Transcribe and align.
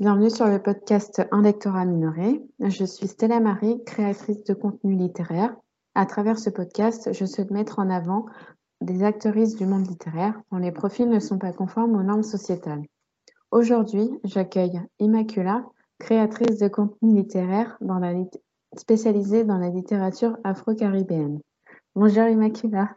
Bienvenue 0.00 0.30
sur 0.30 0.46
le 0.46 0.62
podcast 0.62 1.20
Un 1.30 1.42
lectorat 1.42 1.84
minoré. 1.84 2.40
Je 2.58 2.86
suis 2.86 3.06
Stella 3.06 3.38
Marie, 3.38 3.84
créatrice 3.84 4.44
de 4.44 4.54
contenu 4.54 4.94
littéraire. 4.94 5.54
À 5.94 6.06
travers 6.06 6.38
ce 6.38 6.48
podcast, 6.48 7.12
je 7.12 7.26
souhaite 7.26 7.50
mettre 7.50 7.80
en 7.80 7.90
avant 7.90 8.24
des 8.80 9.02
actrices 9.02 9.56
du 9.56 9.66
monde 9.66 9.86
littéraire 9.86 10.40
dont 10.50 10.56
les 10.56 10.72
profils 10.72 11.06
ne 11.06 11.20
sont 11.20 11.36
pas 11.36 11.52
conformes 11.52 11.96
aux 11.96 12.02
normes 12.02 12.22
sociétales. 12.22 12.82
Aujourd'hui, 13.50 14.08
j'accueille 14.24 14.80
Immacula, 15.00 15.66
créatrice 15.98 16.56
de 16.56 16.68
contenu 16.68 17.16
littéraire 17.16 17.78
spécialisée 18.78 19.44
dans 19.44 19.58
la 19.58 19.68
littérature 19.68 20.38
afro-caribéenne. 20.44 21.40
Bonjour 21.94 22.24
Immacula. 22.24 22.96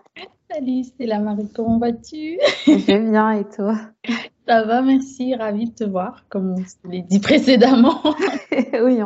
Salut 0.53 0.83
Stella 0.83 1.17
Marie, 1.17 1.49
comment 1.51 1.79
vas-tu 1.79 2.37
Je 2.67 2.85
vais 2.85 2.99
bien 2.99 3.31
et 3.31 3.45
toi? 3.45 3.75
Ça 4.47 4.63
va, 4.63 4.83
merci, 4.83 5.33
ravie 5.33 5.71
de 5.71 5.73
te 5.73 5.83
voir, 5.83 6.25
comme 6.29 6.53
on 6.53 6.89
l'a 6.91 6.99
dit 6.99 7.19
précédemment. 7.19 8.03
oui, 8.83 8.99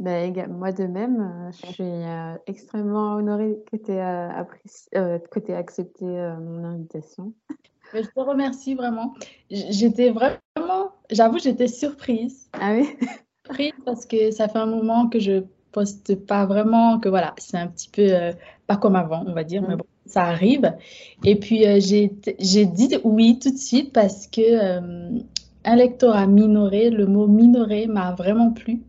ben, 0.00 0.48
moi 0.48 0.72
de 0.72 0.84
même, 0.84 1.20
euh, 1.20 1.52
je 1.52 1.72
suis 1.72 1.84
euh, 1.84 2.34
extrêmement 2.48 3.14
honorée 3.14 3.62
que 3.70 3.76
tu 3.76 3.92
aies, 3.92 4.00
euh, 4.96 5.56
accepté 5.56 6.04
mon 6.04 6.64
invitation. 6.64 7.32
Ben, 7.92 8.02
je 8.02 8.08
te 8.08 8.20
remercie 8.20 8.74
vraiment. 8.74 9.14
J'étais 9.50 10.10
vraiment, 10.10 10.90
j'avoue, 11.10 11.38
j'étais 11.38 11.68
surprise. 11.68 12.48
Ah 12.54 12.72
oui? 12.72 12.88
Surprise 13.46 13.74
parce 13.84 14.04
que 14.04 14.32
ça 14.32 14.48
fait 14.48 14.58
un 14.58 14.66
moment 14.66 15.08
que 15.08 15.20
je 15.20 15.44
poste 15.70 16.26
pas 16.26 16.44
vraiment, 16.44 16.98
que 16.98 17.08
voilà, 17.08 17.34
c'est 17.38 17.56
un 17.56 17.68
petit 17.68 17.88
peu 17.88 18.32
pas 18.66 18.76
comme 18.76 18.96
avant, 18.96 19.22
on 19.28 19.32
va 19.32 19.44
dire, 19.44 19.62
mais 19.62 19.76
mm. 19.76 19.78
bon 19.78 19.86
ça 20.10 20.24
arrive. 20.24 20.72
Et 21.24 21.36
puis, 21.36 21.66
euh, 21.66 21.78
j'ai 21.80 22.66
dit 22.66 22.96
oui 23.04 23.38
tout 23.38 23.50
de 23.50 23.58
suite 23.58 23.92
parce 23.92 24.26
que 24.26 24.40
euh, 24.40 25.18
un 25.64 25.76
lectorat 25.76 26.26
minoré, 26.26 26.90
le 26.90 27.06
mot 27.06 27.26
minoré 27.26 27.86
m'a 27.86 28.12
vraiment 28.12 28.50
plu 28.50 28.82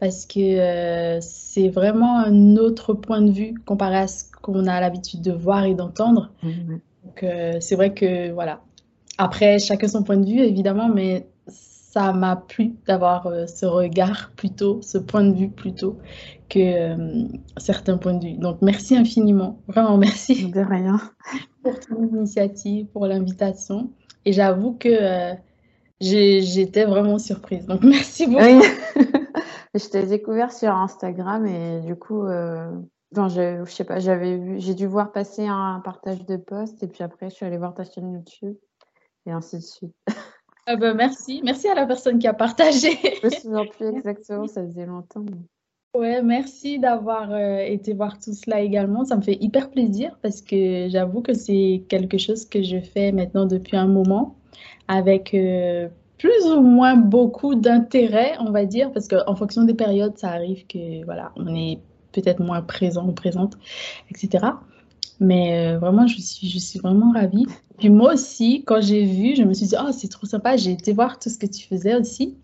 parce 0.00 0.26
que 0.26 0.40
euh, 0.40 1.18
c'est 1.20 1.68
vraiment 1.68 2.18
un 2.18 2.56
autre 2.56 2.94
point 2.94 3.22
de 3.22 3.30
vue 3.30 3.54
comparé 3.64 3.96
à 3.96 4.06
ce 4.08 4.24
qu'on 4.42 4.66
a 4.66 4.80
l'habitude 4.80 5.22
de 5.22 5.32
voir 5.32 5.64
et 5.64 5.74
d'entendre. 5.74 6.30
Mmh, 6.42 6.48
Donc, 7.04 7.24
c'est 7.60 7.76
vrai 7.76 7.94
que, 7.94 8.32
voilà. 8.32 8.60
Après, 9.16 9.58
chacun 9.58 9.88
son 9.88 10.02
point 10.02 10.16
de 10.16 10.26
vue, 10.26 10.40
évidemment, 10.40 10.88
mais 10.88 11.26
ça 11.94 12.12
m'a 12.12 12.34
plu 12.34 12.74
d'avoir 12.88 13.28
euh, 13.28 13.46
ce 13.46 13.66
regard 13.66 14.32
plutôt, 14.34 14.82
ce 14.82 14.98
point 14.98 15.22
de 15.22 15.32
vue 15.32 15.48
plutôt 15.48 15.96
que 16.48 16.58
euh, 16.58 17.28
certains 17.56 17.98
points 17.98 18.14
de 18.14 18.24
vue. 18.26 18.32
Donc 18.32 18.62
merci 18.62 18.96
infiniment, 18.96 19.60
vraiment 19.68 19.96
merci. 19.96 20.50
De 20.50 20.60
rien. 20.60 21.00
Pour 21.62 21.78
ton 21.78 22.08
initiative, 22.08 22.86
pour 22.86 23.06
l'invitation. 23.06 23.92
Et 24.24 24.32
j'avoue 24.32 24.72
que 24.72 24.88
euh, 24.88 25.34
j'étais 26.00 26.84
vraiment 26.84 27.20
surprise. 27.20 27.64
Donc 27.66 27.82
merci 27.84 28.26
beaucoup. 28.26 28.42
Oui. 28.42 28.60
je 29.74 29.88
t'ai 29.88 30.04
découvert 30.04 30.50
sur 30.50 30.74
Instagram 30.74 31.46
et 31.46 31.80
du 31.80 31.94
coup, 31.94 32.26
je, 32.26 33.62
je 33.64 33.70
sais 33.70 33.84
pas, 33.84 34.00
j'avais 34.00 34.36
vu, 34.36 34.56
j'ai 34.58 34.74
dû 34.74 34.88
voir 34.88 35.12
passer 35.12 35.46
un 35.46 35.80
partage 35.84 36.26
de 36.26 36.38
post 36.38 36.82
et 36.82 36.88
puis 36.88 37.04
après 37.04 37.30
je 37.30 37.36
suis 37.36 37.46
allée 37.46 37.58
voir 37.58 37.72
ta 37.72 37.84
chaîne 37.84 38.12
YouTube 38.14 38.56
et 39.26 39.30
ainsi 39.30 39.58
de 39.58 39.62
suite. 39.62 39.94
Ah 40.66 40.76
bah 40.76 40.94
merci, 40.94 41.42
merci 41.44 41.68
à 41.68 41.74
la 41.74 41.86
personne 41.86 42.18
qui 42.18 42.26
a 42.26 42.32
partagé. 42.32 42.90
Je 43.22 43.26
me 43.26 43.30
souviens 43.30 43.66
plus 43.66 43.88
exactement, 43.96 44.46
ça 44.46 44.64
faisait 44.64 44.86
longtemps. 44.86 45.24
Ouais, 45.94 46.22
merci 46.22 46.78
d'avoir 46.78 47.30
euh, 47.32 47.58
été 47.58 47.92
voir 47.92 48.18
tout 48.18 48.32
cela 48.32 48.60
également. 48.60 49.04
Ça 49.04 49.16
me 49.16 49.22
fait 49.22 49.36
hyper 49.40 49.70
plaisir 49.70 50.18
parce 50.22 50.40
que 50.40 50.88
j'avoue 50.88 51.20
que 51.20 51.34
c'est 51.34 51.84
quelque 51.88 52.18
chose 52.18 52.46
que 52.46 52.62
je 52.62 52.80
fais 52.80 53.12
maintenant 53.12 53.46
depuis 53.46 53.76
un 53.76 53.86
moment 53.86 54.36
avec 54.88 55.34
euh, 55.34 55.88
plus 56.18 56.46
ou 56.46 56.62
moins 56.62 56.96
beaucoup 56.96 57.54
d'intérêt, 57.54 58.32
on 58.40 58.50
va 58.50 58.64
dire, 58.64 58.90
parce 58.92 59.06
qu'en 59.06 59.36
fonction 59.36 59.64
des 59.64 59.74
périodes, 59.74 60.16
ça 60.16 60.30
arrive 60.30 60.66
que 60.66 61.04
voilà, 61.04 61.32
on 61.36 61.54
est 61.54 61.78
peut-être 62.12 62.40
moins 62.40 62.62
présent 62.62 63.06
ou 63.06 63.12
présente, 63.12 63.56
etc. 64.10 64.46
Mais 65.20 65.74
euh, 65.74 65.78
vraiment, 65.78 66.06
je 66.06 66.20
suis, 66.20 66.48
je 66.48 66.58
suis 66.58 66.78
vraiment 66.78 67.12
ravie. 67.12 67.46
Puis 67.78 67.90
moi 67.90 68.14
aussi, 68.14 68.64
quand 68.64 68.80
j'ai 68.80 69.04
vu, 69.04 69.36
je 69.36 69.42
me 69.42 69.54
suis 69.54 69.66
dit, 69.66 69.76
oh, 69.80 69.92
c'est 69.92 70.08
trop 70.08 70.26
sympa. 70.26 70.56
J'ai 70.56 70.72
été 70.72 70.92
voir 70.92 71.18
tout 71.18 71.28
ce 71.28 71.38
que 71.38 71.46
tu 71.46 71.66
faisais 71.66 71.94
aussi. 71.94 72.36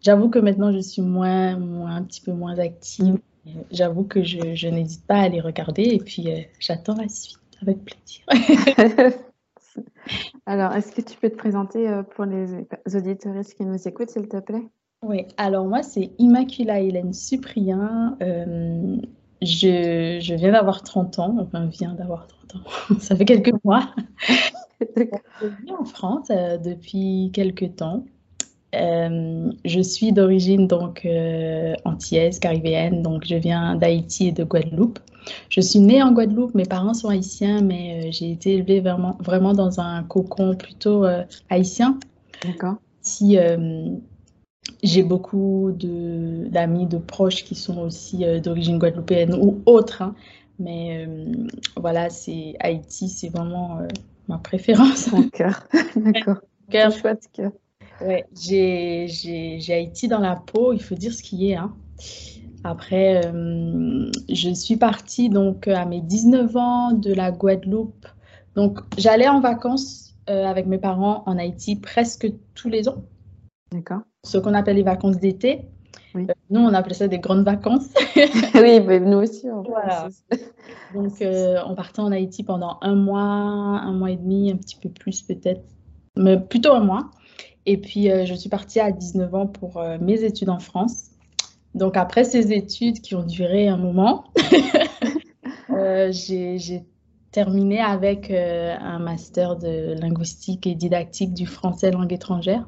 J'avoue 0.00 0.28
que 0.28 0.38
maintenant, 0.38 0.72
je 0.72 0.78
suis 0.78 1.02
moins, 1.02 1.56
moins 1.58 1.96
un 1.96 2.02
petit 2.02 2.20
peu 2.20 2.32
moins 2.32 2.58
active. 2.58 3.18
J'avoue 3.70 4.04
que 4.04 4.22
je, 4.22 4.54
je 4.54 4.68
n'hésite 4.68 5.06
pas 5.06 5.20
à 5.20 5.28
les 5.28 5.40
regarder 5.40 5.82
et 5.82 5.98
puis 5.98 6.30
euh, 6.30 6.40
j'attends 6.60 6.94
la 6.94 7.08
suite 7.08 7.38
avec 7.62 7.78
plaisir. 7.84 8.24
alors, 10.46 10.72
est-ce 10.74 10.92
que 10.92 11.00
tu 11.00 11.16
peux 11.18 11.30
te 11.30 11.36
présenter 11.36 11.88
euh, 11.88 12.02
pour 12.02 12.26
les 12.26 12.66
auditeurs 12.94 13.34
qui 13.56 13.64
nous 13.64 13.88
écoutent, 13.88 14.10
s'il 14.10 14.28
te 14.28 14.38
plaît? 14.38 14.66
Oui, 15.02 15.26
alors 15.36 15.64
moi, 15.66 15.82
c'est 15.82 16.10
Immacula 16.18 16.80
Hélène 16.80 17.12
Cyprien. 17.12 18.16
Je, 19.42 20.18
je 20.20 20.34
viens 20.34 20.52
d'avoir 20.52 20.82
30 20.82 21.18
ans, 21.18 21.36
enfin, 21.40 21.66
viens 21.66 21.94
d'avoir 21.94 22.26
30 22.26 22.56
ans, 22.56 22.96
ça 23.00 23.14
fait 23.14 23.24
quelques 23.24 23.54
mois. 23.64 23.90
je 24.80 25.46
vis 25.46 25.72
en 25.78 25.84
France 25.84 26.28
euh, 26.30 26.58
depuis 26.58 27.30
quelques 27.32 27.76
temps. 27.76 28.04
Euh, 28.74 29.50
je 29.64 29.80
suis 29.80 30.12
d'origine 30.12 30.66
donc 30.66 31.06
euh, 31.06 31.74
antillaise, 31.84 32.38
caribéenne, 32.38 33.02
donc 33.02 33.24
je 33.26 33.36
viens 33.36 33.76
d'Haïti 33.76 34.28
et 34.28 34.32
de 34.32 34.44
Guadeloupe. 34.44 34.98
Je 35.48 35.60
suis 35.60 35.80
née 35.80 36.02
en 36.02 36.12
Guadeloupe, 36.12 36.54
mes 36.54 36.64
parents 36.64 36.94
sont 36.94 37.08
haïtiens, 37.08 37.62
mais 37.62 38.12
j'ai 38.12 38.30
été 38.30 38.54
élevée 38.54 38.80
vraiment, 38.80 39.16
vraiment 39.20 39.52
dans 39.52 39.80
un 39.80 40.02
cocon 40.02 40.54
plutôt 40.54 41.04
haïtien. 41.50 41.98
D'accord. 42.44 42.76
Si 43.02 43.38
j'ai 44.82 45.02
beaucoup 45.02 45.72
d'amis, 45.72 46.86
de, 46.86 46.98
proches 46.98 47.44
qui 47.44 47.54
sont 47.54 47.78
aussi 47.78 48.24
euh, 48.24 48.40
d'origine 48.40 48.78
guadeloupéenne 48.78 49.34
ou 49.34 49.60
autres. 49.66 50.02
Hein. 50.02 50.14
Mais 50.58 51.06
euh, 51.06 51.46
voilà, 51.76 52.10
c'est 52.10 52.54
Haïti, 52.60 53.08
c'est 53.08 53.28
vraiment 53.28 53.78
euh, 53.78 53.88
ma 54.28 54.38
préférence. 54.38 55.10
Mon 55.12 55.28
cœur, 55.28 55.66
d'accord. 55.96 56.38
Cœur. 56.70 56.92
Chouette 56.92 57.24
cœur. 57.32 57.52
Ouais, 58.00 58.26
j'ai 58.40 59.08
Haïti 59.70 60.06
dans 60.06 60.20
la 60.20 60.36
peau, 60.36 60.72
il 60.72 60.80
faut 60.80 60.94
dire 60.94 61.12
ce 61.12 61.22
qui 61.22 61.50
est. 61.50 61.56
Hein. 61.56 61.74
Après, 62.62 63.22
je 64.28 64.54
suis 64.54 64.76
partie 64.76 65.30
donc 65.30 65.66
à 65.66 65.84
mes 65.84 66.00
19 66.00 66.56
ans 66.56 66.92
de 66.92 67.12
la 67.12 67.32
Guadeloupe. 67.32 68.06
Donc, 68.54 68.80
j'allais 68.98 69.28
en 69.28 69.40
vacances 69.40 70.14
avec 70.26 70.66
mes 70.66 70.78
parents 70.78 71.24
en 71.26 71.38
Haïti 71.38 71.76
presque 71.76 72.30
tous 72.54 72.68
les 72.68 72.88
ans. 72.88 73.02
D'accord. 73.72 74.00
Ce 74.24 74.38
qu'on 74.38 74.54
appelle 74.54 74.76
les 74.76 74.82
vacances 74.82 75.18
d'été. 75.18 75.68
Euh, 76.16 76.26
nous, 76.50 76.60
on 76.60 76.72
appelait 76.74 76.94
ça 76.94 77.08
des 77.08 77.18
grandes 77.18 77.44
vacances. 77.44 77.88
oui, 78.16 78.80
mais 78.80 79.00
nous 79.00 79.18
aussi. 79.18 79.46
voilà. 79.66 80.08
Donc, 80.94 81.12
euh, 81.22 81.58
on 81.66 81.74
partait 81.74 82.00
en 82.00 82.12
Haïti 82.12 82.44
pendant 82.44 82.78
un 82.80 82.94
mois, 82.94 83.20
un 83.20 83.92
mois 83.92 84.10
et 84.10 84.16
demi, 84.16 84.50
un 84.50 84.56
petit 84.56 84.76
peu 84.76 84.88
plus 84.88 85.22
peut-être, 85.22 85.62
mais 86.16 86.38
plutôt 86.38 86.72
un 86.72 86.84
mois. 86.84 87.10
Et 87.66 87.76
puis, 87.76 88.10
euh, 88.10 88.24
je 88.24 88.34
suis 88.34 88.48
partie 88.48 88.80
à 88.80 88.90
19 88.90 89.34
ans 89.34 89.46
pour 89.46 89.82
mes 90.00 90.24
études 90.24 90.48
en 90.48 90.58
France. 90.58 91.10
Donc, 91.74 91.96
après 91.96 92.24
ces 92.24 92.52
études 92.52 93.00
qui 93.00 93.14
ont 93.14 93.24
duré 93.24 93.68
un 93.68 93.76
moment, 93.76 94.24
j'ai 96.10 96.84
terminé 97.30 97.80
avec 97.80 98.30
un 98.30 98.98
master 98.98 99.56
de 99.56 99.94
linguistique 100.00 100.66
et 100.66 100.74
didactique 100.74 101.34
du 101.34 101.44
français 101.46 101.90
langue 101.90 102.12
étrangère. 102.12 102.66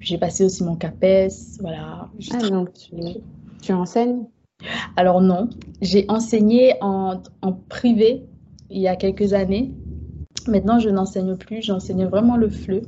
J'ai 0.00 0.18
passé 0.18 0.44
aussi 0.44 0.64
mon 0.64 0.76
CAPES, 0.76 1.60
voilà. 1.60 2.08
Ah, 2.32 2.48
donc 2.48 2.72
tu, 2.72 2.94
tu 3.62 3.72
enseignes? 3.72 4.24
Alors 4.96 5.20
non, 5.20 5.48
j'ai 5.80 6.06
enseigné 6.08 6.74
en, 6.80 7.22
en, 7.42 7.52
privé 7.52 8.24
il 8.70 8.80
y 8.80 8.88
a 8.88 8.96
quelques 8.96 9.32
années. 9.32 9.72
Maintenant, 10.46 10.78
je 10.78 10.88
n'enseigne 10.88 11.36
plus, 11.36 11.62
j'enseigne 11.62 12.06
vraiment 12.06 12.36
le 12.36 12.48
FLE. 12.48 12.82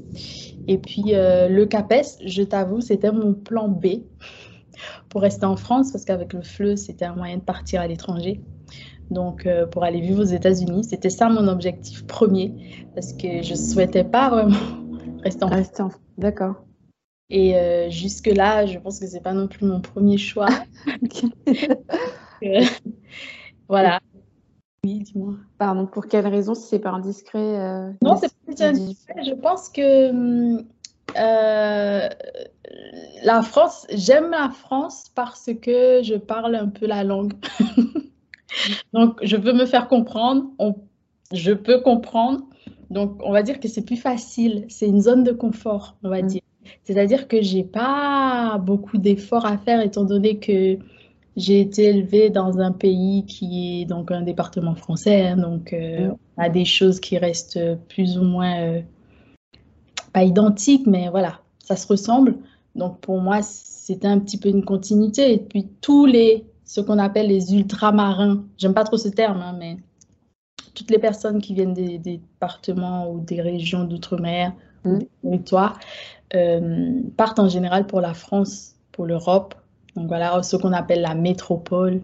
Et 0.69 0.79
puis 0.79 1.15
euh, 1.15 1.49
le 1.49 1.67
CAPES, 1.67 2.19
je 2.25 2.43
t'avoue, 2.43 2.81
c'était 2.81 3.13
mon 3.13 3.35
plan 3.35 3.69
B 3.69 3.87
pour 5.09 5.23
rester 5.23 5.45
en 5.45 5.57
France 5.57 5.93
parce 5.93 6.05
qu'avec 6.05 6.33
le 6.33 6.43
FLE, 6.43 6.79
c'était 6.79 7.05
un 7.05 7.15
moyen 7.15 7.37
de 7.37 7.43
partir 7.43 7.81
à 7.81 7.87
l'étranger. 7.87 8.41
Donc, 9.11 9.45
euh, 9.45 9.67
pour 9.67 9.85
aller 9.85 10.01
vivre 10.01 10.23
aux 10.23 10.27
États-Unis, 10.27 10.85
c'était 10.85 11.11
ça 11.11 11.29
mon 11.29 11.47
objectif 11.49 12.07
premier 12.07 12.55
parce 12.95 13.13
que 13.13 13.43
je 13.43 13.53
ne 13.53 13.59
souhaitais 13.59 14.05
pas 14.05 14.31
vraiment 14.31 14.57
rester 15.23 15.45
en 15.45 15.51
France. 15.51 15.93
D'accord. 16.17 16.65
Et 17.35 17.57
euh, 17.57 17.89
jusque-là, 17.89 18.67
je 18.67 18.79
pense 18.79 19.01
que 19.01 19.07
c'est 19.07 19.23
pas 19.23 19.33
non 19.33 19.49
plus 19.49 19.67
mon 19.67 19.81
premier 19.81 20.19
choix. 20.19 20.51
Euh, 22.45 22.65
voilà. 23.69 24.01
Oui, 24.85 24.99
dis-moi. 24.99 25.35
Pardon, 25.59 25.87
pour 25.87 26.09
quelle 26.09 26.27
raison, 26.27 26.57
si 26.57 26.67
c'est 26.67 26.81
pas 26.81 26.91
indiscret 26.91 27.39
euh, 27.39 27.93
Non, 28.03 28.17
c'est 28.17 28.33
pas 28.59 28.65
indiscret. 28.67 29.23
Je 29.25 29.33
pense 29.35 29.69
que 29.69 30.11
hum, 30.11 30.65
la 33.23 33.43
France, 33.43 33.87
j'aime 33.91 34.33
la 34.33 34.51
France 34.51 35.05
parce 35.15 35.51
que 35.63 36.03
je 36.03 36.17
parle 36.17 36.57
un 36.57 36.67
peu 36.67 36.89
la 36.89 37.05
langue. 37.05 37.35
Donc, 38.93 39.21
je 39.23 39.37
veux 39.37 39.53
me 39.53 39.67
faire 39.67 39.87
comprendre. 39.87 40.51
je 41.31 41.53
peux 41.53 41.81
comprendre. 41.81 42.41
Donc, 42.91 43.21
on 43.23 43.31
va 43.31 43.45
dire 43.45 43.61
que 43.61 43.69
c'est 43.69 43.85
plus 43.85 43.99
facile. 43.99 44.67
C'est 44.69 44.89
une 44.89 45.01
zone 45.01 45.23
de 45.23 45.31
confort, 45.31 45.97
on 46.03 46.09
va 46.09 46.23
mm. 46.23 46.27
dire. 46.27 46.43
C'est-à-dire 46.85 47.29
que 47.29 47.43
j'ai 47.43 47.65
pas 47.65 48.59
beaucoup 48.59 48.99
d'efforts 48.99 49.47
à 49.47 49.59
faire 49.59 49.81
étant 49.81 50.05
donné 50.05 50.39
que 50.39 50.79
j'ai 51.37 51.61
été 51.61 51.85
élevée 51.85 52.31
dans 52.31 52.59
un 52.59 52.73
pays 52.73 53.25
qui 53.27 53.83
est 53.83 53.85
donc 53.87 54.11
un 54.11 54.23
département 54.23 54.75
français. 54.75 55.29
Hein. 55.29 55.37
donc, 55.37 55.73
euh, 55.73 56.11
on 56.37 56.43
a 56.43 56.49
des 56.49 56.65
choses 56.65 57.01
qui 57.01 57.19
restent 57.19 57.61
plus 57.89 58.19
ou 58.19 58.23
moins 58.23 58.61
euh, 58.61 58.83
pas 60.13 60.25
identiques, 60.25 60.87
mais 60.87 61.09
voilà, 61.09 61.41
ça 61.59 61.77
se 61.77 61.87
ressemble. 61.87 62.37
Donc, 62.75 63.01
pour 63.01 63.21
moi, 63.21 63.41
c'était 63.43 64.09
un 64.09 64.19
petit 64.19 64.39
peu 64.39 64.49
une 64.49 64.65
continuité. 64.65 65.33
Et 65.33 65.39
puis, 65.39 65.69
tous 65.81 66.07
les, 66.07 66.45
ce 66.65 66.81
qu'on 66.81 66.99
appelle 66.99 67.29
les 67.29 67.55
ultramarins, 67.55 68.45
j'aime 68.59 68.75
pas 68.75 68.85
trop 68.85 68.97
ce 68.97 69.09
terme, 69.09 69.41
hein, 69.41 69.57
mais 69.59 69.77
toutes 70.75 70.91
les 70.91 70.99
personnes 70.99 71.41
qui 71.41 71.55
viennent 71.55 71.75
des, 71.75 71.99
départements 71.99 73.11
ou 73.11 73.21
des 73.21 73.41
régions 73.41 73.85
d'outre-mer. 73.85 74.53
Des 74.85 75.09
territoires, 75.23 75.79
euh, 76.35 77.01
partent 77.17 77.39
en 77.39 77.49
général 77.49 77.87
pour 77.87 78.01
la 78.01 78.15
France, 78.15 78.75
pour 78.93 79.07
l'Europe. 79.07 79.55
Donc 79.97 80.09
voilà, 80.09 80.43
ce 80.43 80.57
qu'on 80.57 80.73
appelle 80.73 81.03
la 81.03 81.15
métropole, 81.15 82.01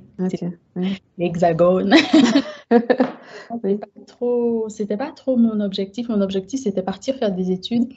l'hexagone. 1.16 1.94
c'était 2.70 3.76
pas 3.76 3.86
trop, 4.06 4.68
c'était 4.68 4.96
pas 4.98 5.10
trop 5.12 5.36
mon 5.36 5.60
objectif. 5.60 6.08
Mon 6.08 6.20
objectif, 6.20 6.60
c'était 6.62 6.82
partir 6.82 7.16
faire 7.16 7.32
des 7.32 7.50
études 7.50 7.88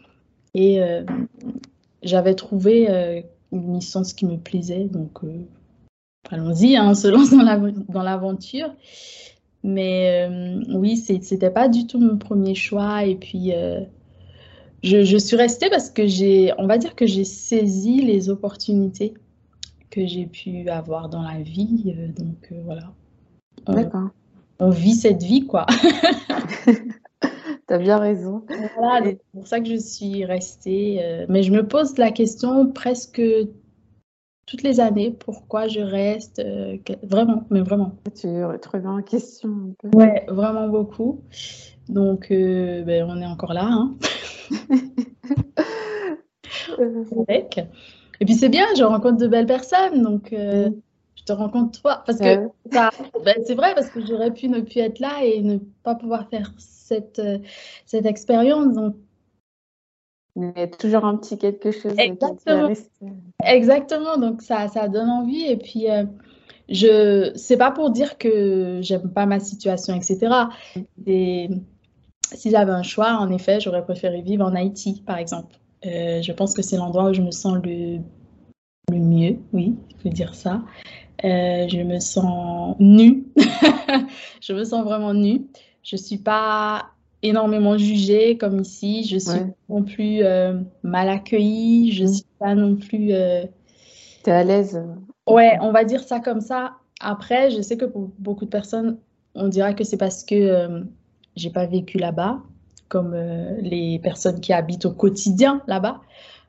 et 0.53 0.81
euh, 0.81 1.03
j'avais 2.03 2.35
trouvé 2.35 2.89
euh, 2.89 3.21
une 3.51 3.73
licence 3.73 4.13
qui 4.13 4.25
me 4.25 4.37
plaisait, 4.37 4.85
donc 4.85 5.19
allons-y, 6.29 6.77
hein, 6.77 6.87
on 6.89 6.93
se 6.93 7.09
lance 7.09 7.31
dans 7.31 8.03
l'aventure. 8.03 8.73
Mais 9.63 10.27
oui, 10.69 10.95
c'était 10.95 11.51
pas 11.51 11.67
du 11.67 11.85
tout 11.85 11.99
mon 11.99 12.17
premier 12.17 12.55
choix. 12.55 13.03
Et 13.03 13.15
puis, 13.15 13.51
je, 14.83 15.03
je, 15.03 15.17
suis 15.17 15.35
restée 15.35 15.69
parce 15.69 15.89
que 15.89 16.07
j'ai, 16.07 16.53
on 16.57 16.67
va 16.67 16.77
dire 16.77 16.95
que 16.95 17.05
j'ai 17.05 17.23
saisi 17.23 18.01
les 18.01 18.29
opportunités 18.29 19.13
que 19.89 20.05
j'ai 20.05 20.25
pu 20.25 20.69
avoir 20.69 21.09
dans 21.09 21.21
la 21.21 21.41
vie. 21.41 21.93
Euh, 21.97 22.07
donc 22.07 22.53
voilà. 22.65 22.93
D'accord. 23.67 24.09
On 24.59 24.69
vit 24.69 24.95
cette 24.95 25.23
vie, 25.23 25.45
quoi. 25.45 25.65
Tu 27.67 27.75
as 27.75 27.77
bien 27.77 27.99
raison. 27.99 28.43
Voilà, 28.75 29.05
c'est 29.05 29.19
pour 29.31 29.47
ça 29.47 29.61
que 29.61 29.69
je 29.69 29.77
suis 29.77 30.25
restée. 30.25 31.25
mais 31.29 31.41
je 31.41 31.53
me 31.53 31.65
pose 31.65 31.97
la 31.97 32.11
question 32.11 32.69
presque 32.69 33.21
toutes 34.51 34.63
les 34.63 34.81
années 34.81 35.11
pourquoi 35.11 35.69
je 35.69 35.79
reste, 35.79 36.39
euh, 36.39 36.77
vraiment, 37.03 37.45
mais 37.49 37.61
vraiment. 37.61 37.95
Tu 38.19 38.27
remets 38.27 38.87
en 38.87 39.01
question 39.01 39.49
un 39.49 39.73
peu? 39.79 39.97
Ouais, 39.97 40.25
vraiment 40.27 40.67
beaucoup. 40.67 41.21
Donc, 41.87 42.29
euh, 42.31 42.83
ben, 42.83 43.05
on 43.07 43.21
est 43.21 43.25
encore 43.25 43.53
là. 43.53 43.65
Hein. 43.65 43.95
Et 48.19 48.25
puis 48.25 48.35
c'est 48.35 48.49
bien, 48.49 48.65
je 48.77 48.83
rencontre 48.83 49.17
de 49.17 49.27
belles 49.27 49.47
personnes, 49.47 50.03
donc 50.03 50.31
euh, 50.31 50.69
je 51.15 51.23
te 51.23 51.33
rencontre 51.33 51.81
toi. 51.81 52.03
Parce 52.05 52.19
que 52.19 52.47
ben, 52.71 52.91
c'est 53.45 53.55
vrai, 53.55 53.73
parce 53.73 53.89
que 53.89 54.05
j'aurais 54.05 54.31
pu 54.31 54.47
ne 54.47 54.61
plus 54.61 54.79
être 54.79 54.99
là 54.99 55.23
et 55.23 55.41
ne 55.41 55.57
pas 55.83 55.95
pouvoir 55.95 56.29
faire 56.29 56.53
cette, 56.57 57.21
cette 57.85 58.05
expérience. 58.05 58.73
Donc 58.73 58.95
il 60.35 60.53
y 60.55 60.61
a 60.61 60.67
toujours 60.67 61.05
un 61.05 61.17
petit 61.17 61.37
quelque 61.37 61.71
chose 61.71 61.93
Exactement. 61.97 62.69
Exactement. 63.43 64.17
Donc 64.17 64.41
ça, 64.41 64.67
ça 64.67 64.87
donne 64.87 65.09
envie. 65.09 65.45
Et 65.45 65.57
puis 65.57 65.89
euh, 65.89 66.05
je 66.69 67.31
c'est 67.35 67.57
pas 67.57 67.71
pour 67.71 67.89
dire 67.89 68.17
que 68.17 68.79
j'aime 68.81 69.11
pas 69.11 69.25
ma 69.25 69.39
situation, 69.39 69.95
etc. 69.95 70.33
Et 71.05 71.49
si 72.33 72.51
j'avais 72.51 72.71
un 72.71 72.83
choix, 72.83 73.17
en 73.19 73.31
effet, 73.31 73.59
j'aurais 73.59 73.83
préféré 73.83 74.21
vivre 74.21 74.45
en 74.45 74.55
Haïti, 74.55 75.03
par 75.05 75.17
exemple. 75.17 75.55
Euh, 75.85 76.21
je 76.21 76.31
pense 76.31 76.53
que 76.53 76.61
c'est 76.61 76.77
l'endroit 76.77 77.09
où 77.09 77.13
je 77.13 77.21
me 77.21 77.31
sens 77.31 77.57
le, 77.63 77.99
le 78.91 78.97
mieux, 78.97 79.37
oui, 79.53 79.75
je 79.89 80.03
peux 80.03 80.09
dire 80.09 80.35
ça. 80.35 80.61
Euh, 81.23 81.67
je 81.67 81.81
me 81.81 81.99
sens 81.99 82.75
nue. 82.79 83.25
je 84.41 84.53
me 84.53 84.63
sens 84.63 84.83
vraiment 84.83 85.13
nue. 85.13 85.47
Je 85.83 85.95
suis 85.95 86.17
pas 86.17 86.89
énormément 87.21 87.77
jugée 87.77 88.37
comme 88.37 88.59
ici. 88.59 89.03
Je 89.03 89.17
suis 89.17 89.41
non 89.69 89.83
plus 89.83 90.23
euh, 90.23 90.59
mal 90.83 91.09
accueillie. 91.09 91.91
Je 91.91 92.03
ne 92.03 92.09
mm. 92.09 92.13
suis 92.13 92.25
pas 92.39 92.55
non 92.55 92.75
plus. 92.75 93.13
Euh... 93.13 93.45
Tu 94.23 94.29
es 94.29 94.33
à 94.33 94.43
l'aise 94.43 94.83
Ouais, 95.27 95.57
on 95.61 95.71
va 95.71 95.83
dire 95.83 96.03
ça 96.03 96.19
comme 96.19 96.41
ça. 96.41 96.73
Après, 96.99 97.51
je 97.51 97.61
sais 97.61 97.77
que 97.77 97.85
pour 97.85 98.11
beaucoup 98.19 98.45
de 98.45 98.49
personnes, 98.49 98.97
on 99.35 99.47
dira 99.47 99.73
que 99.73 99.83
c'est 99.83 99.97
parce 99.97 100.23
que 100.23 100.35
euh, 100.35 100.81
j'ai 101.35 101.49
pas 101.49 101.65
vécu 101.65 101.97
là-bas, 101.97 102.39
comme 102.89 103.13
euh, 103.13 103.59
les 103.61 103.99
personnes 103.99 104.41
qui 104.41 104.53
habitent 104.53 104.85
au 104.85 104.91
quotidien 104.91 105.61
là-bas. 105.67 106.01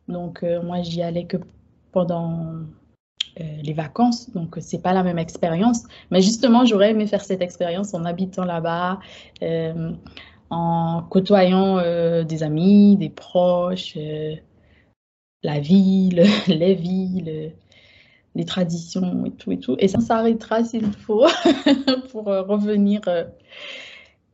Donc, 0.09 0.45
moi, 0.65 0.83
j'y 0.83 1.01
allais 1.01 1.27
que 1.27 1.37
pendant 1.93 2.55
les 3.39 3.73
vacances, 3.73 4.31
donc 4.33 4.57
c'est 4.61 4.83
pas 4.83 4.93
la 4.93 5.05
même 5.05 5.19
expérience. 5.19 5.85
Mais 6.11 6.21
justement, 6.21 6.65
j'aurais 6.65 6.91
aimé 6.91 7.07
faire 7.07 7.23
cette 7.23 7.41
expérience 7.41 7.95
en 7.95 8.05
habitant 8.05 8.45
là-bas, 8.45 8.99
en 10.53 11.03
côtoyant 11.09 11.79
euh, 11.79 12.25
des 12.25 12.43
amis, 12.43 12.99
des 12.99 13.09
proches, 13.09 13.95
euh, 13.97 14.35
la 15.43 15.61
ville, 15.61 16.25
les 16.47 16.75
villes, 16.75 17.55
les 18.35 18.45
traditions 18.45 19.25
et 19.25 19.31
tout 19.31 19.51
et 19.51 19.59
tout. 19.59 19.77
Et 19.79 19.89
ça 19.89 20.01
s'arrêtera 20.01 20.63
s'il 20.63 20.93
faut 20.93 21.27
pour 22.13 22.29
euh, 22.29 22.43
revenir. 22.43 23.01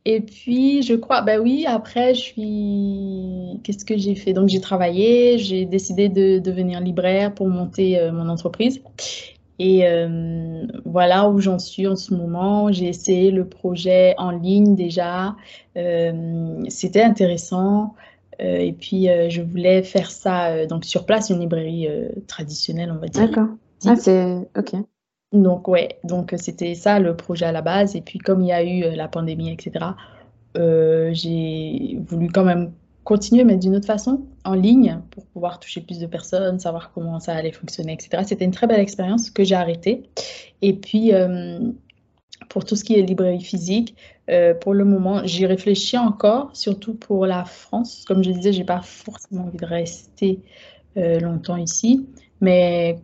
Et 0.05 0.21
puis, 0.21 0.81
je 0.81 0.93
crois, 0.95 1.21
ben 1.21 1.39
oui, 1.39 1.65
après, 1.67 2.13
je 2.13 2.21
suis. 2.21 3.59
Qu'est-ce 3.63 3.85
que 3.85 3.97
j'ai 3.97 4.15
fait? 4.15 4.33
Donc, 4.33 4.49
j'ai 4.49 4.61
travaillé, 4.61 5.37
j'ai 5.37 5.65
décidé 5.65 6.09
de 6.09 6.39
devenir 6.39 6.79
libraire 6.79 7.33
pour 7.33 7.47
monter 7.47 7.99
mon 8.11 8.29
entreprise. 8.29 8.81
Et 9.59 9.85
euh, 9.85 10.65
voilà 10.85 11.29
où 11.29 11.39
j'en 11.39 11.59
suis 11.59 11.85
en 11.85 11.97
ce 11.97 12.13
moment. 12.13 12.71
J'ai 12.71 12.87
essayé 12.87 13.29
le 13.29 13.47
projet 13.47 14.15
en 14.17 14.31
ligne 14.31 14.75
déjà. 14.75 15.35
Euh, 15.75 16.63
C'était 16.69 17.03
intéressant. 17.03 17.93
Euh, 18.41 18.57
et 18.57 18.71
puis, 18.71 19.09
euh, 19.09 19.29
je 19.29 19.41
voulais 19.41 19.83
faire 19.83 20.11
ça 20.11 20.47
euh, 20.47 20.65
donc 20.65 20.85
sur 20.85 21.05
place, 21.05 21.29
une 21.29 21.41
librairie 21.41 21.87
traditionnelle, 22.27 22.91
on 22.91 22.99
va 22.99 23.07
dire. 23.07 23.27
D'accord. 23.27 23.49
Ah, 23.85 23.95
c'est 23.95 24.37
OK. 24.57 24.73
Donc, 25.31 25.67
ouais, 25.67 25.99
donc 26.03 26.33
c'était 26.37 26.73
ça 26.75 26.99
le 26.99 27.15
projet 27.15 27.45
à 27.45 27.51
la 27.51 27.61
base. 27.61 27.95
Et 27.95 28.01
puis, 28.01 28.19
comme 28.19 28.41
il 28.41 28.47
y 28.47 28.51
a 28.51 28.63
eu 28.63 28.95
la 28.95 29.07
pandémie, 29.07 29.51
etc., 29.51 29.85
j'ai 30.55 31.99
voulu 32.07 32.29
quand 32.29 32.43
même 32.43 32.71
continuer, 33.09 33.43
mais 33.43 33.57
d'une 33.57 33.75
autre 33.75 33.87
façon, 33.87 34.21
en 34.45 34.53
ligne, 34.53 34.99
pour 35.09 35.25
pouvoir 35.25 35.59
toucher 35.59 35.81
plus 35.81 35.97
de 35.97 36.05
personnes, 36.05 36.59
savoir 36.59 36.91
comment 36.93 37.19
ça 37.19 37.33
allait 37.33 37.51
fonctionner, 37.51 37.93
etc. 37.93 38.23
C'était 38.23 38.45
une 38.45 38.51
très 38.51 38.67
belle 38.67 38.79
expérience 38.79 39.31
que 39.31 39.43
j'ai 39.43 39.55
arrêtée. 39.55 40.03
Et 40.61 40.73
puis, 40.73 41.11
euh, 41.13 41.59
pour 42.49 42.65
tout 42.65 42.75
ce 42.75 42.83
qui 42.83 42.93
est 42.93 43.01
librairie 43.01 43.41
physique, 43.41 43.95
euh, 44.29 44.53
pour 44.53 44.75
le 44.75 44.85
moment, 44.85 45.25
j'y 45.25 45.47
réfléchis 45.47 45.97
encore, 45.97 46.55
surtout 46.55 46.93
pour 46.93 47.25
la 47.25 47.45
France. 47.45 48.05
Comme 48.07 48.23
je 48.23 48.29
disais, 48.29 48.53
j'ai 48.53 48.63
pas 48.63 48.81
forcément 48.81 49.45
envie 49.45 49.57
de 49.57 49.65
rester 49.65 50.41
euh, 50.97 51.19
longtemps 51.19 51.57
ici, 51.57 52.07
mais 52.41 52.99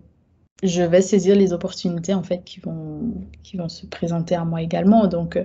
je 0.64 0.82
vais 0.84 1.02
saisir 1.02 1.36
les 1.36 1.54
opportunités 1.54 2.14
en 2.14 2.24
fait 2.24 2.44
qui 2.44 2.60
vont, 2.60 3.14
qui 3.44 3.58
vont 3.58 3.70
se 3.70 3.86
présenter 3.86 4.36
à 4.36 4.46
moi 4.46 4.62
également. 4.62 5.08
Donc, 5.08 5.40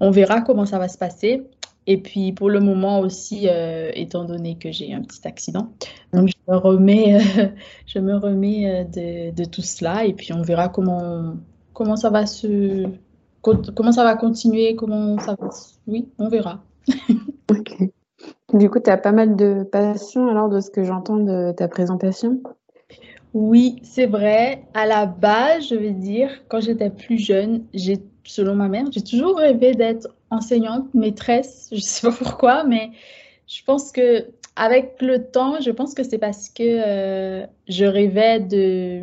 on 0.00 0.10
verra 0.10 0.40
comment 0.40 0.66
ça 0.66 0.78
va 0.78 0.88
se 0.88 0.98
passer. 0.98 1.46
Et 1.86 1.98
puis 1.98 2.32
pour 2.32 2.50
le 2.50 2.60
moment 2.60 3.00
aussi, 3.00 3.48
euh, 3.48 3.90
étant 3.94 4.24
donné 4.24 4.58
que 4.58 4.72
j'ai 4.72 4.92
un 4.92 5.02
petit 5.02 5.26
accident, 5.26 5.72
donc 6.12 6.28
je 6.28 6.52
me 6.52 6.56
remets, 6.56 7.14
euh, 7.14 7.46
je 7.86 7.98
me 8.00 8.16
remets 8.16 8.68
euh, 8.68 8.84
de, 8.84 9.34
de, 9.34 9.44
tout 9.44 9.62
cela 9.62 10.04
et 10.04 10.12
puis 10.12 10.32
on 10.32 10.42
verra 10.42 10.68
comment, 10.68 11.34
comment 11.74 11.96
ça 11.96 12.10
va 12.10 12.26
se, 12.26 12.88
comment 13.42 13.92
ça 13.92 14.02
va 14.02 14.16
continuer, 14.16 14.74
comment 14.74 15.18
ça 15.20 15.36
va. 15.38 15.50
Oui, 15.86 16.08
on 16.18 16.28
verra. 16.28 16.64
ok. 17.50 17.88
Du 18.52 18.70
coup, 18.70 18.80
tu 18.80 18.90
as 18.90 18.96
pas 18.96 19.12
mal 19.12 19.36
de 19.36 19.62
passion 19.62 20.28
alors 20.28 20.48
de 20.48 20.60
ce 20.60 20.70
que 20.70 20.82
j'entends 20.82 21.18
de 21.18 21.52
ta 21.52 21.68
présentation? 21.68 22.40
Oui, 23.36 23.80
c'est 23.82 24.06
vrai. 24.06 24.64
À 24.72 24.86
la 24.86 25.04
base, 25.04 25.68
je 25.68 25.74
vais 25.74 25.90
dire, 25.90 26.30
quand 26.48 26.62
j'étais 26.62 26.88
plus 26.88 27.18
jeune, 27.18 27.66
j'ai, 27.74 27.98
selon 28.24 28.54
ma 28.54 28.66
mère, 28.66 28.86
j'ai 28.90 29.02
toujours 29.02 29.36
rêvé 29.36 29.74
d'être 29.74 30.08
enseignante, 30.30 30.94
maîtresse, 30.94 31.68
je 31.72 31.80
sais 31.80 32.08
pas 32.08 32.16
pourquoi, 32.16 32.64
mais 32.64 32.92
je 33.46 33.62
pense 33.62 33.92
que 33.92 34.28
avec 34.56 35.02
le 35.02 35.30
temps, 35.30 35.60
je 35.60 35.70
pense 35.70 35.92
que 35.92 36.02
c'est 36.02 36.16
parce 36.16 36.48
que 36.48 36.62
euh, 36.62 37.46
je 37.68 37.84
rêvais 37.84 38.40
de 38.40 39.02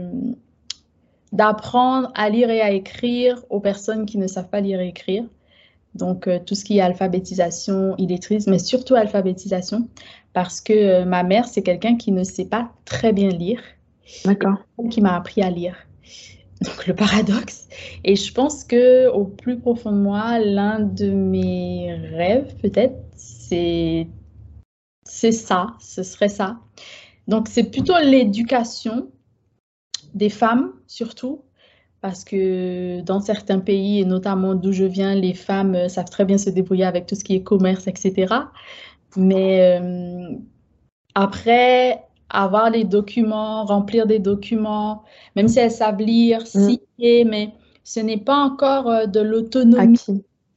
d'apprendre 1.32 2.12
à 2.16 2.28
lire 2.30 2.50
et 2.50 2.62
à 2.62 2.72
écrire 2.72 3.44
aux 3.52 3.60
personnes 3.60 4.08
qui 4.08 4.18
ne 4.18 4.26
savent 4.26 4.50
pas 4.50 4.62
lire 4.62 4.80
et 4.82 4.88
écrire. 4.88 5.26
Donc, 5.94 6.28
euh, 6.28 6.40
tout 6.44 6.56
ce 6.56 6.66
qui 6.66 6.80
est 6.80 6.82
alphabétisation, 6.82 7.96
illetrisme, 8.00 8.50
mais 8.50 8.60
surtout 8.60 8.96
alphabétisation, 8.96 9.88
parce 10.34 10.60
que 10.60 10.74
euh, 10.74 11.06
ma 11.06 11.22
mère, 11.22 11.48
c'est 11.48 11.62
quelqu'un 11.62 11.98
qui 11.98 12.12
ne 12.12 12.24
sait 12.24 12.46
pas 12.46 12.72
très 12.86 13.14
bien 13.14 13.30
lire. 13.30 13.62
D'accord. 14.26 14.58
Qui 14.90 15.02
m'a 15.02 15.16
appris 15.16 15.42
à 15.42 15.50
lire. 15.50 15.76
Donc 16.62 16.88
le 16.88 16.96
paradoxe. 16.96 17.68
Et 18.04 18.16
je 18.16 18.34
pense 18.34 18.64
que 18.64 19.08
au 19.10 19.26
plus 19.26 19.60
profond 19.60 19.92
de 19.92 19.98
moi, 19.98 20.40
l'un 20.40 20.80
de 20.80 21.10
mes 21.10 21.94
rêves, 21.94 22.56
peut-être, 22.62 22.96
c'est 23.16 24.08
c'est 25.06 25.32
ça, 25.32 25.68
ce 25.80 26.04
serait 26.04 26.30
ça. 26.30 26.60
Donc, 27.28 27.48
c'est 27.48 27.70
plutôt 27.72 27.98
l'éducation 28.00 29.10
des 30.14 30.30
femmes, 30.30 30.74
surtout, 30.88 31.44
parce 32.02 32.24
que 32.24 33.02
dans 33.02 33.22
certains 33.22 33.60
pays, 33.60 34.02
et 34.02 34.06
notamment 34.06 34.56
d'où 34.56 34.72
je 34.72 34.84
viens, 34.84 35.16
les 35.16 35.34
femmes 35.34 35.90
savent 35.90 36.10
très 36.10 36.26
bien 36.26 36.38
se 36.38 36.50
débrouiller 36.50 36.86
avec 36.86 37.06
tout 37.06 37.16
ce 37.16 37.24
qui 37.24 37.36
est 37.36 37.44
commerce, 37.44 37.88
etc. 37.88 38.34
Mais 39.16 39.80
euh, 39.80 40.36
après, 41.16 42.04
avoir 42.34 42.70
les 42.70 42.84
documents, 42.84 43.66
remplir 43.66 44.08
des 44.08 44.20
documents, 44.20 45.04
même 45.36 45.48
si 45.48 45.60
elles 45.60 45.72
savent 45.72 46.02
lire, 46.02 46.42
mm. 46.42 46.46
signer, 46.46 47.24
mais 47.24 47.54
ce 47.84 48.00
n'est 48.00 48.18
pas 48.18 48.38
encore 48.38 48.90
euh, 48.90 49.06
de 49.06 49.20
l'autonomie. 49.22 50.00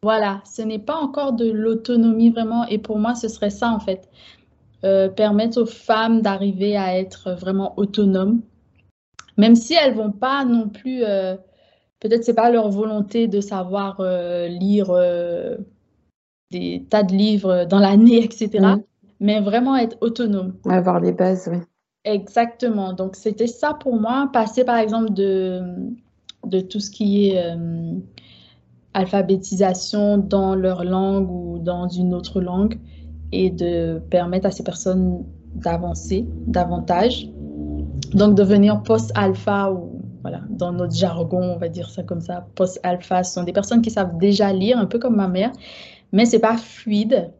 Voilà, 0.03 0.41
ce 0.45 0.63
n'est 0.63 0.79
pas 0.79 0.97
encore 0.97 1.33
de 1.33 1.51
l'autonomie 1.51 2.31
vraiment. 2.31 2.67
Et 2.67 2.79
pour 2.79 2.99
moi, 2.99 3.15
ce 3.15 3.29
serait 3.29 3.51
ça 3.51 3.71
en 3.71 3.81
fait. 3.81 4.09
Euh, 4.85 5.09
permettre 5.09 5.63
aux 5.63 5.67
femmes 5.67 6.21
d'arriver 6.21 6.77
à 6.77 6.97
être 6.99 7.33
vraiment 7.33 7.73
autonomes, 7.79 8.43
même 9.37 9.57
si 9.57 9.75
elles 9.75 9.95
vont 9.95 10.13
pas 10.13 10.45
non 10.45 10.69
plus, 10.69 11.03
euh, 11.03 11.35
peut-être 11.99 12.23
c'est 12.25 12.35
pas 12.35 12.51
leur 12.51 12.69
volonté 12.69 13.27
de 13.27 13.41
savoir 13.41 13.97
euh, 14.01 14.47
lire 14.49 14.93
des 16.53 16.87
tas 16.89 17.03
de 17.03 17.15
livres 17.15 17.65
dans 17.65 17.79
l'année, 17.79 18.23
etc. 18.23 18.49
Mm. 18.61 18.83
Mais 19.21 19.41
vraiment 19.41 19.77
être 19.77 19.97
autonome. 20.01 20.55
Avoir 20.69 21.01
les 21.01 21.13
bases, 21.13 21.49
oui. 21.51 21.59
Exactement. 22.05 22.93
Donc 22.93 23.17
c'était 23.17 23.47
ça 23.47 23.75
pour 23.75 23.99
moi, 23.99 24.31
passer 24.33 24.65
par 24.65 24.77
exemple 24.77 25.13
de, 25.13 25.63
de 26.45 26.61
tout 26.61 26.81
ce 26.81 26.91
qui 26.91 27.31
est 27.31 27.57
alphabétisation 28.95 30.17
dans 30.17 30.55
leur 30.55 30.85
langue 30.85 31.31
ou 31.31 31.59
dans 31.59 31.89
une 31.89 32.15
autre 32.15 32.41
langue 32.41 32.79
et 33.33 33.51
de 33.51 34.01
permettre 34.11 34.47
à 34.47 34.51
ces 34.51 34.63
personnes 34.63 35.25
d'avancer 35.55 36.27
davantage. 36.47 37.29
Donc, 38.13 38.35
devenir 38.35 38.83
post-alpha 38.83 39.73
ou 39.73 40.01
voilà, 40.23 40.41
dans 40.49 40.73
notre 40.73 40.95
jargon, 40.95 41.55
on 41.55 41.59
va 41.59 41.69
dire 41.69 41.91
ça 41.91 42.03
comme 42.03 42.21
ça, 42.21 42.47
post-alpha, 42.55 43.23
ce 43.23 43.35
sont 43.35 43.45
des 43.45 43.53
personnes 43.53 43.83
qui 43.83 43.91
savent 43.91 44.17
déjà 44.19 44.53
lire, 44.53 44.79
un 44.79 44.87
peu 44.87 44.99
comme 44.99 45.17
ma 45.17 45.29
mère, 45.29 45.53
mais 46.13 46.25
c'est 46.25 46.41
pas 46.41 46.57
fluide. 46.57 47.31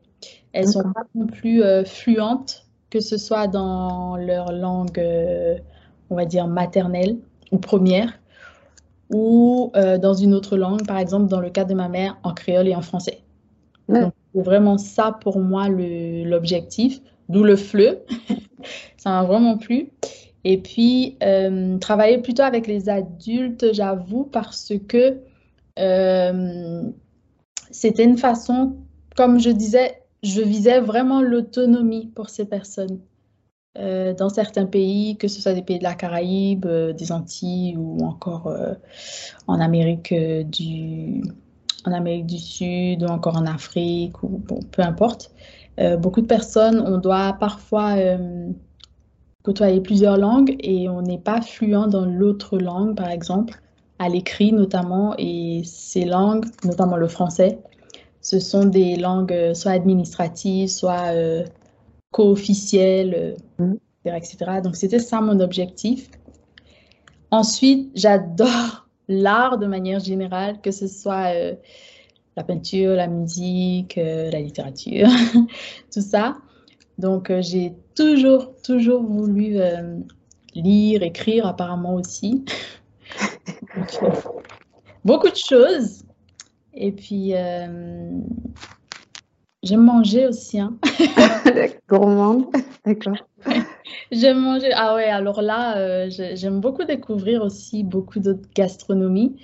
Elles 0.53 0.69
sont 0.69 0.83
pas 0.93 1.05
non 1.15 1.27
plus 1.27 1.63
euh, 1.63 1.85
fluentes, 1.85 2.67
que 2.91 3.01
ce 3.01 3.19
soit 3.19 3.47
dans 3.47 4.17
leur 4.17 4.53
langue, 4.53 4.99
euh, 4.99 5.57
on 6.11 6.17
va 6.17 6.25
dire 6.25 6.47
maternelle 6.47 7.19
ou 7.53 7.59
première, 7.59 8.19
ou 9.11 9.71
euh, 9.77 9.99
dans 9.99 10.15
une 10.15 10.35
autre 10.35 10.57
langue, 10.57 10.87
par 10.87 10.99
exemple 10.99 11.27
dans 11.27 11.41
le 11.41 11.51
cas 11.51 11.65
de 11.65 11.75
ma 11.75 11.89
mère, 11.89 12.19
en 12.23 12.33
créole 12.33 12.69
et 12.69 12.75
en 12.75 12.83
français. 12.83 13.21
C'est 13.89 14.43
vraiment 14.43 14.79
ça 14.79 15.17
pour 15.21 15.39
moi 15.39 15.69
l'objectif, 15.69 17.01
d'où 17.29 17.45
le 17.45 17.57
fleu. 17.57 18.01
ça 18.97 19.11
m'a 19.11 19.23
vraiment 19.23 19.59
plu. 19.59 19.91
Et 20.43 20.59
puis, 20.59 21.19
travailler 21.81 22.19
plutôt 22.19 22.43
avec 22.43 22.67
les 22.67 22.89
adultes, 22.89 23.73
j'avoue, 23.73 24.25
parce 24.25 24.73
que 24.89 25.21
c'était 27.71 28.05
une 28.05 28.19
façon, 28.19 28.77
comme 29.17 29.39
je 29.39 29.51
disais, 29.51 30.03
je 30.23 30.41
visais 30.41 30.81
vraiment 30.81 31.23
l'autonomie 31.23 32.07
pour 32.15 32.31
ces 32.31 32.47
personnes. 32.47 33.01
Euh, 33.79 34.15
dans 34.15 34.31
certains 34.31 34.65
pays, 34.65 35.17
que 35.19 35.29
ce 35.29 35.43
soit 35.43 35.53
des 35.53 35.63
pays 35.63 35.79
de 35.79 35.85
la 35.85 35.95
Caraïbe, 35.95 36.67
des 36.67 37.13
Antilles 37.13 37.77
ou 37.77 38.03
encore 38.05 38.51
en 39.47 39.61
Amérique 39.61 40.15
du, 40.15 41.23
en 41.85 41.93
Amérique 41.93 42.27
du 42.27 42.39
Sud 42.39 43.03
ou 43.03 43.07
encore 43.07 43.37
en 43.37 43.47
Afrique 43.47 44.23
ou 44.23 44.41
peu 44.71 44.83
importe. 44.83 45.31
Euh, 45.79 45.97
beaucoup 45.97 46.21
de 46.21 46.27
personnes, 46.27 46.81
on 46.81 46.99
doit 46.99 47.35
parfois 47.39 47.97
euh, 47.97 48.51
côtoyer 49.43 49.81
plusieurs 49.81 50.17
langues 50.17 50.57
et 50.61 50.89
on 50.89 51.03
n'est 51.03 51.19
pas 51.19 51.41
fluent 51.41 51.89
dans 51.89 52.07
l'autre 52.07 52.59
langue, 52.59 52.97
par 52.97 53.11
exemple, 53.11 53.61
à 53.99 54.09
l'écrit 54.09 54.53
notamment. 54.53 55.15
Et 55.19 55.63
ces 55.65 56.05
langues, 56.05 56.47
notamment 56.65 56.97
le 56.97 57.09
français, 57.09 57.59
ce 58.27 58.41
sont 58.41 58.65
des 58.65 58.97
langues 58.97 59.33
euh, 59.33 59.55
soit 59.55 59.71
administratives, 59.71 60.69
soit 60.69 61.13
co-officielles, 62.11 63.37
etc., 64.05 64.17
etc. 64.17 64.61
Donc 64.65 64.75
c'était 64.75 64.99
ça 64.99 65.21
mon 65.21 65.39
objectif. 65.39 66.11
Ensuite, 67.31 67.91
j'adore 67.95 68.89
l'art 69.09 69.59
de 69.59 69.67
manière 69.67 70.01
générale, 70.01 70.61
que 70.61 70.71
ce 70.71 70.89
soit 70.89 71.35
euh, 71.35 71.55
la 72.37 72.43
peinture, 72.43 72.95
la 72.95 73.07
musique, 73.07 73.97
euh, 73.99 74.31
la 74.31 74.41
littérature, 74.41 75.09
tout 75.93 76.01
ça. 76.01 76.37
Donc, 76.99 77.31
euh, 77.31 77.43
j'ai 77.43 77.75
toujours, 77.95 78.55
toujours 78.63 79.03
voulu 79.03 79.59
lire, 80.55 81.03
écrire, 81.03 81.47
apparemment 81.47 81.95
aussi. 81.95 82.45
beaucoup 85.05 85.29
de 85.29 85.37
choses. 85.37 86.06
Et 86.77 86.93
puis, 86.93 87.33
j'aime 89.63 89.83
manger 89.83 90.27
aussi. 90.27 90.61
Hein. 90.61 90.77
Gourmande, 91.89 92.47
d'accord. 92.85 93.17
J'aime 94.13 94.41
manger. 94.41 94.71
Ah 94.75 94.95
ouais, 94.95 95.05
alors 95.05 95.43
là, 95.43 95.79
euh, 95.79 96.09
j'aime 96.09 96.61
beaucoup 96.61 96.85
découvrir 96.85 97.43
aussi 97.43 97.85
beaucoup 97.85 98.21
d'autres 98.21 98.49
gastronomies. 98.55 99.37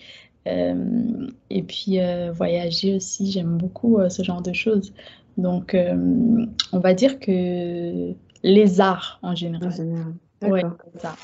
Euh, 0.48 1.26
et 1.50 1.62
puis 1.62 2.00
euh, 2.00 2.32
voyager 2.32 2.96
aussi, 2.96 3.30
j'aime 3.30 3.56
beaucoup 3.58 3.98
ce 4.08 4.22
genre 4.22 4.42
de 4.42 4.52
choses. 4.52 4.92
Donc, 5.36 5.76
on 5.76 6.78
va 6.78 6.94
dire 6.94 7.18
que 7.18 8.12
les 8.42 8.80
arts 8.80 9.18
en 9.22 9.34
général. 9.34 9.68
En 9.68 9.70
général. 9.70 10.14
Ouais, 10.42 10.62
ça. 10.98 11.14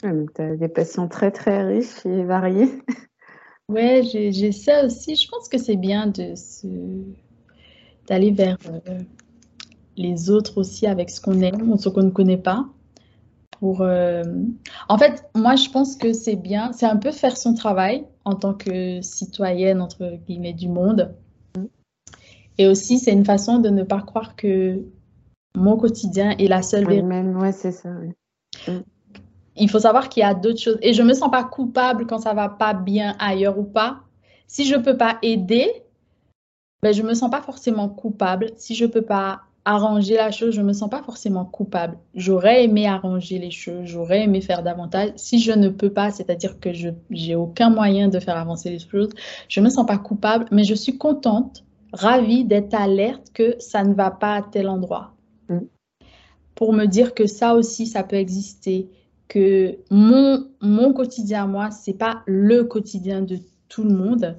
tu 0.00 0.42
as 0.42 0.56
des 0.56 0.68
passions 0.68 1.08
très 1.08 1.30
très 1.30 1.64
riches 1.64 2.04
et 2.04 2.24
variées. 2.24 2.70
Ouais, 3.70 4.02
j'ai 4.02 4.52
ça 4.52 4.84
aussi. 4.84 5.14
Je 5.14 5.28
pense 5.28 5.48
que 5.48 5.58
c'est 5.58 5.76
bien 5.76 6.06
de 6.06 6.34
d'aller 8.08 8.32
vers 8.32 8.58
les 9.96 10.30
autres 10.30 10.58
aussi 10.58 10.86
avec 10.86 11.10
ce 11.10 11.20
qu'on 11.20 11.40
aime 11.40 11.70
ou 11.70 11.78
ce 11.78 11.88
qu'on 11.88 12.02
ne 12.02 12.10
connaît 12.10 12.38
pas. 12.38 12.66
Pour, 13.60 13.82
euh, 13.82 14.24
En 14.88 14.98
fait, 14.98 15.28
moi, 15.34 15.54
je 15.54 15.68
pense 15.68 15.94
que 15.96 16.12
c'est 16.12 16.36
bien, 16.36 16.72
c'est 16.72 16.86
un 16.86 16.96
peu 16.96 17.12
faire 17.12 17.36
son 17.36 17.54
travail 17.54 18.06
en 18.24 18.34
tant 18.34 18.54
que 18.54 19.02
citoyenne, 19.02 19.80
entre 19.80 20.18
guillemets, 20.26 20.54
du 20.54 20.68
monde. 20.68 21.14
Et 22.58 22.66
aussi, 22.66 22.98
c'est 22.98 23.12
une 23.12 23.24
façon 23.24 23.58
de 23.58 23.68
ne 23.68 23.82
pas 23.82 24.00
croire 24.00 24.34
que 24.34 24.82
mon 25.54 25.76
quotidien 25.76 26.30
est 26.30 26.48
la 26.48 26.62
seule 26.62 26.86
vérité. 26.86 27.06
Ouais, 27.06 27.52
c'est 27.52 27.72
ça. 27.72 27.90
Il 29.60 29.70
faut 29.70 29.80
savoir 29.80 30.08
qu'il 30.08 30.22
y 30.22 30.24
a 30.24 30.34
d'autres 30.34 30.60
choses. 30.60 30.78
Et 30.82 30.92
je 30.92 31.02
ne 31.02 31.08
me 31.08 31.14
sens 31.14 31.30
pas 31.30 31.44
coupable 31.44 32.06
quand 32.06 32.18
ça 32.18 32.34
va 32.34 32.48
pas 32.48 32.74
bien 32.74 33.14
ailleurs 33.18 33.58
ou 33.58 33.64
pas. 33.64 34.00
Si 34.46 34.64
je 34.64 34.74
ne 34.74 34.82
peux 34.82 34.96
pas 34.96 35.18
aider, 35.22 35.84
ben, 36.82 36.92
je 36.92 37.02
ne 37.02 37.08
me 37.08 37.14
sens 37.14 37.30
pas 37.30 37.42
forcément 37.42 37.88
coupable. 37.88 38.50
Si 38.56 38.74
je 38.74 38.86
ne 38.86 38.90
peux 38.90 39.02
pas 39.02 39.42
arranger 39.64 40.14
la 40.16 40.30
chose, 40.30 40.54
je 40.54 40.60
ne 40.62 40.66
me 40.66 40.72
sens 40.72 40.88
pas 40.88 41.02
forcément 41.02 41.44
coupable. 41.44 41.98
J'aurais 42.14 42.64
aimé 42.64 42.86
arranger 42.86 43.38
les 43.38 43.50
choses, 43.50 43.84
j'aurais 43.84 44.22
aimé 44.22 44.40
faire 44.40 44.62
davantage. 44.62 45.10
Si 45.16 45.38
je 45.38 45.52
ne 45.52 45.68
peux 45.68 45.92
pas, 45.92 46.10
c'est-à-dire 46.10 46.58
que 46.58 46.72
je 46.72 46.88
n'ai 47.10 47.34
aucun 47.34 47.70
moyen 47.70 48.08
de 48.08 48.18
faire 48.18 48.36
avancer 48.36 48.70
les 48.70 48.78
choses, 48.78 49.10
je 49.48 49.60
ne 49.60 49.66
me 49.66 49.70
sens 49.70 49.86
pas 49.86 49.98
coupable, 49.98 50.46
mais 50.50 50.64
je 50.64 50.74
suis 50.74 50.96
contente, 50.96 51.64
ravie 51.92 52.44
d'être 52.44 52.74
alerte 52.74 53.30
que 53.34 53.56
ça 53.58 53.84
ne 53.84 53.94
va 53.94 54.10
pas 54.10 54.34
à 54.36 54.42
tel 54.42 54.68
endroit. 54.68 55.12
Mm. 55.48 55.58
Pour 56.54 56.72
me 56.72 56.86
dire 56.86 57.14
que 57.14 57.26
ça 57.26 57.54
aussi, 57.54 57.86
ça 57.86 58.02
peut 58.02 58.16
exister, 58.16 58.88
que 59.30 59.78
mon, 59.90 60.48
mon 60.60 60.92
quotidien, 60.92 61.46
moi, 61.46 61.70
c'est 61.70 61.96
pas 61.96 62.22
le 62.26 62.64
quotidien 62.64 63.22
de 63.22 63.38
tout 63.68 63.84
le 63.84 63.94
monde 63.94 64.36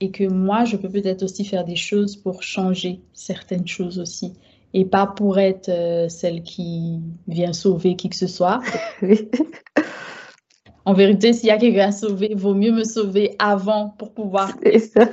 et 0.00 0.10
que 0.10 0.24
moi, 0.24 0.64
je 0.64 0.76
peux 0.76 0.88
peut-être 0.88 1.22
aussi 1.22 1.44
faire 1.44 1.64
des 1.64 1.76
choses 1.76 2.16
pour 2.16 2.42
changer 2.42 3.00
certaines 3.12 3.68
choses 3.68 3.98
aussi 3.98 4.32
et 4.72 4.86
pas 4.86 5.06
pour 5.06 5.38
être 5.38 5.68
euh, 5.68 6.08
celle 6.08 6.42
qui 6.42 7.00
vient 7.28 7.52
sauver 7.52 7.96
qui 7.96 8.08
que 8.08 8.16
ce 8.16 8.26
soit. 8.26 8.60
en 10.86 10.94
vérité, 10.94 11.34
s'il 11.34 11.48
y 11.48 11.52
a 11.52 11.58
quelqu'un 11.58 11.88
à 11.88 11.92
sauver, 11.92 12.34
vaut 12.34 12.54
mieux 12.54 12.72
me 12.72 12.84
sauver 12.84 13.36
avant 13.38 13.90
pour 13.90 14.14
pouvoir. 14.14 14.52
Ça. 14.94 15.10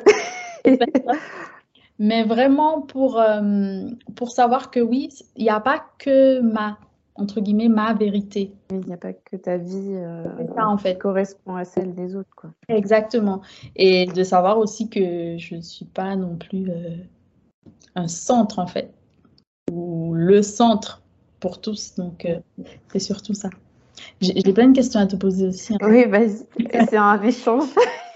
Mais 1.99 2.23
vraiment 2.23 2.81
pour, 2.81 3.19
euh, 3.19 3.87
pour 4.15 4.31
savoir 4.31 4.71
que 4.71 4.79
oui, 4.79 5.09
il 5.35 5.43
n'y 5.43 5.49
a 5.49 5.59
pas 5.59 5.83
que 5.99 6.39
ma 6.39 6.77
entre 7.15 7.41
guillemets, 7.41 7.69
ma 7.69 7.93
vérité. 7.93 8.51
Il 8.71 8.79
n'y 8.79 8.93
a 8.93 8.97
pas 8.97 9.13
que 9.13 9.35
ta 9.35 9.57
vie 9.57 9.93
euh, 9.93 10.23
ça, 10.55 10.67
en 10.67 10.77
fait. 10.77 10.97
correspond 10.97 11.55
à 11.55 11.65
celle 11.65 11.93
des 11.93 12.15
autres. 12.15 12.29
Quoi. 12.35 12.51
Exactement. 12.69 13.41
Et 13.75 14.05
de 14.05 14.23
savoir 14.23 14.57
aussi 14.57 14.89
que 14.89 15.37
je 15.37 15.55
ne 15.55 15.61
suis 15.61 15.85
pas 15.85 16.15
non 16.15 16.37
plus 16.37 16.69
euh, 16.69 16.95
un 17.95 18.07
centre, 18.07 18.59
en 18.59 18.67
fait, 18.67 18.93
ou 19.71 20.13
le 20.13 20.41
centre 20.41 21.01
pour 21.39 21.59
tous. 21.59 21.95
Donc, 21.95 22.25
euh, 22.25 22.39
c'est 22.91 22.99
surtout 22.99 23.33
ça. 23.33 23.49
J'ai 24.19 24.53
plein 24.53 24.69
de 24.69 24.75
questions 24.75 24.99
à 24.99 25.05
te 25.05 25.15
poser 25.15 25.47
aussi. 25.47 25.73
Hein. 25.73 25.77
Oui, 25.83 26.05
vas-y, 26.05 26.45
c'est 26.89 26.97
un 26.97 27.21
échange. 27.21 27.69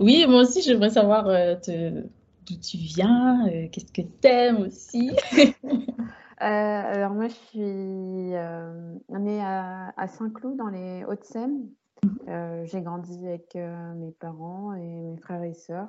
oui, 0.00 0.26
moi 0.28 0.42
aussi, 0.42 0.60
j'aimerais 0.60 0.90
savoir 0.90 1.24
d'où 1.24 2.56
tu 2.56 2.76
viens, 2.76 3.48
qu'est-ce 3.72 3.92
que 3.92 4.02
tu 4.02 4.28
aimes 4.28 4.68
aussi 6.40 6.44
alors 6.44 7.12
moi, 7.12 7.28
je 7.28 7.34
suis 7.34 7.60
née 7.60 9.40
à, 9.42 9.92
à 9.96 10.08
Saint-Cloud 10.08 10.56
dans 10.56 10.68
les 10.68 11.04
Hauts-de-Seine. 11.04 11.68
Mmh. 12.04 12.64
j'ai 12.64 12.80
grandi 12.80 13.26
avec 13.26 13.56
mes 13.56 14.12
parents 14.12 14.72
et 14.74 15.00
mes 15.02 15.16
frères 15.18 15.42
et 15.42 15.54
sœurs. 15.54 15.88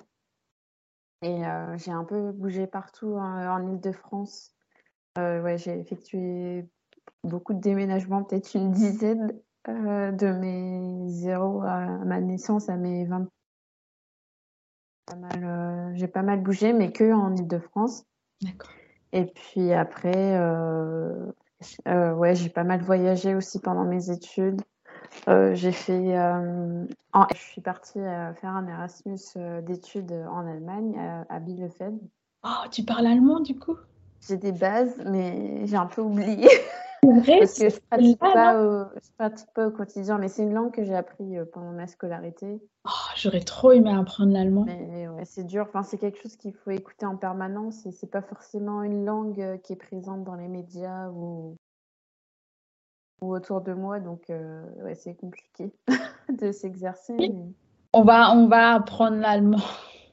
Et 1.21 1.41
j'ai 1.77 1.91
un 1.91 2.03
peu 2.03 2.31
bougé 2.31 2.65
partout 2.65 3.13
en, 3.13 3.47
en 3.47 3.73
Ile-de-France. 3.73 4.53
ouais, 5.17 5.57
j'ai 5.57 5.77
effectué 5.79 6.67
beaucoup 7.23 7.53
de 7.53 7.59
déménagements, 7.59 8.23
peut-être 8.23 8.55
une 8.55 8.71
dizaine 8.71 9.33
de 9.67 10.31
mes 10.31 11.09
zéros 11.09 11.61
à 11.61 11.85
ma 12.05 12.21
naissance 12.21 12.69
à 12.69 12.77
mes 12.77 13.05
20 13.05 13.27
mal, 15.15 15.91
j'ai 15.95 16.07
pas 16.07 16.21
mal 16.21 16.41
bougé, 16.41 16.73
mais 16.73 16.91
que 16.91 17.11
en 17.13 17.35
Ile-de-France. 17.35 18.05
D'accord. 18.41 18.71
Et 19.11 19.25
puis 19.25 19.73
après, 19.73 20.39
ouais, 21.87 22.35
j'ai 22.35 22.49
pas 22.49 22.63
mal 22.63 22.81
voyagé 22.81 23.35
aussi 23.35 23.59
pendant 23.59 23.85
mes 23.85 24.11
études. 24.11 24.61
Euh, 25.27 25.53
j'ai 25.55 25.71
fait. 25.71 26.17
Euh, 26.17 26.85
je 27.33 27.39
suis 27.39 27.61
partie 27.61 27.99
euh, 27.99 28.33
faire 28.35 28.51
un 28.51 28.67
Erasmus 28.67 29.19
d'études 29.63 30.11
en 30.31 30.47
Allemagne, 30.47 30.99
à, 31.29 31.39
Bielefeld. 31.39 31.99
Oh, 32.43 32.67
tu 32.71 32.83
parles 32.83 33.07
allemand 33.07 33.39
du 33.39 33.57
coup? 33.57 33.77
J'ai 34.27 34.37
des 34.37 34.51
bases, 34.51 35.01
mais 35.05 35.65
j'ai 35.65 35.77
un 35.77 35.85
peu 35.85 36.01
oublié. 36.01 36.47
Vrai, 37.11 37.39
Parce 37.39 37.57
que 37.57 37.69
je 37.69 37.75
ne 37.75 37.79
pratique, 37.89 38.19
pas 38.19 38.63
au, 38.63 38.85
pratique 39.17 39.49
pas 39.53 39.67
au 39.67 39.71
quotidien, 39.71 40.17
mais 40.17 40.27
c'est 40.27 40.43
une 40.43 40.53
langue 40.53 40.71
que 40.71 40.83
j'ai 40.83 40.95
appris 40.95 41.37
pendant 41.53 41.71
ma 41.71 41.87
scolarité. 41.87 42.61
Oh, 42.85 43.11
J'aurais 43.15 43.41
trop 43.41 43.71
aimé 43.71 43.91
apprendre 43.93 44.33
l'allemand. 44.33 44.63
Ouais, 44.63 45.25
c'est 45.25 45.45
dur. 45.45 45.65
Enfin, 45.67 45.83
c'est 45.83 45.97
quelque 45.97 46.21
chose 46.21 46.35
qu'il 46.35 46.53
faut 46.53 46.71
écouter 46.71 47.05
en 47.05 47.17
permanence 47.17 47.85
et 47.85 47.91
c'est 47.91 48.09
pas 48.09 48.21
forcément 48.21 48.83
une 48.83 49.05
langue 49.05 49.59
qui 49.63 49.73
est 49.73 49.77
présente 49.77 50.23
dans 50.23 50.35
les 50.35 50.47
médias 50.47 51.09
ou 51.09 51.55
autour 53.21 53.61
de 53.61 53.73
moi, 53.73 53.99
donc 53.99 54.29
euh, 54.29 54.63
ouais, 54.83 54.95
c'est 54.95 55.15
compliqué 55.15 55.73
de 56.29 56.51
s'exercer. 56.51 57.31
On, 57.93 58.03
va, 58.03 58.33
on 58.33 58.47
va 58.47 58.75
apprendre 58.75 59.17
l'allemand 59.17 59.63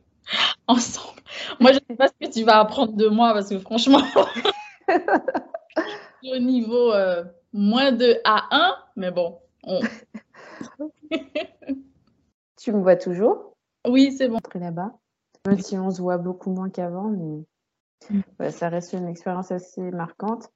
ensemble. 0.67 1.21
Moi, 1.61 1.73
je 1.73 1.79
ne 1.79 1.85
sais 1.91 1.97
pas 1.97 2.09
ce 2.09 2.27
que 2.27 2.33
tu 2.33 2.45
vas 2.45 2.59
apprendre 2.61 2.95
de 2.95 3.09
moi 3.09 3.33
parce 3.33 3.49
que 3.49 3.59
franchement, 3.59 4.03
au 6.25 6.39
niveau 6.39 6.93
euh, 6.93 7.25
moins 7.53 7.93
de 7.93 8.21
A1, 8.25 8.75
mais 8.97 9.11
bon. 9.11 9.39
tu 12.57 12.73
me 12.73 12.81
vois 12.81 12.97
toujours? 12.97 13.57
Oui, 13.87 14.13
c'est 14.13 14.29
bon. 14.29 14.39
là-bas. 14.55 14.93
Même 15.47 15.61
si 15.61 15.79
on 15.79 15.91
se 15.91 16.03
voit 16.03 16.19
beaucoup 16.19 16.51
moins 16.51 16.71
qu'avant, 16.71 17.09
mais 17.09 17.45
mm. 18.11 18.51
ça 18.51 18.69
reste 18.69 18.93
une 18.93 19.09
expérience 19.09 19.53
assez 19.53 19.91
marquante. 19.91 20.51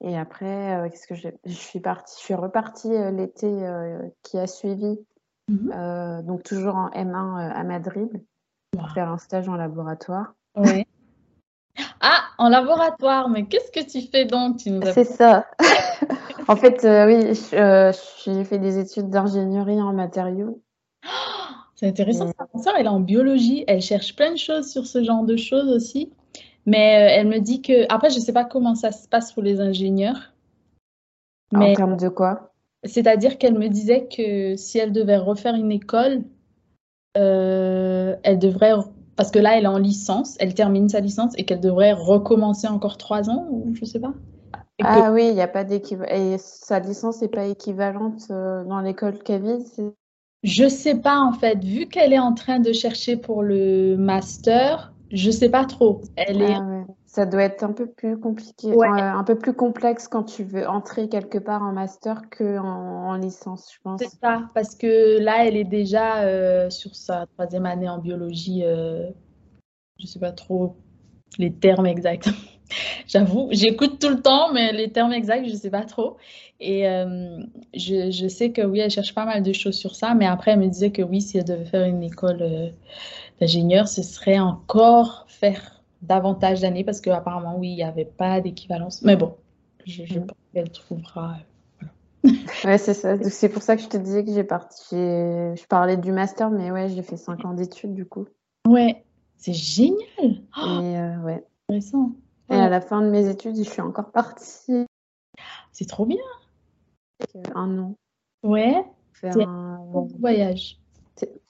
Et 0.00 0.16
après, 0.16 0.76
euh, 0.76 0.88
qu'est-ce 0.88 1.06
que 1.08 1.14
je 1.14 1.30
suis 1.52 1.80
partie, 1.80 2.14
je 2.18 2.24
suis 2.24 2.34
repartie 2.34 2.94
euh, 2.94 3.10
l'été 3.10 3.48
qui 4.22 4.38
a 4.38 4.46
suivi, 4.46 4.98
mmh 5.48 6.22
donc 6.22 6.42
toujours 6.42 6.76
en 6.76 6.90
M1 6.90 7.38
à 7.38 7.64
Madrid, 7.64 8.10
pour 8.72 8.90
faire 8.90 9.08
un 9.08 9.18
stage 9.18 9.48
en 9.48 9.56
laboratoire. 9.56 10.34
Oui. 10.56 10.86
En 12.38 12.48
laboratoire, 12.48 13.28
mais 13.28 13.46
qu'est-ce 13.46 13.72
que 13.72 13.84
tu 13.84 14.08
fais 14.08 14.24
donc 14.24 14.60
C'est 14.60 15.04
ça. 15.04 15.46
en 16.48 16.56
fait, 16.56 16.80
oui, 16.84 17.34
j'ai 18.24 18.44
fait 18.44 18.58
des 18.58 18.78
études 18.78 19.10
d'ingénierie 19.10 19.82
en 19.82 19.92
matériaux. 19.92 20.62
c'est 21.74 21.88
intéressant. 21.88 22.32
Sa 22.54 22.62
soeur, 22.62 22.74
elle 22.78 22.86
est 22.86 22.90
en 22.90 23.00
biologie. 23.00 23.64
Elle 23.66 23.82
cherche 23.82 24.14
plein 24.16 24.32
de 24.32 24.38
choses 24.38 24.70
sur 24.70 24.86
ce 24.86 25.02
genre 25.02 25.24
de 25.24 25.36
choses 25.36 25.68
aussi. 25.68 26.12
Mais 26.66 26.96
euh, 26.96 27.14
elle 27.18 27.28
me 27.28 27.38
dit 27.38 27.62
que, 27.62 27.90
après, 27.90 28.10
je 28.10 28.16
ne 28.16 28.20
sais 28.20 28.32
pas 28.32 28.44
comment 28.44 28.74
ça 28.74 28.92
se 28.92 29.08
passe 29.08 29.32
pour 29.32 29.42
les 29.42 29.60
ingénieurs. 29.60 30.34
Mais... 31.52 31.70
En 31.70 31.74
termes 31.74 31.96
de 31.96 32.08
quoi? 32.08 32.52
C'est-à-dire 32.84 33.38
qu'elle 33.38 33.58
me 33.58 33.68
disait 33.68 34.06
que 34.06 34.54
si 34.56 34.78
elle 34.78 34.92
devait 34.92 35.16
refaire 35.16 35.54
une 35.54 35.72
école, 35.72 36.22
euh, 37.16 38.16
elle 38.22 38.38
devrait, 38.38 38.74
parce 39.18 39.32
que 39.32 39.40
là, 39.40 39.58
elle 39.58 39.64
est 39.64 39.66
en 39.66 39.78
licence, 39.78 40.36
elle 40.38 40.54
termine 40.54 40.88
sa 40.88 41.00
licence 41.00 41.32
et 41.36 41.44
qu'elle 41.44 41.58
devrait 41.58 41.92
recommencer 41.92 42.68
encore 42.68 42.96
trois 42.98 43.28
ans, 43.28 43.48
ou 43.50 43.74
je 43.74 43.80
ne 43.80 43.84
sais 43.86 43.98
pas. 43.98 44.14
ah 44.84 45.10
oui, 45.12 45.26
il 45.26 45.34
n'y 45.34 45.40
a 45.40 45.48
pas 45.48 45.64
d'équivalent. 45.64 46.14
Et 46.14 46.38
sa 46.38 46.78
licence 46.78 47.20
n'est 47.20 47.28
pas 47.28 47.46
équivalente 47.46 48.28
euh, 48.30 48.62
dans 48.62 48.80
l'école 48.80 49.18
qu'elle 49.18 49.58
Je 50.44 50.68
sais 50.68 50.94
pas 50.94 51.18
en 51.18 51.32
fait, 51.32 51.64
vu 51.64 51.86
qu'elle 51.86 52.12
est 52.12 52.20
en 52.20 52.32
train 52.32 52.60
de 52.60 52.72
chercher 52.72 53.16
pour 53.16 53.42
le 53.42 53.96
master, 53.96 54.94
je 55.10 55.32
sais 55.32 55.50
pas 55.50 55.64
trop. 55.64 56.00
Elle 56.14 56.40
est. 56.40 56.54
Ah 56.54 56.84
Ça 57.08 57.24
doit 57.24 57.42
être 57.42 57.62
un 57.62 57.72
peu 57.72 57.86
plus 57.86 58.20
compliqué, 58.20 58.70
un 58.84 59.24
peu 59.24 59.38
plus 59.38 59.54
complexe 59.54 60.08
quand 60.08 60.24
tu 60.24 60.44
veux 60.44 60.68
entrer 60.68 61.08
quelque 61.08 61.38
part 61.38 61.62
en 61.62 61.72
master 61.72 62.28
que 62.30 62.58
en, 62.58 63.14
licence, 63.16 63.72
je 63.72 63.78
pense. 63.82 63.98
C'est 63.98 64.20
ça, 64.20 64.42
parce 64.54 64.76
que 64.76 65.18
là, 65.18 65.46
elle 65.46 65.56
est 65.56 65.64
déjà 65.64 66.18
euh, 66.18 66.68
sur 66.68 66.94
sa 66.94 67.24
troisième 67.26 67.64
année 67.64 67.88
en 67.88 67.96
biologie. 67.96 68.62
Euh, 68.62 69.08
je 69.98 70.06
sais 70.06 70.18
pas 70.18 70.32
trop 70.32 70.76
les 71.38 71.50
termes 71.50 71.86
exacts. 71.86 72.28
J'avoue, 73.06 73.48
j'écoute 73.52 73.98
tout 73.98 74.10
le 74.10 74.20
temps, 74.20 74.52
mais 74.52 74.72
les 74.74 74.92
termes 74.92 75.14
exacts, 75.14 75.48
je 75.48 75.54
sais 75.54 75.70
pas 75.70 75.84
trop. 75.84 76.18
Et 76.60 76.86
euh, 76.86 77.38
je, 77.72 78.10
je, 78.10 78.28
sais 78.28 78.52
que 78.52 78.60
oui, 78.60 78.80
elle 78.80 78.90
cherche 78.90 79.14
pas 79.14 79.24
mal 79.24 79.42
de 79.42 79.54
choses 79.54 79.76
sur 79.76 79.96
ça, 79.96 80.12
mais 80.14 80.26
après, 80.26 80.50
elle 80.50 80.60
me 80.60 80.66
disait 80.66 80.90
que 80.90 81.00
oui, 81.00 81.22
si 81.22 81.38
elle 81.38 81.44
devait 81.44 81.64
faire 81.64 81.86
une 81.86 82.02
école 82.02 82.42
euh, 82.42 82.68
d'ingénieur, 83.40 83.88
ce 83.88 84.02
serait 84.02 84.38
encore 84.38 85.24
faire 85.28 85.77
davantage 86.02 86.60
d'années 86.60 86.84
parce 86.84 87.00
qu'apparemment, 87.00 87.56
oui, 87.58 87.70
il 87.70 87.76
n'y 87.76 87.82
avait 87.82 88.04
pas 88.04 88.40
d'équivalence. 88.40 89.02
Mais 89.02 89.16
bon, 89.16 89.34
je, 89.84 90.04
je 90.04 90.18
mm. 90.18 90.26
pense 90.26 90.38
qu'elle 90.52 90.70
trouvera. 90.70 91.36
Euh, 92.24 92.30
ouais, 92.64 92.78
c'est 92.78 92.94
ça. 92.94 93.16
C'est 93.30 93.48
pour 93.48 93.62
ça 93.62 93.76
que 93.76 93.82
je 93.82 93.88
te 93.88 93.96
disais 93.96 94.24
que 94.24 94.32
j'ai 94.32 94.44
parti. 94.44 94.96
Je 94.96 95.66
parlais 95.66 95.96
du 95.96 96.12
master, 96.12 96.50
mais 96.50 96.70
ouais, 96.70 96.88
j'ai 96.88 97.02
fait 97.02 97.16
cinq 97.16 97.44
ans 97.44 97.54
d'études 97.54 97.94
du 97.94 98.06
coup. 98.06 98.26
Ouais, 98.66 99.04
c'est 99.36 99.54
génial. 99.54 100.04
Et 100.20 100.98
euh, 100.98 101.18
ouais. 101.22 101.44
Intéressant. 101.68 102.12
Et 102.50 102.54
à 102.54 102.68
la 102.68 102.80
fin 102.80 103.02
de 103.02 103.10
mes 103.10 103.28
études, 103.28 103.56
je 103.56 103.62
suis 103.62 103.80
encore 103.80 104.10
partie. 104.10 104.86
C'est 105.72 105.88
trop 105.88 106.06
bien. 106.06 106.18
Un 107.54 107.78
an. 107.78 107.94
Ouais. 108.42 108.84
Faire 109.12 109.36
un 109.38 109.78
voyage. 110.18 110.78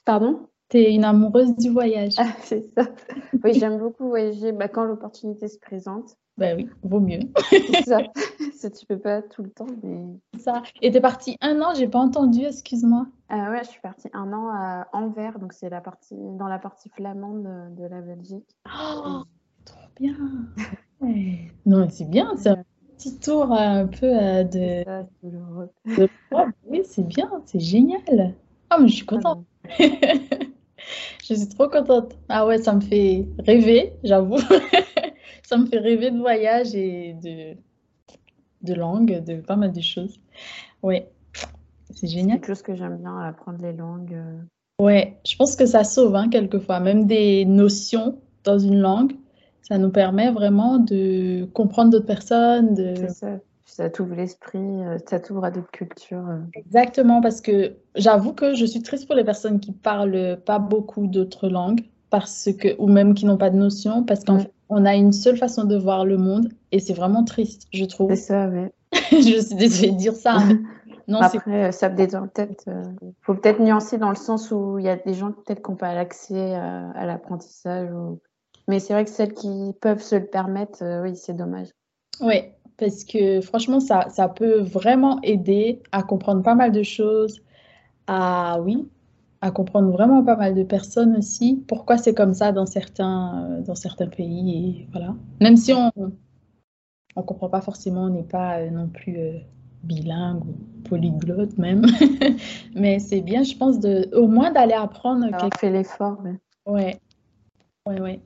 Pardon? 0.05 0.48
Tu 0.69 0.77
es 0.77 0.93
une 0.93 1.03
amoureuse 1.03 1.55
du 1.57 1.69
voyage. 1.69 2.13
Ah, 2.17 2.33
c'est 2.41 2.63
ça. 2.75 2.83
Oui, 3.43 3.53
j'aime 3.53 3.79
beaucoup 3.79 4.07
voyager 4.07 4.51
bah, 4.51 4.67
quand 4.67 4.83
l'opportunité 4.83 5.47
se 5.47 5.59
présente. 5.59 6.15
Ben 6.37 6.55
oui, 6.55 6.69
vaut 6.83 6.99
mieux. 6.99 7.19
c'est 7.49 7.83
ça. 7.83 7.99
ça. 8.55 8.69
Tu 8.69 8.85
peux 8.85 8.97
pas 8.97 9.21
tout 9.21 9.43
le 9.43 9.49
temps, 9.49 9.67
mais. 9.83 10.05
Ça. 10.39 10.63
Et 10.81 10.91
tu 10.91 10.97
es 10.97 11.01
partie 11.01 11.35
un 11.41 11.61
an, 11.61 11.73
j'ai 11.75 11.87
pas 11.87 11.99
entendu, 11.99 12.45
excuse-moi. 12.45 13.07
Ah 13.27 13.51
ouais, 13.51 13.63
je 13.63 13.69
suis 13.69 13.81
partie 13.81 14.09
un 14.13 14.31
an 14.31 14.49
à 14.49 14.87
Anvers, 14.93 15.37
donc 15.39 15.53
c'est 15.53 15.69
la 15.69 15.81
partie 15.81 16.15
dans 16.15 16.47
la 16.47 16.59
partie 16.59 16.89
flamande 16.89 17.43
de, 17.75 17.83
la 17.83 18.01
Belgique. 18.01 18.47
Oh, 18.67 19.23
trop 19.65 19.89
bien. 19.99 20.15
Non, 21.65 21.87
c'est 21.89 22.09
bien, 22.09 22.33
c'est 22.37 22.49
un 22.49 22.63
petit 22.97 23.17
tour 23.19 23.51
un 23.51 23.87
peu 23.87 24.05
euh, 24.05 24.43
de. 24.43 24.83
Ça, 24.83 25.05
de... 25.23 26.09
Oui, 26.67 26.81
c'est 26.83 27.07
bien, 27.07 27.29
c'est 27.45 27.59
génial. 27.59 28.35
Oh, 28.71 28.77
mais 28.81 28.87
je 28.87 28.95
suis 28.95 29.05
contente. 29.05 29.45
Je 31.29 31.35
suis 31.35 31.47
trop 31.47 31.69
contente. 31.69 32.17
Ah 32.27 32.47
ouais, 32.47 32.57
ça 32.57 32.73
me 32.73 32.81
fait 32.81 33.27
rêver, 33.37 33.93
j'avoue. 34.03 34.39
ça 35.43 35.57
me 35.57 35.67
fait 35.67 35.77
rêver 35.77 36.09
de 36.09 36.17
voyage 36.17 36.73
et 36.73 37.13
de, 37.13 37.55
de 38.63 38.73
langue, 38.73 39.23
de 39.23 39.35
pas 39.35 39.55
mal 39.55 39.71
de 39.71 39.81
choses. 39.81 40.19
Ouais, 40.81 41.07
c'est 41.91 42.07
génial. 42.07 42.37
C'est 42.37 42.41
quelque 42.41 42.47
chose 42.47 42.63
que 42.63 42.75
j'aime 42.75 42.97
bien, 42.97 43.15
apprendre 43.19 43.61
les 43.61 43.73
langues. 43.73 44.13
Euh. 44.13 44.83
Ouais, 44.83 45.19
je 45.23 45.35
pense 45.35 45.55
que 45.55 45.67
ça 45.67 45.83
sauve 45.83 46.15
hein, 46.15 46.29
quelquefois, 46.29 46.79
même 46.79 47.05
des 47.05 47.45
notions 47.45 48.19
dans 48.43 48.57
une 48.57 48.79
langue. 48.79 49.13
Ça 49.61 49.77
nous 49.77 49.91
permet 49.91 50.31
vraiment 50.31 50.79
de 50.79 51.45
comprendre 51.53 51.91
d'autres 51.91 52.07
personnes. 52.07 52.73
De... 52.73 52.95
C'est 53.07 53.39
ça 53.69 53.83
ça 53.83 53.89
t'ouvre 53.89 54.15
l'esprit, 54.15 54.59
euh, 54.59 54.97
ça 55.07 55.19
t'ouvre 55.19 55.45
à 55.45 55.51
d'autres 55.51 55.71
cultures. 55.71 56.27
Euh. 56.27 56.39
Exactement, 56.53 57.21
parce 57.21 57.41
que 57.41 57.75
j'avoue 57.95 58.33
que 58.33 58.55
je 58.55 58.65
suis 58.65 58.81
triste 58.81 59.07
pour 59.07 59.15
les 59.15 59.23
personnes 59.23 59.59
qui 59.59 59.71
parlent 59.71 60.37
pas 60.45 60.59
beaucoup 60.59 61.07
d'autres 61.07 61.49
langues, 61.49 61.81
parce 62.09 62.49
que, 62.59 62.75
ou 62.79 62.87
même 62.87 63.13
qui 63.13 63.25
n'ont 63.25 63.37
pas 63.37 63.49
de 63.49 63.57
notion, 63.57 64.03
parce 64.03 64.23
qu'on 64.23 64.39
mm. 64.69 64.85
a 64.85 64.95
une 64.95 65.13
seule 65.13 65.37
façon 65.37 65.63
de 65.63 65.77
voir 65.77 66.05
le 66.05 66.17
monde, 66.17 66.49
et 66.71 66.79
c'est 66.79 66.93
vraiment 66.93 67.23
triste, 67.23 67.67
je 67.71 67.85
trouve. 67.85 68.09
C'est 68.09 68.15
ça, 68.17 68.49
oui. 68.49 68.67
je 69.11 69.39
suis 69.39 69.55
désolée 69.55 69.91
de 69.91 69.97
dire 69.97 70.15
ça. 70.15 70.39
non, 71.07 71.19
Après, 71.19 71.71
ça 71.71 71.89
me 71.89 71.95
détend 71.95 72.27
peut-être. 72.27 72.65
Il 73.01 73.13
faut 73.21 73.35
peut-être 73.35 73.61
nuancer 73.61 73.97
dans 73.97 74.09
le 74.09 74.15
sens 74.15 74.51
où 74.51 74.79
il 74.79 74.85
y 74.85 74.89
a 74.89 74.95
des 74.95 75.13
gens 75.13 75.31
peut-être 75.31 75.61
qui 75.61 75.71
n'ont 75.71 75.77
pas 75.77 75.93
l'accès 75.93 76.55
à, 76.55 76.89
à 76.91 77.05
l'apprentissage. 77.05 77.89
Ou... 77.91 78.19
Mais 78.67 78.79
c'est 78.79 78.93
vrai 78.93 79.05
que 79.05 79.11
celles 79.11 79.33
qui 79.33 79.73
peuvent 79.81 80.01
se 80.01 80.15
le 80.15 80.25
permettre, 80.25 80.83
euh, 80.83 81.01
oui, 81.01 81.15
c'est 81.15 81.33
dommage. 81.33 81.69
Oui, 82.21 82.43
parce 82.79 83.03
que 83.03 83.41
franchement, 83.41 83.79
ça, 83.79 84.07
ça 84.09 84.29
peut 84.29 84.59
vraiment 84.59 85.19
aider 85.21 85.81
à 85.91 86.03
comprendre 86.03 86.41
pas 86.41 86.55
mal 86.55 86.71
de 86.71 86.83
choses, 86.83 87.41
à, 88.07 88.59
oui, 88.61 88.87
à 89.41 89.51
comprendre 89.51 89.91
vraiment 89.91 90.23
pas 90.23 90.35
mal 90.35 90.55
de 90.55 90.63
personnes 90.63 91.15
aussi, 91.17 91.63
pourquoi 91.67 91.97
c'est 91.97 92.13
comme 92.13 92.33
ça 92.33 92.51
dans 92.51 92.65
certains, 92.65 93.45
euh, 93.45 93.61
dans 93.61 93.75
certains 93.75 94.07
pays. 94.07 94.57
Et 94.57 94.87
voilà. 94.91 95.15
Même 95.41 95.57
si 95.57 95.73
on 95.73 95.91
ne 95.95 97.21
comprend 97.21 97.49
pas 97.49 97.61
forcément, 97.61 98.03
on 98.03 98.09
n'est 98.09 98.23
pas 98.23 98.59
euh, 98.59 98.69
non 98.69 98.87
plus 98.87 99.17
euh, 99.17 99.37
bilingue 99.83 100.43
ou 100.45 100.87
polyglotte 100.87 101.57
même. 101.57 101.85
Mais 102.75 102.99
c'est 102.99 103.21
bien, 103.21 103.43
je 103.43 103.55
pense, 103.55 103.79
de, 103.79 104.09
au 104.13 104.27
moins 104.27 104.51
d'aller 104.51 104.73
apprendre. 104.73 105.25
On 105.41 105.57
fait 105.57 105.71
l'effort. 105.71 106.21
Ouais. 106.65 106.99
Ouais, 107.85 108.01
ouais. 108.01 108.21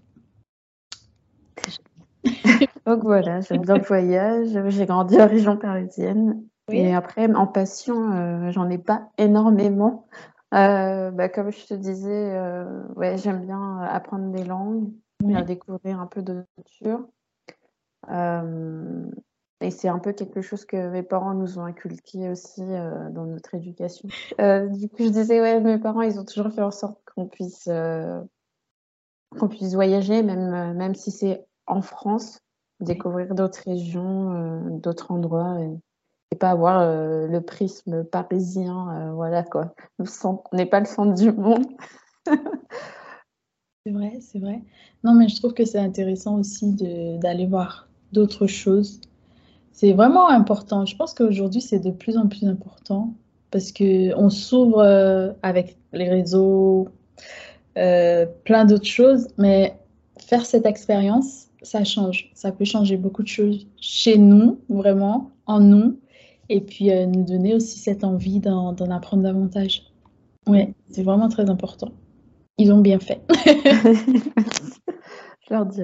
Donc 2.86 3.04
voilà, 3.04 3.42
j'aime 3.42 3.62
bien 3.62 3.76
le 3.76 3.84
voyage. 3.84 4.50
J'ai 4.68 4.86
grandi 4.86 5.20
en 5.22 5.28
région 5.28 5.58
parisienne. 5.58 6.44
Et 6.72 6.96
après, 6.96 7.34
en 7.34 7.48
passion, 7.48 8.52
j'en 8.52 8.70
ai 8.70 8.78
pas 8.78 9.10
énormément. 9.18 10.08
Euh, 10.54 11.10
bah, 11.10 11.30
comme 11.30 11.52
je 11.52 11.66
te 11.66 11.74
disais, 11.74 12.32
euh, 12.36 12.84
ouais, 12.96 13.18
j'aime 13.18 13.46
bien 13.46 13.80
apprendre 13.80 14.32
des 14.32 14.44
langues, 14.44 14.92
découvrir 15.48 16.00
un 16.00 16.06
peu 16.06 16.22
de 16.22 16.46
culture. 16.56 17.08
Euh, 18.12 19.10
et 19.62 19.72
c'est 19.72 19.88
un 19.88 19.98
peu 19.98 20.14
quelque 20.14 20.42
chose 20.42 20.66
que 20.66 20.90
mes 20.90 21.02
parents 21.02 21.34
nous 21.34 21.58
ont 21.58 21.64
inculqué 21.64 22.30
aussi 22.30 22.62
dans 22.62 23.26
notre 23.26 23.56
éducation. 23.56 24.08
du 24.38 24.90
coup, 24.90 25.04
je 25.04 25.10
disais, 25.10 25.42
ouais, 25.42 25.60
mes 25.60 25.80
parents, 25.80 26.02
ils 26.02 26.20
ont 26.20 26.26
toujours 26.26 26.52
fait 26.52 26.62
en 26.62 26.72
sorte 26.72 27.00
qu'on 27.16 27.28
puisse, 27.28 27.68
qu'on 29.40 29.48
puisse 29.48 29.74
voyager, 29.74 30.22
même, 30.22 30.76
même 30.76 30.94
si 30.94 31.10
c'est 31.12 31.44
en 31.66 31.82
France, 31.82 32.43
découvrir 32.84 33.34
d'autres 33.36 33.62
régions, 33.66 34.80
d'autres 34.80 35.12
endroits. 35.12 35.60
Et 35.62 35.78
pas 36.36 36.52
avoir 36.52 36.82
euh, 36.82 37.28
le 37.28 37.42
prisme 37.42 38.04
parisien, 38.04 38.90
euh, 38.90 39.14
voilà 39.14 39.44
quoi. 39.44 39.74
On 40.00 40.40
n'est 40.54 40.66
pas 40.66 40.80
le 40.80 40.86
centre 40.86 41.14
du 41.14 41.32
monde. 41.32 41.66
c'est 42.26 43.92
vrai, 43.92 44.18
c'est 44.22 44.40
vrai. 44.40 44.62
Non, 45.04 45.14
mais 45.14 45.28
je 45.28 45.36
trouve 45.38 45.54
que 45.54 45.66
c'est 45.66 45.80
intéressant 45.80 46.38
aussi 46.38 46.76
d'aller 47.20 47.46
voir 47.46 47.88
d'autres 48.12 48.48
choses. 48.48 49.02
C'est 49.72 49.94
vraiment 49.94 50.30
important. 50.30 50.86
Je 50.86 50.96
pense 50.96 51.14
qu'aujourd'hui, 51.14 51.62
c'est 51.62 51.80
de 51.80 51.92
plus 51.92 52.18
en 52.18 52.28
plus 52.28 52.46
important 52.48 53.14
parce 53.52 53.72
qu'on 53.72 54.30
s'ouvre 54.30 54.80
euh, 54.80 55.32
avec 55.44 55.78
les 55.92 56.10
réseaux, 56.10 56.88
plein 57.76 58.66
d'autres 58.66 58.86
choses, 58.86 59.28
mais 59.38 59.78
faire 60.20 60.46
cette 60.46 60.66
expérience, 60.66 61.48
ça 61.64 61.84
change. 61.84 62.32
Ça 62.34 62.52
peut 62.52 62.66
changer 62.66 62.98
beaucoup 62.98 63.24
de 63.24 63.28
choses 63.28 63.68
chez 63.80 64.18
nous, 64.18 64.60
vraiment, 64.70 65.32
en 65.46 65.60
nous, 65.60 66.00
et 66.50 66.62
puis 66.62 66.92
euh, 66.92 67.06
nous 67.06 67.24
donner 67.24 67.56
aussi 67.56 67.80
cette 67.80 68.04
envie 68.04 68.40
d'en 68.40 68.76
apprendre 68.92 69.24
davantage. 69.24 69.84
Oui, 70.48 70.74
c'est 70.90 71.04
vraiment 71.04 71.30
très 71.30 71.50
important. 71.50 71.92
Ils 72.58 72.72
ont 72.72 72.82
bien 72.82 73.00
fait. 73.00 73.22
Je 75.48 75.54
leur 75.54 75.66
dis. 75.66 75.84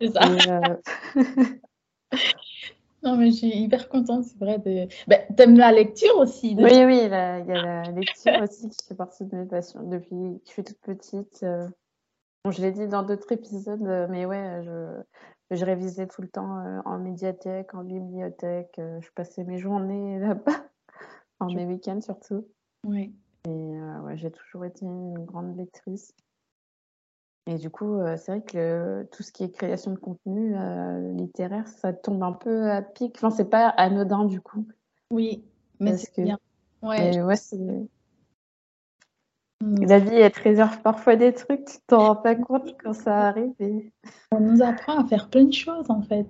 C'est 0.00 0.08
ça. 0.08 0.20
Euh, 0.28 0.76
non, 3.02 3.16
mais 3.16 3.30
je 3.30 3.36
suis 3.36 3.48
hyper 3.48 3.88
contente, 3.88 4.24
c'est 4.24 4.38
vrai. 4.38 4.58
De... 4.58 4.88
Ben, 5.06 5.20
T'aimes 5.36 5.56
la 5.56 5.72
lecture 5.72 6.16
aussi 6.18 6.54
Oui, 6.58 6.84
oui, 6.84 7.00
il 7.04 7.10
y 7.10 7.14
a 7.14 7.42
la 7.42 7.82
lecture 7.92 8.42
aussi 8.42 8.68
qui 8.68 8.86
fait 8.86 8.94
partie 8.94 9.24
de 9.24 9.36
mes 9.36 9.46
passions 9.46 9.82
depuis 9.84 10.40
que 10.40 10.48
je 10.48 10.52
suis 10.52 10.64
toute 10.64 10.80
petite. 10.80 11.42
Euh. 11.42 11.68
Bon, 12.44 12.50
je 12.50 12.62
l'ai 12.62 12.72
dit 12.72 12.88
dans 12.88 13.02
d'autres 13.02 13.30
épisodes, 13.32 13.82
mais 14.08 14.24
ouais, 14.24 14.62
je, 14.64 15.02
je 15.50 15.64
révisais 15.64 16.06
tout 16.06 16.22
le 16.22 16.28
temps 16.28 16.58
euh, 16.58 16.80
en 16.86 16.98
médiathèque, 16.98 17.74
en 17.74 17.84
bibliothèque. 17.84 18.78
Euh, 18.78 18.98
je 19.02 19.10
passais 19.14 19.44
mes 19.44 19.58
journées 19.58 20.18
là-bas, 20.20 20.64
en 21.38 21.52
mes 21.52 21.66
week-ends 21.66 22.00
surtout. 22.00 22.46
Oui. 22.84 23.14
Et 23.44 23.50
euh, 23.50 24.00
ouais, 24.00 24.16
j'ai 24.16 24.30
toujours 24.30 24.64
été 24.64 24.86
une 24.86 25.18
grande 25.24 25.54
lectrice. 25.56 26.14
Et 27.46 27.56
du 27.56 27.68
coup, 27.68 27.98
c'est 28.16 28.30
vrai 28.30 28.42
que 28.42 29.08
tout 29.10 29.22
ce 29.22 29.32
qui 29.32 29.42
est 29.42 29.50
création 29.50 29.90
de 29.90 29.98
contenu 29.98 30.54
littéraire, 31.16 31.66
ça 31.66 31.92
tombe 31.92 32.22
un 32.22 32.32
peu 32.32 32.70
à 32.70 32.80
pic. 32.80 33.16
Enfin, 33.16 33.30
c'est 33.30 33.48
pas 33.48 33.66
anodin 33.70 34.24
du 34.24 34.40
coup. 34.40 34.68
Oui, 35.10 35.42
mais 35.80 35.96
c'est 35.96 36.22
bien. 36.22 36.38
Ouais, 36.82 37.20
ouais. 37.22 37.36
La 39.62 39.98
vie, 39.98 40.14
elle 40.14 40.32
te 40.32 40.42
réserve 40.42 40.80
parfois 40.80 41.16
des 41.16 41.34
trucs, 41.34 41.66
tu 41.66 41.76
t'en 41.86 41.98
rends 41.98 42.16
pas 42.16 42.34
compte 42.34 42.74
quand 42.82 42.94
ça 42.94 43.28
arrive. 43.28 43.52
Et... 43.60 43.92
On 44.32 44.40
nous 44.40 44.62
apprend 44.62 44.98
à 44.98 45.06
faire 45.06 45.28
plein 45.28 45.44
de 45.44 45.52
choses 45.52 45.90
en 45.90 46.00
fait. 46.00 46.26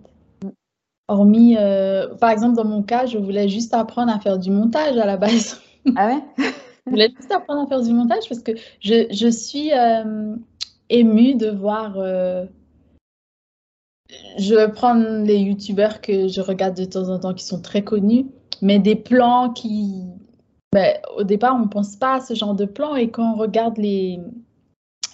Hormis, 1.07 1.57
euh, 1.57 2.15
par 2.17 2.31
exemple, 2.31 2.57
dans 2.57 2.65
mon 2.65 2.83
cas, 2.83 3.07
je 3.07 3.19
voulais 3.19 3.49
juste 3.49 3.75
apprendre 3.75 4.13
à 4.13 4.21
faire 4.21 4.39
du 4.39 4.51
montage 4.51 4.97
à 4.97 5.07
la 5.07 5.17
base. 5.17 5.61
Ah 5.97 6.09
ouais? 6.09 6.45
Je 6.85 6.91
voulais 6.91 7.11
juste 7.17 7.33
apprendre 7.33 7.63
à 7.63 7.67
faire 7.67 7.81
du 7.81 7.95
montage 7.95 8.29
parce 8.29 8.43
que 8.43 8.53
je, 8.81 9.07
je 9.11 9.29
suis 9.29 9.73
euh, 9.73 10.37
émue 10.91 11.37
de 11.37 11.51
voir. 11.51 11.95
Euh, 11.97 12.45
je 14.37 14.55
vais 14.55 14.71
prendre 14.71 15.25
les 15.25 15.39
youtubeurs 15.39 16.03
que 16.03 16.29
je 16.29 16.43
regarde 16.43 16.77
de 16.77 16.85
temps 16.85 17.09
en 17.09 17.19
temps 17.19 17.33
qui 17.33 17.47
sont 17.47 17.63
très 17.63 17.83
connus, 17.83 18.27
mais 18.61 18.79
des 18.79 18.95
plans 18.95 19.51
qui, 19.51 20.05
ben, 20.73 20.97
au 21.17 21.25
départ, 21.25 21.57
on 21.57 21.65
ne 21.65 21.69
pense 21.69 21.97
pas 21.97 22.17
à 22.17 22.21
ce 22.21 22.35
genre 22.35 22.55
de 22.55 22.65
plan 22.65 22.95
et 22.95 23.11
quand 23.11 23.35
on 23.35 23.37
regarde 23.37 23.77
les, 23.77 24.21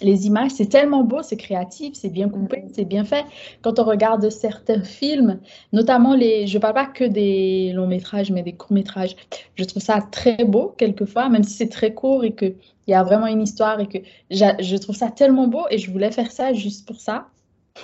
les 0.01 0.27
images, 0.27 0.51
c'est 0.51 0.67
tellement 0.67 1.03
beau, 1.03 1.23
c'est 1.23 1.37
créatif, 1.37 1.95
c'est 1.95 2.09
bien 2.09 2.29
coupé, 2.29 2.61
mm. 2.61 2.69
c'est 2.73 2.85
bien 2.85 3.03
fait. 3.03 3.25
Quand 3.61 3.79
on 3.79 3.83
regarde 3.83 4.29
certains 4.29 4.83
films, 4.83 5.39
notamment 5.73 6.13
les, 6.13 6.47
je 6.47 6.57
ne 6.57 6.61
parle 6.61 6.75
pas 6.75 6.85
que 6.85 7.03
des 7.03 7.71
longs 7.73 7.87
métrages, 7.87 8.31
mais 8.31 8.43
des 8.43 8.53
courts 8.53 8.73
métrages, 8.73 9.15
je 9.55 9.63
trouve 9.63 9.81
ça 9.81 10.01
très 10.11 10.43
beau 10.45 10.73
quelquefois, 10.77 11.29
même 11.29 11.43
si 11.43 11.55
c'est 11.55 11.69
très 11.69 11.93
court 11.93 12.23
et 12.23 12.35
qu'il 12.35 12.55
y 12.87 12.93
a 12.93 13.03
vraiment 13.03 13.27
une 13.27 13.41
histoire 13.41 13.79
et 13.79 13.87
que 13.87 13.97
je 14.29 14.75
trouve 14.77 14.95
ça 14.95 15.09
tellement 15.09 15.47
beau 15.47 15.65
et 15.71 15.77
je 15.77 15.91
voulais 15.91 16.11
faire 16.11 16.31
ça 16.31 16.53
juste 16.53 16.87
pour 16.87 16.99
ça 16.99 17.27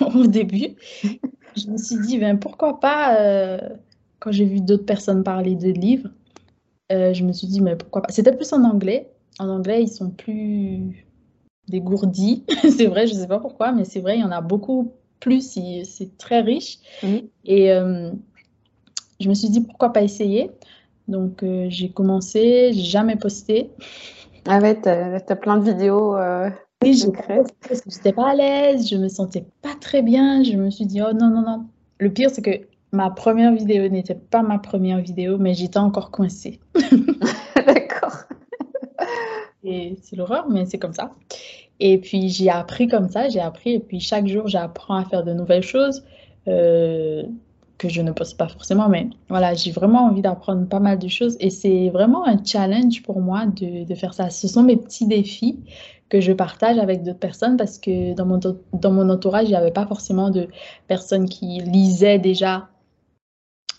au 0.14 0.26
début. 0.26 0.76
je 1.56 1.68
me 1.68 1.76
suis 1.76 1.98
dit, 1.98 2.18
ben, 2.18 2.38
pourquoi 2.38 2.78
pas, 2.78 3.16
euh, 3.18 3.58
quand 4.20 4.30
j'ai 4.30 4.44
vu 4.44 4.60
d'autres 4.60 4.86
personnes 4.86 5.24
parler 5.24 5.56
de 5.56 5.70
livres, 5.70 6.08
euh, 6.92 7.14
je 7.14 7.24
me 7.24 7.32
suis 7.32 7.46
dit, 7.46 7.60
mais 7.60 7.76
pourquoi 7.76 8.02
pas? 8.02 8.12
C'était 8.12 8.34
plus 8.34 8.52
en 8.52 8.64
anglais. 8.64 9.10
En 9.38 9.48
anglais, 9.48 9.82
ils 9.82 9.88
sont 9.88 10.10
plus 10.10 11.06
dégourdis. 11.68 12.44
c'est 12.62 12.86
vrai, 12.86 13.06
je 13.06 13.14
ne 13.14 13.20
sais 13.20 13.26
pas 13.26 13.40
pourquoi, 13.40 13.72
mais 13.72 13.84
c'est 13.84 14.00
vrai, 14.00 14.16
il 14.16 14.20
y 14.20 14.24
en 14.24 14.30
a 14.30 14.40
beaucoup 14.40 14.92
plus. 15.20 15.58
C'est 15.84 16.18
très 16.18 16.40
riche. 16.40 16.78
Et 17.44 17.72
euh, 17.72 18.10
je 19.20 19.28
me 19.28 19.34
suis 19.34 19.48
dit, 19.48 19.60
pourquoi 19.62 19.92
pas 19.92 20.02
essayer? 20.02 20.50
Donc, 21.08 21.42
euh, 21.42 21.66
j'ai 21.68 21.90
commencé, 21.90 22.72
j'ai 22.72 22.84
jamais 22.84 23.16
posté. 23.16 23.70
Ah 24.46 24.58
ouais, 24.58 24.80
tu 24.80 24.88
as, 24.88 25.36
plein 25.36 25.56
de 25.56 25.64
vidéos. 25.64 26.16
oui, 26.82 26.94
j'ai 26.94 27.10
parce 27.66 27.80
que 27.80 27.90
j'étais 27.90 28.12
pas 28.12 28.30
à 28.30 28.34
l'aise, 28.34 28.88
je 28.88 28.96
me 28.96 29.08
sentais 29.08 29.46
pas 29.62 29.74
très 29.80 30.02
bien. 30.02 30.44
Je 30.44 30.52
me 30.56 30.70
suis 30.70 30.86
dit, 30.86 31.00
oh 31.00 31.14
non, 31.14 31.30
non, 31.30 31.40
non. 31.40 31.66
Le 31.98 32.12
pire, 32.12 32.28
c'est 32.30 32.42
que 32.42 32.73
Ma 32.94 33.10
première 33.10 33.52
vidéo 33.52 33.88
n'était 33.88 34.14
pas 34.14 34.42
ma 34.42 34.60
première 34.60 35.00
vidéo, 35.00 35.36
mais 35.36 35.52
j'étais 35.52 35.78
encore 35.78 36.12
coincée. 36.12 36.60
D'accord. 37.56 38.18
Et 39.64 39.98
c'est 40.00 40.14
l'horreur, 40.14 40.46
mais 40.48 40.64
c'est 40.66 40.78
comme 40.78 40.92
ça. 40.92 41.10
Et 41.80 41.98
puis 41.98 42.28
j'ai 42.28 42.50
appris 42.50 42.86
comme 42.86 43.08
ça, 43.08 43.28
j'ai 43.28 43.40
appris, 43.40 43.72
et 43.72 43.80
puis 43.80 43.98
chaque 43.98 44.28
jour 44.28 44.46
j'apprends 44.46 44.94
à 44.94 45.04
faire 45.06 45.24
de 45.24 45.32
nouvelles 45.32 45.64
choses 45.64 46.04
euh, 46.46 47.24
que 47.78 47.88
je 47.88 48.00
ne 48.00 48.12
poste 48.12 48.38
pas 48.38 48.46
forcément, 48.46 48.88
mais 48.88 49.08
voilà, 49.28 49.54
j'ai 49.54 49.72
vraiment 49.72 50.04
envie 50.04 50.22
d'apprendre 50.22 50.68
pas 50.68 50.78
mal 50.78 50.96
de 51.00 51.08
choses 51.08 51.36
et 51.40 51.50
c'est 51.50 51.90
vraiment 51.90 52.24
un 52.24 52.36
challenge 52.44 53.02
pour 53.02 53.20
moi 53.20 53.46
de, 53.46 53.84
de, 53.84 53.94
faire 53.96 54.14
ça. 54.14 54.30
Ce 54.30 54.46
sont 54.46 54.62
mes 54.62 54.76
petits 54.76 55.08
défis 55.08 55.58
que 56.10 56.20
je 56.20 56.32
partage 56.32 56.78
avec 56.78 57.02
d'autres 57.02 57.18
personnes 57.18 57.56
parce 57.56 57.78
que 57.78 58.14
dans 58.14 58.26
mon, 58.26 58.38
dans 58.72 58.92
mon 58.92 59.10
entourage, 59.10 59.46
il 59.46 59.50
n'y 59.50 59.56
avait 59.56 59.72
pas 59.72 59.86
forcément 59.86 60.30
de 60.30 60.46
personnes 60.86 61.28
qui 61.28 61.58
lisaient 61.58 62.20
déjà 62.20 62.68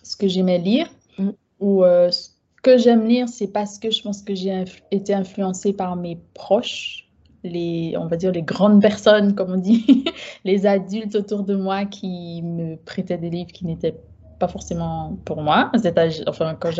ce 0.05 0.15
que 0.15 0.27
j'aimais 0.27 0.59
lire 0.59 0.87
mm. 1.17 1.29
ou 1.59 1.83
euh, 1.83 2.11
ce 2.11 2.29
que 2.61 2.77
j'aime 2.77 3.07
lire, 3.07 3.27
c'est 3.27 3.47
parce 3.47 3.79
que 3.79 3.91
je 3.91 4.01
pense 4.01 4.21
que 4.21 4.35
j'ai 4.35 4.63
été 4.91 5.13
influencée 5.13 5.73
par 5.73 5.95
mes 5.95 6.19
proches, 6.33 7.09
les, 7.43 7.95
on 7.97 8.07
va 8.07 8.15
dire 8.15 8.31
les 8.31 8.41
grandes 8.41 8.81
personnes, 8.81 9.35
comme 9.35 9.53
on 9.53 9.57
dit, 9.57 10.05
les 10.45 10.65
adultes 10.65 11.15
autour 11.15 11.43
de 11.43 11.55
moi 11.55 11.85
qui 11.85 12.41
me 12.43 12.75
prêtaient 12.75 13.17
des 13.17 13.29
livres 13.29 13.51
qui 13.51 13.65
n'étaient 13.65 13.95
pas 14.39 14.47
forcément 14.47 15.17
pour 15.25 15.41
moi, 15.41 15.71
enfin 16.27 16.57
quand 16.59 16.71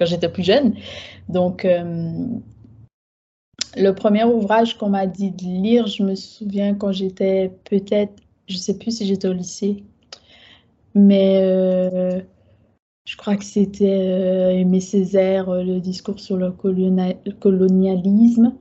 j'étais 0.00 0.28
plus 0.28 0.44
jeune. 0.44 0.74
Donc 1.28 1.64
euh, 1.64 2.26
le 3.76 3.90
premier 3.92 4.24
ouvrage 4.24 4.76
qu'on 4.78 4.88
m'a 4.88 5.06
dit 5.06 5.30
de 5.30 5.44
lire, 5.44 5.86
je 5.86 6.02
me 6.02 6.14
souviens 6.14 6.74
quand 6.74 6.92
j'étais 6.92 7.52
peut-être, 7.68 8.14
je 8.48 8.56
sais 8.56 8.78
plus 8.78 8.96
si 8.96 9.06
j'étais 9.06 9.28
au 9.28 9.32
lycée, 9.32 9.84
mais 10.96 11.38
euh, 11.42 12.20
je 13.04 13.16
crois 13.16 13.36
que 13.36 13.44
c'était 13.44 14.00
euh, 14.00 14.50
Aimé 14.50 14.80
Césaire, 14.80 15.48
euh, 15.48 15.62
le 15.62 15.78
discours 15.78 16.18
sur 16.18 16.36
le 16.36 16.50
colonialisme. 16.50 18.54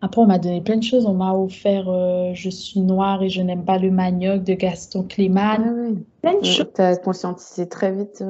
Après, 0.00 0.20
on 0.20 0.26
m'a 0.26 0.38
donné 0.38 0.60
plein 0.60 0.76
de 0.76 0.84
choses. 0.84 1.06
On 1.06 1.14
m'a 1.14 1.32
offert 1.32 1.86
Je 2.32 2.50
suis 2.50 2.78
noire 2.78 3.20
et 3.24 3.28
je 3.28 3.42
n'aime 3.42 3.64
pas 3.64 3.78
le 3.78 3.90
manioc 3.90 4.44
de 4.44 4.54
Gaston 4.54 5.02
Clément. 5.02 5.56
Ah 5.56 5.60
oui. 5.60 5.98
Plein 6.22 6.38
de 6.38 6.44
choses. 6.44 6.70
Tu 6.72 6.80
as 6.80 6.96
conscientisé 6.98 7.68
très 7.68 7.90
vite. 7.90 8.22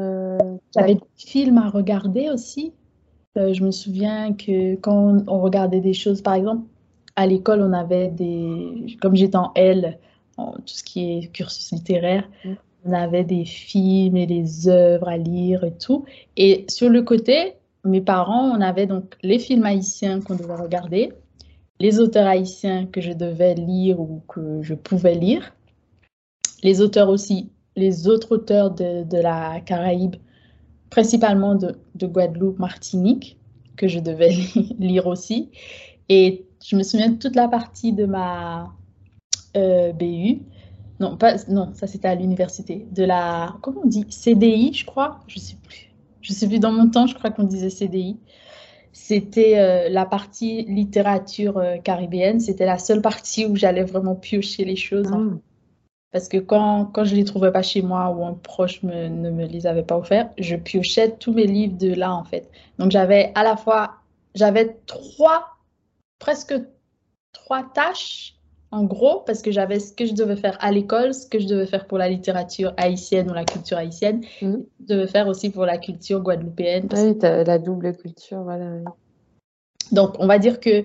J'avais 0.74 0.94
des 0.94 1.00
films 1.16 1.58
à 1.58 1.68
regarder 1.68 2.30
aussi. 2.30 2.72
Euh, 3.38 3.52
je 3.52 3.62
me 3.62 3.70
souviens 3.70 4.32
que 4.32 4.74
quand 4.76 5.18
on 5.26 5.40
regardait 5.40 5.80
des 5.80 5.92
choses, 5.92 6.22
par 6.22 6.34
exemple, 6.34 6.62
à 7.16 7.26
l'école, 7.26 7.62
on 7.62 7.72
avait 7.72 8.08
des, 8.08 8.96
comme 9.00 9.14
j'étais 9.14 9.36
en 9.36 9.52
L, 9.54 9.98
en 10.36 10.52
tout 10.52 10.62
ce 10.66 10.82
qui 10.82 11.18
est 11.18 11.32
cursus 11.32 11.72
littéraire, 11.72 12.28
mm. 12.44 12.52
On 12.88 12.92
avait 12.92 13.24
des 13.24 13.44
films 13.44 14.16
et 14.16 14.26
des 14.26 14.68
œuvres 14.68 15.08
à 15.08 15.16
lire 15.16 15.64
et 15.64 15.76
tout. 15.76 16.04
Et 16.36 16.64
sur 16.68 16.88
le 16.88 17.02
côté, 17.02 17.54
mes 17.84 18.00
parents, 18.00 18.50
on 18.50 18.60
avait 18.60 18.86
donc 18.86 19.16
les 19.22 19.38
films 19.38 19.64
haïtiens 19.64 20.20
qu'on 20.20 20.36
devait 20.36 20.54
regarder, 20.54 21.12
les 21.80 22.00
auteurs 22.00 22.26
haïtiens 22.26 22.86
que 22.86 23.00
je 23.00 23.12
devais 23.12 23.54
lire 23.54 24.00
ou 24.00 24.22
que 24.28 24.62
je 24.62 24.74
pouvais 24.74 25.14
lire, 25.14 25.54
les 26.62 26.80
auteurs 26.80 27.08
aussi, 27.08 27.50
les 27.76 28.08
autres 28.08 28.32
auteurs 28.32 28.70
de, 28.70 29.20
la 29.20 29.60
Caraïbe, 29.60 30.16
principalement 30.90 31.54
de, 31.54 31.76
de, 31.94 32.06
Guadeloupe, 32.06 32.58
Martinique, 32.58 33.38
que 33.76 33.86
je 33.86 34.00
devais 34.00 34.30
lire 34.78 35.06
aussi. 35.06 35.50
Et 36.08 36.46
je 36.64 36.74
me 36.74 36.82
souviens 36.82 37.10
de 37.10 37.18
toute 37.18 37.36
la 37.36 37.48
partie 37.48 37.92
de 37.92 38.06
ma 38.06 38.72
euh, 39.56 39.92
BU. 39.92 40.40
Non, 41.00 41.16
pas, 41.16 41.36
non, 41.48 41.72
ça 41.74 41.86
c'était 41.86 42.08
à 42.08 42.14
l'université. 42.14 42.86
De 42.90 43.04
la, 43.04 43.56
comment 43.62 43.82
on 43.84 43.86
dit 43.86 44.06
CDI, 44.10 44.72
je 44.72 44.84
crois? 44.84 45.20
Je 45.28 45.38
sais 45.38 45.56
plus. 45.62 45.92
Je 46.20 46.32
sais 46.32 46.48
plus, 46.48 46.58
dans 46.58 46.72
mon 46.72 46.90
temps, 46.90 47.06
je 47.06 47.14
crois 47.14 47.30
qu'on 47.30 47.44
disait 47.44 47.70
CDI. 47.70 48.18
C'était 48.92 49.58
euh, 49.58 49.88
la 49.88 50.06
partie 50.06 50.62
littérature 50.62 51.58
euh, 51.58 51.78
caribéenne. 51.78 52.40
C'était 52.40 52.66
la 52.66 52.78
seule 52.78 53.00
partie 53.00 53.46
où 53.46 53.54
j'allais 53.54 53.84
vraiment 53.84 54.16
piocher 54.16 54.64
les 54.64 54.76
choses. 54.76 55.06
Hein. 55.12 55.34
Ah. 55.34 55.38
Parce 56.10 56.28
que 56.28 56.38
quand, 56.38 56.86
quand 56.86 57.04
je 57.04 57.12
ne 57.12 57.18
les 57.18 57.24
trouvais 57.24 57.52
pas 57.52 57.62
chez 57.62 57.82
moi 57.82 58.10
ou 58.10 58.24
un 58.24 58.34
proche 58.34 58.82
me, 58.82 59.08
ne 59.08 59.30
me 59.30 59.46
les 59.46 59.66
avait 59.66 59.82
pas 59.82 59.96
offerts, 59.96 60.30
je 60.38 60.56
piochais 60.56 61.16
tous 61.16 61.32
mes 61.32 61.46
livres 61.46 61.76
de 61.76 61.92
là, 61.94 62.14
en 62.14 62.24
fait. 62.24 62.50
Donc, 62.78 62.90
j'avais 62.90 63.30
à 63.34 63.44
la 63.44 63.56
fois, 63.56 63.96
j'avais 64.34 64.78
trois, 64.86 65.58
presque 66.18 66.54
trois 67.32 67.62
tâches, 67.74 68.37
en 68.70 68.84
gros, 68.84 69.20
parce 69.26 69.40
que 69.40 69.50
j'avais 69.50 69.80
ce 69.80 69.92
que 69.92 70.04
je 70.04 70.12
devais 70.12 70.36
faire 70.36 70.58
à 70.60 70.70
l'école, 70.70 71.14
ce 71.14 71.26
que 71.26 71.38
je 71.38 71.46
devais 71.46 71.66
faire 71.66 71.86
pour 71.86 71.96
la 71.96 72.08
littérature 72.08 72.74
haïtienne 72.76 73.30
ou 73.30 73.34
la 73.34 73.44
culture 73.44 73.78
haïtienne, 73.78 74.22
mmh. 74.42 74.56
je 74.80 74.86
devais 74.86 75.06
faire 75.06 75.26
aussi 75.26 75.50
pour 75.50 75.64
la 75.64 75.78
culture 75.78 76.20
guadeloupéenne. 76.20 76.88
Oui, 76.92 77.16
la 77.22 77.58
double 77.58 77.96
culture, 77.96 78.42
voilà. 78.42 78.66
Donc, 79.92 80.16
on 80.18 80.26
va 80.26 80.38
dire 80.38 80.60
que 80.60 80.84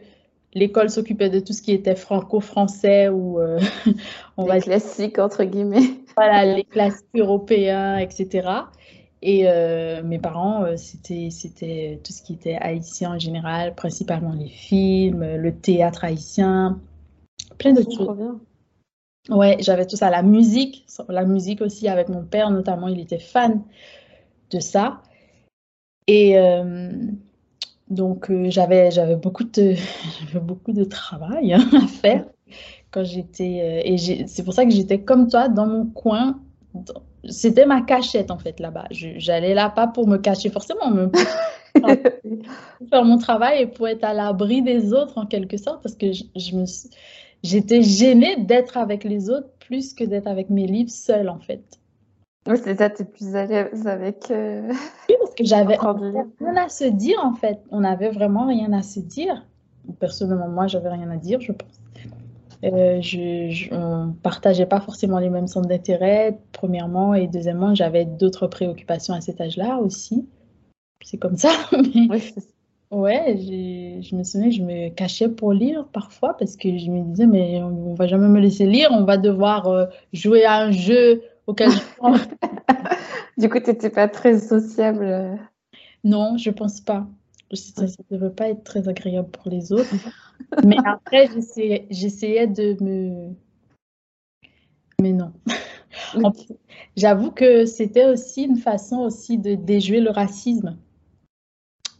l'école 0.53 0.89
s'occupait 0.89 1.29
de 1.29 1.39
tout 1.39 1.53
ce 1.53 1.61
qui 1.61 1.71
était 1.71 1.95
franco-français 1.95 3.09
ou 3.09 3.39
euh, 3.39 3.59
on 4.37 4.43
les 4.43 4.49
va 4.49 4.59
classiques 4.59 5.19
entre 5.19 5.43
guillemets. 5.43 5.99
Voilà, 6.15 6.45
les 6.45 6.63
classiques 6.63 7.05
européens, 7.15 7.97
etc. 7.97 8.47
Et 9.21 9.47
euh, 9.47 10.03
mes 10.03 10.19
parents, 10.19 10.63
euh, 10.63 10.77
c'était 10.77 11.29
c'était 11.31 11.99
tout 12.03 12.11
ce 12.11 12.21
qui 12.21 12.33
était 12.33 12.55
haïtien 12.55 13.15
en 13.15 13.19
général, 13.19 13.73
principalement 13.73 14.33
les 14.33 14.49
films, 14.49 15.25
le 15.37 15.55
théâtre 15.55 16.03
haïtien, 16.03 16.79
plein 17.57 17.73
de 17.73 17.83
choses. 17.83 18.17
Ouais, 19.29 19.57
j'avais 19.59 19.85
tout 19.85 19.95
ça, 19.95 20.09
la 20.09 20.21
musique, 20.21 20.85
la 21.07 21.23
musique 21.23 21.61
aussi 21.61 21.87
avec 21.87 22.09
mon 22.09 22.23
père 22.23 22.51
notamment, 22.51 22.89
il 22.89 22.99
était 22.99 23.19
fan 23.19 23.63
de 24.51 24.59
ça. 24.59 25.01
Et 26.07 26.37
donc, 27.93 28.29
euh, 28.29 28.49
j'avais, 28.49 28.91
j'avais 28.91 29.15
beaucoup 29.15 29.43
de, 29.43 29.75
beaucoup 30.39 30.73
de 30.73 30.83
travail 30.83 31.53
hein, 31.53 31.67
à 31.73 31.87
faire 31.87 32.25
quand 32.91 33.03
j'étais. 33.03 33.61
Euh, 33.61 33.81
et 33.85 34.27
c'est 34.27 34.43
pour 34.43 34.53
ça 34.53 34.65
que 34.65 34.71
j'étais 34.71 35.01
comme 35.01 35.27
toi 35.27 35.47
dans 35.47 35.67
mon 35.67 35.85
coin. 35.85 36.39
C'était 37.29 37.65
ma 37.65 37.81
cachette 37.81 38.31
en 38.31 38.37
fait 38.37 38.59
là-bas. 38.59 38.87
J'allais 38.91 39.53
là 39.53 39.69
pas 39.69 39.87
pour 39.87 40.07
me 40.07 40.17
cacher 40.17 40.49
forcément, 40.49 40.89
mais 40.89 41.07
pour 41.07 41.89
faire 42.89 43.05
mon 43.05 43.17
travail 43.17 43.61
et 43.61 43.67
pour 43.67 43.87
être 43.87 44.03
à 44.03 44.13
l'abri 44.13 44.61
des 44.61 44.91
autres 44.93 45.17
en 45.17 45.25
quelque 45.25 45.57
sorte, 45.57 45.83
parce 45.83 45.95
que 45.95 46.11
je, 46.11 46.55
me, 46.55 46.65
j'étais 47.43 47.81
gênée 47.81 48.37
d'être 48.37 48.77
avec 48.77 49.03
les 49.03 49.29
autres 49.29 49.49
plus 49.59 49.93
que 49.93 50.03
d'être 50.03 50.27
avec 50.27 50.49
mes 50.49 50.65
livres 50.65 50.91
seuls 50.91 51.29
en 51.29 51.39
fait. 51.39 51.79
Oui, 52.47 52.57
c'est 52.61 52.77
ça, 52.77 52.89
tu 52.89 53.03
es 53.03 53.05
plus 53.05 53.35
à 53.35 53.45
l'aise 53.45 53.87
avec. 53.87 54.29
Euh, 54.29 54.67
oui, 55.09 55.15
parce 55.19 55.33
que 55.35 55.45
j'avais 55.45 55.77
rien 55.77 56.57
à 56.57 56.69
se 56.69 56.85
dire 56.85 57.19
en 57.23 57.33
fait. 57.33 57.59
On 57.71 57.81
n'avait 57.81 58.11
vraiment 58.11 58.47
rien 58.47 58.73
à 58.73 58.81
se 58.81 58.99
dire. 58.99 59.45
Personnellement, 59.99 60.49
moi, 60.49 60.67
j'avais 60.67 60.89
rien 60.89 61.09
à 61.09 61.17
dire, 61.17 61.41
je 61.41 61.51
pense. 61.51 61.79
Euh, 62.63 63.01
je, 63.01 63.73
on 63.73 64.07
ne 64.07 64.11
partageait 64.13 64.65
pas 64.65 64.79
forcément 64.79 65.19
les 65.19 65.29
mêmes 65.29 65.47
centres 65.47 65.67
d'intérêt, 65.67 66.39
premièrement, 66.53 67.13
et 67.13 67.27
deuxièmement, 67.27 67.75
j'avais 67.75 68.05
d'autres 68.05 68.47
préoccupations 68.47 69.13
à 69.13 69.19
cet 69.19 69.41
âge-là 69.41 69.79
aussi. 69.79 70.25
C'est 71.01 71.17
comme 71.17 71.37
ça. 71.37 71.51
Oui, 71.73 72.33
ouais, 72.93 73.37
je 73.37 74.15
me 74.15 74.23
souviens, 74.23 74.49
je 74.49 74.61
me 74.61 74.89
cachais 74.89 75.29
pour 75.29 75.53
lire 75.53 75.87
parfois 75.91 76.35
parce 76.37 76.55
que 76.55 76.77
je 76.77 76.89
me 76.89 77.01
disais, 77.11 77.27
mais 77.27 77.61
on, 77.61 77.91
ne 77.91 77.95
va 77.95 78.07
jamais 78.07 78.27
me 78.27 78.39
laisser 78.39 78.65
lire, 78.65 78.89
on 78.91 79.03
va 79.03 79.17
devoir 79.17 79.67
euh, 79.67 79.85
jouer 80.13 80.45
à 80.45 80.57
un 80.57 80.71
jeu 80.71 81.23
auquel 81.47 81.69
Du 83.37 83.49
coup, 83.49 83.59
tu 83.59 83.71
n'étais 83.71 83.89
pas 83.89 84.07
très 84.07 84.39
sociable 84.39 85.39
Non, 86.03 86.37
je 86.37 86.51
pense 86.51 86.81
pas. 86.81 87.07
Ça 87.53 87.83
ne 87.83 88.17
devait 88.17 88.33
pas 88.33 88.49
être 88.49 88.63
très 88.63 88.87
agréable 88.87 89.29
pour 89.29 89.51
les 89.51 89.71
autres. 89.71 89.93
Mais 90.65 90.77
après, 90.85 91.29
j'essayais 91.89 92.47
de 92.47 92.83
me... 92.83 93.33
Mais 95.01 95.13
non. 95.13 95.33
J'avoue 96.95 97.31
que 97.31 97.65
c'était 97.65 98.05
aussi 98.05 98.43
une 98.43 98.57
façon 98.57 98.99
aussi 98.99 99.37
de 99.37 99.55
déjouer 99.55 99.99
le 99.99 100.11
racisme. 100.11 100.77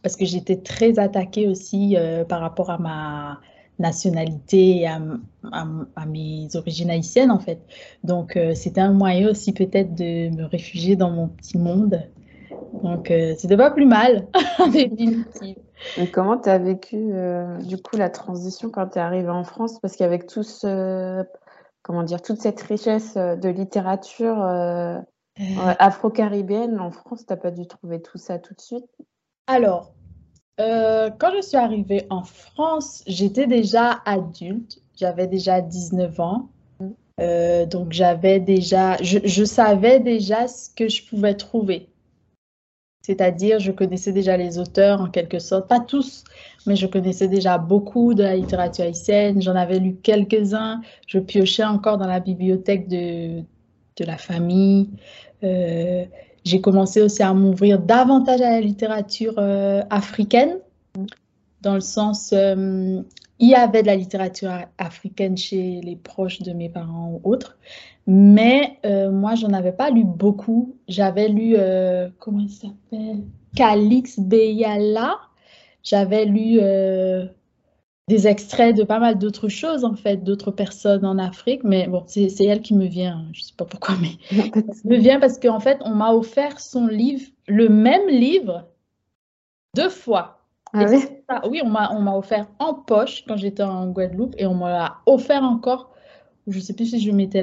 Parce 0.04 0.14
que 0.14 0.24
j'étais 0.24 0.58
très 0.58 1.00
attaquée 1.00 1.48
aussi 1.48 1.96
euh, 1.96 2.24
par 2.24 2.40
rapport 2.40 2.70
à 2.70 2.78
ma, 2.78 3.40
nationalité, 3.78 4.86
à, 4.86 5.00
à, 5.52 6.06
mes 6.06 6.48
origines 6.54 6.90
haïtiennes 6.90 7.30
en 7.30 7.38
fait. 7.38 7.60
Donc 8.04 8.36
euh, 8.36 8.54
c'était 8.54 8.80
un 8.80 8.92
moyen 8.92 9.30
aussi 9.30 9.52
peut-être 9.52 9.94
de 9.94 10.30
me 10.30 10.44
réfugier 10.44 10.96
dans 10.96 11.10
mon 11.10 11.28
petit 11.28 11.58
monde. 11.58 12.02
Donc 12.82 13.10
euh, 13.10 13.34
c'était 13.36 13.56
pas 13.56 13.70
plus 13.70 13.86
mal, 13.86 14.28
en 14.58 14.68
définitive. 14.68 15.56
Et 15.98 16.10
comment 16.10 16.38
tu 16.38 16.48
as 16.48 16.58
vécu 16.58 16.96
euh, 16.96 17.58
du 17.58 17.76
coup 17.76 17.96
la 17.96 18.10
transition 18.10 18.70
quand 18.70 18.88
tu 18.88 18.98
es 18.98 19.02
arrivée 19.02 19.30
en 19.30 19.44
France? 19.44 19.80
Parce 19.80 19.96
qu'avec 19.96 20.26
tout 20.26 20.44
ce, 20.44 21.24
comment 21.82 22.04
dire, 22.04 22.22
toute 22.22 22.40
cette 22.40 22.60
richesse 22.60 23.14
de 23.16 23.48
littérature 23.48 24.38
afro-caribéenne 25.78 26.78
en 26.78 26.90
France, 26.90 27.26
tu 27.26 27.36
pas 27.36 27.50
dû 27.50 27.66
trouver 27.66 28.00
tout 28.00 28.18
ça 28.18 28.38
tout 28.38 28.54
de 28.54 28.60
suite? 28.60 28.86
Alors, 29.46 29.92
euh, 30.60 31.10
quand 31.18 31.32
je 31.36 31.42
suis 31.42 31.56
arrivée 31.56 32.06
en 32.10 32.22
France, 32.22 33.02
j'étais 33.06 33.46
déjà 33.46 34.00
adulte, 34.04 34.80
j'avais 34.96 35.26
déjà 35.26 35.60
19 35.60 36.20
ans. 36.20 36.48
Euh, 37.20 37.64
donc 37.66 37.92
j'avais 37.92 38.40
déjà, 38.40 38.96
je, 39.00 39.44
savais 39.44 40.00
déjà 40.00 40.48
ce 40.48 40.68
que 40.70 40.88
je 40.88 41.04
pouvais 41.04 41.34
trouver. 41.34 41.88
C'est-à-dire, 43.02 43.60
je 43.60 43.70
connaissais 43.70 44.12
déjà 44.12 44.36
les 44.36 44.58
auteurs 44.58 45.00
en 45.00 45.10
quelque 45.10 45.38
sorte, 45.38 45.68
pas 45.68 45.78
tous, 45.78 46.24
mais 46.66 46.74
je 46.74 46.86
connaissais 46.86 47.28
déjà 47.28 47.58
beaucoup 47.58 48.14
de 48.14 48.22
la 48.22 48.34
littérature 48.34 48.84
haïtienne. 48.84 49.42
J'en 49.42 49.54
avais 49.54 49.78
lu 49.78 49.96
quelques-uns. 49.96 50.80
Je 51.06 51.18
piochais 51.18 51.64
encore 51.64 51.98
dans 51.98 52.06
la 52.06 52.18
bibliothèque 52.18 52.88
de, 52.88 53.40
de 53.96 54.04
la 54.04 54.16
famille. 54.16 54.88
Euh, 55.44 56.06
j'ai 56.44 56.60
commencé 56.60 57.00
aussi 57.00 57.22
à 57.22 57.32
m'ouvrir 57.32 57.78
davantage 57.78 58.40
à 58.40 58.50
la 58.50 58.60
littérature 58.60 59.34
euh, 59.38 59.82
africaine, 59.90 60.58
dans 61.62 61.74
le 61.74 61.80
sens, 61.80 62.32
euh, 62.32 63.00
il 63.38 63.48
y 63.48 63.54
avait 63.54 63.82
de 63.82 63.86
la 63.86 63.96
littérature 63.96 64.50
africaine 64.78 65.36
chez 65.36 65.80
les 65.82 65.96
proches 65.96 66.42
de 66.42 66.52
mes 66.52 66.68
parents 66.68 67.12
ou 67.12 67.28
autres, 67.28 67.56
mais 68.06 68.78
euh, 68.84 69.10
moi, 69.10 69.34
j'en 69.34 69.52
avais 69.54 69.72
pas 69.72 69.90
lu 69.90 70.04
beaucoup. 70.04 70.76
J'avais 70.86 71.28
lu, 71.28 71.56
comment 72.18 72.40
il 72.40 72.50
s'appelle? 72.50 73.24
Calix 73.56 74.20
Beyala. 74.20 75.18
J'avais 75.82 76.26
lu 76.26 76.60
des 78.08 78.26
extraits 78.26 78.76
de 78.76 78.84
pas 78.84 78.98
mal 78.98 79.18
d'autres 79.18 79.48
choses, 79.48 79.84
en 79.84 79.94
fait, 79.94 80.18
d'autres 80.18 80.50
personnes 80.50 81.06
en 81.06 81.18
Afrique. 81.18 81.64
Mais 81.64 81.86
bon, 81.86 82.04
c'est 82.06 82.44
elle 82.44 82.60
qui 82.60 82.74
me 82.74 82.86
vient. 82.86 83.24
Je 83.32 83.42
sais 83.42 83.54
pas 83.56 83.64
pourquoi, 83.64 83.96
mais 84.00 84.18
elle 84.30 84.62
me 84.84 84.96
vient 84.96 85.20
parce 85.20 85.38
qu'en 85.38 85.60
fait, 85.60 85.78
on 85.84 85.94
m'a 85.94 86.12
offert 86.12 86.60
son 86.60 86.86
livre, 86.86 87.26
le 87.46 87.68
même 87.68 88.08
livre, 88.08 88.66
deux 89.74 89.88
fois. 89.88 90.40
Ah 90.72 90.86
oui? 90.90 91.04
oui, 91.48 91.62
on 91.64 91.70
m'a 91.70 92.16
offert 92.16 92.48
en 92.58 92.74
poche 92.74 93.24
quand 93.28 93.36
j'étais 93.36 93.62
en 93.62 93.86
Guadeloupe 93.88 94.34
et 94.38 94.46
on 94.46 94.54
m'a 94.54 95.00
offert 95.06 95.42
encore. 95.42 95.94
Je 96.48 96.58
sais 96.58 96.74
plus 96.74 96.86
si 96.86 97.00
je 97.00 97.10
m'étais 97.12 97.42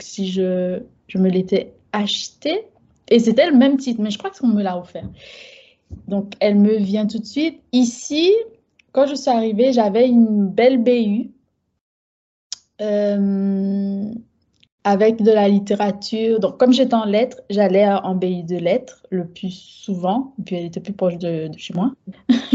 si 0.00 0.30
je, 0.30 0.80
je 1.06 1.18
me 1.18 1.28
l'étais 1.28 1.74
acheté. 1.92 2.66
Et 3.10 3.18
c'était 3.18 3.50
le 3.50 3.56
même 3.56 3.76
titre, 3.76 4.00
mais 4.00 4.10
je 4.10 4.18
crois 4.18 4.30
qu'on 4.30 4.48
me 4.48 4.62
l'a 4.62 4.78
offert. 4.78 5.06
Donc, 6.08 6.32
elle 6.40 6.56
me 6.56 6.76
vient 6.76 7.06
tout 7.06 7.18
de 7.18 7.24
suite. 7.24 7.60
Ici, 7.72 8.32
quand 8.92 9.06
je 9.06 9.14
suis 9.14 9.30
arrivée, 9.30 9.72
j'avais 9.72 10.08
une 10.08 10.48
belle 10.48 10.82
BU. 10.82 11.30
Euh, 12.80 14.12
avec 14.84 15.22
de 15.22 15.30
la 15.30 15.46
littérature. 15.48 16.40
Donc, 16.40 16.56
comme 16.58 16.72
j'étais 16.72 16.94
en 16.94 17.04
lettres, 17.04 17.42
j'allais 17.50 17.86
en 17.86 18.14
BI 18.14 18.44
de 18.44 18.56
lettres 18.56 19.06
le 19.10 19.26
plus 19.26 19.50
souvent, 19.50 20.32
et 20.38 20.42
puis 20.42 20.56
elle 20.56 20.64
était 20.64 20.80
plus 20.80 20.94
proche 20.94 21.18
de, 21.18 21.50
chez 21.58 21.74
moi, 21.74 21.92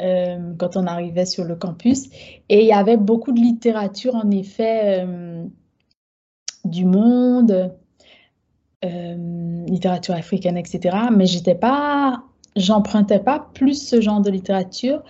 euh, 0.00 0.54
quand 0.56 0.76
on 0.76 0.86
arrivait 0.86 1.26
sur 1.26 1.42
le 1.42 1.56
campus. 1.56 2.08
Et 2.48 2.60
il 2.60 2.66
y 2.66 2.72
avait 2.72 2.96
beaucoup 2.96 3.32
de 3.32 3.40
littérature, 3.40 4.14
en 4.14 4.30
effet, 4.30 5.04
euh, 5.04 5.44
du 6.64 6.84
monde, 6.84 7.74
littérature 8.84 10.14
africaine, 10.14 10.56
etc. 10.56 10.96
Mais 11.16 11.26
j'étais 11.26 11.54
pas, 11.54 12.22
j'empruntais 12.56 13.20
pas 13.20 13.48
plus 13.54 13.84
ce 13.84 14.00
genre 14.00 14.20
de 14.20 14.30
littérature 14.30 15.02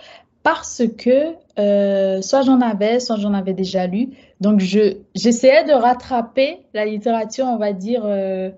parce 0.43 0.83
que 0.97 1.35
euh, 1.59 2.21
soit 2.21 2.41
j'en 2.41 2.61
avais, 2.61 2.99
soit 2.99 3.17
j'en 3.17 3.33
avais 3.33 3.53
déjà 3.53 3.87
lu. 3.87 4.09
Donc, 4.41 4.59
je, 4.59 4.97
j'essayais 5.15 5.63
de 5.63 5.73
rattraper 5.73 6.59
la 6.73 6.85
littérature, 6.85 7.45
on 7.45 7.57
va 7.57 7.73
dire, 7.73 8.03
euh, 8.05 8.51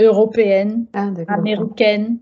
européenne, 0.00 0.86
ah, 0.92 1.10
américaine, 1.28 2.18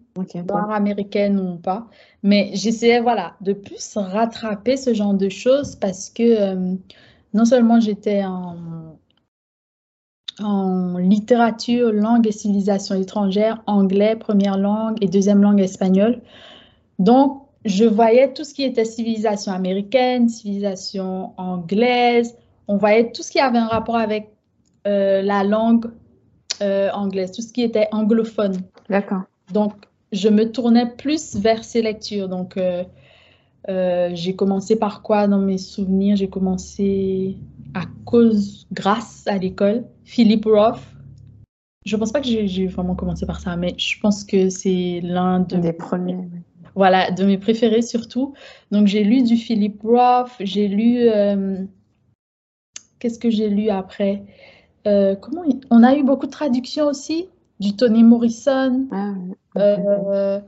voire 0.47 0.71
américaine 0.71 1.41
ou 1.41 1.57
pas. 1.57 1.89
Mais 2.23 2.51
j'essayais, 2.53 3.01
voilà, 3.01 3.35
de 3.41 3.53
plus 3.55 3.97
rattraper 3.97 4.77
ce 4.77 4.95
genre 4.95 5.15
de 5.15 5.29
choses 5.29 5.75
parce 5.75 6.11
que 6.11 6.77
non 7.33 7.45
seulement 7.45 7.81
j'étais 7.81 8.25
en 8.25 8.97
en 10.41 10.97
littérature, 10.99 11.93
langue 11.93 12.27
et 12.27 12.33
civilisation 12.33 12.95
étrangère, 12.95 13.63
anglais, 13.67 14.17
première 14.17 14.59
langue 14.59 14.97
et 15.01 15.07
deuxième 15.07 15.43
langue 15.43 15.61
espagnole. 15.61 16.21
Donc, 16.99 17.43
je 17.65 17.85
voyais 17.85 18.33
tout 18.33 18.45
ce 18.45 18.53
qui 18.53 18.63
était 18.63 18.85
civilisation 18.85 19.53
américaine, 19.53 20.29
civilisation 20.29 21.33
anglaise. 21.37 22.37
On 22.69 22.77
voyait 22.77 23.11
tout 23.13 23.23
ce 23.23 23.31
qui 23.31 23.41
avait 23.41 23.59
un 23.59 23.69
rapport 23.69 23.97
avec 23.97 24.35
euh, 24.87 25.23
la 25.23 25.45
langue 25.45 25.87
euh, 26.63 26.91
anglaise, 26.93 27.33
tout 27.33 27.43
ce 27.43 27.53
qui 27.53 27.63
était 27.63 27.89
anglophone. 27.91 28.57
D'accord. 28.91 29.23
Donc, 29.53 29.73
je 30.13 30.29
me 30.29 30.51
tournais 30.51 30.91
plus 30.91 31.37
vers 31.37 31.65
ces 31.65 31.81
lectures. 31.81 32.29
Donc, 32.29 32.57
euh, 32.57 32.85
j'ai 34.13 34.37
commencé 34.37 34.77
par 34.77 35.03
quoi 35.03 35.27
dans 35.27 35.39
mes 35.39 35.59
souvenirs? 35.59 36.17
J'ai 36.17 36.29
commencé 36.29 37.39
à 37.73 37.83
cause, 38.05 38.67
grâce 38.73 39.25
à 39.27 39.39
l'école, 39.39 39.85
Philip 40.05 40.45
Roth. 40.45 40.81
Je 41.85 41.97
pense 41.97 42.13
pas 42.13 42.21
que 42.21 42.27
j'ai 42.27 42.67
vraiment 42.67 42.95
commencé 42.95 43.27
par 43.27 43.41
ça, 43.41 43.57
mais 43.57 43.75
je 43.77 44.01
pense 44.01 44.25
que 44.25 44.49
c'est 44.49 45.01
l'un 45.03 45.41
de 45.41 45.57
des 45.57 45.73
premiers. 45.73 46.29
Voilà, 46.75 47.11
de 47.11 47.25
mes 47.25 47.39
préférés 47.39 47.83
surtout. 47.83 48.35
Donc 48.71 48.87
j'ai 48.87 49.05
lu 49.05 49.23
du 49.23 49.37
Philip 49.37 49.81
Roth, 49.83 50.31
j'ai 50.41 50.67
lu 50.67 50.99
euh, 51.01 51.63
qu'est-ce 52.99 53.19
que 53.19 53.31
j'ai 53.31 53.49
lu 53.49 53.69
après? 53.69 54.25
Euh, 54.87 55.15
Comment 55.15 55.43
on 55.71 55.83
a 55.83 55.95
eu 55.95 56.03
beaucoup 56.03 56.27
de 56.27 56.33
traductions 56.33 56.87
aussi 56.87 57.29
du 57.61 57.77
Tony 57.77 58.03
Morrison. 58.03 58.89
Ah, 58.91 59.13
euh, 59.59 60.41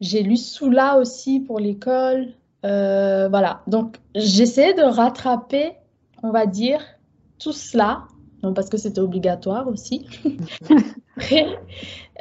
j'ai 0.00 0.22
lu 0.22 0.36
Soula 0.36 0.98
aussi 0.98 1.40
pour 1.40 1.58
l'école. 1.58 2.28
voilà, 2.62 3.62
donc 3.66 3.96
j'essaie 4.14 4.74
de 4.74 4.82
rattraper 4.82 5.72
on 6.22 6.30
va 6.30 6.46
dire, 6.46 6.80
tout 7.38 7.52
cela, 7.52 8.06
non 8.42 8.54
parce 8.54 8.68
que 8.68 8.76
c'était 8.76 9.00
obligatoire 9.00 9.68
aussi. 9.68 10.06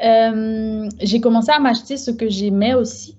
Euh, 0.03 0.89
j'ai 0.99 1.19
commencé 1.19 1.51
à 1.51 1.59
m'acheter 1.59 1.97
ce 1.97 2.11
que 2.11 2.29
j'aimais 2.29 2.75
aussi, 2.75 3.17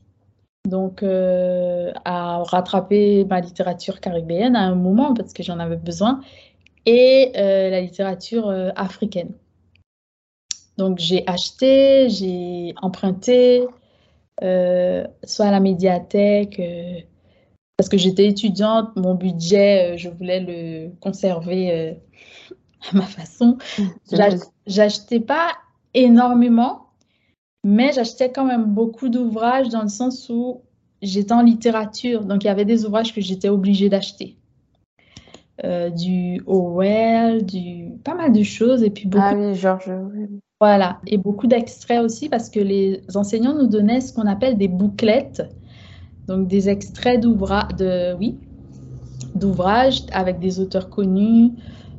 donc 0.64 1.02
euh, 1.02 1.92
à 2.04 2.42
rattraper 2.44 3.24
ma 3.24 3.40
littérature 3.40 4.00
caribéenne 4.00 4.54
à 4.54 4.60
un 4.60 4.76
moment 4.76 5.12
parce 5.12 5.32
que 5.32 5.42
j'en 5.42 5.58
avais 5.58 5.76
besoin, 5.76 6.20
et 6.86 7.32
euh, 7.36 7.70
la 7.70 7.80
littérature 7.80 8.48
africaine. 8.76 9.32
Donc 10.76 10.98
j'ai 10.98 11.24
acheté, 11.28 12.08
j'ai 12.10 12.74
emprunté, 12.80 13.66
soit 14.40 15.46
à 15.46 15.50
la 15.50 15.60
médiathèque 15.60 16.62
parce 17.76 17.88
que 17.88 17.98
j'étais 17.98 18.26
étudiante, 18.26 18.94
mon 18.94 19.14
budget, 19.14 19.98
je 19.98 20.08
voulais 20.08 20.40
le 20.40 20.90
conserver 21.00 22.00
à 22.90 22.96
ma 22.96 23.02
façon. 23.02 23.58
J'achetais 24.66 25.20
pas 25.20 25.52
énormément, 25.94 26.88
mais 27.64 27.92
j'achetais 27.92 28.30
quand 28.30 28.44
même 28.44 28.64
beaucoup 28.64 29.08
d'ouvrages 29.08 29.68
dans 29.68 29.82
le 29.82 29.88
sens 29.88 30.28
où 30.28 30.62
j'étais 31.02 31.32
en 31.32 31.42
littérature, 31.42 32.24
donc 32.24 32.44
il 32.44 32.48
y 32.48 32.50
avait 32.50 32.64
des 32.64 32.84
ouvrages 32.84 33.14
que 33.14 33.20
j'étais 33.20 33.48
obligée 33.48 33.88
d'acheter. 33.88 34.36
Euh, 35.64 35.90
du 35.90 36.40
Orwell, 36.46 37.44
du 37.44 37.88
pas 38.04 38.14
mal 38.14 38.32
de 38.32 38.44
choses 38.44 38.84
et 38.84 38.90
puis 38.90 39.08
beaucoup. 39.08 39.24
Ah 39.24 39.34
oui, 39.34 39.54
Georges. 39.56 39.90
Voilà, 40.60 41.00
et 41.06 41.18
beaucoup 41.18 41.48
d'extraits 41.48 42.00
aussi 42.00 42.28
parce 42.28 42.48
que 42.48 42.60
les 42.60 43.02
enseignants 43.14 43.54
nous 43.54 43.66
donnaient 43.66 44.00
ce 44.00 44.12
qu'on 44.12 44.26
appelle 44.26 44.56
des 44.56 44.68
bouclettes 44.68 45.42
donc 46.28 46.46
des 46.46 46.68
extraits 46.68 47.20
d'ouvrages, 47.20 47.74
de, 47.76 48.14
oui, 48.14 48.38
d'ouvrages 49.34 50.02
avec 50.12 50.38
des 50.38 50.60
auteurs 50.60 50.90
connus. 50.90 51.52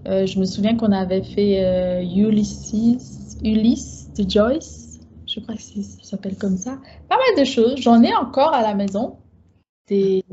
Euh, 0.08 0.26
je 0.26 0.40
me 0.40 0.46
souviens 0.46 0.76
qu'on 0.76 0.92
avait 0.92 1.24
fait 1.24 1.64
euh, 1.64 2.02
Ulysses, 2.02 3.38
Ulysse 3.44 4.10
de 4.18 4.30
Joyce. 4.30 5.00
Je 5.28 5.40
crois 5.40 5.56
que 5.56 5.62
ça 5.62 5.82
s'appelle 6.04 6.38
comme 6.38 6.58
ça. 6.58 6.80
Pas 7.08 7.18
mal 7.18 7.44
de 7.44 7.44
choses. 7.44 7.76
J'en 7.78 8.02
ai 8.02 8.16
encore 8.16 8.54
à 8.54 8.62
la 8.62 8.74
maison. 8.74 9.18
Des, 9.88 10.24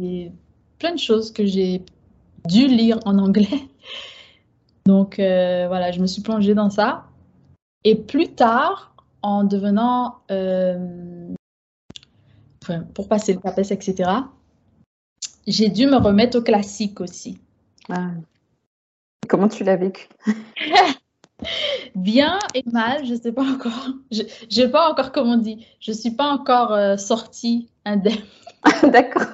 plein 0.78 0.92
de 0.92 0.98
choses 0.98 1.32
que 1.32 1.44
j'ai 1.44 1.82
dû 2.46 2.66
lire 2.66 2.98
en 3.04 3.18
anglais. 3.18 3.68
Donc 4.86 5.18
euh, 5.18 5.66
voilà, 5.68 5.90
je 5.90 6.00
me 6.00 6.06
suis 6.06 6.22
plongée 6.22 6.54
dans 6.54 6.70
ça. 6.70 7.04
Et 7.84 7.94
plus 7.94 8.28
tard, 8.28 8.94
en 9.22 9.44
devenant 9.44 10.20
pour 12.94 13.08
passer 13.08 13.32
le 13.32 13.40
CAPES, 13.40 13.70
etc., 13.70 14.10
j'ai 15.46 15.68
dû 15.68 15.86
me 15.86 15.96
remettre 15.96 16.38
au 16.38 16.42
classique 16.42 17.00
aussi. 17.00 17.38
Ah. 17.88 18.10
Comment 19.28 19.48
tu 19.48 19.64
l'as 19.64 19.76
vécu 19.76 20.08
Bien 21.94 22.38
et 22.54 22.64
mal, 22.72 23.04
je 23.04 23.12
ne 23.14 23.18
sais 23.18 23.32
pas 23.32 23.44
encore. 23.44 23.88
Je 24.10 24.22
ne 24.22 24.50
sais 24.50 24.70
pas 24.70 24.90
encore 24.90 25.12
comment 25.12 25.32
on 25.32 25.38
dit. 25.38 25.66
Je 25.80 25.90
ne 25.90 25.96
suis 25.96 26.12
pas 26.12 26.30
encore 26.30 26.72
euh, 26.72 26.96
sortie 26.96 27.68
indemne. 27.84 28.14
D'accord. 28.82 29.26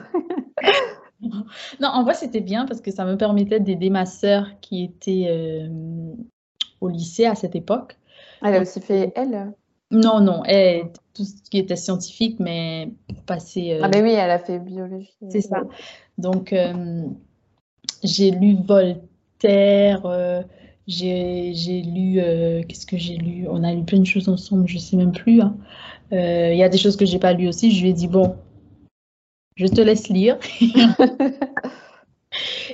non, 1.20 1.88
en 1.88 2.02
vrai, 2.02 2.14
c'était 2.14 2.40
bien 2.40 2.66
parce 2.66 2.80
que 2.80 2.90
ça 2.90 3.04
me 3.04 3.16
permettait 3.16 3.60
d'aider 3.60 3.90
ma 3.90 4.06
sœur 4.06 4.48
qui 4.60 4.82
était 4.82 5.26
euh, 5.28 5.68
au 6.80 6.88
lycée 6.88 7.26
à 7.26 7.34
cette 7.34 7.54
époque. 7.54 7.96
Elle 8.42 8.56
a 8.56 8.60
aussi 8.60 8.80
fait 8.80 9.12
elle 9.14 9.52
non, 9.92 10.20
non, 10.20 10.42
elle, 10.46 10.90
tout 11.12 11.24
ce 11.24 11.34
qui 11.50 11.58
était 11.58 11.76
scientifique, 11.76 12.40
mais 12.40 12.90
passé. 13.26 13.74
Euh, 13.74 13.80
ah, 13.82 13.88
mais 13.88 14.00
oui, 14.02 14.12
elle 14.12 14.30
a 14.30 14.38
fait 14.38 14.58
biologie. 14.58 15.14
C'est 15.28 15.42
ça. 15.42 15.64
Donc, 16.16 16.54
euh, 16.54 17.04
j'ai 18.02 18.30
lu 18.30 18.56
Voltaire, 18.66 19.02
euh, 19.44 20.42
j'ai 20.86 21.82
lu. 21.82 22.20
Qu'est-ce 22.68 22.86
que 22.86 22.96
j'ai 22.96 23.16
lu? 23.16 23.46
On 23.48 23.64
a 23.64 23.72
lu 23.72 23.84
plein 23.84 24.00
de 24.00 24.06
choses 24.06 24.28
ensemble, 24.28 24.68
je 24.68 24.78
sais 24.78 24.96
même 24.96 25.12
plus. 25.12 25.40
Hein. 25.40 25.56
Il 26.10 26.56
y 26.56 26.62
a 26.62 26.68
des 26.68 26.78
choses 26.78 26.96
que 26.96 27.06
je 27.06 27.12
n'ai 27.12 27.18
pas 27.18 27.32
lues 27.32 27.48
aussi. 27.48 27.70
Je 27.72 27.82
lui 27.82 27.90
ai 27.90 27.92
dit, 27.92 28.08
bon, 28.08 28.36
je 29.56 29.66
te 29.66 29.80
laisse 29.80 30.08
lire. 30.08 30.38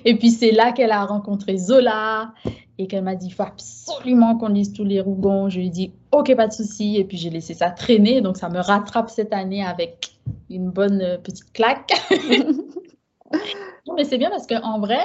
Et 0.04 0.16
puis 0.16 0.30
c'est 0.30 0.52
là 0.52 0.72
qu'elle 0.72 0.92
a 0.92 1.04
rencontré 1.04 1.56
Zola 1.56 2.32
et 2.78 2.86
qu'elle 2.86 3.02
m'a 3.02 3.16
dit, 3.16 3.26
il 3.26 3.32
faut 3.32 3.42
absolument 3.42 4.36
qu'on 4.38 4.48
lise 4.48 4.72
tous 4.72 4.84
les 4.84 5.00
Rougons. 5.00 5.48
Je 5.48 5.58
lui 5.58 5.66
ai 5.66 5.70
dit, 5.70 5.92
ok, 6.12 6.34
pas 6.36 6.46
de 6.46 6.52
souci. 6.52 6.96
Et 6.96 7.04
puis 7.04 7.16
j'ai 7.16 7.30
laissé 7.30 7.54
ça 7.54 7.70
traîner. 7.70 8.20
Donc 8.20 8.36
ça 8.36 8.48
me 8.48 8.60
rattrape 8.60 9.10
cette 9.10 9.32
année 9.32 9.64
avec 9.64 10.18
une 10.48 10.70
bonne 10.70 11.02
euh, 11.02 11.18
petite 11.18 11.52
claque. 11.52 11.92
mais 13.96 14.04
c'est 14.04 14.18
bien 14.18 14.30
parce 14.30 14.46
qu'en 14.46 14.78
vrai, 14.78 15.00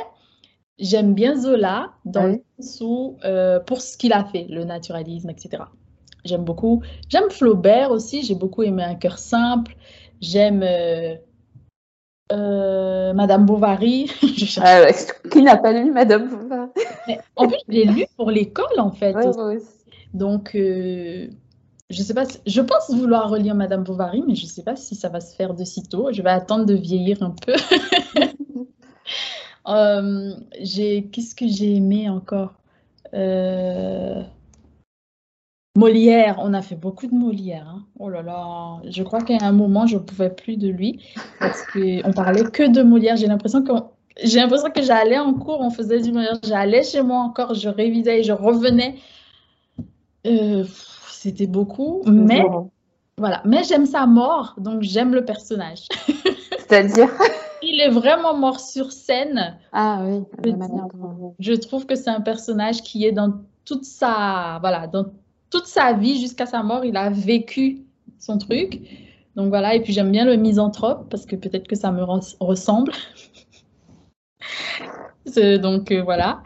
j'aime 0.80 1.14
bien 1.14 1.36
Zola 1.36 1.94
dans 2.06 2.28
le 2.28 2.42
sens 2.60 3.16
euh, 3.26 3.60
pour 3.60 3.82
ce 3.82 3.98
qu'il 3.98 4.14
a 4.14 4.24
fait, 4.26 4.46
le 4.50 4.64
naturalisme, 4.64 5.30
etc. 5.30 5.64
J'aime 6.26 6.44
beaucoup. 6.44 6.82
J'aime 7.10 7.30
Flaubert 7.30 7.92
aussi. 7.92 8.24
J'ai 8.24 8.36
beaucoup 8.36 8.64
aimé 8.64 8.84
Un 8.84 8.96
cœur 8.96 9.18
simple. 9.18 9.76
J'aime 10.22 10.64
euh, 10.64 11.16
euh, 12.32 13.14
Madame 13.14 13.46
Bovary. 13.46 14.10
Ah 14.58 14.86
qui 15.32 15.42
n'a 15.42 15.58
pas 15.58 15.74
lu 15.74 15.92
Madame 15.92 16.30
Bovary? 16.30 16.70
En 17.36 17.48
plus, 17.48 17.58
je 17.68 17.74
l'ai 17.74 17.86
lu 17.86 18.06
pour 18.18 18.32
l'école, 18.32 18.80
en 18.80 18.92
fait. 18.92 19.16
Donc, 20.14 20.52
je 20.54 21.30
sais 21.90 22.14
pas, 22.14 22.24
je 22.46 22.62
pense 22.62 22.90
vouloir 22.90 23.30
relire 23.30 23.56
Madame 23.56 23.84
Bovary, 23.84 24.24
mais 24.26 24.36
je 24.36 24.46
ne 24.46 24.50
sais 24.50 24.64
pas 24.64 24.76
si 24.76 24.96
ça 24.96 25.10
va 25.10 25.20
se 25.20 25.36
faire 25.36 25.54
de 25.54 25.64
sitôt. 25.64 26.12
Je 26.14 26.22
vais 26.22 26.30
attendre 26.30 26.66
de 26.66 26.74
vieillir 26.74 27.22
un 27.22 27.32
peu. 27.32 27.54
Euh, 29.68 30.34
j'ai, 30.60 31.06
qu'est-ce 31.06 31.36
que 31.36 31.48
j'ai 31.48 31.76
aimé 31.76 32.10
encore? 32.10 32.54
Molière, 35.76 36.38
on 36.40 36.54
a 36.54 36.62
fait 36.62 36.76
beaucoup 36.76 37.08
de 37.08 37.16
Molière. 37.16 37.68
Hein. 37.68 37.84
Oh 37.98 38.08
là 38.10 38.22
là, 38.22 38.80
je 38.88 39.02
crois 39.02 39.22
qu'à 39.22 39.38
un 39.42 39.52
moment, 39.52 39.88
je 39.88 39.96
ne 39.96 40.02
pouvais 40.02 40.30
plus 40.30 40.56
de 40.56 40.68
lui 40.68 41.04
parce 41.40 41.64
qu'on 41.66 42.12
parlait 42.14 42.44
que 42.44 42.72
de 42.72 42.84
Molière. 42.84 43.18
J'ai 43.18 43.26
l'impression 43.26 43.64
que 43.64 43.72
j'ai 44.22 44.40
l'impression 44.40 44.70
que 44.70 44.84
j'allais 44.84 45.18
en 45.18 45.34
cours, 45.34 45.62
on 45.62 45.72
faisait 45.72 46.00
du 46.00 46.12
meilleur. 46.12 46.38
J'allais 46.44 46.84
chez 46.84 47.02
moi 47.02 47.22
encore, 47.22 47.56
je 47.56 47.70
révisais 47.70 48.20
et 48.20 48.24
je 48.24 48.34
revenais. 48.34 48.96
Euh, 50.28 50.64
c'était 51.10 51.48
beaucoup, 51.48 52.04
mais 52.06 52.44
voilà. 53.18 53.42
Mais 53.44 53.64
j'aime 53.64 53.88
sa 53.88 54.06
mort, 54.06 54.54
donc 54.58 54.84
j'aime 54.84 55.16
le 55.16 55.26
personnage. 55.26 55.88
C'est-à-dire? 56.60 57.10
Il 57.64 57.80
est 57.82 57.90
vraiment 57.90 58.36
mort 58.36 58.60
sur 58.60 58.92
scène. 58.92 59.58
Ah 59.72 60.04
oui, 60.04 60.54
Je 61.40 61.54
trouve 61.54 61.86
que 61.86 61.96
c'est 61.96 62.10
un 62.10 62.22
personnage 62.22 62.82
qui 62.82 63.06
est 63.06 63.12
dans 63.12 63.34
toute 63.66 63.86
sa, 63.86 64.58
voilà, 64.60 64.88
dans 64.88 65.06
toute 65.50 65.66
sa 65.68 65.94
vie 65.94 66.20
jusqu'à 66.20 66.46
sa 66.46 66.64
mort, 66.64 66.84
il 66.84 66.98
a 66.98 67.10
vécu 67.10 67.84
son 68.20 68.38
truc. 68.38 68.82
Donc 69.36 69.50
voilà, 69.50 69.76
et 69.76 69.82
puis 69.82 69.94
j'aime 69.94 70.12
bien 70.12 70.26
le 70.26 70.36
misanthrope 70.36 71.08
parce 71.10 71.26
que 71.26 71.36
peut-être 71.36 71.68
que 71.68 71.76
ça 71.76 71.92
me 71.92 72.04
ressemble. 72.40 72.92
donc 75.62 75.92
euh, 75.92 76.04
voilà. 76.04 76.44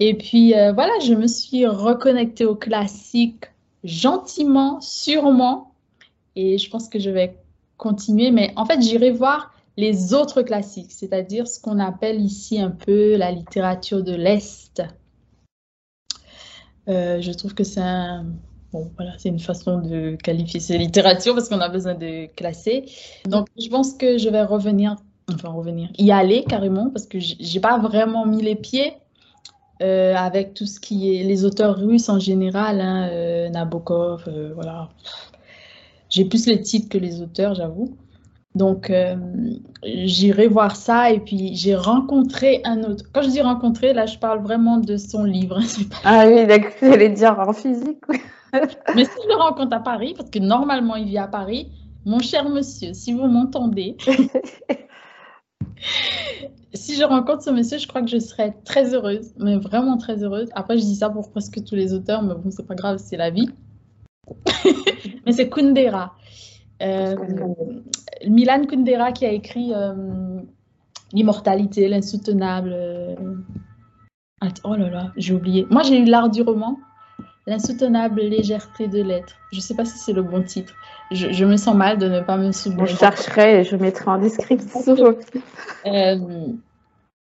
Et 0.00 0.14
puis 0.14 0.54
euh, 0.54 0.72
voilà, 0.72 0.92
je 1.04 1.14
me 1.14 1.26
suis 1.26 1.66
reconnectée 1.66 2.44
au 2.44 2.54
classique 2.54 3.44
gentiment, 3.84 4.80
sûrement. 4.80 5.72
Et 6.36 6.58
je 6.58 6.70
pense 6.70 6.88
que 6.88 6.98
je 6.98 7.10
vais 7.10 7.36
continuer. 7.76 8.30
Mais 8.30 8.52
en 8.56 8.64
fait, 8.64 8.80
j'irai 8.80 9.10
voir 9.10 9.52
les 9.78 10.12
autres 10.12 10.42
classiques, 10.42 10.90
c'est-à-dire 10.90 11.46
ce 11.46 11.60
qu'on 11.60 11.78
appelle 11.78 12.20
ici 12.20 12.60
un 12.60 12.72
peu 12.72 13.16
la 13.16 13.30
littérature 13.30 14.02
de 14.02 14.12
l'Est. 14.12 14.82
Euh, 16.88 17.20
je 17.20 17.30
trouve 17.32 17.54
que 17.54 17.62
c'est 17.62 17.80
Bon, 18.72 18.90
voilà, 18.96 19.12
une 19.24 19.38
façon 19.38 19.78
de 19.78 20.16
qualifier 20.16 20.60
ces 20.60 20.76
littératures 20.76 21.34
parce 21.34 21.48
qu'on 21.48 21.60
a 21.60 21.70
besoin 21.70 21.94
de 21.94 22.26
classer. 22.34 22.84
Donc, 23.24 23.46
je 23.58 23.68
pense 23.70 23.94
que 23.94 24.18
je 24.18 24.28
vais 24.28 24.42
revenir, 24.42 24.96
enfin 25.32 25.48
revenir, 25.48 25.88
y 25.96 26.10
aller 26.10 26.44
carrément 26.44 26.90
parce 26.90 27.06
que 27.06 27.18
j'ai 27.18 27.60
pas 27.60 27.78
vraiment 27.78 28.26
mis 28.26 28.42
les 28.42 28.56
pieds 28.56 28.92
euh, 29.80 30.14
avec 30.14 30.52
tout 30.52 30.66
ce 30.66 30.80
qui 30.80 31.16
est 31.16 31.22
les 31.22 31.46
auteurs 31.46 31.76
russes 31.78 32.10
en 32.10 32.18
général, 32.18 32.82
hein, 32.82 33.08
euh, 33.10 33.48
Nabokov, 33.48 34.28
voilà. 34.54 34.90
J'ai 36.10 36.24
plus 36.24 36.46
les 36.46 36.60
titres 36.60 36.88
que 36.90 36.98
les 36.98 37.22
auteurs, 37.22 37.54
j'avoue. 37.54 37.96
Donc, 38.54 38.92
j'irai 39.84 40.48
voir 40.48 40.74
ça 40.74 41.12
et 41.12 41.20
puis 41.20 41.54
j'ai 41.54 41.76
rencontré 41.76 42.60
un 42.64 42.82
autre. 42.82 43.04
Quand 43.12 43.22
je 43.22 43.28
dis 43.28 43.40
rencontrer, 43.40 43.92
là, 43.92 44.06
je 44.06 44.18
parle 44.18 44.42
vraiment 44.42 44.78
de 44.78 44.96
son 44.96 45.24
livre. 45.24 45.60
Ah 46.04 46.24
oui, 46.26 46.46
d'accord, 46.46 46.72
j'allais 46.80 47.10
dire 47.10 47.38
en 47.38 47.52
physique. 47.52 48.02
Mais 48.52 49.04
si 49.04 49.10
je 49.22 49.28
le 49.28 49.34
rencontre 49.34 49.76
à 49.76 49.80
Paris, 49.80 50.14
parce 50.16 50.30
que 50.30 50.38
normalement 50.38 50.96
il 50.96 51.06
vit 51.06 51.18
à 51.18 51.28
Paris, 51.28 51.70
mon 52.06 52.20
cher 52.20 52.48
monsieur, 52.48 52.94
si 52.94 53.12
vous 53.12 53.26
m'entendez, 53.26 53.96
si 56.74 56.94
je 56.96 57.04
rencontre 57.04 57.42
ce 57.42 57.50
monsieur, 57.50 57.78
je 57.78 57.86
crois 57.86 58.00
que 58.02 58.08
je 58.08 58.18
serais 58.18 58.56
très 58.64 58.94
heureuse, 58.94 59.32
mais 59.38 59.56
vraiment 59.56 59.98
très 59.98 60.22
heureuse. 60.22 60.48
Après, 60.54 60.78
je 60.78 60.82
dis 60.82 60.96
ça 60.96 61.10
pour 61.10 61.30
presque 61.30 61.62
tous 61.64 61.74
les 61.74 61.92
auteurs, 61.92 62.22
mais 62.22 62.34
bon, 62.34 62.50
c'est 62.50 62.66
pas 62.66 62.74
grave, 62.74 62.98
c'est 62.98 63.16
la 63.16 63.30
vie. 63.30 63.50
mais 65.26 65.32
c'est 65.32 65.48
Kundera. 65.48 66.14
Euh, 66.82 67.16
Milan 68.26 68.64
Kundera 68.66 69.12
qui 69.12 69.26
a 69.26 69.32
écrit 69.32 69.72
euh, 69.74 70.40
L'immortalité, 71.12 71.88
l'insoutenable. 71.88 72.72
Euh, 72.74 73.14
oh 74.64 74.74
là 74.74 74.90
là, 74.90 75.12
j'ai 75.16 75.32
oublié. 75.32 75.66
Moi, 75.70 75.82
j'ai 75.82 75.98
eu 75.98 76.04
l'art 76.04 76.28
du 76.28 76.42
roman. 76.42 76.78
L'insoutenable 77.46 78.20
légèreté 78.20 78.88
de 78.88 79.02
l'être. 79.02 79.34
Je 79.52 79.56
ne 79.56 79.62
sais 79.62 79.74
pas 79.74 79.86
si 79.86 79.96
c'est 79.96 80.12
le 80.12 80.22
bon 80.22 80.42
titre. 80.42 80.74
Je, 81.10 81.44
me 81.46 81.56
sens 81.56 81.74
mal 81.74 81.96
de 81.96 82.06
ne 82.06 82.20
pas 82.20 82.36
me 82.36 82.52
souvenir. 82.52 82.84
Je 82.84 82.96
chercherai 82.96 83.60
et 83.60 83.64
je 83.64 83.74
mettrai 83.76 84.10
en 84.10 84.18
description. 84.18 84.94
Euh, 85.86 86.48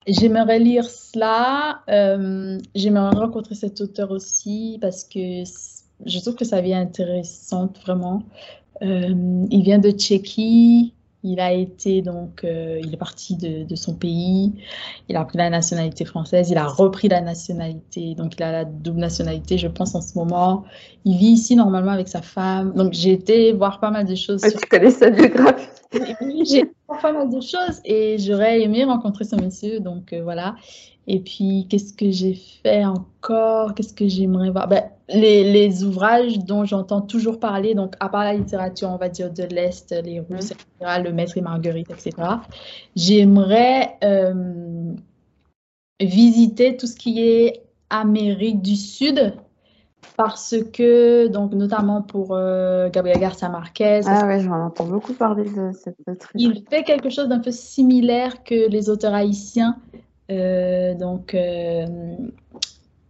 j'aimerais 0.06 0.60
lire 0.60 0.84
cela. 0.84 1.82
Euh, 1.90 2.60
j'aimerais 2.76 3.16
rencontrer 3.16 3.56
cet 3.56 3.80
auteur 3.80 4.12
aussi 4.12 4.78
parce 4.82 5.06
que 5.06 5.44
je 6.06 6.20
trouve 6.20 6.36
que 6.36 6.46
sa 6.46 6.60
vie 6.60 6.72
est 6.72 6.76
intéressante 6.76 7.80
vraiment. 7.80 8.24
Euh, 8.82 9.46
il 9.50 9.64
vient 9.64 9.80
de 9.80 9.92
Tchéquie. 9.92 10.94
Il 11.24 11.40
a 11.40 11.54
été 11.54 12.02
donc, 12.02 12.44
euh, 12.44 12.80
il 12.84 12.96
est 12.96 12.98
parti 12.98 13.36
de, 13.36 13.76
son 13.76 13.94
pays, 13.94 14.54
il 15.08 15.16
a 15.16 15.24
pris 15.24 15.38
la 15.38 15.52
nationalité 15.52 16.04
française, 16.04 16.50
il 16.50 16.58
a 16.58 16.66
repris 16.66 17.10
la 17.10 17.22
nationalité, 17.22 18.16
donc 18.16 18.38
il 18.38 18.44
a 18.44 18.52
la 18.52 18.66
double 18.66 19.02
nationalité, 19.02 19.60
je 19.60 19.68
pense 19.68 19.94
en 19.94 20.02
ce 20.02 20.18
moment. 20.18 20.64
Il 21.06 21.18
vit 21.18 21.34
ici 21.34 21.56
normalement 21.56 21.92
avec 21.92 22.08
sa 22.08 22.24
femme. 22.24 22.74
Donc 22.74 22.94
j'ai 22.94 23.12
été 23.12 23.54
voir 23.54 23.80
pas 23.80 23.92
mal 23.92 24.06
de 24.06 24.16
choses. 24.16 24.42
Tu 24.42 24.68
connais 24.68 24.90
sa 24.90 25.12
biographie 25.12 25.68
J'ai 26.44 26.64
voir 26.64 26.81
pas 27.00 27.12
mal 27.12 27.30
de 27.30 27.40
choses 27.42 27.82
et 27.86 28.18
j'aurais 28.18 28.62
aimé 28.62 28.84
rencontrer 28.84 29.26
ce 29.26 29.36
monsieur, 29.36 29.80
donc 29.80 30.14
euh, 30.14 30.24
voilà. 30.24 30.56
Et 31.08 31.20
puis, 31.20 31.66
qu'est-ce 31.70 31.94
que 31.94 32.12
j'ai 32.12 32.36
fait 32.36 32.86
encore? 32.86 33.74
Qu'est-ce 33.74 33.94
que 33.94 34.08
j'aimerais 34.08 34.52
voir? 34.52 34.68
Ben, 34.68 34.84
les, 35.10 35.52
les, 35.52 35.84
ouvrages 35.84 36.40
dont 36.40 36.64
j'entends 36.64 37.02
toujours 37.02 37.40
parler, 37.40 37.74
donc 37.74 37.96
à 38.00 38.08
part 38.08 38.24
la 38.24 38.34
littérature, 38.34 38.90
on 38.90 38.98
va 38.98 39.10
dire 39.10 39.32
de 39.32 39.44
l'Est, 39.44 39.92
les 40.04 40.20
Russes, 40.20 40.52
etc., 40.52 41.02
Le 41.04 41.12
Maître 41.12 41.38
et 41.38 41.42
Marguerite, 41.42 41.90
etc., 41.90 42.16
j'aimerais 42.96 43.98
euh, 44.04 44.94
visiter 46.00 46.78
tout 46.78 46.88
ce 46.88 46.96
qui 46.96 47.22
est 47.22 47.64
Amérique 47.90 48.62
du 48.62 48.76
Sud, 48.76 49.34
parce 50.18 50.56
que, 50.74 51.28
donc, 51.28 51.54
notamment 51.54 52.02
pour 52.02 52.30
euh, 52.32 52.90
Gabriel 52.90 53.20
Garcia 53.20 53.50
Marquez. 53.50 54.02
Ah 54.06 54.26
ouais, 54.26 54.40
j'en 54.40 54.66
entends 54.66 54.86
beaucoup 54.86 55.14
parler 55.14 55.46
de 55.46 55.72
cette. 55.74 55.96
Il 56.36 56.64
fait 56.70 56.84
quelque 56.84 57.10
chose 57.10 57.28
d'un 57.28 57.40
peu 57.40 57.52
similaire 57.52 58.44
que 58.44 58.70
les 58.70 58.90
auteurs 58.90 59.14
haïtiens. 59.14 59.78
Euh, 60.32 60.94
donc, 60.96 61.34
euh, 61.34 61.86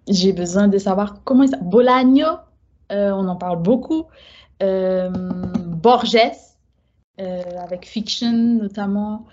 j'ai 0.07 0.33
besoin 0.33 0.67
de 0.67 0.77
savoir 0.77 1.23
comment 1.23 1.45
ça. 1.47 1.57
Bolagno, 1.57 2.25
euh, 2.91 3.11
on 3.11 3.27
en 3.27 3.35
parle 3.35 3.61
beaucoup. 3.61 4.05
Borges, 4.59 6.17
avec 7.17 7.87
Fiction 7.87 8.31
notamment. 8.61 9.25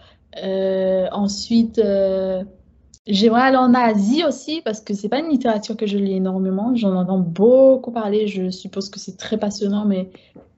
ensuite, 1.13 1.81
j'aimerais 3.09 3.43
aller 3.43 3.57
en 3.57 3.75
Asie 3.75 4.25
aussi 4.25 4.63
parce 4.65 4.81
que 4.81 4.95
c'est 4.95 5.09
pas 5.09 5.19
une 5.19 5.29
littérature 5.29 5.77
que 5.77 5.87
je 5.87 5.99
lis 5.99 6.15
énormément. 6.15 6.75
J'en 6.77 6.95
entends 6.95 7.19
beaucoup 7.19 7.91
parler. 7.91 8.29
Je 8.29 8.51
suppose 8.51 8.89
que 8.89 9.01
c'est 9.01 9.17
très 9.17 9.39
passionnant, 9.39 9.85
mais 9.85 10.11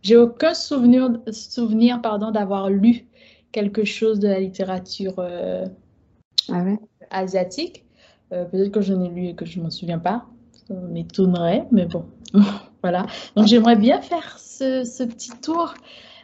j'ai 0.03 0.17
aucun 0.17 0.55
souvenir, 0.55 1.11
souvenir 1.33 2.03
pardon, 2.03 2.31
d'avoir 2.31 2.69
lu 2.69 3.07
quelque 3.53 3.85
chose 3.85 4.21
de 4.21 4.29
la 4.29 4.41
littérature. 4.41 5.15
Ah 5.19 6.63
ouais? 6.63 6.79
asiatique. 7.11 7.85
Euh, 8.33 8.45
peut-être 8.45 8.71
que 8.71 8.81
je 8.81 8.95
n'ai 8.95 9.09
lu 9.09 9.27
et 9.29 9.35
que 9.35 9.45
je 9.45 9.59
ne 9.59 9.65
m'en 9.65 9.71
souviens 9.71 9.99
pas. 9.99 10.27
Ça 10.69 10.75
m'étonnerait, 10.75 11.67
mais 11.73 11.87
bon, 11.87 12.05
voilà. 12.83 13.07
Donc 13.37 13.47
j'aimerais 13.47 13.77
bien 13.77 14.01
faire 14.01 14.39
ce, 14.39 15.05
petit 15.05 15.33
tour 15.43 15.75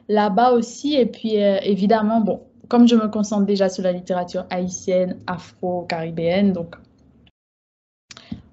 là-bas 0.08 0.52
aussi. 0.52 0.94
Et 0.94 1.06
puis 1.06 1.42
euh, 1.42 1.58
évidemment, 1.62 2.20
bon, 2.20 2.42
comme 2.68 2.88
je 2.88 2.96
me 2.96 3.08
concentre 3.08 3.46
déjà 3.46 3.68
sur 3.68 3.82
la 3.82 3.92
littérature 3.92 4.46
haïtienne, 4.50 5.18
afro-caribéenne, 5.26 6.52
donc 6.52 6.76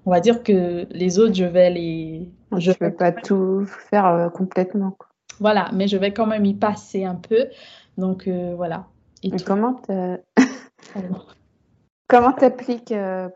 on 0.06 0.10
va 0.10 0.20
dire 0.20 0.42
que 0.42 0.86
les 0.90 1.18
autres, 1.18 1.34
je 1.34 1.44
vais 1.44 1.70
les... 1.70 2.28
Je 2.56 2.70
ne 2.70 2.76
vais 2.78 2.90
pas 2.90 3.10
tout 3.10 3.64
faire 3.90 4.06
euh, 4.06 4.28
complètement. 4.28 4.96
Voilà, 5.40 5.70
mais 5.72 5.88
je 5.88 5.96
vais 5.96 6.12
quand 6.12 6.26
même 6.26 6.44
y 6.44 6.54
passer 6.54 7.04
un 7.04 7.14
peu. 7.14 7.48
Donc 7.96 8.28
voilà. 8.28 8.86
Et, 9.22 9.30
comment 9.44 9.80
Comment 12.08 12.32
t'appliques 12.32 12.92
euh, 12.92 13.28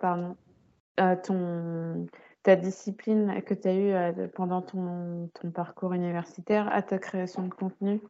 euh, 1.01 1.17
ton, 1.25 2.07
ta 2.43 2.55
discipline 2.55 3.43
que 3.43 3.55
tu 3.55 3.69
as 3.69 3.75
eue 3.75 3.93
euh, 3.93 4.29
pendant 4.35 4.61
ton, 4.63 5.31
ton, 5.41 5.51
parcours 5.51 5.95
universitaire 5.95 6.69
à 6.73 6.83
ta 6.83 6.99
création 6.99 7.45
de 7.45 7.55
contenu? 7.55 8.01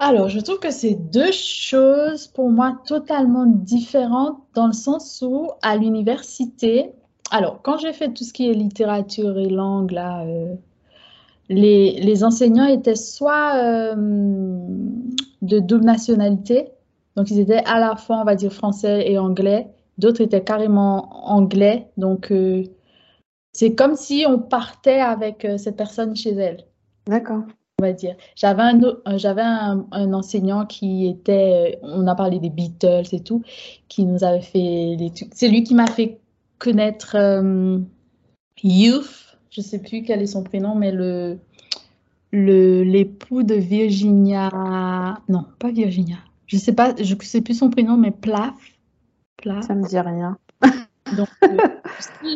Alors, 0.00 0.28
je 0.28 0.40
trouve 0.40 0.58
que 0.58 0.70
c'est 0.70 0.94
deux 0.94 1.30
choses 1.30 2.26
pour 2.26 2.50
moi 2.50 2.80
totalement 2.86 3.46
différentes 3.46 4.38
dans 4.54 4.66
le 4.66 4.72
sens 4.72 5.22
où 5.22 5.50
à 5.62 5.76
l'université, 5.76 6.92
alors 7.30 7.60
quand 7.62 7.76
j'ai 7.78 7.92
fait 7.92 8.12
tout 8.12 8.24
ce 8.24 8.32
qui 8.32 8.48
est 8.48 8.54
littérature 8.54 9.38
et 9.38 9.48
langue, 9.48 9.92
là, 9.92 10.24
les, 11.48 12.00
les, 12.00 12.24
enseignants 12.24 12.64
étaient 12.64 12.96
soit 12.96 13.94
de 13.94 15.58
double 15.58 15.84
nationalité, 15.84 16.72
donc, 17.16 17.30
ils 17.30 17.40
étaient 17.40 17.64
à 17.66 17.78
la 17.78 17.96
fois, 17.96 18.20
on 18.20 18.24
va 18.24 18.34
dire, 18.34 18.52
français 18.52 19.10
et 19.10 19.18
anglais. 19.18 19.68
D'autres 19.98 20.20
étaient 20.20 20.42
carrément 20.42 21.28
anglais. 21.28 21.90
Donc, 21.96 22.30
euh, 22.30 22.64
c'est 23.52 23.74
comme 23.74 23.96
si 23.96 24.24
on 24.26 24.38
partait 24.38 25.00
avec 25.00 25.44
euh, 25.44 25.58
cette 25.58 25.76
personne 25.76 26.14
chez 26.16 26.30
elle. 26.30 26.64
D'accord. 27.06 27.42
On 27.80 27.86
va 27.86 27.92
dire. 27.92 28.14
J'avais 28.36 28.62
un, 28.62 28.82
euh, 28.82 29.16
j'avais 29.16 29.42
un, 29.42 30.12
enseignant 30.12 30.66
qui 30.66 31.06
était, 31.06 31.78
on 31.82 32.06
a 32.06 32.14
parlé 32.14 32.38
des 32.38 32.50
Beatles 32.50 33.08
et 33.12 33.20
tout, 33.20 33.42
qui 33.88 34.04
nous 34.04 34.22
avait 34.22 34.42
fait 34.42 34.96
des 34.96 35.10
trucs. 35.14 35.30
C'est 35.34 35.48
lui 35.48 35.64
qui 35.64 35.74
m'a 35.74 35.86
fait 35.86 36.20
connaître 36.58 37.16
Youth. 38.62 39.36
Je 39.50 39.60
sais 39.60 39.78
plus 39.78 40.02
quel 40.02 40.22
est 40.22 40.26
son 40.26 40.44
prénom, 40.44 40.74
mais 40.74 40.92
le 40.92 41.38
l'époux 42.32 43.42
de 43.42 43.54
Virginia. 43.54 44.50
Non, 45.28 45.46
pas 45.58 45.72
Virginia 45.72 46.18
je 46.50 46.56
sais 46.56 46.72
pas, 46.72 46.94
je 47.00 47.14
sais 47.22 47.40
plus 47.40 47.54
son 47.54 47.70
prénom, 47.70 47.96
mais 47.96 48.10
Plaf. 48.10 48.54
plat. 49.36 49.62
Ça 49.62 49.74
me 49.74 49.86
dit 49.86 49.98
rien. 50.00 50.36
Donc, 51.16 51.28
euh, 51.44 51.56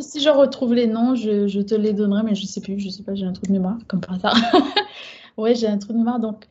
si, 0.01 0.21
je 0.21 0.29
retrouve 0.29 0.73
les 0.73 0.87
noms, 0.87 1.17
je, 1.17 1.61
te 1.61 1.75
les 1.75 1.93
donnerai, 1.93 2.23
mais 2.23 2.35
je 2.37 2.47
sais 2.47 2.61
plus, 2.61 2.79
je 2.79 2.91
sais 2.91 3.03
pas, 3.03 3.15
j'ai 3.15 3.27
un 3.27 3.33
trou 3.33 3.47
de 3.47 3.53
mémoire, 3.53 3.77
comme 3.89 4.01
par 4.01 4.15
hasard. 4.15 4.37
ouais, 5.37 5.55
j'ai 5.55 5.67
un 5.67 5.79
trou 5.79 5.93
de 5.93 5.99
mémoire. 5.99 6.21
Donc, 6.21 6.47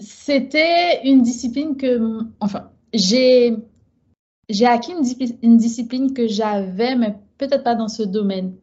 c'était 0.00 1.06
une 1.06 1.22
discipline 1.22 1.76
que, 1.76 2.20
enfin, 2.40 2.70
j'ai 2.92 3.56
j'ai 4.48 4.66
acquis 4.66 4.92
une, 5.42 5.56
discipline 5.56 6.12
que 6.12 6.28
j'avais, 6.28 6.96
mais 6.96 7.16
peut-être 7.38 7.64
pas 7.64 7.74
dans 7.74 7.88
ce 7.88 8.02
domaine. 8.02 8.54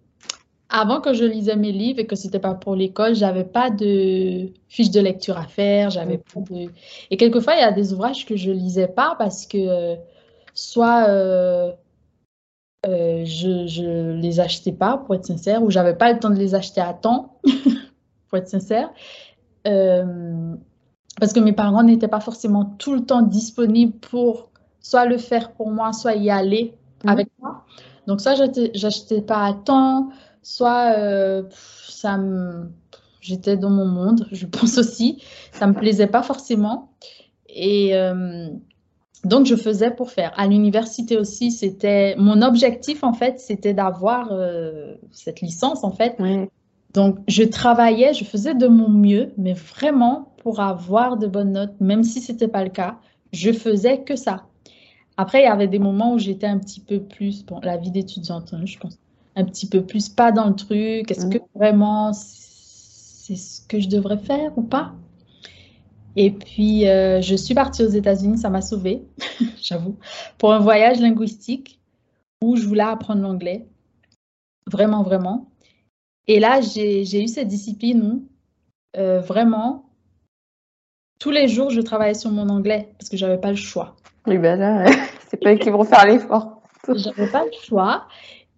Avant 0.70 1.02
que 1.02 1.14
je 1.14 1.26
lisais 1.26 1.56
mes 1.56 1.72
livres 1.72 2.00
et 2.00 2.06
que 2.06 2.16
c'était 2.16 2.40
pas 2.40 2.54
pour 2.54 2.76
l'école, 2.76 3.16
j'avais 3.16 3.44
pas 3.44 3.70
de 3.70 4.52
fiche 4.70 4.92
de 4.92 5.02
lecture 5.02 5.38
à 5.38 5.48
faire, 5.48 5.90
j'avais 5.90 6.20
pas 6.20 6.40
de... 6.40 6.70
Et 7.10 7.18
quelquefois, 7.18 7.56
il 7.56 7.60
y 7.60 7.64
a 7.64 7.72
des 7.72 7.94
ouvrages 7.94 8.26
que 8.26 8.38
je 8.38 8.52
lisais 8.52 8.88
pas 8.88 9.16
parce 9.18 9.46
que 9.46 9.58
euh, 9.58 9.96
soit 10.54 11.10
euh, 11.10 11.72
euh, 12.88 13.26
je, 13.26 13.68
je 13.68 14.14
les 14.14 14.40
achetais 14.40 14.72
pas, 14.72 14.98
pour 14.98 15.16
être 15.16 15.26
sincère, 15.26 15.62
ou 15.62 15.72
j'avais 15.72 15.96
pas 15.96 16.14
le 16.14 16.20
temps 16.20 16.30
de 16.30 16.36
les 16.36 16.56
acheter 16.56 16.82
à 16.82 16.94
temps, 16.94 17.40
pour 18.32 18.40
être 18.40 18.48
sincère. 18.48 18.90
parce 19.64 21.34
que 21.34 21.40
mes 21.40 21.54
parents 21.54 21.84
n'étaient 21.84 22.08
pas 22.08 22.22
forcément 22.22 22.66
tout 22.80 22.96
le 22.96 23.06
temps 23.06 23.22
disponibles 23.22 23.94
pour 24.00 24.50
soit 24.80 25.06
le 25.06 25.18
faire 25.18 25.52
pour 25.52 25.70
moi, 25.70 25.94
soit 25.94 26.16
y 26.16 26.30
aller 26.30 26.74
mhm. 27.04 27.10
avec 27.10 27.28
moi. 27.40 27.66
Donc, 28.08 28.20
soit 28.20 28.34
j'achetais 28.74 29.22
pas 29.22 29.46
à 29.46 29.54
temps, 29.54 30.10
soit 30.42 30.98
euh, 30.98 31.44
ça 31.88 32.20
j'étais 33.22 33.56
dans 33.56 33.70
mon 33.70 33.86
monde, 33.86 34.28
je 34.32 34.48
pense 34.48 34.78
aussi. 34.80 35.22
Ça 35.52 35.68
me 35.68 35.74
plaisait 35.74 36.08
pas 36.08 36.24
forcément. 36.24 36.90
Et 37.48 37.96
euh, 37.96 38.50
donc, 39.24 39.46
je 39.46 39.56
faisais 39.56 39.92
pour 39.92 40.10
faire. 40.10 40.34
À 40.38 40.48
l'université 40.48 41.18
aussi, 41.18 41.52
c'était 41.52 42.16
mon 42.18 42.42
objectif, 42.42 43.04
en 43.04 43.14
fait, 43.14 43.40
c'était 43.40 43.76
d'avoir 43.76 44.32
euh, 44.32 44.96
cette 45.12 45.42
licence, 45.42 45.84
en 45.84 45.92
fait. 45.92 46.18
Donc, 46.94 47.20
je 47.28 47.44
travaillais, 47.44 48.14
je 48.14 48.26
faisais 48.26 48.54
de 48.54 48.68
mon 48.68 48.90
mieux, 48.90 49.32
mais 49.38 49.54
vraiment 49.54 50.34
pour 50.38 50.60
avoir 50.60 51.18
de 51.18 51.28
bonnes 51.28 51.54
notes, 51.54 51.80
même 51.80 52.04
si 52.04 52.20
ce 52.20 52.32
n'était 52.32 52.48
pas 52.48 52.64
le 52.64 52.70
cas, 52.70 52.98
je 53.32 53.52
faisais 53.52 54.04
que 54.04 54.16
ça. 54.16 54.46
Après, 55.18 55.42
il 55.42 55.46
y 55.46 55.48
avait 55.48 55.68
des 55.68 55.80
moments 55.80 56.14
où 56.14 56.20
j'étais 56.20 56.48
un 56.48 56.58
petit 56.58 56.80
peu 56.80 57.00
plus, 57.00 57.46
bon, 57.46 57.60
la 57.62 57.78
vie 57.78 57.92
d'étudiante, 57.92 58.54
hein, 58.54 58.66
je 58.66 58.78
pense, 58.78 58.98
un 59.36 59.46
petit 59.46 59.68
peu 59.68 59.84
plus 59.84 60.10
pas 60.10 60.32
dans 60.32 60.48
le 60.48 60.56
truc. 60.56 61.12
Est-ce 61.12 61.28
que 61.28 61.38
mm. 61.38 61.48
vraiment 61.56 62.12
c'est 62.14 63.36
ce 63.36 63.62
que 63.68 63.80
je 63.80 63.88
devrais 63.88 64.18
faire 64.18 64.58
ou 64.58 64.64
pas? 64.64 64.94
Et 66.16 66.32
puis, 66.32 66.88
euh, 66.88 67.22
je 67.22 67.36
suis 67.36 67.54
partie 67.54 67.84
aux 67.84 67.90
États-Unis, 67.90 68.40
ça 68.40 68.50
m'a 68.50 68.62
sauvée, 68.62 69.04
j'avoue, 69.62 69.96
pour 70.38 70.54
un 70.54 70.60
voyage 70.60 71.00
linguistique 71.00 71.80
où 72.42 72.58
je 72.58 72.66
voulais 72.66 72.84
apprendre 72.84 73.22
l'anglais. 73.22 73.66
Vraiment, 74.70 75.04
vraiment. 75.04 75.51
Et 76.32 76.40
là, 76.40 76.62
j'ai 76.62 77.22
eu 77.22 77.28
cette 77.28 77.50
discipline 77.50 78.02
où, 78.02 78.24
euh, 78.98 79.20
vraiment, 79.20 79.90
tous 81.20 81.30
les 81.30 81.50
jours, 81.50 81.72
je 81.72 81.82
travaillais 81.82 82.14
sur 82.14 82.32
mon 82.32 82.48
anglais 82.48 82.94
parce 82.98 83.10
que 83.10 83.18
j'avais 83.18 83.38
pas 83.38 83.50
le 83.50 83.58
choix. 83.58 83.98
Oui, 84.26 84.38
ben 84.38 84.58
là, 84.58 84.86
c'est 85.28 85.36
pas 85.36 85.54
eux 85.54 85.58
qui 85.58 85.70
vont 85.70 85.84
faire 85.84 86.06
l'effort. 86.06 86.62
J'avais 86.88 87.30
pas 87.30 87.44
le 87.44 87.52
choix. 87.62 88.08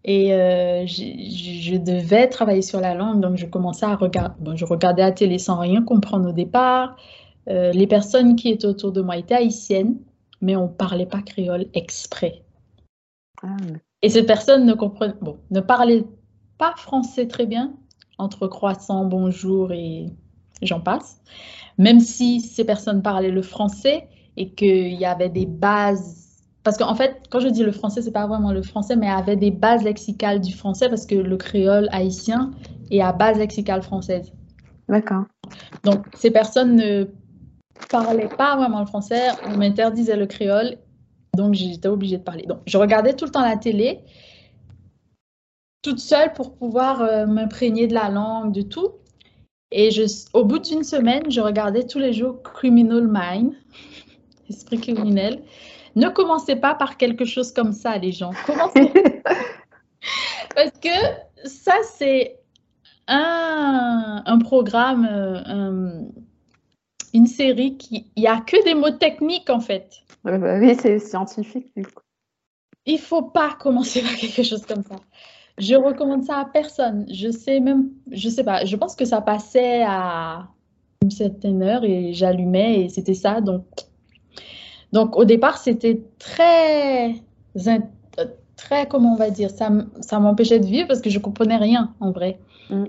Et 0.03 0.35
euh, 0.35 0.85
je 0.85 1.75
devais 1.77 2.27
travailler 2.27 2.61
sur 2.61 2.79
la 2.79 2.93
langue, 2.93 3.21
donc 3.21 3.37
je 3.37 3.47
commençais 3.47 3.87
à 3.87 3.95
regarder. 3.95 4.35
Bon, 4.39 4.55
je 4.55 4.65
regardais 4.65 5.01
la 5.01 5.11
télé 5.11 5.39
sans 5.39 5.57
rien 5.57 5.81
comprendre 5.81 6.29
au 6.29 6.31
départ. 6.31 6.95
Euh, 7.49 7.71
les 7.71 7.87
personnes 7.87 8.35
qui 8.35 8.49
étaient 8.49 8.67
autour 8.67 8.91
de 8.91 9.01
moi 9.01 9.17
étaient 9.17 9.33
haïtiennes, 9.33 9.97
mais 10.41 10.55
on 10.55 10.67
parlait 10.67 11.07
pas 11.07 11.23
créole 11.23 11.65
exprès. 11.73 12.43
Ah. 13.41 13.57
Et 14.03 14.09
ces 14.09 14.27
personnes 14.27 14.63
ne 14.63 14.75
comprenaient, 14.75 15.15
bon, 15.21 15.39
ne 15.49 15.59
parlaient 15.59 16.03
pas 16.63 16.75
français 16.77 17.27
très 17.27 17.45
bien, 17.45 17.73
entre 18.17 18.47
croissant, 18.47 19.03
bonjour 19.03 19.73
et 19.73 20.05
j'en 20.61 20.79
passe. 20.79 21.19
Même 21.77 21.99
si 21.99 22.39
ces 22.39 22.63
personnes 22.63 23.01
parlaient 23.01 23.31
le 23.31 23.41
français, 23.41 24.07
et 24.37 24.49
qu'il 24.51 24.93
y 24.93 25.03
avait 25.03 25.27
des 25.27 25.45
bases. 25.45 26.41
Parce 26.63 26.77
qu'en 26.77 26.95
fait, 26.95 27.23
quand 27.29 27.41
je 27.41 27.49
dis 27.49 27.63
le 27.63 27.73
français, 27.73 28.01
c'est 28.01 28.13
pas 28.13 28.27
vraiment 28.27 28.53
le 28.53 28.61
français, 28.61 28.95
mais 28.95 29.09
avait 29.09 29.35
des 29.35 29.51
bases 29.51 29.83
lexicales 29.83 30.39
du 30.39 30.53
français 30.53 30.87
parce 30.87 31.05
que 31.05 31.15
le 31.15 31.35
créole 31.35 31.89
haïtien 31.91 32.51
est 32.89 33.01
à 33.01 33.11
base 33.11 33.37
lexicale 33.37 33.83
française. 33.83 34.31
D'accord. 34.87 35.25
Donc, 35.83 36.05
ces 36.15 36.31
personnes 36.31 36.77
ne 36.77 37.09
parlaient 37.89 38.29
pas 38.37 38.55
vraiment 38.55 38.79
le 38.79 38.85
français, 38.85 39.23
on 39.47 39.57
m'interdisait 39.57 40.15
le 40.15 40.27
créole, 40.27 40.77
donc 41.35 41.55
j'étais 41.55 41.89
obligée 41.89 42.19
de 42.19 42.23
parler. 42.23 42.45
Donc, 42.45 42.59
je 42.65 42.77
regardais 42.77 43.15
tout 43.15 43.25
le 43.25 43.31
temps 43.31 43.41
la 43.41 43.57
télé, 43.57 43.99
toute 45.83 45.99
seule 45.99 46.33
pour 46.33 46.55
pouvoir 46.55 47.01
euh, 47.01 47.27
m'imprégner 47.27 47.85
de 47.85 47.93
la 47.93 48.09
langue, 48.09 48.51
de 48.51 48.63
tout. 48.63 48.93
Et 49.69 49.91
je, 49.91 50.03
au 50.33 50.45
bout 50.45 50.59
d'une 50.59 50.83
semaine, 50.83 51.29
je 51.29 51.41
regardais 51.41 51.85
tous 51.85 51.99
les 51.99 52.13
jours 52.13 52.41
Criminal 52.41 53.07
Mind 53.07 53.53
esprit 54.49 54.79
criminel. 54.79 55.43
Ne 55.95 56.09
commencez 56.09 56.55
pas 56.55 56.73
par 56.73 56.97
quelque 56.97 57.25
chose 57.25 57.51
comme 57.51 57.73
ça, 57.73 57.97
les 57.97 58.11
gens. 58.11 58.31
Commencez. 58.45 58.91
Parce 60.55 60.71
que 60.81 61.47
ça, 61.47 61.75
c'est 61.95 62.39
un, 63.07 64.23
un, 64.25 64.39
programme, 64.39 65.07
euh, 65.11 66.01
une 67.13 67.27
série 67.27 67.77
qui. 67.77 68.11
Il 68.15 68.21
n'y 68.21 68.27
a 68.27 68.41
que 68.41 68.63
des 68.63 68.73
mots 68.73 68.91
techniques, 68.91 69.49
en 69.49 69.59
fait. 69.59 69.91
Bah 70.23 70.37
oui, 70.59 70.75
c'est 70.79 70.99
scientifique, 70.99 71.71
du 71.75 71.85
coup. 71.85 72.01
Il 72.85 72.99
faut 72.99 73.23
pas 73.23 73.55
commencer 73.59 74.01
par 74.01 74.15
quelque 74.15 74.43
chose 74.43 74.65
comme 74.65 74.83
ça. 74.83 74.95
Je 75.57 75.75
recommande 75.75 76.23
ça 76.23 76.37
à 76.37 76.45
personne. 76.45 77.05
Je 77.11 77.29
sais 77.29 77.59
même, 77.59 77.89
je 78.11 78.29
sais 78.29 78.43
pas, 78.43 78.65
je 78.65 78.75
pense 78.75 78.95
que 78.95 79.05
ça 79.05 79.21
passait 79.21 79.83
à 79.85 80.47
une 81.03 81.11
certaine 81.11 81.61
heure 81.61 81.83
et 81.83 82.13
j'allumais 82.13 82.85
et 82.85 82.89
c'était 82.89 83.13
ça. 83.13 83.41
Donc, 83.41 83.65
donc 84.91 85.15
au 85.15 85.25
départ, 85.25 85.57
c'était 85.57 86.01
très, 86.17 87.15
très, 88.55 88.87
comment 88.87 89.13
on 89.13 89.17
va 89.17 89.29
dire, 89.29 89.51
ça, 89.51 89.69
ça 90.01 90.19
m'empêchait 90.19 90.59
de 90.59 90.65
vivre 90.65 90.87
parce 90.87 91.01
que 91.01 91.09
je 91.09 91.19
comprenais 91.19 91.57
rien 91.57 91.93
en 91.99 92.11
vrai. 92.11 92.39
Mm. 92.69 92.85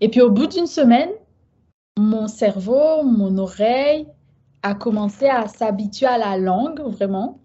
Et 0.00 0.08
puis 0.08 0.20
au 0.20 0.30
bout 0.30 0.46
d'une 0.46 0.66
semaine, 0.66 1.10
mon 1.98 2.28
cerveau, 2.28 3.02
mon 3.02 3.38
oreille 3.38 4.06
a 4.62 4.74
commencé 4.74 5.28
à 5.28 5.48
s'habituer 5.48 6.06
à 6.06 6.18
la 6.18 6.38
langue, 6.38 6.80
vraiment. 6.80 7.38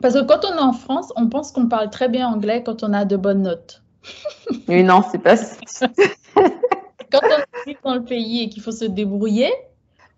Parce 0.00 0.14
que 0.14 0.24
quand 0.24 0.44
on 0.44 0.56
est 0.56 0.60
en 0.60 0.72
France, 0.72 1.12
on 1.16 1.28
pense 1.28 1.52
qu'on 1.52 1.68
parle 1.68 1.90
très 1.90 2.08
bien 2.08 2.28
anglais 2.28 2.62
quand 2.64 2.82
on 2.82 2.92
a 2.92 3.04
de 3.04 3.16
bonnes 3.16 3.42
notes. 3.42 3.81
Mais 4.68 4.82
non, 4.82 5.02
c'est 5.10 5.22
pas 5.22 5.36
ça. 5.36 5.88
quand 7.12 7.20
on 7.22 7.70
est 7.70 7.76
dans 7.84 7.94
le 7.94 8.04
pays 8.04 8.42
et 8.42 8.48
qu'il 8.48 8.62
faut 8.62 8.72
se 8.72 8.84
débrouiller, 8.84 9.50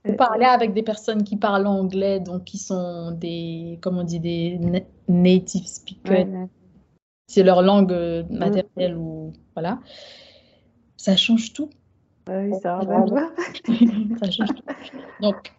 vous 0.04 0.14
parlez 0.14 0.44
avec 0.44 0.74
des 0.74 0.82
personnes 0.82 1.24
qui 1.24 1.36
parlent 1.36 1.66
anglais, 1.66 2.20
donc 2.20 2.44
qui 2.44 2.58
sont 2.58 3.12
des, 3.12 3.78
comment 3.80 4.00
on 4.00 4.04
dit, 4.04 4.20
des 4.20 4.58
native 5.08 5.66
speakers. 5.66 6.26
C'est 7.26 7.42
leur 7.42 7.62
langue 7.62 7.92
euh, 7.92 8.22
mm. 8.28 8.38
maternelle 8.38 8.96
ou 8.96 9.32
voilà. 9.54 9.80
Ça 10.96 11.16
change 11.16 11.52
tout. 11.52 11.70
Oui, 12.28 12.52
ça, 12.62 12.80
ça 14.20 14.30
change 14.30 14.48
tout. 14.48 14.64
Donc, 15.20 15.52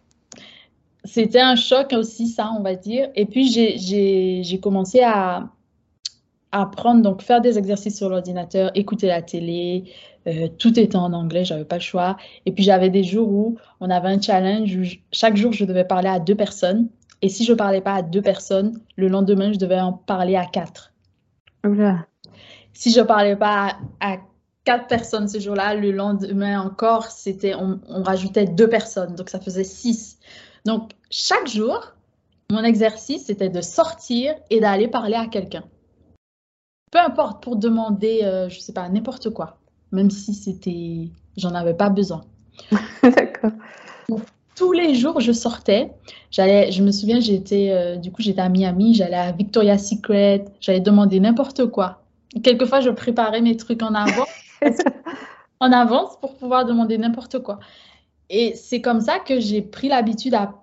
c'était 1.04 1.40
un 1.40 1.56
choc 1.56 1.92
aussi, 1.92 2.28
ça, 2.28 2.50
on 2.56 2.62
va 2.62 2.74
dire. 2.76 3.10
Et 3.14 3.26
puis, 3.26 3.48
j'ai 3.48 4.60
commencé 4.60 5.00
à 5.00 5.48
apprendre, 6.60 7.02
donc 7.02 7.22
faire 7.22 7.40
des 7.40 7.58
exercices 7.58 7.96
sur 7.96 8.08
l'ordinateur, 8.08 8.70
écouter 8.74 9.06
la 9.08 9.22
télé, 9.22 9.84
euh, 10.26 10.48
tout 10.58 10.78
était 10.78 10.96
en 10.96 11.12
anglais, 11.12 11.44
j'avais 11.44 11.64
pas 11.64 11.76
le 11.76 11.82
choix. 11.82 12.16
Et 12.46 12.52
puis 12.52 12.64
j'avais 12.64 12.90
des 12.90 13.04
jours 13.04 13.28
où 13.28 13.58
on 13.80 13.90
avait 13.90 14.08
un 14.08 14.20
challenge 14.20 14.74
où 14.76 14.82
chaque 15.12 15.36
jour 15.36 15.52
je 15.52 15.64
devais 15.64 15.84
parler 15.84 16.08
à 16.08 16.18
deux 16.18 16.34
personnes. 16.34 16.88
Et 17.22 17.28
si 17.28 17.44
je 17.44 17.52
parlais 17.52 17.80
pas 17.80 17.94
à 17.94 18.02
deux 18.02 18.22
personnes, 18.22 18.80
le 18.96 19.08
lendemain 19.08 19.52
je 19.52 19.58
devais 19.58 19.80
en 19.80 19.92
parler 19.92 20.36
à 20.36 20.44
quatre. 20.44 20.92
Si 22.72 22.92
je 22.92 23.00
parlais 23.00 23.36
pas 23.36 23.76
à, 24.00 24.16
quatre 24.64 24.88
personnes 24.88 25.28
ce 25.28 25.38
jour-là, 25.38 25.74
le 25.74 25.92
lendemain 25.92 26.60
encore, 26.60 27.06
c'était 27.06 27.54
on, 27.54 27.80
on 27.88 28.02
rajoutait 28.02 28.46
deux 28.46 28.68
personnes, 28.68 29.14
donc 29.14 29.30
ça 29.30 29.40
faisait 29.40 29.64
six. 29.64 30.18
Donc 30.64 30.90
chaque 31.08 31.46
jour, 31.46 31.94
mon 32.50 32.64
exercice 32.64 33.26
c'était 33.26 33.48
de 33.48 33.60
sortir 33.60 34.34
et 34.50 34.58
d'aller 34.60 34.88
parler 34.88 35.14
à 35.14 35.26
quelqu'un. 35.26 35.62
Peu 36.90 36.98
importe 36.98 37.42
pour 37.42 37.56
demander, 37.56 38.20
euh, 38.22 38.48
je 38.48 38.60
sais 38.60 38.72
pas, 38.72 38.88
n'importe 38.88 39.30
quoi 39.30 39.58
même 39.92 40.10
si 40.10 40.34
c'était, 40.34 41.08
j'en 41.36 41.54
avais 41.54 41.74
pas 41.74 41.88
besoin. 41.88 42.24
D'accord. 43.02 43.52
Tous 44.54 44.72
les 44.72 44.94
jours, 44.94 45.20
je 45.20 45.32
sortais. 45.32 45.90
J'allais, 46.30 46.72
je 46.72 46.82
me 46.82 46.90
souviens, 46.90 47.20
j'étais, 47.20 47.70
euh, 47.70 47.96
du 47.96 48.10
coup, 48.10 48.22
j'étais 48.22 48.40
à 48.40 48.48
Miami, 48.48 48.94
j'allais 48.94 49.16
à 49.16 49.32
Victoria's 49.32 49.86
Secret, 49.86 50.46
j'allais 50.60 50.80
demander 50.80 51.20
n'importe 51.20 51.66
quoi. 51.66 52.02
Quelquefois, 52.42 52.80
je 52.80 52.90
préparais 52.90 53.42
mes 53.42 53.56
trucs 53.56 53.82
en 53.82 53.94
avance, 53.94 54.28
en 55.60 55.72
avance 55.72 56.18
pour 56.20 56.36
pouvoir 56.36 56.64
demander 56.64 56.96
n'importe 56.96 57.40
quoi. 57.40 57.58
Et 58.30 58.54
c'est 58.54 58.80
comme 58.80 59.00
ça 59.00 59.18
que 59.18 59.40
j'ai 59.40 59.62
pris 59.62 59.88
l'habitude 59.88 60.34
à, 60.34 60.54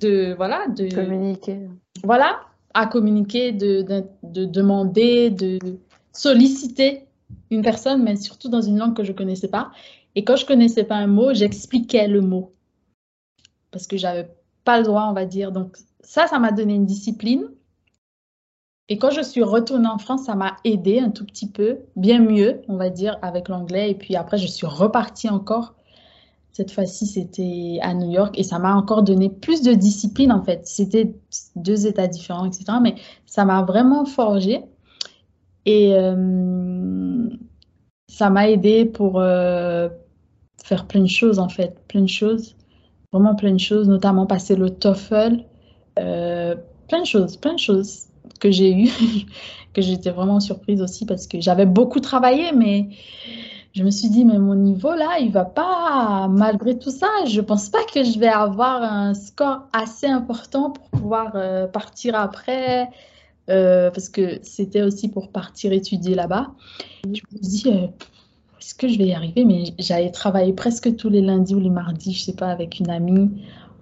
de, 0.00 0.34
voilà, 0.36 0.66
de 0.68 0.88
communiquer. 0.94 1.68
Voilà, 2.04 2.40
à 2.78 2.86
communiquer, 2.86 3.50
de, 3.50 3.82
de, 3.82 4.04
de, 4.22 4.44
demander, 4.44 5.30
de 5.30 5.58
solliciter 6.12 7.08
une 7.50 7.62
personne, 7.62 8.04
mais 8.04 8.14
surtout 8.14 8.48
dans 8.48 8.60
une 8.60 8.78
langue 8.78 8.94
que 8.94 9.02
je 9.02 9.10
ne 9.10 9.16
connaissais 9.16 9.48
pas. 9.48 9.72
Et 10.14 10.22
quand 10.22 10.36
je 10.36 10.44
ne 10.44 10.46
connaissais 10.46 10.84
pas 10.84 10.94
un 10.94 11.08
mot, 11.08 11.34
j'expliquais 11.34 12.06
le 12.06 12.20
mot. 12.20 12.52
Parce 13.72 13.88
que 13.88 13.96
j'avais 13.96 14.30
pas 14.62 14.78
le 14.78 14.84
droit, 14.84 15.08
on 15.10 15.12
va 15.12 15.26
dire. 15.26 15.50
Donc 15.50 15.76
ça, 16.02 16.28
ça 16.28 16.38
m'a 16.38 16.52
donné 16.52 16.74
une 16.74 16.86
discipline. 16.86 17.48
Et 18.88 18.96
quand 18.96 19.10
je 19.10 19.22
suis 19.22 19.42
retournée 19.42 19.88
en 19.88 19.98
France, 19.98 20.26
ça 20.26 20.36
m'a 20.36 20.56
aidé 20.62 21.00
un 21.00 21.10
tout 21.10 21.26
petit 21.26 21.50
peu, 21.50 21.80
bien 21.96 22.20
mieux, 22.20 22.62
on 22.68 22.76
va 22.76 22.90
dire, 22.90 23.18
avec 23.22 23.48
l'anglais. 23.48 23.90
Et 23.90 23.94
puis 23.96 24.14
après, 24.14 24.38
je 24.38 24.46
suis 24.46 24.68
repartie 24.68 25.28
encore. 25.28 25.74
Cette 26.58 26.72
fois-ci, 26.72 27.06
c'était 27.06 27.78
à 27.82 27.94
New 27.94 28.10
York 28.10 28.36
et 28.36 28.42
ça 28.42 28.58
m'a 28.58 28.74
encore 28.74 29.04
donné 29.04 29.30
plus 29.30 29.62
de 29.62 29.74
discipline 29.74 30.32
en 30.32 30.42
fait. 30.42 30.66
C'était 30.66 31.14
deux 31.54 31.86
états 31.86 32.08
différents, 32.08 32.46
etc. 32.46 32.78
Mais 32.82 32.96
ça 33.26 33.44
m'a 33.44 33.62
vraiment 33.62 34.04
forgé. 34.04 34.64
Et 35.66 35.94
euh, 35.94 37.28
ça 38.08 38.28
m'a 38.30 38.50
aidé 38.50 38.86
pour 38.86 39.20
euh, 39.20 39.88
faire 40.64 40.88
plein 40.88 41.02
de 41.02 41.06
choses 41.06 41.38
en 41.38 41.48
fait, 41.48 41.78
plein 41.86 42.00
de 42.00 42.08
choses, 42.08 42.56
vraiment 43.12 43.36
plein 43.36 43.52
de 43.52 43.60
choses, 43.60 43.88
notamment 43.88 44.26
passer 44.26 44.56
le 44.56 44.70
TOEFL, 44.70 45.44
euh, 46.00 46.56
plein 46.88 47.02
de 47.02 47.06
choses, 47.06 47.36
plein 47.36 47.54
de 47.54 47.60
choses 47.60 48.06
que 48.40 48.50
j'ai 48.50 48.72
eues, 48.74 48.90
que 49.74 49.80
j'étais 49.80 50.10
vraiment 50.10 50.40
surprise 50.40 50.82
aussi 50.82 51.06
parce 51.06 51.28
que 51.28 51.40
j'avais 51.40 51.66
beaucoup 51.66 52.00
travaillé, 52.00 52.50
mais 52.50 52.88
je 53.74 53.84
me 53.84 53.90
suis 53.90 54.08
dit, 54.08 54.24
mais 54.24 54.38
mon 54.38 54.54
niveau 54.54 54.94
là, 54.94 55.18
il 55.20 55.30
va 55.30 55.44
pas, 55.44 56.28
malgré 56.28 56.78
tout 56.78 56.90
ça, 56.90 57.08
je 57.26 57.40
pense 57.40 57.68
pas 57.68 57.84
que 57.92 58.02
je 58.02 58.18
vais 58.18 58.28
avoir 58.28 58.82
un 58.82 59.14
score 59.14 59.68
assez 59.72 60.06
important 60.06 60.70
pour 60.70 60.88
pouvoir 60.90 61.36
partir 61.72 62.14
après, 62.14 62.90
euh, 63.50 63.90
parce 63.90 64.08
que 64.10 64.38
c'était 64.42 64.82
aussi 64.82 65.08
pour 65.08 65.30
partir 65.30 65.72
étudier 65.72 66.14
là-bas. 66.14 66.50
Je 67.04 67.08
me 67.08 67.14
suis 67.14 67.38
dit, 67.38 67.62
euh, 67.66 67.86
est-ce 68.60 68.74
que 68.74 68.88
je 68.88 68.98
vais 68.98 69.06
y 69.06 69.14
arriver? 69.14 69.44
Mais 69.44 69.64
j'allais 69.78 70.10
travailler 70.10 70.52
presque 70.52 70.94
tous 70.96 71.08
les 71.08 71.22
lundis 71.22 71.54
ou 71.54 71.60
les 71.60 71.70
mardis, 71.70 72.12
je 72.12 72.24
sais 72.24 72.34
pas, 72.34 72.48
avec 72.48 72.78
une 72.78 72.90
amie. 72.90 73.30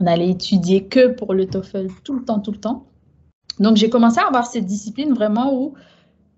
On 0.00 0.06
allait 0.06 0.30
étudier 0.30 0.84
que 0.84 1.08
pour 1.08 1.34
le 1.34 1.46
TOEFL 1.46 1.88
tout 2.04 2.14
le 2.14 2.24
temps, 2.24 2.38
tout 2.38 2.52
le 2.52 2.58
temps. 2.58 2.86
Donc 3.58 3.76
j'ai 3.76 3.90
commencé 3.90 4.20
à 4.20 4.26
avoir 4.26 4.46
cette 4.46 4.66
discipline 4.66 5.14
vraiment 5.14 5.52
où 5.52 5.74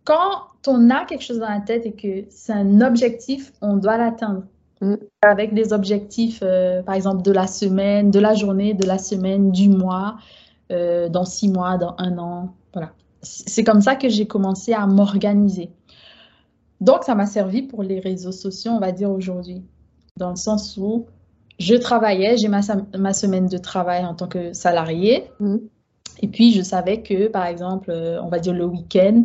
quand 0.04 0.47
on 0.66 0.90
a 0.90 1.04
quelque 1.04 1.22
chose 1.22 1.38
dans 1.38 1.48
la 1.48 1.60
tête 1.60 1.86
et 1.86 1.92
que 1.92 2.26
c'est 2.30 2.52
un 2.52 2.80
objectif, 2.80 3.52
on 3.60 3.76
doit 3.76 3.96
l'atteindre. 3.96 4.42
Mm. 4.80 4.94
Avec 5.22 5.54
des 5.54 5.72
objectifs, 5.72 6.40
euh, 6.42 6.82
par 6.82 6.94
exemple, 6.94 7.22
de 7.22 7.32
la 7.32 7.46
semaine, 7.46 8.10
de 8.10 8.20
la 8.20 8.34
journée, 8.34 8.74
de 8.74 8.86
la 8.86 8.98
semaine, 8.98 9.50
du 9.50 9.68
mois, 9.68 10.16
dans 10.70 11.24
six 11.24 11.48
mois, 11.48 11.78
dans 11.78 11.94
un 11.96 12.18
an. 12.18 12.54
Voilà 12.74 12.92
c'est 13.22 13.64
comme 13.64 13.80
ça 13.80 13.96
que 13.96 14.08
j'ai 14.08 14.26
commencé 14.26 14.72
à 14.72 14.86
m'organiser. 14.86 15.70
Donc, 16.80 17.04
ça 17.04 17.14
m'a 17.14 17.26
servi 17.26 17.62
pour 17.62 17.82
les 17.82 18.00
réseaux 18.00 18.32
sociaux, 18.32 18.72
on 18.72 18.78
va 18.78 18.92
dire 18.92 19.10
aujourd'hui, 19.10 19.64
dans 20.16 20.30
le 20.30 20.36
sens 20.36 20.76
où 20.76 21.06
je 21.58 21.74
travaillais, 21.74 22.36
j'ai 22.36 22.48
ma, 22.48 22.62
semaine 22.62 23.48
de 23.48 23.58
travail 23.58 24.04
en 24.04 24.14
tant 24.14 24.28
que 24.28 24.52
salarié. 24.52 25.24
Mmh. 25.40 25.56
Et 26.20 26.28
puis, 26.28 26.52
je 26.52 26.62
savais 26.62 27.02
que, 27.02 27.26
par 27.26 27.46
exemple, 27.46 27.90
euh, 27.90 28.22
on 28.22 28.28
va 28.28 28.38
dire 28.38 28.54
le 28.54 28.64
week-end, 28.64 29.24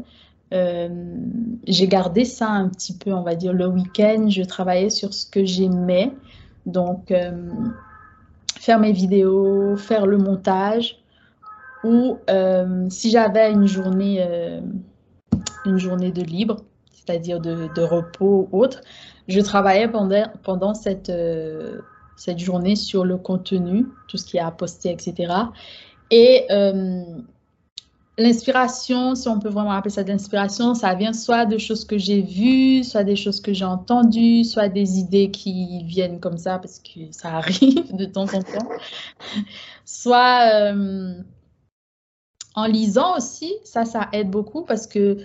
euh, 0.53 0.89
j'ai 1.67 1.87
gardé 1.87 2.25
ça 2.25 2.47
un 2.47 2.69
petit 2.69 2.95
peu, 2.95 3.11
on 3.13 3.23
va 3.23 3.35
dire 3.35 3.53
le 3.53 3.67
week-end, 3.67 4.27
je 4.29 4.43
travaillais 4.43 4.89
sur 4.89 5.13
ce 5.13 5.25
que 5.25 5.43
j'aimais. 5.45 6.11
Donc, 6.65 7.11
euh, 7.11 7.49
faire 8.57 8.79
mes 8.79 8.91
vidéos, 8.91 9.75
faire 9.77 10.05
le 10.05 10.17
montage, 10.17 10.97
ou 11.83 12.17
euh, 12.29 12.85
si 12.89 13.09
j'avais 13.09 13.51
une 13.51 13.67
journée, 13.67 14.25
une 15.65 15.77
journée 15.77 16.11
de 16.11 16.21
libre, 16.21 16.57
c'est-à-dire 16.91 17.41
de, 17.41 17.81
repos 17.81 18.47
ou 18.51 18.61
autre, 18.61 18.81
je 19.27 19.41
travaillais 19.41 19.89
pendant, 19.89 20.25
pendant 20.43 20.73
cette, 20.73 21.11
cette 22.15 22.39
journée 22.39 22.77
sur 22.77 23.03
le 23.03 23.17
contenu, 23.17 23.87
tout 24.07 24.17
ce 24.17 24.25
qui 24.25 24.37
est 24.37 24.41
à 24.41 24.51
poster, 24.51 24.91
etc. 24.91 25.33
Et 26.09 26.47
l'inspiration, 28.18 29.16
si 29.16 29.28
on 29.28 29.39
peut 29.39 29.49
vraiment 29.49 29.72
appeler 29.72 29.93
ça 29.93 30.03
de 30.03 30.09
l'inspiration, 30.09 30.76
ça 30.76 30.93
vient 30.93 31.14
soit 31.14 31.45
de 31.45 31.57
choses 31.57 31.86
que 31.86 31.97
j'ai 31.97 32.22
vues, 32.22 32.84
soit 32.84 33.03
des 33.03 33.16
choses 33.16 33.41
que 33.41 33.53
j'ai 33.53 33.66
entendues, 33.66 34.43
soit 34.43 34.70
des 34.70 34.99
idées 34.99 35.32
qui 35.32 35.84
viennent 35.86 36.20
comme 36.20 36.38
ça 36.38 36.59
parce 36.59 36.80
que 36.80 37.11
ça 37.11 37.38
arrive 37.38 37.95
de 37.95 38.05
temps 38.05 38.26
en 38.34 38.41
temps, 38.41 38.70
soit 39.86 40.74
en 42.55 42.66
lisant 42.66 43.18
aussi, 43.18 43.53
ça, 43.64 43.86
ça 43.86 44.09
aide 44.14 44.30
beaucoup 44.30 44.64
parce 44.64 44.88
que 44.88 45.18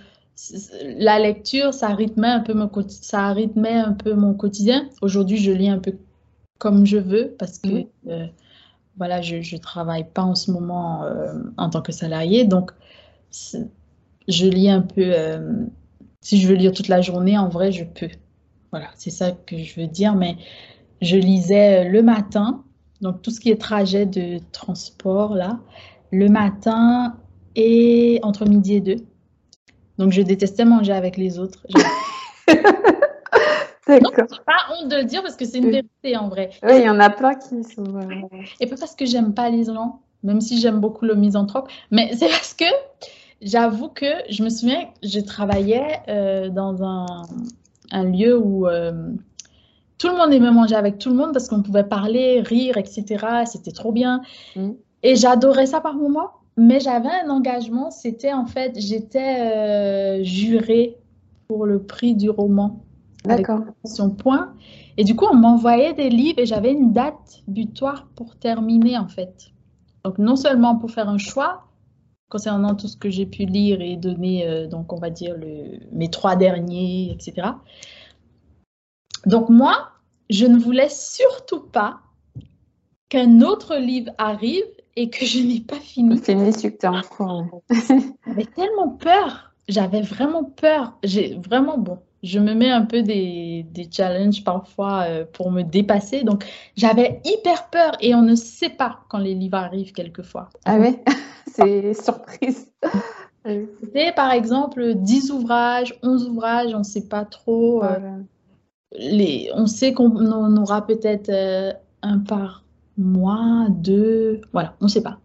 la 0.83 1.19
lecture, 1.19 1.75
ça 1.75 1.89
rythmait 1.89 2.29
un 2.29 2.41
peu 2.41 2.55
mon, 2.55 2.71
ça 2.89 3.33
rythmait 3.33 3.75
un 3.75 3.93
peu 3.93 4.15
mon 4.15 4.35
quotidien. 4.35 4.89
Aujourd'hui, 5.03 5.37
je 5.37 5.51
lis 5.53 5.69
un 5.69 5.79
peu 5.79 5.95
comme 6.59 6.87
je 6.87 6.99
veux 6.99 7.35
parce 7.39 7.59
que 7.59 7.87
euh, 8.09 8.27
voilà, 8.99 9.23
je 9.23 9.37
ne 9.37 9.59
travaille 9.59 10.07
pas 10.13 10.23
en 10.23 10.35
ce 10.35 10.51
moment 10.51 11.05
euh, 11.05 11.33
en 11.57 11.71
tant 11.71 11.81
que 11.83 11.93
salarié. 11.93 12.45
Donc, 12.45 12.73
je 13.33 14.47
lis 14.47 14.69
un 14.69 14.83
peu. 14.83 15.03
Euh, 15.05 15.65
si 16.21 16.41
je 16.41 16.49
veux 16.49 16.55
lire 16.55 16.73
toute 16.73 16.89
la 16.89 17.01
journée, 17.01 17.39
en 17.39 17.49
vrai, 17.49 17.73
je 17.73 17.85
peux. 17.85 18.11
Voilà, 18.71 18.89
c'est 18.97 19.11
ça 19.11 19.33
que 19.33 19.57
je 19.57 19.81
veux 19.81 19.87
dire. 19.87 20.15
Mais 20.15 20.37
je 21.01 21.17
lisais 21.17 21.89
le 21.89 22.03
matin, 22.03 22.65
donc 23.01 23.23
tout 23.23 23.31
ce 23.31 23.41
qui 23.41 23.51
est 23.51 23.61
trajet 23.61 24.05
de 24.05 24.41
transport, 24.53 25.35
là 25.35 25.61
le 26.11 26.29
matin 26.29 27.17
et 27.55 28.21
entre 28.23 28.47
midi 28.47 28.75
et 28.75 28.81
deux. 28.81 28.97
Donc, 29.99 30.13
je 30.13 30.23
détestais 30.23 30.65
manger 30.65 30.93
avec 30.93 31.17
les 31.17 31.39
autres. 31.39 31.67
non, 33.89 34.11
pas 34.45 34.53
honte 34.73 34.91
de 34.91 34.97
le 34.97 35.05
dire 35.05 35.23
parce 35.23 35.37
que 35.37 35.45
c'est 35.45 35.59
une 35.59 35.71
vérité 35.71 36.17
en 36.17 36.29
vrai. 36.29 36.51
Oui, 36.63 36.73
il 36.77 36.85
y 36.85 36.91
en 36.91 37.01
a 37.01 37.11
plein 37.11 37.35
qui 37.35 37.65
sont. 37.65 37.85
Et 38.61 38.67
pas 38.67 38.77
parce 38.77 38.95
que 38.95 39.07
j'aime 39.07 39.35
pas 39.35 39.49
les 39.51 39.65
gens, 39.65 40.01
même 40.23 40.41
si 40.41 40.61
j'aime 40.61 40.81
beaucoup 40.81 41.05
le 41.05 41.15
misanthrope, 41.15 41.69
mais 41.91 42.11
c'est 42.17 42.29
parce 42.29 42.55
que 42.55 42.67
j'avoue 43.41 43.89
que 43.89 44.07
je 44.29 44.43
me 44.43 44.51
souviens, 44.51 44.89
je 45.03 45.21
travaillais 45.21 46.01
euh, 46.09 46.49
dans 46.49 46.83
un, 46.83 47.23
un, 47.93 48.05
lieu 48.05 48.37
où 48.37 48.67
euh, 48.67 49.11
tout 49.99 50.09
le 50.09 50.17
monde 50.17 50.33
aimait 50.33 50.51
manger 50.51 50.75
avec 50.75 50.99
tout 50.99 51.11
le 51.11 51.17
monde 51.17 51.33
parce 51.33 51.49
qu'on 51.49 51.63
pouvait 51.63 51.85
parler, 51.85 52.41
rire, 52.41 52.77
etc. 52.77 53.45
C'était 53.47 53.73
trop 53.73 53.93
bien. 53.93 54.23
Mm. 54.57 54.71
Et 55.03 55.17
j'adorais 55.17 55.67
ça 55.67 55.81
par 55.81 55.95
moments, 55.95 56.31
mais 56.57 56.81
j'avais 56.81 57.09
un 57.25 57.31
engagement, 57.31 57.91
c'était 57.91 58.33
en 58.33 58.47
fait, 58.47 58.73
j'étais 58.77 59.41
euh, 59.41 60.25
jurée 60.25 60.97
pour 61.47 61.65
le 61.65 61.81
prix 61.81 62.15
du 62.15 62.31
roman. 62.31 62.81
D'accord. 63.25 63.61
Son 63.85 64.11
point. 64.11 64.55
Et 64.97 65.05
du 65.05 65.17
coup, 65.17 65.27
on 65.31 65.35
m'envoyait 65.35 65.93
des 65.93 66.11
livres 66.11 66.39
et 66.39 66.47
j'avais 66.47 66.73
une 66.73 66.93
date 66.93 67.43
butoir 67.47 68.09
pour 68.15 68.37
terminer 68.37 68.97
en 68.97 69.09
fait. 69.09 69.51
Donc 70.05 70.19
non 70.19 70.37
seulement 70.37 70.77
pour 70.77 70.91
faire 70.91 71.09
un 71.09 71.19
choix 71.19 71.65
concernant 72.29 72.75
tout 72.75 72.89
ce 72.89 72.97
que 72.97 73.11
j'ai 73.11 73.27
pu 73.27 73.45
lire 73.45 73.81
et 73.81 73.97
donner, 73.97 74.47
euh, 74.47 74.67
donc 74.67 74.93
on 74.93 74.99
va 74.99 75.11
dire 75.11 75.37
le, 75.37 75.81
mes 75.93 76.11
trois 76.11 76.37
derniers, 76.37 77.11
etc. 77.13 77.49
Donc 79.27 79.49
moi, 79.49 79.91
je 80.31 80.47
ne 80.47 80.59
voulais 80.59 80.91
surtout 80.91 81.61
pas 81.61 82.01
qu'un 83.09 83.41
autre 83.41 83.77
livre 83.77 84.13
arrive 84.19 84.65
et 84.97 85.11
que 85.11 85.25
je 85.25 85.41
n'ai 85.41 85.61
pas 85.61 85.77
fini. 85.77 86.19
Fini 86.19 86.53
ce 86.53 86.67
que 86.67 86.77
tu 86.77 86.87
en 86.87 87.01
cours. 87.03 87.63
J'avais 88.27 88.45
tellement 88.45 88.91
peur. 88.91 89.55
J'avais 89.69 90.03
vraiment 90.03 90.45
peur. 90.45 90.99
J'ai 91.03 91.37
vraiment, 91.37 91.79
bon, 91.79 91.99
je 92.23 92.39
me 92.39 92.55
mets 92.55 92.71
un 92.71 92.85
peu 92.85 93.03
des, 93.03 93.65
des 93.71 93.89
challenges 93.91 94.43
parfois 94.43 95.05
euh, 95.09 95.25
pour 95.25 95.51
me 95.51 95.63
dépasser. 95.63 96.25
Donc, 96.25 96.45
j'avais 96.77 97.21
hyper 97.25 97.69
peur 97.71 97.93
et 98.01 98.15
on 98.15 98.23
ne 98.23 98.35
sait 98.35 98.71
pas 98.71 99.01
quand 99.09 99.19
les 99.19 99.35
livres 99.35 99.59
arrivent 99.59 99.93
quelquefois. 99.93 100.49
Ah 100.65 100.79
ouais? 100.79 101.03
C'est 101.47 101.95
surprise. 101.95 102.71
C'était 103.45 104.13
par 104.13 104.33
exemple 104.33 104.95
10 104.95 105.31
ouvrages, 105.31 105.99
11 106.03 106.29
ouvrages, 106.29 106.75
on 106.75 106.81
ne 106.81 106.85
sait 106.85 107.09
pas 107.09 107.25
trop. 107.25 107.83
Euh, 107.83 107.99
les, 108.93 109.51
on 109.55 109.67
sait 109.67 109.95
qu'on 109.95 110.57
aura 110.57 110.87
peut-être 110.87 111.31
euh, 111.31 111.73
un 112.03 112.19
par 112.19 112.65
mois, 112.99 113.67
deux, 113.71 114.43
voilà, 114.53 114.75
on 114.81 114.87
ne 114.87 114.91
sait 114.91 115.03
pas. 115.03 115.19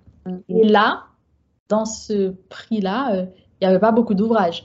Et 0.47 0.63
là, 0.63 1.03
dans 1.67 1.85
ce 1.85 2.29
prix-là, 2.49 3.13
il 3.15 3.27
n'y 3.61 3.67
avait 3.67 3.79
pas 3.79 3.91
beaucoup 3.91 4.13
d'ouvrages. 4.13 4.63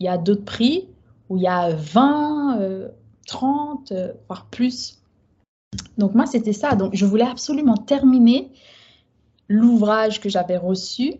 Il 0.00 0.06
y 0.06 0.08
a 0.08 0.16
d'autres 0.16 0.44
prix 0.44 0.88
où 1.28 1.36
il 1.36 1.42
y 1.42 1.48
a 1.48 1.70
20, 1.70 2.90
30, 3.26 3.92
euh, 3.92 3.94
euh, 3.94 4.12
voire 4.26 4.46
plus. 4.46 4.98
Donc 5.98 6.14
moi, 6.14 6.26
c'était 6.26 6.52
ça. 6.52 6.74
Donc 6.74 6.94
je 6.94 7.04
voulais 7.04 7.26
absolument 7.26 7.76
terminer 7.76 8.52
l'ouvrage 9.48 10.20
que 10.20 10.28
j'avais 10.28 10.56
reçu 10.56 11.14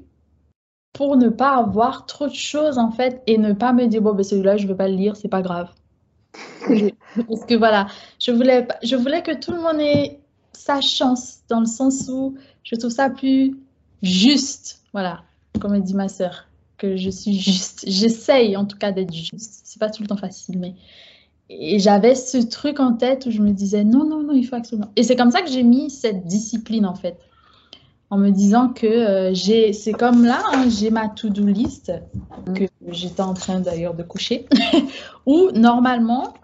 pour 0.92 1.16
ne 1.16 1.28
pas 1.28 1.56
avoir 1.56 2.06
trop 2.06 2.26
de 2.26 2.34
choses 2.34 2.78
en 2.78 2.90
fait 2.90 3.22
et 3.26 3.38
ne 3.38 3.52
pas 3.52 3.72
me 3.72 3.86
dire 3.86 4.02
bon 4.02 4.14
ben 4.14 4.24
celui-là 4.24 4.56
je 4.56 4.64
ne 4.64 4.68
vais 4.68 4.74
pas 4.74 4.88
le 4.88 4.94
lire, 4.94 5.16
c'est 5.16 5.28
pas 5.28 5.42
grave. 5.42 5.70
Parce 7.28 7.44
que 7.46 7.54
voilà, 7.54 7.86
je 8.18 8.32
voulais, 8.32 8.66
je 8.82 8.96
voulais 8.96 9.22
que 9.22 9.34
tout 9.38 9.52
le 9.52 9.60
monde 9.60 9.80
ait 9.80 10.20
sa 10.52 10.80
chance, 10.80 11.40
dans 11.48 11.60
le 11.60 11.66
sens 11.66 12.08
où 12.08 12.36
je 12.64 12.74
trouve 12.76 12.90
ça 12.90 13.10
plus 13.10 13.56
juste. 14.02 14.82
Voilà. 14.92 15.22
comme 15.60 15.78
dit 15.80 15.94
ma 15.94 16.08
sœur, 16.08 16.48
que 16.78 16.96
je 16.96 17.10
suis 17.10 17.38
juste. 17.38 17.84
J'essaye 17.86 18.56
en 18.56 18.64
tout 18.64 18.78
cas 18.78 18.92
d'être 18.92 19.12
juste. 19.12 19.60
C'est 19.64 19.78
pas 19.78 19.90
tout 19.90 20.02
le 20.02 20.08
temps 20.08 20.16
facile, 20.16 20.58
mais. 20.58 20.74
Et 21.50 21.78
j'avais 21.78 22.14
ce 22.14 22.38
truc 22.38 22.78
en 22.78 22.92
tête 22.92 23.24
où 23.26 23.30
je 23.30 23.40
me 23.40 23.52
disais 23.52 23.82
non, 23.82 24.04
non, 24.04 24.22
non, 24.22 24.34
il 24.34 24.44
faut 24.44 24.56
absolument. 24.56 24.90
Et 24.96 25.02
c'est 25.02 25.16
comme 25.16 25.30
ça 25.30 25.42
que 25.42 25.50
j'ai 25.50 25.62
mis 25.62 25.90
cette 25.90 26.26
discipline 26.26 26.86
en 26.86 26.94
fait. 26.94 27.18
En 28.10 28.18
me 28.18 28.30
disant 28.30 28.68
que 28.68 28.86
euh, 28.86 29.34
j'ai. 29.34 29.72
C'est 29.72 29.92
comme 29.92 30.24
là, 30.24 30.42
hein, 30.52 30.68
j'ai 30.68 30.90
ma 30.90 31.08
to-do 31.08 31.46
list, 31.46 31.92
que 32.54 32.64
j'étais 32.88 33.22
en 33.22 33.34
train 33.34 33.60
d'ailleurs 33.60 33.94
de 33.94 34.02
coucher, 34.02 34.46
où 35.26 35.50
normalement, 35.52 36.34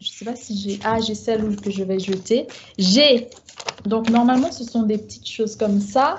je 0.00 0.08
sais 0.10 0.24
pas 0.24 0.36
si 0.36 0.58
j'ai. 0.58 0.80
Ah, 0.84 1.00
j'ai 1.00 1.14
celle 1.14 1.56
que 1.56 1.70
je 1.70 1.84
vais 1.84 1.98
jeter. 1.98 2.46
J'ai. 2.76 3.28
Donc 3.84 4.10
normalement, 4.10 4.50
ce 4.52 4.64
sont 4.64 4.82
des 4.82 4.98
petites 4.98 5.28
choses 5.28 5.56
comme 5.56 5.80
ça 5.80 6.16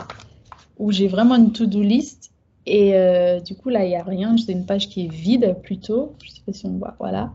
où 0.78 0.92
j'ai 0.92 1.08
vraiment 1.08 1.36
une 1.36 1.52
to-do 1.52 1.82
list. 1.82 2.32
Et 2.66 2.96
euh, 2.96 3.40
du 3.40 3.56
coup, 3.56 3.70
là, 3.70 3.84
il 3.84 3.90
n'y 3.90 3.96
a 3.96 4.04
rien. 4.04 4.36
C'est 4.38 4.52
une 4.52 4.66
page 4.66 4.90
qui 4.90 5.06
est 5.06 5.12
vide 5.12 5.56
plutôt. 5.64 6.16
Je 6.24 6.30
ne 6.30 6.36
sais 6.36 6.42
pas 6.46 6.54
si 6.54 6.66
on 6.66 6.78
voit. 6.78 6.96
Voilà. 7.00 7.32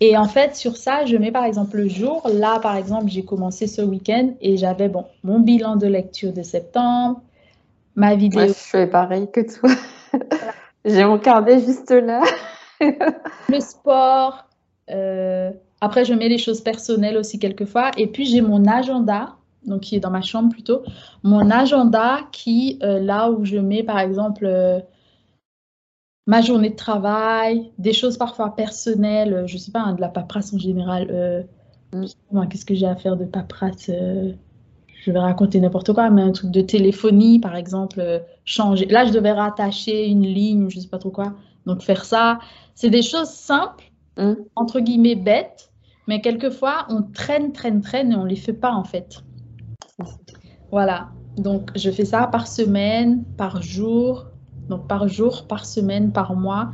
Et 0.00 0.16
en 0.16 0.24
fait, 0.24 0.56
sur 0.56 0.76
ça, 0.76 1.04
je 1.04 1.16
mets 1.16 1.30
par 1.30 1.44
exemple 1.44 1.76
le 1.76 1.88
jour. 1.88 2.28
Là, 2.32 2.58
par 2.58 2.76
exemple, 2.76 3.08
j'ai 3.08 3.24
commencé 3.24 3.68
ce 3.68 3.82
week-end 3.82 4.34
et 4.40 4.56
j'avais 4.56 4.88
bon, 4.88 5.04
mon 5.22 5.38
bilan 5.38 5.76
de 5.76 5.86
lecture 5.86 6.32
de 6.32 6.42
septembre, 6.42 7.20
ma 7.94 8.16
vidéo. 8.16 8.40
Moi, 8.40 8.48
je 8.48 8.52
fais 8.54 8.86
pareil 8.88 9.28
que 9.32 9.40
toi. 9.40 9.70
j'ai 10.84 11.04
mon 11.04 11.18
carnet 11.18 11.60
juste 11.60 11.92
là. 11.92 12.22
le 12.80 13.60
sport. 13.60 14.44
Euh, 14.90 15.52
après, 15.80 16.04
je 16.04 16.14
mets 16.14 16.28
les 16.28 16.38
choses 16.38 16.62
personnelles 16.62 17.16
aussi 17.16 17.38
quelquefois. 17.38 17.92
Et 17.96 18.08
puis, 18.08 18.24
j'ai 18.24 18.40
mon 18.40 18.66
agenda 18.66 19.36
donc 19.66 19.80
qui 19.80 19.96
est 19.96 20.00
dans 20.00 20.10
ma 20.10 20.22
chambre 20.22 20.50
plutôt, 20.50 20.82
mon 21.22 21.50
agenda 21.50 22.20
qui, 22.32 22.78
euh, 22.82 22.98
là 23.00 23.30
où 23.30 23.44
je 23.44 23.58
mets 23.58 23.82
par 23.82 23.98
exemple 23.98 24.44
euh, 24.46 24.80
ma 26.26 26.40
journée 26.40 26.70
de 26.70 26.76
travail, 26.76 27.72
des 27.78 27.92
choses 27.92 28.16
parfois 28.16 28.54
personnelles, 28.54 29.34
euh, 29.34 29.46
je 29.46 29.54
ne 29.54 29.58
sais 29.58 29.72
pas, 29.72 29.80
hein, 29.80 29.94
de 29.94 30.00
la 30.00 30.08
paperasse 30.08 30.52
en 30.52 30.58
général. 30.58 31.46
Mm. 31.92 32.46
Qu'est-ce 32.48 32.64
que 32.64 32.74
j'ai 32.74 32.86
à 32.86 32.96
faire 32.96 33.16
de 33.16 33.24
paperasse 33.24 33.90
Je 33.90 35.12
vais 35.12 35.18
raconter 35.18 35.60
n'importe 35.60 35.92
quoi, 35.92 36.10
mais 36.10 36.22
un 36.22 36.32
truc 36.32 36.50
de 36.50 36.60
téléphonie 36.60 37.38
par 37.38 37.56
exemple, 37.56 38.22
changer. 38.44 38.86
Là, 38.86 39.04
je 39.04 39.12
devais 39.12 39.32
rattacher 39.32 40.06
une 40.06 40.26
ligne, 40.26 40.68
je 40.70 40.76
ne 40.76 40.82
sais 40.82 40.88
pas 40.88 40.98
trop 40.98 41.10
quoi. 41.10 41.34
Donc 41.66 41.82
faire 41.82 42.04
ça, 42.04 42.38
c'est 42.74 42.90
des 42.90 43.02
choses 43.02 43.28
simples, 43.28 43.84
mm. 44.16 44.34
entre 44.56 44.80
guillemets 44.80 45.16
bêtes, 45.16 45.70
mais 46.08 46.20
quelquefois 46.20 46.86
on 46.88 47.02
traîne, 47.02 47.52
traîne, 47.52 47.80
traîne 47.80 48.12
et 48.12 48.16
on 48.16 48.24
ne 48.24 48.28
les 48.28 48.36
fait 48.36 48.52
pas 48.52 48.72
en 48.72 48.84
fait. 48.84 49.22
Voilà. 50.72 51.10
Donc, 51.36 51.70
je 51.76 51.90
fais 51.90 52.06
ça 52.06 52.26
par 52.26 52.48
semaine, 52.48 53.24
par 53.36 53.62
jour. 53.62 54.26
Donc, 54.68 54.88
par 54.88 55.06
jour, 55.06 55.46
par 55.46 55.66
semaine, 55.66 56.12
par 56.12 56.34
mois, 56.34 56.72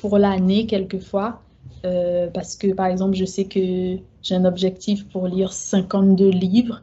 pour 0.00 0.18
l'année 0.18 0.66
quelquefois. 0.66 1.42
Euh, 1.84 2.28
parce 2.32 2.56
que, 2.56 2.72
par 2.72 2.86
exemple, 2.86 3.14
je 3.14 3.24
sais 3.24 3.44
que 3.44 3.98
j'ai 4.22 4.34
un 4.34 4.44
objectif 4.44 5.06
pour 5.08 5.28
lire 5.28 5.52
52 5.52 6.30
livres, 6.30 6.82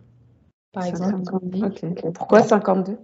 par 0.72 0.86
exemple. 0.86 1.24
Pourquoi 2.14 2.44
52 2.44 2.98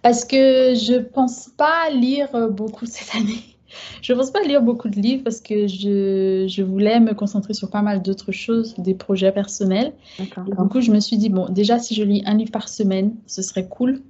Parce 0.00 0.24
que 0.24 0.74
je 0.74 0.98
pense 0.98 1.48
pas 1.48 1.90
lire 1.90 2.50
beaucoup 2.50 2.86
cette 2.86 3.14
année. 3.14 3.57
Je 4.02 4.12
ne 4.12 4.18
pense 4.18 4.30
pas 4.30 4.42
lire 4.42 4.62
beaucoup 4.62 4.88
de 4.88 4.96
livres 4.96 5.24
parce 5.24 5.40
que 5.40 5.66
je, 5.66 6.46
je 6.48 6.62
voulais 6.62 7.00
me 7.00 7.14
concentrer 7.14 7.54
sur 7.54 7.70
pas 7.70 7.82
mal 7.82 8.02
d'autres 8.02 8.32
choses, 8.32 8.74
des 8.78 8.94
projets 8.94 9.32
personnels. 9.32 9.92
du 10.18 10.68
coup, 10.70 10.80
je 10.80 10.90
me 10.90 11.00
suis 11.00 11.18
dit, 11.18 11.28
bon, 11.28 11.48
déjà, 11.48 11.78
si 11.78 11.94
je 11.94 12.02
lis 12.02 12.22
un 12.26 12.34
livre 12.34 12.50
par 12.50 12.68
semaine, 12.68 13.14
ce 13.26 13.42
serait 13.42 13.68
cool. 13.68 14.02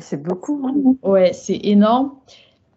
C'est 0.00 0.22
beaucoup. 0.22 0.62
Hein 0.66 0.94
ouais, 1.02 1.32
c'est 1.32 1.60
énorme. 1.62 2.12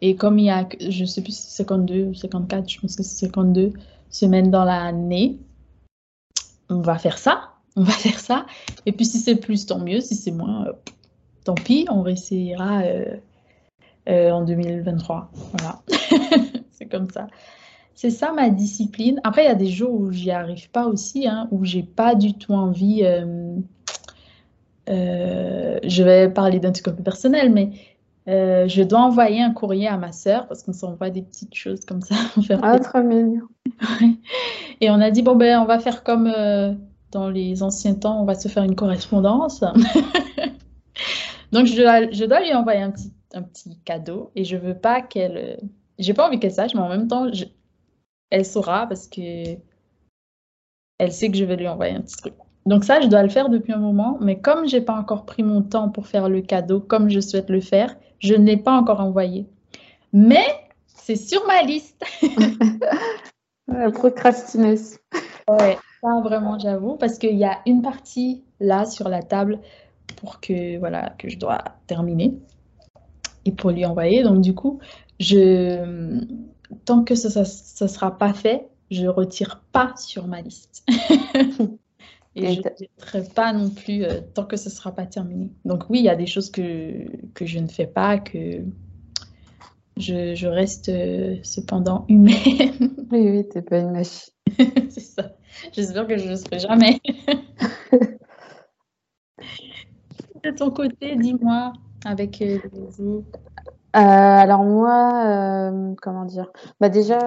Et 0.01 0.15
comme 0.15 0.37
il 0.39 0.45
y 0.45 0.49
a, 0.49 0.67
je 0.79 1.01
ne 1.01 1.05
sais 1.05 1.21
plus 1.21 1.33
si 1.33 1.43
c'est 1.43 1.63
52 1.63 2.03
ou 2.05 2.13
54, 2.13 2.69
je 2.69 2.79
pense 2.79 2.95
que 2.95 3.03
c'est 3.03 3.25
52 3.25 3.71
semaines 4.09 4.51
dans 4.51 4.65
l'année, 4.65 5.37
on 6.69 6.81
va 6.81 6.97
faire 6.97 7.17
ça. 7.17 7.51
On 7.75 7.83
va 7.83 7.91
faire 7.93 8.19
ça. 8.19 8.45
Et 8.85 8.91
puis, 8.91 9.05
si 9.05 9.19
c'est 9.19 9.35
plus, 9.35 9.65
tant 9.65 9.79
mieux. 9.79 10.01
Si 10.01 10.15
c'est 10.15 10.31
moins, 10.31 10.67
euh, 10.67 10.73
tant 11.43 11.55
pis. 11.55 11.85
On 11.89 12.01
réessayera. 12.01 12.81
Euh, 12.81 13.17
euh, 14.09 14.31
en 14.31 14.43
2023. 14.43 15.31
Voilà, 15.53 15.81
c'est 16.71 16.87
comme 16.87 17.09
ça. 17.09 17.27
C'est 17.95 18.09
ça 18.09 18.33
ma 18.33 18.49
discipline. 18.49 19.21
Après, 19.23 19.43
il 19.43 19.47
y 19.47 19.51
a 19.51 19.55
des 19.55 19.69
jours 19.69 19.93
où 19.93 20.11
j'y 20.11 20.31
arrive 20.31 20.69
pas 20.71 20.87
aussi, 20.87 21.25
hein, 21.25 21.47
où 21.51 21.63
j'ai 21.63 21.83
pas 21.83 22.13
du 22.15 22.33
tout 22.33 22.53
envie. 22.53 23.03
Euh, 23.03 23.55
euh, 24.89 25.79
je 25.85 26.03
vais 26.03 26.29
parler 26.29 26.59
d'un 26.59 26.73
truc 26.73 26.89
un 26.89 26.91
peu 26.91 27.03
personnel, 27.03 27.49
mais 27.49 27.71
je 28.27 28.83
dois 28.83 28.99
envoyer 28.99 29.41
un 29.41 29.51
courrier 29.51 29.87
à 29.87 29.95
ma 29.95 30.11
sœur 30.11 30.47
parce 30.47 30.63
qu'on 30.63 30.73
s'envoie 30.73 31.09
des 31.09 31.21
petites 31.21 31.55
choses 31.55 31.85
comme 31.85 32.01
ça. 32.01 32.15
ah, 32.61 32.79
très 32.79 33.03
mignon. 33.03 33.47
Et 34.81 34.89
on 34.89 34.99
a 34.99 35.11
dit, 35.11 35.21
bon, 35.21 35.37
ben, 35.37 35.59
on 35.59 35.65
va 35.65 35.79
faire 35.79 36.03
comme 36.03 36.29
dans 37.11 37.29
les 37.29 37.63
anciens 37.63 37.93
temps, 37.93 38.21
on 38.21 38.25
va 38.25 38.35
se 38.35 38.49
faire 38.49 38.63
une 38.63 38.75
correspondance. 38.75 39.61
Donc, 41.53 41.67
je 41.67 42.09
je 42.11 42.25
dois 42.25 42.41
lui 42.41 42.53
envoyer 42.53 42.81
un 42.81 42.91
petit 42.91 43.13
un 43.33 43.41
petit 43.43 43.77
cadeau 43.85 44.31
et 44.35 44.43
je 44.43 44.57
veux 44.57 44.77
pas 44.77 45.01
qu'elle. 45.01 45.59
J'ai 45.99 46.13
pas 46.13 46.27
envie 46.27 46.39
qu'elle 46.39 46.53
sache, 46.53 46.73
mais 46.73 46.81
en 46.81 46.89
même 46.89 47.07
temps, 47.07 47.27
elle 48.29 48.45
saura 48.45 48.87
parce 48.87 49.07
que 49.07 49.57
elle 50.99 51.11
sait 51.11 51.29
que 51.29 51.37
je 51.37 51.45
vais 51.45 51.55
lui 51.55 51.67
envoyer 51.67 51.95
un 51.95 52.01
petit 52.01 52.17
truc. 52.17 52.33
Donc 52.65 52.83
ça, 52.83 53.01
je 53.01 53.07
dois 53.07 53.23
le 53.23 53.29
faire 53.29 53.49
depuis 53.49 53.73
un 53.73 53.77
moment, 53.77 54.17
mais 54.21 54.39
comme 54.39 54.67
j'ai 54.67 54.81
pas 54.81 54.93
encore 54.93 55.25
pris 55.25 55.43
mon 55.43 55.61
temps 55.61 55.89
pour 55.89 56.07
faire 56.07 56.29
le 56.29 56.41
cadeau 56.41 56.79
comme 56.79 57.09
je 57.09 57.19
souhaite 57.19 57.49
le 57.49 57.59
faire, 57.59 57.95
je 58.19 58.35
ne 58.35 58.45
l'ai 58.45 58.57
pas 58.57 58.71
encore 58.71 59.01
envoyé. 59.01 59.47
Mais 60.13 60.45
c'est 60.87 61.17
sur 61.17 61.45
ma 61.45 61.61
liste. 61.63 62.01
Procrastination. 63.93 64.99
ouais, 65.49 65.77
ça 66.01 66.21
vraiment, 66.21 66.57
j'avoue, 66.57 66.95
parce 66.95 67.17
qu'il 67.17 67.37
y 67.37 67.43
a 67.43 67.59
une 67.65 67.81
partie 67.81 68.43
là 68.59 68.85
sur 68.85 69.09
la 69.09 69.21
table 69.21 69.59
pour 70.17 70.39
que 70.39 70.77
voilà 70.77 71.09
que 71.17 71.29
je 71.29 71.37
dois 71.37 71.63
terminer 71.87 72.37
et 73.45 73.51
pour 73.51 73.71
lui 73.71 73.85
envoyer. 73.85 74.23
Donc 74.23 74.41
du 74.41 74.53
coup, 74.53 74.79
je, 75.19 76.21
tant 76.85 77.03
que 77.03 77.15
ça 77.15 77.41
ne 77.41 77.89
sera 77.89 78.17
pas 78.17 78.33
fait, 78.33 78.67
je 78.91 79.07
retire 79.07 79.61
pas 79.71 79.93
sur 79.97 80.27
ma 80.27 80.41
liste. 80.41 80.85
et 82.35 82.53
je 82.53 82.59
ne 82.59 82.63
jetterai 82.79 83.23
pas 83.35 83.53
non 83.53 83.69
plus 83.69 84.03
euh, 84.03 84.21
tant 84.33 84.45
que 84.45 84.57
ce 84.57 84.69
ne 84.69 84.73
sera 84.73 84.91
pas 84.91 85.05
terminé. 85.05 85.51
Donc 85.65 85.89
oui, 85.89 85.99
il 85.99 86.05
y 86.05 86.09
a 86.09 86.15
des 86.15 86.25
choses 86.25 86.49
que, 86.49 87.05
que 87.33 87.45
je 87.45 87.59
ne 87.59 87.67
fais 87.67 87.87
pas, 87.87 88.17
que 88.17 88.63
je, 89.97 90.33
je 90.33 90.47
reste 90.47 90.89
euh, 90.89 91.37
cependant 91.43 92.05
humaine. 92.09 92.35
oui, 93.11 93.29
oui, 93.29 93.47
tu 93.49 93.57
n'es 93.57 93.63
pas 93.63 93.79
une 93.79 93.91
machine. 93.91 94.33
C'est 94.89 94.99
ça. 94.99 95.35
J'espère 95.71 96.07
que 96.07 96.17
je 96.17 96.25
ne 96.25 96.29
le 96.31 96.35
serai 96.35 96.59
jamais. 96.59 96.99
De 100.43 100.51
ton 100.51 100.71
côté, 100.71 101.15
dis-moi, 101.15 101.73
avec 102.05 102.41
euh, 102.41 102.59
euh, 102.69 103.21
alors 103.93 104.63
moi, 104.63 105.25
euh, 105.25 105.95
comment 106.01 106.25
dire? 106.25 106.51
Bah 106.79 106.89
déjà, 106.89 107.19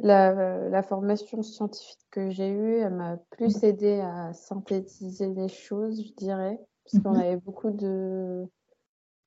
la, 0.00 0.82
formation 0.82 1.42
scientifique 1.42 2.00
que 2.10 2.30
j'ai 2.30 2.48
eue, 2.48 2.78
elle 2.78 2.94
m'a 2.94 3.16
plus 3.30 3.62
aidé 3.64 4.00
à 4.00 4.32
synthétiser 4.32 5.28
les 5.28 5.48
choses, 5.48 6.02
je 6.04 6.12
dirais, 6.14 6.58
parce 6.84 7.02
qu'on 7.02 7.14
mhm. 7.14 7.20
avait 7.20 7.36
beaucoup 7.36 7.70
de 7.70 8.44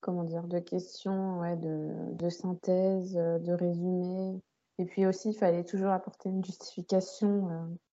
comment 0.01 0.23
dire? 0.23 0.43
De 0.43 0.59
questions, 0.59 1.39
ouais, 1.39 1.55
de 1.55 1.89
de 2.13 2.29
synthèse, 2.29 3.13
de 3.13 3.53
résumé 3.53 4.39
et 4.79 4.85
puis 4.85 5.05
aussi, 5.07 5.29
il 5.29 5.33
fallait 5.33 5.63
toujours 5.63 5.89
apporter 5.89 6.29
une 6.29 6.43
justification, 6.45 7.49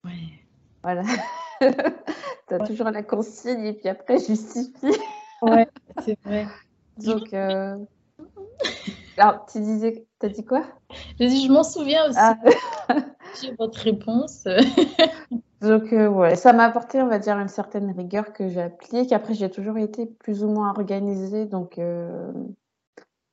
Ouais. 0.04 0.12
voilà. 0.84 1.04
Tu 2.48 2.54
as 2.54 2.60
toujours 2.60 2.92
la 2.92 3.04
consigne 3.04 3.66
et 3.66 3.74
puis 3.74 3.90
après 3.90 4.20
justifie. 4.28 4.96
Ouais, 5.42 5.68
c'est 6.06 6.18
vrai. 6.24 6.48
Donc, 7.04 7.34
euh, 7.34 7.78
alors, 9.18 9.46
tu 9.52 9.60
disais, 9.60 10.06
t'as 10.20 10.30
dit 10.30 10.46
quoi? 10.46 10.64
J'ai 11.20 11.28
dit, 11.28 11.46
je 11.46 11.52
m'en 11.52 11.64
souviens 11.64 12.10
aussi. 12.10 12.20
Ah. 12.20 12.38
J'ai 13.42 13.54
votre 13.56 13.80
réponse. 13.80 14.48
Donc, 15.62 15.92
euh, 15.92 16.08
ouais, 16.08 16.36
ça 16.36 16.54
m'a 16.54 16.66
apporté, 16.66 17.02
on 17.02 17.08
va 17.08 17.20
dire, 17.20 17.38
une 17.38 17.48
certaine 17.48 17.92
rigueur 17.92 18.32
que 18.32 18.48
j'ai 18.48 18.62
appliquée. 18.62 19.14
Après, 19.14 19.34
j'ai 19.34 19.50
toujours 19.50 19.78
été 19.78 20.06
plus 20.06 20.44
ou 20.44 20.50
moins 20.50 20.70
organisée. 20.70 21.46
Donc, 21.46 21.80
euh, 21.80 22.32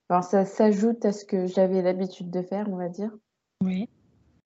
ça 0.09 0.45
s'ajoute 0.45 1.05
à 1.05 1.13
ce 1.13 1.25
que 1.25 1.47
j'avais 1.47 1.83
l'habitude 1.83 2.31
de 2.31 2.41
faire, 2.43 2.67
on 2.71 2.77
va 2.77 2.89
dire. 2.89 3.11
Oui. 3.63 3.89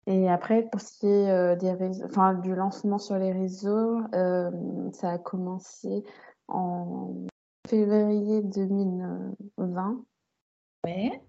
Et 0.07 0.29
après, 0.29 0.63
pour 0.63 0.81
ce 0.81 0.97
qui 0.99 1.07
est 1.07 1.55
des 1.57 2.03
enfin, 2.05 2.33
du 2.33 2.55
lancement 2.55 2.97
sur 2.97 3.17
les 3.17 3.31
réseaux, 3.31 3.99
ça 4.11 5.11
a 5.11 5.17
commencé 5.19 6.03
en 6.47 7.27
février 7.69 8.41
2020 8.41 10.03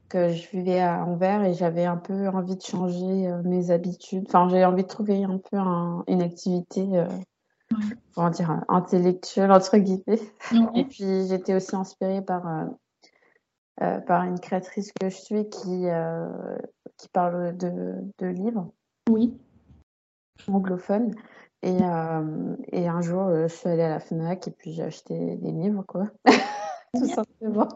que 0.09 0.32
je 0.32 0.49
vivais 0.51 0.80
à 0.80 1.05
Anvers 1.05 1.45
et 1.45 1.55
j'avais 1.55 1.84
un 1.84 1.97
peu 1.97 2.28
envie 2.28 2.57
de 2.57 2.62
changer 2.62 3.28
euh, 3.28 3.43
mes 3.45 3.70
habitudes. 3.70 4.24
Enfin, 4.26 4.49
j'avais 4.49 4.64
envie 4.64 4.84
de 4.84 4.88
trouver 4.88 5.22
un 5.22 5.38
peu 5.38 5.59
une 6.09 6.22
activité, 6.22 6.86
euh, 6.95 8.30
dire, 8.30 8.62
intellectuelle, 8.68 9.53
entre 9.53 9.76
guillemets. 9.76 10.20
Et 10.74 10.84
puis, 10.84 11.28
j'étais 11.28 11.55
aussi 11.55 11.76
inspirée 11.76 12.22
par 12.22 12.43
par 14.07 14.24
une 14.24 14.38
créatrice 14.38 14.93
que 14.93 15.09
je 15.09 15.16
suis 15.16 15.49
qui, 15.49 15.86
qui 16.99 17.09
parle 17.09 17.57
de, 17.57 17.95
de 18.18 18.26
livres. 18.26 18.70
Oui. 19.09 19.38
Anglophone. 20.49 21.14
Et, 21.63 21.79
et 22.73 22.89
un 22.89 23.01
jour, 23.03 23.31
je 23.31 23.49
suis 23.49 23.69
allée 23.69 23.83
à 23.83 23.91
la 23.91 24.01
FNAC 24.01 24.49
et 24.49 24.51
puis 24.51 24.73
j'ai 24.73 24.83
acheté 24.83 25.37
des 25.37 25.53
livres, 25.53 25.85
quoi. 25.87 26.11
Tout 26.95 27.07
simplement. 27.07 27.69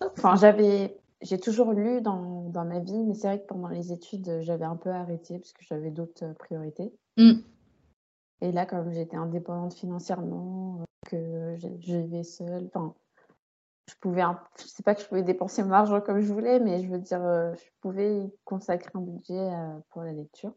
Enfin, 0.00 0.36
j'avais 0.36 0.96
j'ai 1.22 1.38
toujours 1.38 1.72
lu 1.72 2.00
dans, 2.00 2.48
dans, 2.50 2.64
ma 2.64 2.80
vie, 2.80 3.02
mais 3.04 3.14
c'est 3.14 3.28
vrai 3.28 3.40
que 3.40 3.46
pendant 3.46 3.68
les 3.68 3.92
études, 3.92 4.40
j'avais 4.40 4.64
un 4.64 4.76
peu 4.76 4.90
arrêté 4.90 5.38
parce 5.38 5.52
que 5.52 5.64
j'avais 5.64 5.90
d'autres 5.90 6.24
euh, 6.24 6.34
priorités. 6.34 6.92
Mm. 7.16 7.40
Et 8.40 8.52
là, 8.52 8.66
comme 8.66 8.92
j'étais 8.92 9.16
indépendante 9.16 9.74
financièrement, 9.74 10.80
euh, 10.80 10.84
que 11.06 11.56
je, 11.56 11.68
vivais 11.68 12.24
seule, 12.24 12.68
enfin, 12.74 12.94
je 13.88 13.94
pouvais, 14.00 14.22
je 14.58 14.64
sais 14.64 14.82
pas 14.82 14.94
que 14.94 15.02
je 15.02 15.06
pouvais 15.06 15.22
dépenser 15.22 15.62
mon 15.62 15.72
argent 15.72 16.00
comme 16.00 16.20
je 16.20 16.32
voulais, 16.32 16.58
mais 16.58 16.82
je 16.82 16.88
veux 16.88 16.98
dire, 16.98 17.22
euh, 17.22 17.54
je 17.54 17.70
pouvais 17.80 18.32
consacrer 18.44 18.90
un 18.94 19.00
budget 19.00 19.48
pour 19.90 20.02
la 20.02 20.12
lecture. 20.12 20.54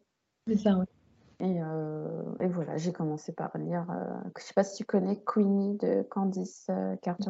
C'est 0.48 0.58
ça, 0.58 0.78
oui. 0.78 0.86
Et, 1.40 1.58
et, 2.40 2.48
voilà, 2.48 2.78
j'ai 2.78 2.94
commencé 2.94 3.34
par 3.34 3.58
lire. 3.58 3.86
je 4.38 4.44
sais 4.44 4.54
pas 4.54 4.64
si 4.64 4.78
tu 4.78 4.86
connais 4.86 5.18
Queenie 5.18 5.78
de 5.78 6.04
Candice 6.04 6.68
Carter. 7.02 7.30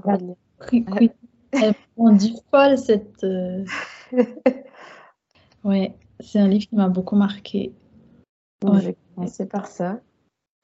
Queenie. 0.59 1.11
Elle 1.51 2.17
du 2.17 2.33
folle 2.51 2.77
cette. 2.77 3.23
Euh, 3.23 3.63
ouais, 5.63 5.95
c'est 6.19 6.39
un 6.39 6.47
livre 6.47 6.67
qui 6.67 6.75
m'a 6.75 6.89
beaucoup 6.89 7.15
marqué. 7.15 7.73
J'ai 8.79 8.97
commencé 9.15 9.45
par 9.45 9.67
ça. 9.67 9.99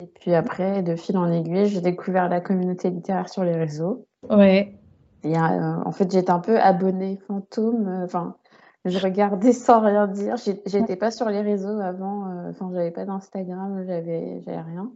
Et 0.01 0.07
puis 0.07 0.33
après, 0.33 0.81
de 0.81 0.95
fil 0.95 1.17
en 1.17 1.31
aiguille, 1.31 1.67
j'ai 1.67 1.81
découvert 1.81 2.29
la 2.29 2.41
communauté 2.41 2.89
littéraire 2.89 3.29
sur 3.29 3.43
les 3.43 3.55
réseaux. 3.55 4.07
Ouais. 4.29 4.75
Et, 5.23 5.37
euh, 5.37 5.75
en 5.85 5.91
fait, 5.91 6.11
j'étais 6.11 6.31
un 6.31 6.39
peu 6.39 6.59
abonnée 6.59 7.19
fantôme. 7.27 7.87
Euh, 7.87 8.05
enfin, 8.05 8.35
je 8.85 8.97
regardais 8.99 9.53
sans 9.53 9.81
rien 9.81 10.07
dire. 10.07 10.35
J'étais 10.37 10.95
pas 10.95 11.11
sur 11.11 11.29
les 11.29 11.41
réseaux 11.41 11.79
avant. 11.79 12.49
Enfin, 12.49 12.69
j'avais 12.73 12.91
pas 12.91 13.05
d'Instagram, 13.05 13.83
j'avais 13.85 14.41
rien. 14.45 14.91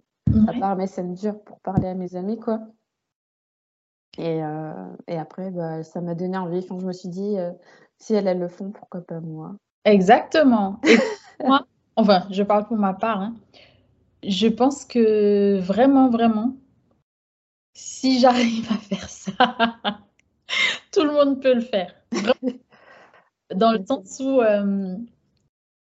À 0.47 0.53
part 0.59 0.75
Messenger 0.75 1.33
pour 1.45 1.59
parler 1.59 1.87
à 1.87 1.93
mes 1.93 2.15
amis, 2.15 2.39
quoi. 2.39 2.59
Et, 4.17 4.43
euh, 4.43 4.71
et 5.07 5.17
après, 5.17 5.51
bah, 5.51 5.83
ça 5.83 6.01
m'a 6.01 6.15
donné 6.15 6.37
envie. 6.37 6.59
Enfin, 6.59 6.77
je 6.79 6.85
me 6.85 6.93
suis 6.93 7.09
dit, 7.09 7.37
euh, 7.37 7.51
si 7.99 8.13
elles, 8.13 8.27
elles 8.27 8.39
le 8.39 8.47
font, 8.47 8.71
pourquoi 8.71 9.01
pas 9.01 9.19
moi? 9.19 9.55
Exactement. 9.83 10.79
Et 10.87 10.97
moi, 11.45 11.65
enfin, 11.95 12.25
je 12.31 12.43
parle 12.43 12.65
pour 12.65 12.77
ma 12.77 12.93
part. 12.93 13.21
Hein, 13.21 13.35
je 14.23 14.47
pense 14.47 14.85
que 14.85 15.59
vraiment, 15.59 16.09
vraiment, 16.09 16.55
si 17.73 18.19
j'arrive 18.19 18.71
à 18.71 18.77
faire 18.77 19.09
ça, 19.09 19.33
tout 20.91 21.03
le 21.03 21.11
monde 21.11 21.41
peut 21.41 21.53
le 21.53 21.61
faire. 21.61 21.93
Dans 23.53 23.71
le 23.71 23.85
sens 23.85 24.19
où 24.19 24.41
euh, 24.41 24.95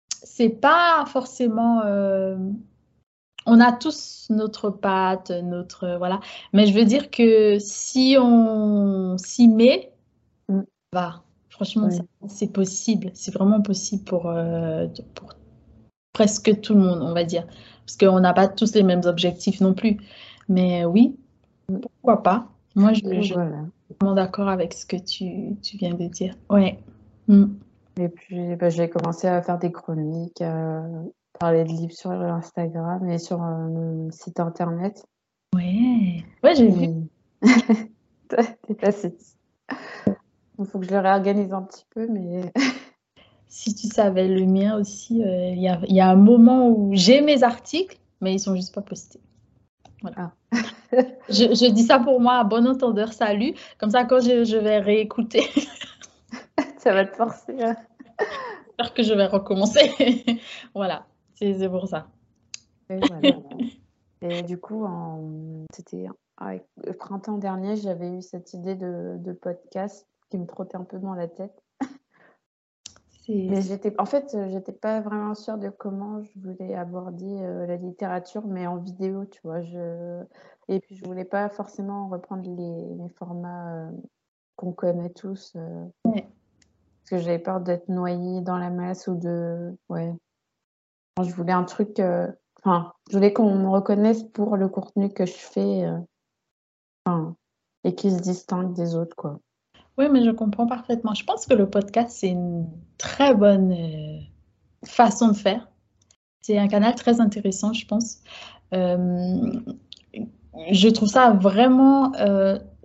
c'est 0.08 0.48
pas 0.48 1.04
forcément 1.06 1.82
euh, 1.84 2.36
on 3.46 3.60
a 3.60 3.72
tous 3.72 4.26
notre 4.30 4.70
patte, 4.70 5.30
notre 5.30 5.96
voilà. 5.98 6.20
Mais 6.52 6.66
je 6.66 6.74
veux 6.74 6.84
dire 6.84 7.10
que 7.10 7.58
si 7.58 8.16
on 8.18 9.16
s'y 9.18 9.48
met, 9.48 9.92
mm. 10.48 10.60
va. 10.92 11.22
Franchement, 11.48 11.88
c'est 12.26 12.52
possible. 12.52 13.10
C'est 13.12 13.34
vraiment 13.34 13.60
possible 13.60 14.02
pour, 14.04 14.26
euh, 14.26 14.86
pour 15.14 15.34
presque 16.14 16.60
tout 16.62 16.74
le 16.74 16.80
monde, 16.80 17.02
on 17.02 17.12
va 17.12 17.24
dire. 17.24 17.46
Parce 17.84 17.98
qu'on 17.98 18.20
n'a 18.20 18.32
pas 18.32 18.48
tous 18.48 18.74
les 18.74 18.82
mêmes 18.82 19.02
objectifs 19.04 19.60
non 19.60 19.74
plus. 19.74 19.98
Mais 20.48 20.84
oui, 20.86 21.16
pourquoi 21.82 22.22
pas? 22.22 22.48
Moi, 22.76 22.92
je, 22.94 23.00
suis 23.00 23.34
vraiment 23.34 24.14
d'accord 24.14 24.48
avec 24.48 24.72
ce 24.72 24.86
que 24.86 24.96
tu, 24.96 25.56
viens 25.76 25.94
de 25.94 26.06
dire. 26.06 26.34
Ouais. 26.48 26.78
Mm. 27.30 27.60
Et 28.00 28.08
puis, 28.08 28.56
bah, 28.56 28.70
j'ai 28.70 28.90
commencé 28.90 29.28
à 29.28 29.40
faire 29.40 29.58
des 29.58 29.70
chroniques, 29.70 30.42
euh, 30.42 30.80
parler 31.38 31.62
de 31.62 31.68
livres 31.68 31.92
sur 31.92 32.10
Instagram 32.10 33.08
et 33.08 33.18
sur 33.18 33.38
mon 33.38 34.08
euh, 34.08 34.10
site 34.10 34.40
internet. 34.40 35.04
Ouais, 35.54 36.24
ouais, 36.42 36.54
j'ai 36.56 36.68
vu. 36.68 36.88
T'es 38.28 38.74
passé. 38.74 39.16
Il 40.58 40.66
faut 40.66 40.80
que 40.80 40.86
je 40.86 40.90
le 40.90 40.98
réorganise 40.98 41.52
un 41.52 41.62
petit 41.62 41.86
peu, 41.94 42.08
mais. 42.08 42.52
si 43.48 43.74
tu 43.74 43.86
savais, 43.86 44.26
le 44.26 44.44
mien 44.44 44.76
aussi, 44.76 45.22
euh, 45.22 45.50
il 45.50 45.58
y, 45.58 45.94
y, 45.94 46.00
a 46.00 46.10
un 46.10 46.16
moment 46.16 46.68
où 46.68 46.90
j'ai 46.94 47.20
mes 47.20 47.44
articles, 47.44 47.98
mais 48.20 48.34
ils 48.34 48.40
sont 48.40 48.56
juste 48.56 48.74
pas 48.74 48.82
postés. 48.82 49.20
Voilà. 50.02 50.32
Ah. 50.52 50.56
je, 51.28 51.54
je, 51.54 51.70
dis 51.70 51.84
ça 51.84 52.00
pour 52.00 52.20
moi 52.20 52.38
à 52.38 52.44
bon 52.44 52.66
entendeur, 52.66 53.12
salut. 53.12 53.54
Comme 53.78 53.90
ça, 53.90 54.04
quand 54.04 54.20
je, 54.20 54.44
je 54.44 54.56
vais 54.56 54.78
réécouter. 54.78 55.44
Ça 56.80 56.94
va 56.94 57.04
te 57.04 57.14
forcer. 57.14 57.56
J'espère 57.58 58.94
que 58.94 59.02
je 59.02 59.14
vais 59.14 59.26
recommencer. 59.26 60.40
voilà. 60.74 61.06
C'est 61.34 61.68
pour 61.68 61.88
ça. 61.88 62.08
Et, 64.22 64.42
du 64.42 64.58
coup, 64.58 64.86
c'était 65.72 66.06
le 66.40 66.92
printemps 66.92 67.38
dernier, 67.38 67.76
j'avais 67.76 68.10
eu 68.10 68.22
cette 68.22 68.52
idée 68.54 68.74
de, 68.74 69.32
podcast 69.32 70.06
qui 70.30 70.38
me 70.38 70.46
trottait 70.46 70.76
un 70.76 70.84
peu 70.84 70.98
dans 70.98 71.14
la 71.14 71.28
tête. 71.28 71.62
Mais 73.28 73.62
j'étais, 73.62 73.94
en 74.00 74.06
fait, 74.06 74.36
j'étais 74.48 74.72
pas 74.72 75.00
vraiment 75.00 75.36
sûre 75.36 75.56
de 75.56 75.68
comment 75.68 76.20
je 76.20 76.32
voulais 76.40 76.74
aborder 76.74 77.38
euh, 77.42 77.64
la 77.64 77.76
littérature, 77.76 78.44
mais 78.44 78.66
en 78.66 78.76
vidéo, 78.78 79.24
tu 79.24 79.40
vois. 79.44 79.60
Je... 79.60 80.24
Et 80.66 80.80
puis, 80.80 80.96
je 80.96 81.04
voulais 81.04 81.24
pas 81.24 81.48
forcément 81.48 82.08
reprendre 82.08 82.42
les, 82.50 83.08
formats 83.10 83.72
euh, 83.72 83.90
qu'on 84.56 84.72
connaît 84.72 85.10
tous. 85.10 85.52
Euh, 85.54 85.86
que 87.10 87.18
j'avais 87.18 87.40
peur 87.40 87.60
d'être 87.60 87.88
noyée 87.88 88.40
dans 88.40 88.56
la 88.56 88.70
masse 88.70 89.08
ou 89.08 89.16
de. 89.16 89.76
Ouais, 89.88 90.14
je 91.22 91.34
voulais 91.34 91.52
un 91.52 91.64
truc, 91.64 91.98
euh, 91.98 92.28
enfin, 92.60 92.92
je 93.10 93.16
voulais 93.16 93.32
qu'on 93.32 93.56
me 93.56 93.68
reconnaisse 93.68 94.22
pour 94.22 94.56
le 94.56 94.68
contenu 94.68 95.12
que 95.12 95.26
je 95.26 95.32
fais 95.32 95.84
euh, 95.84 95.98
et 97.82 97.96
qui 97.96 98.12
se 98.12 98.20
distingue 98.20 98.74
des 98.74 98.94
autres, 98.94 99.16
quoi. 99.16 99.40
Oui, 99.98 100.08
mais 100.10 100.22
je 100.24 100.30
comprends 100.30 100.68
parfaitement. 100.68 101.14
Je 101.14 101.24
pense 101.24 101.46
que 101.46 101.54
le 101.54 101.68
podcast, 101.68 102.10
c'est 102.12 102.28
une 102.28 102.68
très 102.96 103.34
bonne 103.34 103.72
euh, 103.72 104.20
façon 104.86 105.26
de 105.28 105.36
faire. 105.36 105.68
C'est 106.40 106.58
un 106.58 106.68
canal 106.68 106.94
très 106.94 107.20
intéressant, 107.20 107.72
je 107.72 107.86
pense. 107.86 108.18
je 108.72 109.58
trouve 110.88 111.08
ça 111.08 111.32
vraiment... 111.32 112.12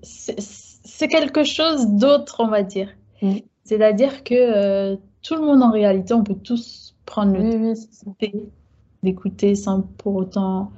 c'est 0.01 1.07
quelque 1.07 1.43
chose 1.43 1.85
d'autre, 1.87 2.37
on 2.39 2.47
va 2.47 2.63
dire. 2.63 2.89
Mm. 3.21 3.37
C'est-à-dire 3.65 4.23
que 4.23 4.95
tout 5.21 5.35
le 5.35 5.41
monde, 5.41 5.63
en 5.63 5.71
réalité, 5.71 6.13
on 6.13 6.23
peut 6.23 6.35
tous 6.35 6.95
prendre 7.05 7.33
le 7.33 7.73
temps 7.73 8.15
d'écouter 9.03 9.55
sans 9.55 9.81
pour 9.81 10.15
autant 10.15 10.71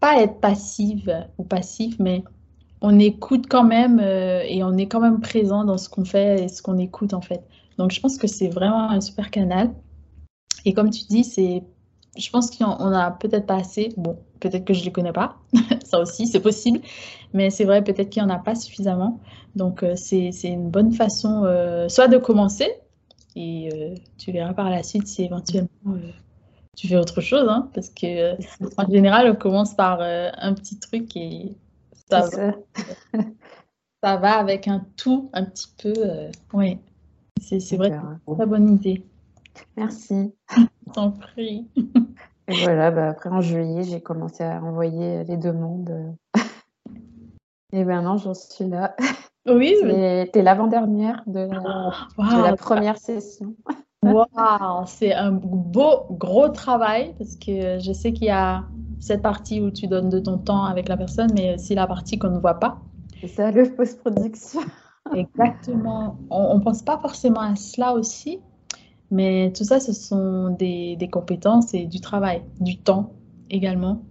pas 0.00 0.22
être 0.22 0.40
passive 0.40 1.26
ou 1.38 1.44
passif, 1.44 1.98
mais 1.98 2.24
on 2.80 2.98
écoute 2.98 3.46
quand 3.48 3.64
même 3.64 4.00
euh, 4.00 4.42
et 4.46 4.64
on 4.64 4.76
est 4.76 4.86
quand 4.86 5.00
même 5.00 5.20
présent 5.20 5.64
dans 5.64 5.76
ce 5.76 5.88
qu'on 5.88 6.04
fait 6.04 6.44
et 6.44 6.48
ce 6.48 6.62
qu'on 6.62 6.78
écoute 6.78 7.12
en 7.12 7.20
fait. 7.20 7.42
Donc 7.76 7.92
je 7.92 8.00
pense 8.00 8.16
que 8.16 8.26
c'est 8.26 8.48
vraiment 8.48 8.90
un 8.90 9.00
super 9.00 9.30
canal. 9.30 9.72
Et 10.64 10.72
comme 10.72 10.90
tu 10.90 11.04
dis, 11.04 11.24
c'est, 11.24 11.62
je 12.16 12.30
pense 12.30 12.50
qu'on 12.56 12.92
a 12.92 13.10
peut-être 13.10 13.46
pas 13.46 13.56
assez. 13.56 13.92
Bon, 13.96 14.18
peut-être 14.40 14.64
que 14.64 14.74
je 14.74 14.84
les 14.84 14.92
connais 14.92 15.12
pas, 15.12 15.36
ça 15.84 16.00
aussi 16.00 16.26
c'est 16.26 16.40
possible, 16.40 16.80
mais 17.32 17.50
c'est 17.50 17.64
vrai 17.64 17.82
peut-être 17.82 18.10
qu'il 18.10 18.22
y 18.22 18.26
en 18.26 18.30
a 18.30 18.38
pas 18.38 18.54
suffisamment. 18.54 19.20
Donc 19.56 19.82
euh, 19.82 19.94
c'est 19.96 20.30
une 20.44 20.70
bonne 20.70 20.92
façon, 20.92 21.44
euh, 21.44 21.88
soit 21.88 22.08
de 22.08 22.18
commencer, 22.18 22.70
et 23.36 23.70
euh, 23.72 23.94
tu 24.18 24.32
verras 24.32 24.54
par 24.54 24.70
la 24.70 24.82
suite 24.82 25.06
si 25.06 25.24
éventuellement 25.24 25.68
euh, 25.88 26.10
tu 26.76 26.88
fais 26.88 26.96
autre 26.96 27.20
chose. 27.20 27.48
Hein, 27.48 27.70
parce 27.74 27.90
que 27.90 28.34
euh, 28.34 28.36
en 28.76 28.90
général, 28.90 29.30
on 29.30 29.36
commence 29.36 29.74
par 29.74 30.00
un 30.00 30.54
petit 30.54 30.78
truc 30.78 31.16
et 31.16 31.56
ça 32.10 32.20
va, 32.22 32.52
ça. 34.02 34.16
va, 34.16 34.32
avec 34.38 34.66
un 34.68 34.84
tout 34.96 35.30
un 35.32 35.44
petit 35.44 35.68
peu. 35.80 35.94
oui, 36.52 36.78
c'est 37.40 37.76
vrai, 37.76 37.90
une 37.90 38.36
très 38.36 38.46
bonne 38.46 38.74
idée. 38.74 39.04
Merci. 39.76 40.32
T'en 40.92 41.12
prie. 41.12 41.66
Et 42.50 42.64
voilà, 42.64 42.90
bah, 42.90 43.08
après 43.10 43.30
en 43.30 43.40
juillet, 43.40 43.84
j'ai 43.84 44.00
commencé 44.00 44.42
à 44.42 44.62
envoyer 44.62 45.24
les 45.24 45.36
demandes. 45.36 46.16
Et 47.72 47.84
maintenant, 47.84 48.16
j'en 48.16 48.34
suis 48.34 48.68
là. 48.68 48.96
Oui. 49.48 49.74
C'était 49.80 50.42
l'avant-dernière 50.42 51.22
de, 51.26 51.48
la 52.18 52.56
première 52.56 52.98
session. 52.98 53.54
Waouh, 54.02 54.86
c'est 54.86 55.12
un 55.12 55.32
beau, 55.32 56.06
gros 56.10 56.48
travail 56.48 57.14
parce 57.18 57.36
que 57.36 57.78
je 57.78 57.92
sais 57.92 58.12
qu'il 58.12 58.28
y 58.28 58.30
a 58.30 58.64
cette 58.98 59.22
partie 59.22 59.60
où 59.60 59.70
tu 59.70 59.86
donnes 59.86 60.08
de 60.08 60.18
ton 60.18 60.38
temps 60.38 60.64
avec 60.64 60.88
la 60.88 60.96
personne, 60.96 61.28
mais 61.34 61.54
aussi 61.54 61.74
la 61.74 61.86
partie 61.86 62.18
qu'on 62.18 62.30
ne 62.30 62.38
voit 62.38 62.58
pas. 62.58 62.78
C'est 63.20 63.28
ça, 63.28 63.50
le 63.50 63.70
post-production. 63.74 64.60
Exactement. 65.14 66.16
On 66.30 66.58
ne 66.58 66.62
pense 66.62 66.82
pas 66.82 66.98
forcément 66.98 67.40
à 67.40 67.56
cela 67.56 67.92
aussi, 67.92 68.40
mais 69.10 69.52
tout 69.56 69.64
ça, 69.64 69.80
ce 69.80 69.92
sont 69.92 70.50
des, 70.50 70.96
des 70.96 71.08
compétences 71.08 71.74
et 71.74 71.86
du 71.86 72.00
travail, 72.00 72.42
du 72.60 72.78
temps 72.78 73.12
également. 73.50 74.02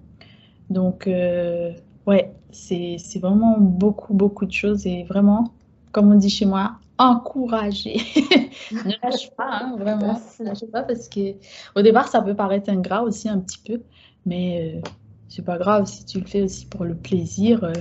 Donc, 0.69 1.07
euh, 1.07 1.71
ouais, 2.05 2.33
c'est 2.51 2.97
vraiment 3.19 3.57
beaucoup, 3.59 4.13
beaucoup 4.13 4.45
de 4.45 4.51
choses 4.51 4.85
et 4.85 5.03
vraiment, 5.03 5.53
comme 5.91 6.11
on 6.11 6.15
dit 6.15 6.29
chez 6.29 6.45
moi, 6.45 6.73
encourager. 6.97 7.95
ne 8.71 8.91
lâche 9.01 9.31
pas, 9.35 9.49
hein, 9.61 9.75
vraiment. 9.79 10.19
Ne 10.39 10.45
lâche 10.45 10.65
pas 10.71 10.83
parce 10.83 11.07
que 11.07 11.35
au 11.75 11.81
départ, 11.81 12.07
ça 12.07 12.21
peut 12.21 12.35
paraître 12.35 12.69
ingrat 12.69 13.03
aussi 13.03 13.29
un 13.29 13.39
petit 13.39 13.59
peu, 13.65 13.81
mais 14.25 14.75
euh, 14.75 14.89
c'est 15.29 15.45
pas 15.45 15.57
grave 15.57 15.85
si 15.85 16.05
tu 16.05 16.19
le 16.19 16.25
fais 16.25 16.41
aussi 16.41 16.65
pour 16.67 16.83
le 16.83 16.95
plaisir. 16.95 17.63
Euh, 17.63 17.73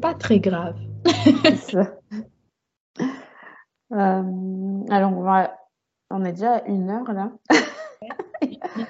pas 0.00 0.14
très 0.14 0.40
grave. 0.40 0.76
Euh, 3.92 4.84
alors, 4.88 5.12
on, 5.12 5.22
va... 5.22 5.50
on 6.10 6.24
est 6.24 6.32
déjà 6.32 6.56
à 6.56 6.64
une 6.66 6.90
heure 6.90 7.12
là. 7.12 7.32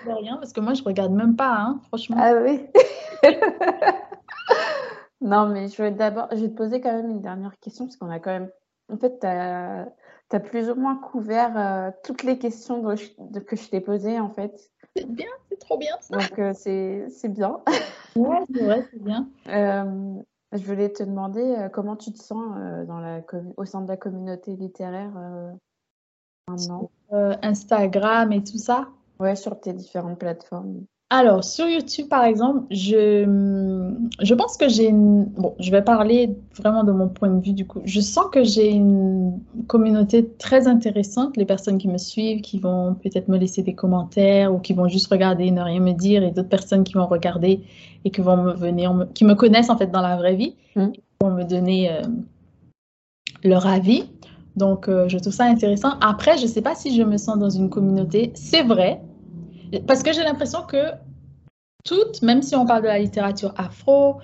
rien 0.06 0.36
parce 0.36 0.52
que 0.52 0.60
moi, 0.60 0.74
je 0.74 0.82
regarde 0.82 1.12
même 1.12 1.36
pas, 1.36 1.54
hein, 1.54 1.80
franchement. 1.88 2.16
Ah 2.18 2.34
oui. 2.34 2.66
non, 5.20 5.48
mais 5.48 5.68
je 5.68 5.82
vais 5.82 5.90
d'abord, 5.90 6.28
je 6.32 6.42
vais 6.42 6.48
te 6.48 6.56
poser 6.56 6.80
quand 6.80 6.92
même 6.92 7.10
une 7.10 7.20
dernière 7.20 7.58
question 7.60 7.86
parce 7.86 7.96
qu'on 7.96 8.10
a 8.10 8.18
quand 8.18 8.30
même 8.30 8.50
en 8.92 8.96
fait, 8.96 9.20
tu 9.20 9.26
as, 9.26 10.40
plus 10.40 10.70
ou 10.70 10.74
moins 10.74 10.96
couvert 10.96 11.56
euh, 11.56 11.90
toutes 12.04 12.22
les 12.22 12.38
questions 12.38 12.82
que 12.82 13.56
je 13.56 13.68
t'ai 13.68 13.80
posées, 13.80 14.18
en 14.18 14.30
fait. 14.30 14.70
C'est 14.96 15.08
bien, 15.08 15.28
c'est 15.48 15.58
trop 15.60 15.78
bien 15.78 15.94
ça. 16.00 16.16
Donc, 16.16 16.38
euh, 16.38 16.52
c'est 16.54 17.28
bien. 17.28 17.60
Ouais, 18.16 18.38
c'est 18.52 18.64
vrai, 18.64 18.88
c'est 18.90 19.02
bien. 19.02 19.28
Euh, 19.48 20.14
je 20.52 20.64
voulais 20.64 20.92
te 20.92 21.04
demander 21.04 21.68
comment 21.72 21.94
tu 21.94 22.12
te 22.12 22.18
sens 22.18 22.44
dans 22.88 22.98
la, 22.98 23.20
au 23.56 23.64
sein 23.64 23.82
de 23.82 23.88
la 23.88 23.96
communauté 23.96 24.56
littéraire 24.56 25.12
maintenant. 26.50 26.90
Instagram 27.42 28.32
et 28.32 28.42
tout 28.42 28.58
ça 28.58 28.88
Ouais, 29.18 29.36
sur 29.36 29.58
tes 29.60 29.72
différentes 29.72 30.18
plateformes. 30.18 30.84
Alors, 31.12 31.42
sur 31.42 31.66
YouTube, 31.66 32.06
par 32.08 32.24
exemple, 32.24 32.66
je, 32.70 33.24
je 34.20 34.34
pense 34.34 34.56
que 34.56 34.68
j'ai 34.68 34.86
une... 34.86 35.24
Bon, 35.24 35.56
je 35.58 35.72
vais 35.72 35.82
parler 35.82 36.36
vraiment 36.56 36.84
de 36.84 36.92
mon 36.92 37.08
point 37.08 37.28
de 37.28 37.44
vue, 37.44 37.52
du 37.52 37.66
coup. 37.66 37.80
Je 37.84 38.00
sens 38.00 38.26
que 38.32 38.44
j'ai 38.44 38.70
une 38.70 39.40
communauté 39.66 40.30
très 40.38 40.68
intéressante, 40.68 41.36
les 41.36 41.44
personnes 41.44 41.78
qui 41.78 41.88
me 41.88 41.98
suivent, 41.98 42.42
qui 42.42 42.60
vont 42.60 42.94
peut-être 42.94 43.26
me 43.26 43.38
laisser 43.38 43.62
des 43.64 43.74
commentaires 43.74 44.54
ou 44.54 44.60
qui 44.60 44.72
vont 44.72 44.86
juste 44.86 45.08
regarder 45.08 45.46
et 45.46 45.50
ne 45.50 45.62
rien 45.62 45.80
me 45.80 45.92
dire, 45.92 46.22
et 46.22 46.30
d'autres 46.30 46.48
personnes 46.48 46.84
qui 46.84 46.92
vont 46.92 47.08
regarder 47.08 47.60
et 48.04 48.10
qui 48.10 48.20
vont 48.20 48.36
me 48.36 48.52
venir, 48.52 49.08
qui 49.12 49.24
me 49.24 49.34
connaissent 49.34 49.70
en 49.70 49.76
fait 49.76 49.90
dans 49.90 50.02
la 50.02 50.16
vraie 50.16 50.36
vie, 50.36 50.54
mmh. 50.76 50.90
qui 50.92 51.02
vont 51.20 51.32
me 51.32 51.42
donner 51.42 51.90
euh, 51.90 52.02
leur 53.42 53.66
avis. 53.66 54.04
Donc, 54.60 54.88
euh, 54.88 55.08
je 55.08 55.18
trouve 55.18 55.32
ça 55.32 55.44
intéressant. 55.44 55.94
Après, 56.00 56.36
je 56.36 56.42
ne 56.42 56.48
sais 56.48 56.62
pas 56.62 56.74
si 56.74 56.94
je 56.94 57.02
me 57.02 57.16
sens 57.16 57.38
dans 57.38 57.50
une 57.50 57.70
communauté. 57.70 58.30
C'est 58.34 58.62
vrai, 58.62 59.00
parce 59.86 60.02
que 60.02 60.12
j'ai 60.12 60.22
l'impression 60.22 60.62
que 60.62 60.92
toutes, 61.84 62.22
même 62.22 62.42
si 62.42 62.54
on 62.54 62.66
parle 62.66 62.82
de 62.82 62.88
la 62.88 62.98
littérature 62.98 63.54
afro 63.56 64.18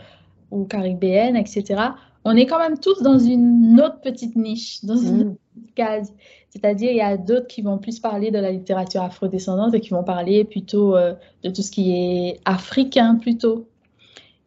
ou 0.51 0.65
caribéenne, 0.65 1.37
etc., 1.37 1.83
on 2.25 2.37
est 2.37 2.47
quand 2.47 2.59
même 2.59 2.79
tous 2.79 3.03
dans 3.03 3.19
une 3.19 3.81
autre 3.81 4.01
petite 4.01 4.37
niche, 4.37 4.85
dans 4.85 4.97
une 4.97 5.17
mm. 5.17 5.21
autre 5.31 5.39
case. 5.75 6.13
C'est-à-dire, 6.51 6.91
il 6.91 6.97
y 6.97 7.01
a 7.01 7.17
d'autres 7.17 7.47
qui 7.47 7.63
vont 7.63 7.79
plus 7.79 7.99
parler 7.99 8.31
de 8.31 8.39
la 8.39 8.51
littérature 8.51 9.03
afrodescendante 9.03 9.75
et 9.75 9.81
qui 9.81 9.91
vont 9.91 10.05
parler 10.05 10.45
plutôt 10.45 10.97
euh, 10.97 11.15
de 11.45 11.51
tout 11.51 11.63
ce 11.63 11.71
qui 11.71 11.93
est 11.93 12.41
africain, 12.45 13.15
plutôt. 13.15 13.69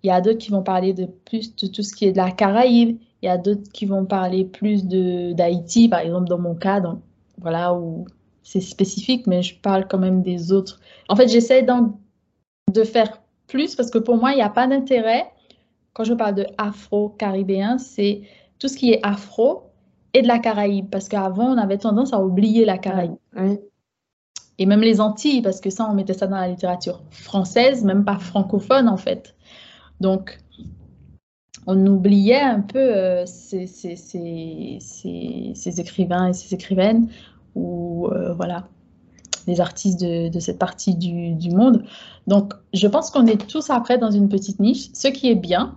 Il 0.03 0.07
y 0.07 0.11
a 0.11 0.21
d'autres 0.21 0.37
qui 0.37 0.51
vont 0.51 0.61
parler 0.61 0.93
de 0.93 1.05
plus 1.05 1.55
de 1.55 1.67
tout 1.67 1.83
ce 1.83 1.95
qui 1.95 2.05
est 2.05 2.11
de 2.11 2.17
la 2.17 2.31
Caraïbe. 2.31 2.97
Il 3.21 3.25
y 3.25 3.29
a 3.29 3.37
d'autres 3.37 3.69
qui 3.71 3.85
vont 3.85 4.05
parler 4.05 4.45
plus 4.45 4.85
d'Haïti, 4.85 5.89
par 5.89 5.99
exemple, 5.99 6.29
dans 6.29 6.39
mon 6.39 6.55
cas, 6.55 6.79
donc, 6.79 6.99
voilà, 7.37 7.73
où 7.73 8.05
c'est 8.43 8.61
spécifique, 8.61 9.27
mais 9.27 9.43
je 9.43 9.59
parle 9.59 9.87
quand 9.87 9.99
même 9.99 10.21
des 10.21 10.51
autres. 10.51 10.79
En 11.07 11.15
fait, 11.15 11.27
j'essaie 11.27 11.63
de 11.63 12.83
faire 12.83 13.21
plus 13.47 13.75
parce 13.75 13.89
que 13.89 13.97
pour 13.97 14.17
moi, 14.17 14.31
il 14.31 14.35
n'y 14.35 14.41
a 14.41 14.49
pas 14.49 14.67
d'intérêt. 14.67 15.29
Quand 15.93 16.03
je 16.03 16.13
parle 16.13 16.35
de 16.35 16.45
afro-caribéen, 16.57 17.77
c'est 17.77 18.21
tout 18.57 18.67
ce 18.67 18.77
qui 18.77 18.91
est 18.91 18.99
afro 19.03 19.63
et 20.13 20.21
de 20.21 20.27
la 20.27 20.39
Caraïbe. 20.39 20.89
Parce 20.89 21.09
qu'avant, 21.09 21.53
on 21.53 21.57
avait 21.57 21.77
tendance 21.77 22.13
à 22.13 22.19
oublier 22.23 22.65
la 22.65 22.77
Caraïbe. 22.77 23.17
Et 24.57 24.65
même 24.65 24.81
les 24.81 24.99
Antilles, 24.99 25.41
parce 25.41 25.61
que 25.61 25.69
ça, 25.69 25.87
on 25.89 25.93
mettait 25.93 26.13
ça 26.13 26.27
dans 26.27 26.37
la 26.37 26.47
littérature 26.47 27.01
française, 27.11 27.83
même 27.83 28.03
pas 28.03 28.17
francophone 28.17 28.89
en 28.89 28.97
fait. 28.97 29.35
Donc, 29.99 30.39
on 31.67 31.85
oubliait 31.85 32.41
un 32.41 32.61
peu 32.61 32.79
euh, 32.79 33.25
ces, 33.25 33.67
ces, 33.67 34.79
écrivains 35.79 36.29
et 36.29 36.33
ces 36.33 36.53
écrivaines 36.53 37.09
ou 37.55 38.07
euh, 38.07 38.33
voilà, 38.33 38.67
les 39.47 39.61
artistes 39.61 39.99
de, 39.99 40.39
cette 40.39 40.59
partie 40.59 40.95
du, 40.95 41.49
monde. 41.49 41.83
Donc, 42.27 42.53
je 42.73 42.87
pense 42.87 43.11
qu'on 43.11 43.25
est 43.25 43.47
tous 43.47 43.69
après 43.69 43.97
dans 43.97 44.11
une 44.11 44.29
petite 44.29 44.59
niche, 44.59 44.89
ce 44.93 45.07
qui 45.07 45.29
est 45.29 45.35
bien. 45.35 45.75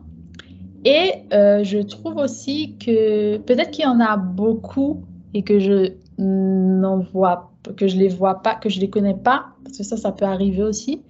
Et 0.85 1.13
euh, 1.33 1.63
je 1.63 1.79
trouve 1.79 2.17
aussi 2.17 2.77
que 2.79 3.39
peut-être 3.39 3.71
qu'il 3.71 3.85
y 3.85 3.89
en 3.89 4.01
a 4.01 4.17
beaucoup 4.17 5.03
et 5.33 5.43
que 5.43 5.59
je 5.59 5.93
n'en 6.19 6.99
vois, 6.99 7.53
que 7.77 7.87
je 7.87 7.97
les 7.97 8.09
vois 8.09 8.43
pas, 8.43 8.55
que 8.55 8.69
je 8.69 8.81
les 8.81 8.91
connais 8.91 9.15
pas, 9.15 9.47
parce 9.65 9.79
que 9.79 9.85
ça, 9.85 9.97
ça 9.97 10.13
peut 10.13 10.25
arriver 10.25 10.63
aussi. 10.63 11.03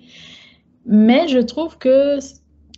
Mais 0.87 1.29
je 1.29 1.39
trouve 1.39 1.79
que 1.79 2.19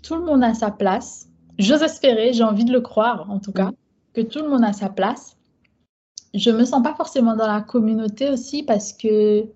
tout 0.03 0.15
le 0.15 0.25
monde 0.25 0.45
a 0.45 0.55
sa 0.55 0.71
place. 0.71 1.24
J'ose 1.59 1.83
espérer, 1.83 2.33
j'ai 2.33 2.45
envie 2.45 2.65
de 2.65 2.73
le 2.73 2.81
croire 2.81 3.31
en 3.31 3.39
tout 3.39 3.53
cas, 3.53 3.71
que 4.13 4.21
tout 4.21 4.41
le 4.41 4.49
monde 4.49 4.65
a 4.65 4.73
sa 4.73 4.89
place 4.89 5.37
je 6.35 6.51
me 6.51 6.65
sens 6.65 6.83
pas 6.83 6.95
forcément 6.95 7.37
dans 7.37 7.47
la 7.47 7.61
communauté 7.61 8.29
aussi 8.29 8.63
parce 8.63 8.93
que 8.93 9.47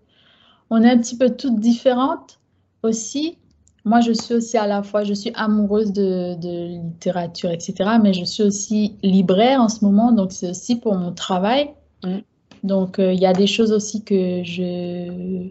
on 0.71 0.83
est 0.83 0.91
un 0.91 0.99
petit 0.99 1.17
peu 1.17 1.31
toutes 1.31 1.59
différentes 1.59 2.39
aussi. 2.83 3.39
Moi, 3.85 4.01
je 4.01 4.13
suis 4.13 4.35
aussi 4.35 4.59
à 4.59 4.67
la 4.67 4.83
fois, 4.83 5.03
je 5.03 5.15
suis 5.15 5.33
amoureuse 5.35 5.93
de, 5.93 6.37
littérature, 6.67 7.51
etc. 7.51 7.75
Mais 8.03 8.13
je 8.13 8.25
suis 8.25 8.43
aussi 8.43 8.97
libraire 9.03 9.61
en 9.61 9.69
ce 9.69 9.85
moment, 9.85 10.13
donc 10.13 10.31
c'est 10.31 10.51
aussi 10.51 10.77
pour 10.77 10.95
mon 10.95 11.13
travail. 11.13 11.71
Mm. 12.05 12.19
Donc, 12.65 12.99
euh, 12.99 13.13
il 13.13 13.21
y 13.21 13.27
a 13.27 13.33
des 13.33 13.47
choses 13.47 13.73
aussi 13.73 14.05
que 14.05 14.43
je... 14.45 15.49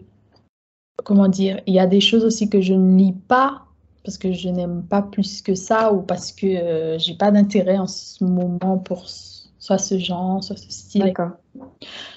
Comment 1.04 1.28
dire 1.28 1.60
Il 1.66 1.74
y 1.74 1.80
a 1.80 1.86
des 1.86 2.00
choses 2.00 2.24
aussi 2.24 2.48
que 2.48 2.60
je 2.60 2.74
ne 2.74 2.96
lis 2.96 3.12
pas 3.12 3.62
parce 4.08 4.16
que 4.16 4.32
je 4.32 4.48
n'aime 4.48 4.84
pas 4.84 5.02
plus 5.02 5.42
que 5.42 5.54
ça 5.54 5.92
ou 5.92 6.00
parce 6.00 6.32
que 6.32 6.46
euh, 6.46 6.98
j'ai 6.98 7.12
pas 7.12 7.30
d'intérêt 7.30 7.76
en 7.76 7.86
ce 7.86 8.24
moment 8.24 8.78
pour 8.78 9.04
soit 9.58 9.76
ce 9.76 9.98
genre, 9.98 10.42
soit 10.42 10.56
ce 10.56 10.70
style. 10.70 11.12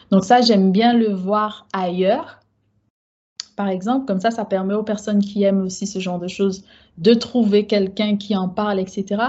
Donc 0.10 0.24
ça, 0.24 0.40
j'aime 0.40 0.72
bien 0.72 0.94
le 0.94 1.12
voir 1.12 1.68
ailleurs. 1.74 2.40
Par 3.58 3.68
exemple, 3.68 4.06
comme 4.06 4.22
ça, 4.22 4.32
ça 4.32 4.46
permet 4.46 4.74
aux 4.74 4.84
personnes 4.84 5.20
qui 5.20 5.44
aiment 5.44 5.64
aussi 5.64 5.86
ce 5.86 6.00
genre 6.00 6.18
de 6.18 6.30
choses 6.30 6.64
de 6.98 7.14
trouver 7.14 7.68
quelqu'un 7.68 8.16
qui 8.16 8.38
en 8.38 8.48
parle, 8.48 8.80
etc. 8.80 9.24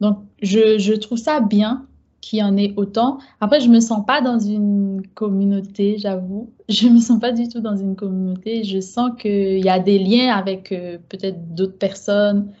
Donc, 0.00 0.20
je, 0.40 0.78
je 0.78 0.94
trouve 0.94 1.18
ça 1.18 1.40
bien 1.40 1.86
qu'il 2.20 2.38
y 2.38 2.42
en 2.42 2.56
ait 2.56 2.74
autant. 2.76 3.18
Après, 3.40 3.60
je 3.60 3.68
me 3.68 3.80
sens 3.80 4.04
pas 4.06 4.20
dans 4.20 4.38
une 4.38 5.02
communauté, 5.14 5.96
j'avoue. 5.98 6.52
Je 6.68 6.86
me 6.88 7.00
sens 7.00 7.18
pas 7.18 7.32
du 7.32 7.48
tout 7.48 7.60
dans 7.60 7.76
une 7.76 7.96
communauté. 7.96 8.62
Je 8.62 8.78
sens 8.78 9.10
qu'il 9.18 9.58
y 9.58 9.68
a 9.68 9.80
des 9.80 9.98
liens 9.98 10.32
avec 10.36 10.70
euh, 10.70 10.98
peut-être 11.08 11.54
d'autres 11.54 11.78
personnes 11.78 12.52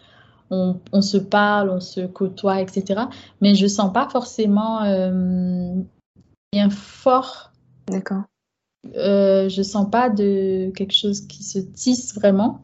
on, 0.50 1.02
se 1.02 1.16
parle, 1.16 1.70
on 1.70 1.80
se 1.80 2.06
côtoie, 2.06 2.60
etc. 2.60 3.02
Mais 3.40 3.54
je 3.54 3.66
sens 3.66 3.92
pas 3.92 4.08
forcément 4.08 4.82
euh, 4.82 5.74
bien 6.52 6.70
fort. 6.70 7.52
D'accord. 7.88 8.22
Euh, 8.96 9.48
je 9.48 9.62
sens 9.62 9.88
pas 9.90 10.08
de 10.08 10.72
quelque 10.74 10.94
chose 10.94 11.22
qui 11.22 11.44
se 11.44 11.58
tisse 11.58 12.14
vraiment. 12.14 12.62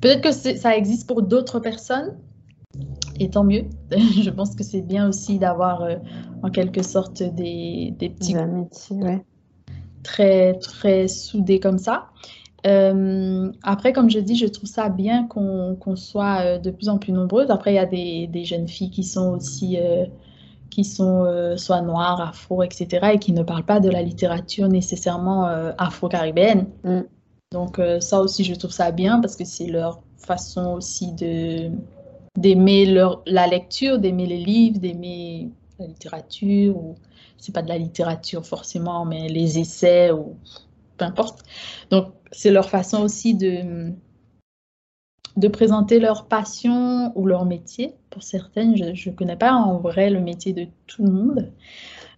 Peut-être 0.00 0.22
que 0.22 0.32
ça 0.32 0.76
existe 0.76 1.06
pour 1.06 1.22
d'autres 1.22 1.58
personnes, 1.58 2.16
et 3.20 3.30
tant 3.30 3.44
mieux. 3.44 3.64
je 3.90 4.30
pense 4.30 4.54
que 4.54 4.64
c'est 4.64 4.82
bien 4.82 5.08
aussi 5.08 5.38
d'avoir 5.38 5.82
euh, 5.82 5.96
en 6.42 6.50
quelque 6.50 6.82
sorte 6.82 7.22
des, 7.22 7.94
des 7.98 8.08
petits 8.10 8.36
amitiés, 8.36 8.96
ouais. 8.96 9.24
très 10.02 10.54
très 10.54 11.08
soudés 11.08 11.60
comme 11.60 11.78
ça. 11.78 12.08
Euh, 12.66 13.52
après, 13.62 13.92
comme 13.92 14.10
je 14.10 14.18
dis, 14.18 14.36
je 14.36 14.46
trouve 14.46 14.68
ça 14.68 14.88
bien 14.88 15.26
qu'on 15.26 15.96
soit 15.96 16.40
euh, 16.40 16.58
de 16.58 16.70
plus 16.70 16.88
en 16.88 16.98
plus 16.98 17.12
nombreuses. 17.12 17.50
Après, 17.50 17.72
il 17.72 17.76
y 17.76 17.78
a 17.78 17.86
des, 17.86 18.44
jeunes 18.44 18.68
filles 18.68 18.90
qui 18.90 19.04
sont 19.04 19.30
aussi, 19.30 19.78
euh, 19.78 20.06
qui 20.70 20.84
sont 20.84 21.26
soit 21.56 21.82
noires, 21.82 22.20
afro, 22.20 22.62
etc., 22.62 23.10
et 23.14 23.18
qui 23.18 23.32
ne 23.32 23.42
parlent 23.42 23.64
pas 23.64 23.80
de 23.80 23.88
la 23.88 24.02
littérature 24.02 24.68
nécessairement 24.68 25.44
afro-caribéenne. 25.78 26.66
Mm. 26.84 27.00
Donc, 27.52 27.80
ça 28.00 28.20
aussi, 28.20 28.44
je 28.44 28.54
trouve 28.54 28.72
ça 28.72 28.90
bien 28.90 29.20
parce 29.20 29.36
que 29.36 29.44
c'est 29.44 29.68
leur 29.68 30.02
façon 30.18 30.74
aussi 30.74 31.12
de 31.12 31.70
d'aimer 32.36 32.86
la 33.26 33.46
lecture, 33.46 33.98
d'aimer 33.98 34.26
les 34.26 34.38
livres, 34.38 34.78
d'aimer 34.78 35.50
la 35.78 35.86
littérature, 35.86 36.76
ou 36.76 36.96
c'est 37.38 37.52
pas 37.52 37.62
de 37.62 37.68
la 37.68 37.78
littérature 37.78 38.44
forcément, 38.46 39.04
mais 39.04 39.28
les 39.28 39.58
essais 39.58 40.10
ou 40.10 40.36
peu 40.96 41.04
importe. 41.04 41.42
Donc, 41.90 42.12
c'est 42.32 42.50
leur 42.50 42.68
façon 42.68 43.02
aussi 43.02 43.34
de, 43.34 43.92
de 45.36 45.48
présenter 45.48 45.98
leur 45.98 46.26
passion 46.26 47.12
ou 47.14 47.26
leur 47.26 47.44
métier. 47.44 47.94
Pour 48.10 48.22
certaines, 48.22 48.76
je 48.76 49.10
ne 49.10 49.14
connais 49.14 49.36
pas 49.36 49.52
en 49.52 49.78
vrai 49.78 50.10
le 50.10 50.20
métier 50.20 50.52
de 50.52 50.66
tout 50.86 51.04
le 51.04 51.12
monde. 51.12 51.52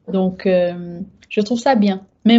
Donc, 0.08 0.46
euh, 0.46 1.00
je 1.28 1.40
trouve 1.40 1.58
ça 1.58 1.74
bien. 1.74 2.06
Mais 2.24 2.38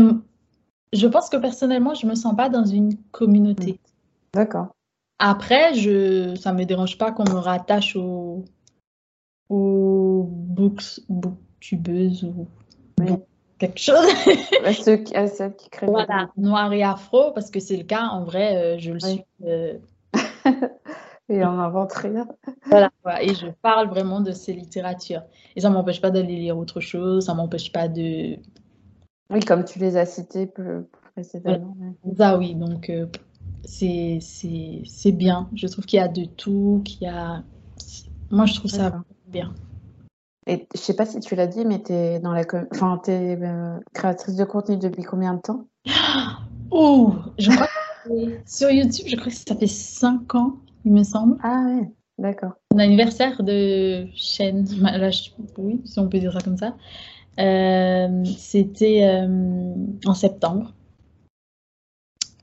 je 0.93 1.07
pense 1.07 1.29
que 1.29 1.37
personnellement, 1.37 1.93
je 1.93 2.05
ne 2.05 2.11
me 2.11 2.15
sens 2.15 2.35
pas 2.35 2.49
dans 2.49 2.65
une 2.65 2.95
communauté. 3.11 3.79
D'accord. 4.33 4.69
Après, 5.19 5.73
je, 5.73 6.35
ça 6.35 6.53
ne 6.53 6.59
me 6.59 6.65
dérange 6.65 6.97
pas 6.97 7.11
qu'on 7.11 7.25
me 7.25 7.37
rattache 7.37 7.97
au, 7.97 8.45
au 9.49 10.25
books, 10.29 11.01
youtubeuse 11.09 12.23
ou 12.23 12.47
quelque 13.57 13.79
chose. 13.79 14.07
ceux 14.83 14.97
qui, 14.97 15.13
celles 15.27 15.55
qui 15.55 15.69
créent 15.69 15.87
voilà, 15.87 16.29
noir 16.37 16.71
et 16.71 16.83
afro, 16.83 17.31
parce 17.31 17.51
que 17.51 17.59
c'est 17.59 17.77
le 17.77 17.83
cas, 17.83 18.05
en 18.05 18.23
vrai, 18.23 18.79
je 18.79 18.93
le 18.93 18.99
suis. 18.99 19.25
et 21.29 21.43
on 21.43 21.59
invente 21.59 21.93
rien. 21.93 22.27
Voilà, 22.65 22.91
et 23.21 23.35
je 23.35 23.47
parle 23.61 23.89
vraiment 23.89 24.21
de 24.21 24.31
ces 24.31 24.53
littératures. 24.53 25.23
Et 25.55 25.61
ça 25.61 25.69
ne 25.69 25.75
m'empêche 25.75 26.01
pas 26.01 26.11
d'aller 26.11 26.35
lire 26.35 26.57
autre 26.57 26.79
chose, 26.79 27.25
ça 27.25 27.33
ne 27.33 27.37
m'empêche 27.37 27.71
pas 27.71 27.87
de... 27.87 28.37
Oui, 29.31 29.41
comme 29.41 29.63
tu 29.63 29.77
les 29.79 29.95
as 29.95 30.07
cités 30.07 30.51
précédemment. 31.13 31.75
Ah 32.19 32.37
oui, 32.37 32.55
donc 32.55 32.89
euh, 32.89 33.05
c'est 33.63 35.11
bien. 35.11 35.49
Je 35.55 35.67
trouve 35.67 35.85
qu'il 35.85 35.97
y 35.97 36.01
a 36.01 36.07
de 36.07 36.25
tout, 36.25 36.81
qu'il 36.85 37.03
y 37.03 37.07
a... 37.07 37.43
Moi, 38.31 38.45
je 38.45 38.55
trouve 38.55 38.71
ça 38.71 39.03
bien. 39.27 39.53
Et 40.47 40.67
je 40.73 40.79
sais 40.79 40.95
pas 40.95 41.05
si 41.05 41.19
tu 41.19 41.35
l'as 41.35 41.47
dit, 41.47 41.65
mais 41.65 41.81
tu 41.81 41.93
es, 41.93 42.19
dans 42.19 42.33
la... 42.33 42.43
enfin, 42.71 43.01
es, 43.07 43.37
euh, 43.41 43.77
créatrice 43.93 44.35
de 44.35 44.43
contenu 44.45 44.77
depuis 44.77 45.03
combien 45.03 45.33
de 45.35 45.41
temps? 45.41 45.65
Oh, 46.71 47.15
je 47.39 47.49
crois 47.49 47.67
que 48.05 48.37
sur 48.45 48.69
YouTube, 48.69 49.07
je 49.07 49.15
crois 49.15 49.31
que 49.31 49.35
ça 49.35 49.55
fait 49.55 49.65
5 49.65 50.35
ans 50.35 50.57
il 50.85 50.93
me 50.93 51.03
semble. 51.03 51.37
Ah 51.43 51.63
ouais, 51.67 51.89
d'accord. 52.17 52.53
Mon 52.73 52.79
anniversaire 52.79 53.43
de 53.43 54.07
chaîne, 54.15 54.65
oui, 55.57 55.81
si 55.85 55.99
on 55.99 56.07
peut 56.07 56.19
dire 56.19 56.33
ça 56.33 56.41
comme 56.41 56.57
ça, 56.57 56.75
euh, 57.39 58.23
c'était 58.25 59.03
euh, 59.03 59.73
en 60.05 60.13
septembre. 60.13 60.73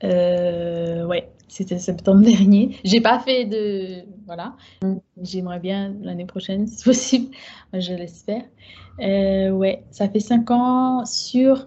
Euh, 0.05 1.05
ouais, 1.07 1.30
c'était 1.49 1.78
septembre 1.78 2.20
dernier. 2.24 2.76
J'ai 2.84 3.01
pas 3.01 3.18
fait 3.20 3.44
de. 3.44 4.05
Voilà. 4.26 4.55
Mm. 4.82 4.97
J'aimerais 5.22 5.61
bien 5.61 5.94
l'année 6.03 6.26
prochaine, 6.26 6.66
si 6.66 6.84
possible. 6.84 7.34
Je 7.72 7.92
l'espère. 7.92 8.42
ouais, 8.99 9.84
ça 9.90 10.09
fait 10.09 10.20
cinq 10.20 10.51
ans 10.51 11.05
sur 11.05 11.66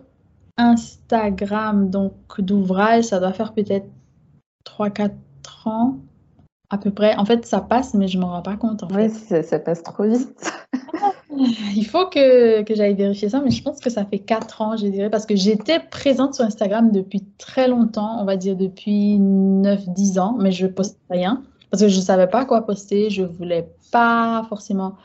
Instagram, 0.59 1.89
donc 1.89 2.13
d'ouvrage, 2.39 3.05
ça 3.05 3.19
doit 3.19 3.31
faire 3.31 3.53
peut-être 3.53 3.87
3-4 4.65 5.11
ans. 5.65 5.97
À 6.69 6.77
peu 6.77 6.91
près. 6.91 7.15
En 7.15 7.25
fait, 7.25 7.45
ça 7.45 7.61
passe, 7.61 7.95
mais 7.95 8.07
je 8.07 8.19
m'en 8.19 8.27
rends 8.27 8.43
pas 8.43 8.55
compte. 8.55 8.83
Oui, 8.93 9.09
ça, 9.09 9.59
passe 9.59 9.81
trop 9.81 10.03
vite. 10.03 10.53
Il 11.75 11.85
faut 11.85 12.07
que, 12.07 12.63
j'aille 12.69 12.95
vérifier 12.95 13.29
ça, 13.29 13.41
mais 13.41 13.51
je 13.51 13.63
pense 13.63 13.79
que 13.79 13.89
ça 13.89 14.05
fait 14.05 14.19
4 14.19 14.61
ans, 14.61 14.77
je 14.77 14.87
dirais, 14.87 15.09
parce 15.09 15.25
que 15.25 15.35
j'étais 15.35 15.79
présente 15.79 16.35
sur 16.35 16.45
Instagram 16.45 16.91
depuis 16.91 17.23
très 17.37 17.67
longtemps, 17.67 18.21
on 18.21 18.25
va 18.25 18.35
dire 18.35 18.55
depuis 18.55 19.17
9-10 19.19 20.19
ans, 20.19 20.35
mais 20.39 20.51
je 20.51 20.65
ne 20.65 20.71
postais 20.71 20.97
rien, 21.09 21.43
parce 21.71 21.83
que 21.83 21.89
je 21.89 21.97
ne 21.97 22.01
savais 22.01 22.27
pas 22.27 22.45
quoi 22.45 22.65
poster, 22.65 23.09
je 23.09 23.23
ne 23.23 23.27
voulais 23.27 23.69
pas 23.91 24.45
forcément 24.49 24.95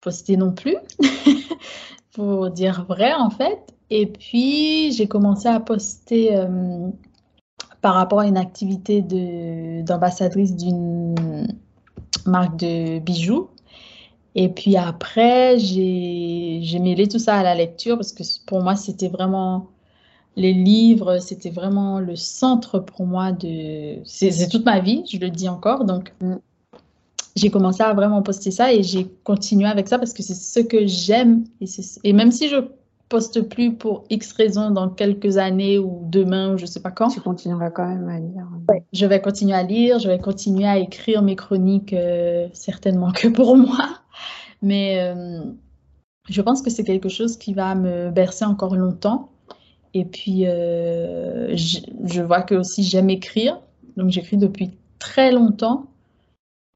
poster 0.00 0.36
non 0.36 0.52
plus, 0.52 0.76
pour 2.12 2.50
dire 2.50 2.84
vrai 2.88 3.12
en 3.14 3.30
fait. 3.30 3.74
Et 3.90 4.06
puis, 4.06 4.92
j'ai 4.92 5.06
commencé 5.06 5.48
à 5.48 5.60
poster... 5.60 6.36
Euh, 6.36 6.88
par 7.82 7.94
rapport 7.94 8.20
à 8.20 8.26
une 8.26 8.38
activité 8.38 9.02
d'ambassadrice 9.82 10.54
d'une 10.56 11.14
marque 12.24 12.56
de 12.56 13.00
bijoux. 13.00 13.50
Et 14.34 14.48
puis 14.48 14.76
après, 14.76 15.58
j'ai 15.58 16.78
mêlé 16.78 17.06
tout 17.06 17.18
ça 17.18 17.36
à 17.36 17.42
la 17.42 17.54
lecture 17.54 17.96
parce 17.96 18.12
que 18.12 18.22
pour 18.46 18.62
moi, 18.62 18.76
c'était 18.76 19.08
vraiment 19.08 19.68
les 20.36 20.54
livres, 20.54 21.18
c'était 21.18 21.50
vraiment 21.50 22.00
le 22.00 22.16
centre 22.16 22.78
pour 22.78 23.06
moi 23.06 23.32
de... 23.32 23.96
C'est 24.04 24.48
toute 24.48 24.64
ma 24.64 24.80
vie, 24.80 25.04
je 25.10 25.18
le 25.18 25.28
dis 25.28 25.48
encore. 25.48 25.84
Donc, 25.84 26.14
mm. 26.22 26.36
j'ai 27.36 27.50
commencé 27.50 27.82
à 27.82 27.92
vraiment 27.92 28.22
poster 28.22 28.50
ça 28.50 28.72
et 28.72 28.82
j'ai 28.82 29.06
continué 29.24 29.68
avec 29.68 29.88
ça 29.88 29.98
parce 29.98 30.14
que 30.14 30.22
c'est 30.22 30.34
ce 30.34 30.60
que 30.60 30.86
j'aime. 30.86 31.44
Et, 31.60 31.66
et, 32.04 32.12
même 32.14 32.32
si 32.32 32.48
je 32.48 32.56
poste 33.10 33.42
plus 33.42 33.74
pour 33.74 34.04
X 34.08 34.32
raisons 34.32 34.70
dans 34.70 34.88
quelques 34.88 35.36
années 35.36 35.78
ou 35.78 36.00
demain 36.06 36.54
ou 36.54 36.56
je 36.56 36.64
sais 36.64 36.80
pas 36.80 36.90
quand. 36.90 37.08
Tu 37.08 37.20
continueras 37.20 37.68
quand 37.68 37.86
même 37.86 38.08
à 38.08 38.18
lire. 38.18 38.48
je 38.94 39.04
vais 39.04 39.20
continuer 39.20 39.52
à 39.52 39.62
lire, 39.62 39.98
je 39.98 40.08
vais 40.08 40.18
continuer 40.18 40.66
à 40.66 40.78
écrire 40.78 41.20
mes 41.20 41.36
chroniques, 41.36 41.92
euh, 41.92 42.48
certainement 42.54 43.12
que 43.12 43.28
pour 43.28 43.58
moi. 43.58 44.01
Mais 44.62 45.00
euh, 45.00 45.42
je 46.28 46.40
pense 46.40 46.62
que 46.62 46.70
c'est 46.70 46.84
quelque 46.84 47.08
chose 47.08 47.36
qui 47.36 47.52
va 47.52 47.74
me 47.74 48.10
bercer 48.10 48.44
encore 48.44 48.76
longtemps. 48.76 49.30
Et 49.94 50.04
puis, 50.04 50.46
euh, 50.46 51.54
je, 51.54 51.80
je, 52.04 52.22
vois 52.22 52.42
que 52.42 52.54
aussi 52.54 52.82
j'aime 52.82 53.10
écrire. 53.10 53.60
Donc, 53.96 54.10
j'écris 54.10 54.38
depuis 54.38 54.70
très 54.98 55.32
longtemps. 55.32 55.86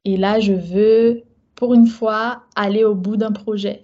Et 0.05 0.17
là, 0.17 0.39
je 0.39 0.53
veux, 0.53 1.23
pour 1.55 1.73
une 1.73 1.87
fois, 1.87 2.43
aller 2.55 2.83
au 2.83 2.93
bout 2.93 3.17
d'un 3.17 3.31
projet. 3.31 3.81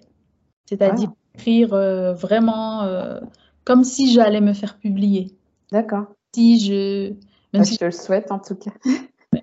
C'est-à-dire 0.66 1.10
ah 1.12 1.24
écrire 1.36 1.74
euh, 1.74 2.14
vraiment 2.14 2.84
euh, 2.84 3.20
comme 3.64 3.84
si 3.84 4.12
j'allais 4.12 4.42
me 4.42 4.54
faire 4.54 4.78
publier. 4.78 5.36
D'accord. 5.72 6.06
Si 6.34 6.60
je. 6.60 7.10
Même 7.54 7.62
bah, 7.62 7.64
si... 7.64 7.74
Je 7.74 7.80
te 7.80 7.86
le 7.86 7.92
souhaite 7.92 8.32
en 8.32 8.40
tout 8.40 8.56
cas. 8.56 8.72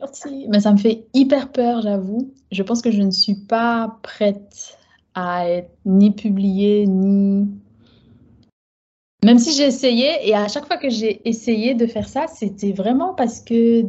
Merci. 0.00 0.46
Mais 0.48 0.60
ça 0.60 0.72
me 0.72 0.78
fait 0.78 1.06
hyper 1.14 1.52
peur, 1.52 1.82
j'avoue. 1.82 2.32
Je 2.50 2.62
pense 2.62 2.82
que 2.82 2.90
je 2.90 3.02
ne 3.02 3.10
suis 3.10 3.34
pas 3.34 3.98
prête 4.02 4.78
à 5.14 5.48
être 5.48 5.70
ni 5.84 6.10
publiée, 6.10 6.86
ni. 6.86 7.48
Même 9.24 9.38
si 9.38 9.52
j'ai 9.52 9.66
essayé, 9.66 10.08
et 10.26 10.34
à 10.34 10.48
chaque 10.48 10.66
fois 10.66 10.78
que 10.78 10.88
j'ai 10.88 11.28
essayé 11.28 11.74
de 11.74 11.86
faire 11.86 12.08
ça, 12.08 12.26
c'était 12.26 12.72
vraiment 12.72 13.12
parce 13.12 13.40
que 13.40 13.84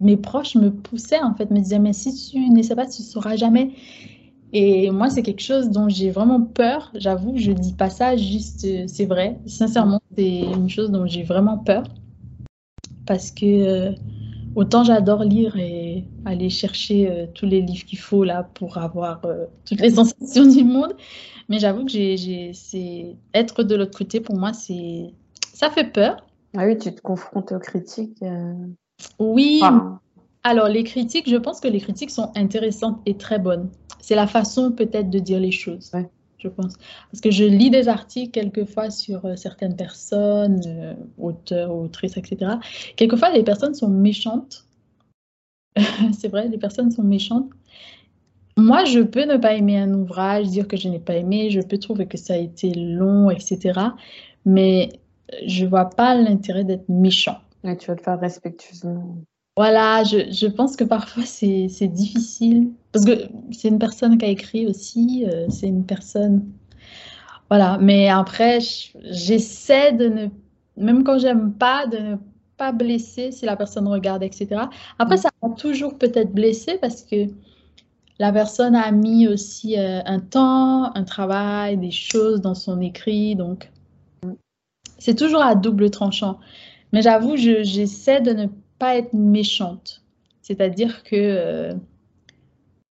mes 0.00 0.16
proches 0.16 0.56
me 0.56 0.70
poussaient, 0.72 1.22
en 1.22 1.34
fait, 1.34 1.50
me 1.50 1.60
disaient, 1.60 1.78
mais 1.78 1.92
si 1.92 2.12
tu 2.12 2.40
n'essaies 2.50 2.74
pas, 2.74 2.86
tu 2.86 3.02
ne 3.02 3.06
sauras 3.06 3.36
jamais. 3.36 3.70
Et 4.52 4.90
moi, 4.90 5.08
c'est 5.08 5.22
quelque 5.22 5.40
chose 5.40 5.70
dont 5.70 5.88
j'ai 5.88 6.10
vraiment 6.10 6.40
peur. 6.42 6.90
J'avoue, 6.94 7.36
je 7.36 7.52
dis 7.52 7.72
pas 7.72 7.88
ça 7.88 8.16
juste, 8.16 8.66
c'est 8.88 9.06
vrai. 9.06 9.38
Sincèrement, 9.46 10.00
c'est 10.16 10.40
une 10.40 10.68
chose 10.68 10.90
dont 10.90 11.06
j'ai 11.06 11.22
vraiment 11.22 11.58
peur. 11.58 11.84
Parce 13.06 13.30
que 13.30 13.46
euh, 13.46 13.92
autant 14.54 14.84
j'adore 14.84 15.24
lire 15.24 15.56
et 15.56 16.04
aller 16.24 16.50
chercher 16.50 17.10
euh, 17.10 17.26
tous 17.34 17.46
les 17.46 17.60
livres 17.60 17.84
qu'il 17.84 17.98
faut 17.98 18.24
là 18.24 18.48
pour 18.54 18.78
avoir 18.78 19.22
toutes 19.64 19.80
les 19.80 19.90
sensations 19.96 20.46
du 20.46 20.64
monde. 20.64 20.94
Mais 21.48 21.58
j'avoue 21.58 21.84
que 21.84 21.90
j'ai, 21.90 22.52
c'est 22.54 23.16
être 23.34 23.62
de 23.62 23.74
l'autre 23.74 23.96
côté, 23.96 24.20
pour 24.20 24.36
moi, 24.36 24.52
c'est 24.52 25.12
ça 25.52 25.70
fait 25.70 25.90
peur. 25.90 26.16
Ah 26.56 26.66
oui, 26.66 26.76
tu 26.78 26.94
te 26.94 27.00
confrontes 27.00 27.52
aux 27.52 27.58
critiques. 27.58 28.22
Oui. 29.18 29.60
Alors, 30.44 30.68
les 30.68 30.82
critiques, 30.84 31.28
je 31.28 31.36
pense 31.36 31.60
que 31.60 31.68
les 31.68 31.80
critiques 31.80 32.10
sont 32.10 32.32
intéressantes 32.34 33.00
et 33.06 33.16
très 33.16 33.38
bonnes. 33.38 33.70
C'est 34.00 34.16
la 34.16 34.26
façon 34.26 34.72
peut-être 34.72 35.08
de 35.08 35.18
dire 35.18 35.38
les 35.38 35.52
choses, 35.52 35.92
je 36.42 36.48
pense. 36.48 36.74
Parce 37.10 37.20
que 37.20 37.30
je 37.30 37.44
lis 37.44 37.70
des 37.70 37.88
articles 37.88 38.30
quelquefois 38.30 38.90
sur 38.90 39.24
euh, 39.24 39.36
certaines 39.36 39.76
personnes, 39.76 40.60
euh, 40.66 40.94
auteurs, 41.18 41.74
autrices, 41.74 42.16
etc. 42.16 42.52
Quelquefois, 42.96 43.30
les 43.30 43.42
personnes 43.42 43.74
sont 43.74 43.88
méchantes. 43.88 44.66
C'est 46.12 46.28
vrai, 46.28 46.48
les 46.48 46.58
personnes 46.58 46.90
sont 46.90 47.04
méchantes. 47.04 47.50
Moi, 48.56 48.84
je 48.84 49.00
peux 49.00 49.24
ne 49.24 49.38
pas 49.38 49.54
aimer 49.54 49.78
un 49.78 49.92
ouvrage, 49.94 50.48
dire 50.48 50.68
que 50.68 50.76
je 50.76 50.88
n'ai 50.88 50.98
pas 50.98 51.14
aimé, 51.14 51.48
je 51.50 51.60
peux 51.60 51.78
trouver 51.78 52.06
que 52.06 52.18
ça 52.18 52.34
a 52.34 52.36
été 52.36 52.74
long, 52.74 53.30
etc. 53.30 53.80
Mais 54.44 54.90
je 55.46 55.64
vois 55.64 55.86
pas 55.86 56.14
l'intérêt 56.14 56.64
d'être 56.64 56.88
méchant. 56.88 57.38
tu 57.62 57.86
vas 57.86 57.96
te 57.96 58.02
faire 58.02 58.20
respectueusement. 58.20 59.16
Voilà, 59.56 60.02
je, 60.04 60.46
pense 60.46 60.76
que 60.76 60.84
parfois 60.84 61.24
c'est 61.26 61.88
difficile. 61.88 62.70
Parce 62.92 63.04
que 63.04 63.28
c'est 63.50 63.68
une 63.68 63.78
personne 63.78 64.18
qui 64.18 64.24
a 64.24 64.28
écrit 64.28 64.66
aussi, 64.66 65.24
euh, 65.26 65.46
c'est 65.48 65.68
une 65.68 65.84
personne. 65.84 66.46
Voilà, 67.50 67.78
mais 67.78 68.08
après, 68.08 68.60
j'essaie 69.10 69.92
de 69.92 70.08
ne. 70.08 70.26
Même 70.78 71.04
quand 71.04 71.18
j'aime 71.18 71.52
pas, 71.52 71.86
de 71.86 71.98
ne 71.98 72.16
pas 72.56 72.72
blesser 72.72 73.30
si 73.30 73.44
la 73.44 73.56
personne 73.56 73.86
regarde, 73.88 74.22
etc. 74.22 74.62
Après, 74.98 75.18
ça 75.18 75.28
va 75.42 75.50
toujours 75.50 75.98
peut-être 75.98 76.32
blesser 76.32 76.78
parce 76.80 77.02
que 77.02 77.26
la 78.18 78.32
personne 78.32 78.74
a 78.74 78.90
mis 78.90 79.28
aussi 79.28 79.78
euh, 79.78 80.00
un 80.06 80.20
temps, 80.20 80.94
un 80.94 81.04
travail, 81.04 81.76
des 81.76 81.90
choses 81.90 82.40
dans 82.40 82.54
son 82.54 82.80
écrit. 82.80 83.36
Donc, 83.36 83.70
c'est 84.98 85.16
toujours 85.16 85.42
à 85.42 85.54
double 85.54 85.90
tranchant. 85.90 86.38
Mais 86.92 87.02
j'avoue, 87.02 87.36
j'essaie 87.36 88.20
de 88.20 88.32
ne 88.32 88.46
pas 88.46 88.52
être 88.90 89.12
méchante. 89.12 90.02
C'est-à-dire 90.42 91.02
que 91.04 91.16
euh, 91.16 91.74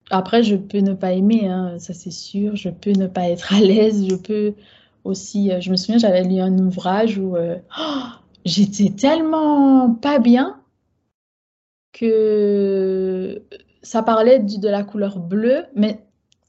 après, 0.10 0.44
je 0.44 0.56
peux 0.56 0.80
ne 0.80 0.94
pas 0.94 1.14
aimer, 1.14 1.48
hein, 1.48 1.78
ça 1.80 1.94
c'est 1.94 2.12
sûr. 2.12 2.56
Je 2.56 2.70
peux 2.70 2.92
ne 2.92 3.08
pas 3.08 3.30
être 3.30 3.54
à 3.54 3.60
l'aise. 3.60 4.08
Je 4.10 4.16
peux 4.16 4.54
aussi. 5.04 5.52
Euh, 5.52 5.60
je 5.60 5.72
me 5.72 5.76
souviens, 5.76 5.98
j'avais 5.98 6.24
lu 6.24 6.40
un 6.40 6.58
ouvrage 6.58 7.18
où 7.18 7.36
euh, 7.36 7.58
oh, 7.80 8.06
j'étais 8.46 8.90
tellement 8.90 9.94
pas 9.94 10.20
bien 10.20 10.60
que 11.92 13.42
ça 13.82 14.04
parlait 14.04 14.40
de, 14.40 14.68
la 14.68 14.84
couleur 14.84 15.20
bleue, 15.20 15.66
mais 15.76 16.00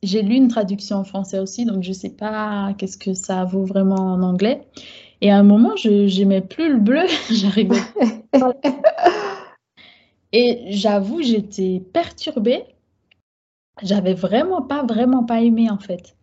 j'ai 0.03 0.23
lu 0.23 0.35
une 0.35 0.49
traduction 0.49 0.97
en 0.97 1.05
français 1.05 1.39
aussi, 1.39 1.65
donc 1.65 1.83
je 1.83 1.93
sais 1.93 2.11
pas 2.11 2.75
qu'est-ce 2.77 2.99
que 2.99 3.15
ça 3.15 3.45
vaut 3.45 3.65
vraiment 3.65 4.13
en 4.13 4.23
anglais. 4.23 4.67
Et 5.23 5.31
à 5.31 5.37
un 5.37 5.43
moment, 5.43 5.77
je 5.77 6.19
n'aimais 6.19 6.41
plus 6.41 6.73
le 6.73 6.79
bleu, 6.79 7.03
j'arrivais. 7.31 7.81
Et 10.33 10.67
j'avoue, 10.69 11.23
j'étais 11.23 11.83
perturbée. 11.93 12.65
J'avais 13.83 14.15
vraiment 14.15 14.63
pas, 14.63 14.85
vraiment 14.85 15.25
pas 15.25 15.41
aimé 15.41 15.71
en 15.71 15.79
fait. 15.79 16.17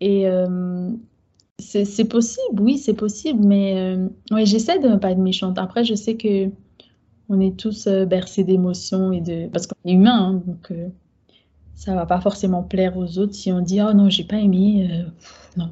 Et 0.00 0.26
c'est 1.58 2.04
possible, 2.04 2.60
oui, 2.60 2.78
c'est 2.78 2.94
possible, 2.94 3.44
mais 3.44 3.96
ouais, 4.30 4.46
j'essaie 4.46 4.78
de 4.78 4.88
ne 4.88 4.96
pas 4.96 5.10
être 5.10 5.18
méchante. 5.18 5.58
Après, 5.58 5.84
je 5.84 5.94
sais 5.94 6.16
que 6.16 6.50
on 7.28 7.40
est 7.40 7.56
tous 7.56 7.86
bercés 7.86 8.44
d'émotions 8.44 9.12
et 9.12 9.20
de 9.20 9.48
parce 9.48 9.66
qu'on 9.66 9.76
est 9.84 9.92
humain, 9.92 10.34
hein, 10.34 10.42
donc 10.46 10.72
ça 11.74 11.94
va 11.94 12.06
pas 12.06 12.20
forcément 12.20 12.62
plaire 12.62 12.96
aux 12.96 13.18
autres 13.18 13.34
si 13.34 13.52
on 13.52 13.60
dit 13.60 13.80
oh 13.80 13.92
non 13.92 14.10
j'ai 14.10 14.24
pas 14.24 14.38
aimé, 14.38 15.04
non. 15.56 15.70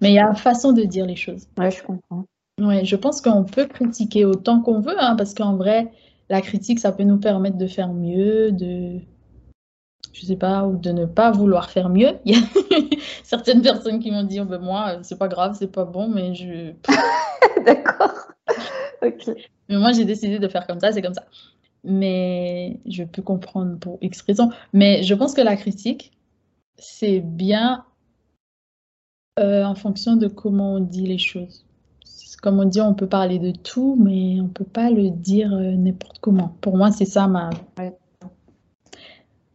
Mais 0.00 0.10
il 0.10 0.14
y 0.14 0.18
a 0.18 0.34
façon 0.34 0.72
de 0.72 0.82
dire 0.82 1.06
les 1.06 1.16
choses. 1.16 1.46
Ouais, 1.58 1.70
je 1.70 1.82
comprends. 1.82 2.24
Ouais, 2.60 2.84
je 2.84 2.96
pense 2.96 3.20
qu'on 3.20 3.44
peut 3.44 3.66
critiquer 3.66 4.24
autant 4.24 4.60
qu'on 4.60 4.80
veut, 4.80 4.98
hein, 4.98 5.14
parce 5.16 5.34
qu'en 5.34 5.56
vrai, 5.56 5.90
la 6.30 6.40
critique, 6.40 6.78
ça 6.78 6.92
peut 6.92 7.02
nous 7.02 7.18
permettre 7.18 7.58
de 7.58 7.66
faire 7.66 7.92
mieux, 7.92 8.52
de, 8.52 9.00
je 10.12 10.26
sais 10.26 10.36
pas, 10.36 10.64
ou 10.64 10.76
de 10.76 10.92
ne 10.92 11.04
pas 11.04 11.32
vouloir 11.32 11.70
faire 11.70 11.90
mieux. 11.90 12.12
Il 12.24 12.36
y 12.36 12.38
a 12.38 12.46
certaines 13.24 13.62
personnes 13.62 13.98
qui 13.98 14.12
m'ont 14.12 14.22
dit, 14.22 14.40
oh, 14.40 14.44
ben 14.44 14.60
moi, 14.60 14.98
c'est 15.02 15.18
pas 15.18 15.28
grave, 15.28 15.56
c'est 15.58 15.72
pas 15.72 15.84
bon, 15.84 16.08
mais 16.08 16.34
je. 16.34 16.72
D'accord. 17.66 18.30
ok. 19.02 19.36
Mais 19.68 19.76
moi, 19.76 19.90
j'ai 19.92 20.04
décidé 20.04 20.38
de 20.38 20.48
faire 20.48 20.66
comme 20.68 20.78
ça, 20.78 20.92
c'est 20.92 21.02
comme 21.02 21.14
ça. 21.14 21.26
Mais 21.82 22.78
je 22.86 23.02
peux 23.02 23.22
comprendre 23.22 23.78
pour 23.80 23.98
X 24.00 24.22
raisons. 24.22 24.50
Mais 24.72 25.02
je 25.02 25.14
pense 25.14 25.34
que 25.34 25.40
la 25.40 25.56
critique, 25.56 26.12
c'est 26.78 27.20
bien 27.20 27.84
euh, 29.40 29.64
en 29.64 29.74
fonction 29.74 30.14
de 30.14 30.28
comment 30.28 30.74
on 30.74 30.80
dit 30.80 31.06
les 31.06 31.18
choses 31.18 31.64
comme 32.40 32.58
on 32.58 32.64
dit, 32.64 32.80
on 32.80 32.94
peut 32.94 33.06
parler 33.06 33.38
de 33.38 33.52
tout, 33.52 33.96
mais 33.98 34.40
on 34.40 34.48
peut 34.48 34.64
pas 34.64 34.90
le 34.90 35.10
dire 35.10 35.52
euh, 35.52 35.72
n'importe 35.76 36.18
comment. 36.20 36.56
Pour 36.60 36.76
moi, 36.76 36.90
c'est 36.90 37.04
ça 37.04 37.26
ma. 37.26 37.50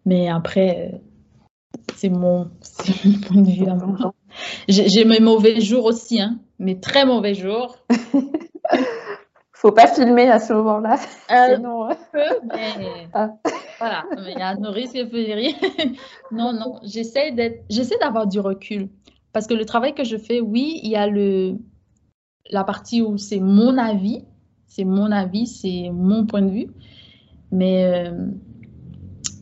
Mais 0.05 0.29
après, 0.29 0.91
euh, 0.93 0.97
c'est 1.95 2.09
mon, 2.09 2.45
point 3.27 3.41
de 3.41 3.49
vue 3.49 3.65
J'ai 4.67 5.05
mes 5.05 5.19
mauvais 5.19 5.61
jours 5.61 5.85
aussi, 5.85 6.21
hein, 6.21 6.37
mes 6.59 6.79
très 6.79 7.05
mauvais 7.05 7.33
jours. 7.33 7.77
Faut 9.53 9.71
pas 9.71 9.87
filmer 9.87 10.29
à 10.29 10.39
ce 10.39 10.53
moment-là. 10.53 10.97
Euh, 11.31 11.55
Sinon, 11.55 11.89
mais... 12.13 13.07
Ah. 13.13 13.31
Voilà, 13.79 14.05
il 14.27 14.37
y 14.37 14.41
a 14.43 14.53
nos 14.55 14.69
risques 14.69 14.95
et 14.95 15.55
non, 16.31 16.53
non, 16.53 16.79
j'essaie 16.83 17.31
d'être, 17.31 17.63
j'essaie 17.67 17.97
d'avoir 17.99 18.27
du 18.27 18.39
recul. 18.39 18.89
Parce 19.33 19.47
que 19.47 19.55
le 19.55 19.65
travail 19.65 19.95
que 19.95 20.03
je 20.03 20.17
fais, 20.17 20.39
oui, 20.39 20.79
il 20.83 20.91
y 20.91 20.95
a 20.95 21.07
le, 21.07 21.57
la 22.51 22.63
partie 22.63 23.01
où 23.01 23.17
c'est 23.17 23.39
mon 23.39 23.77
avis, 23.77 24.23
c'est 24.67 24.83
mon 24.83 25.11
avis, 25.11 25.47
c'est 25.47 25.89
mon 25.91 26.25
point 26.25 26.41
de 26.41 26.49
vue, 26.49 26.67
mais 27.51 27.85
euh, 27.85 28.27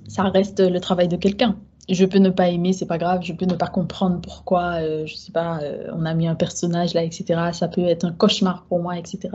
ça 0.08 0.24
reste 0.24 0.60
le 0.60 0.80
travail 0.80 1.08
de 1.08 1.18
quelqu'un. 1.18 1.58
Je 1.90 2.06
peux 2.06 2.20
ne 2.20 2.30
pas 2.30 2.50
aimer, 2.50 2.72
c'est 2.72 2.86
pas 2.86 2.98
grave. 2.98 3.22
Je 3.24 3.34
peux 3.34 3.46
ne 3.46 3.56
pas 3.56 3.68
comprendre 3.68 4.22
pourquoi, 4.22 4.76
euh, 4.76 5.06
je 5.06 5.16
sais 5.16 5.34
pas, 5.34 5.60
euh, 5.62 5.90
on 5.94 6.06
a 6.06 6.14
mis 6.14 6.28
un 6.28 6.36
personnage 6.36 6.94
là, 6.94 7.04
etc. 7.04 7.50
Ça 7.52 7.68
peut 7.68 7.84
être 7.84 8.06
un 8.06 8.14
cauchemar 8.14 8.64
pour 8.70 8.82
moi, 8.82 8.98
etc. 8.98 9.30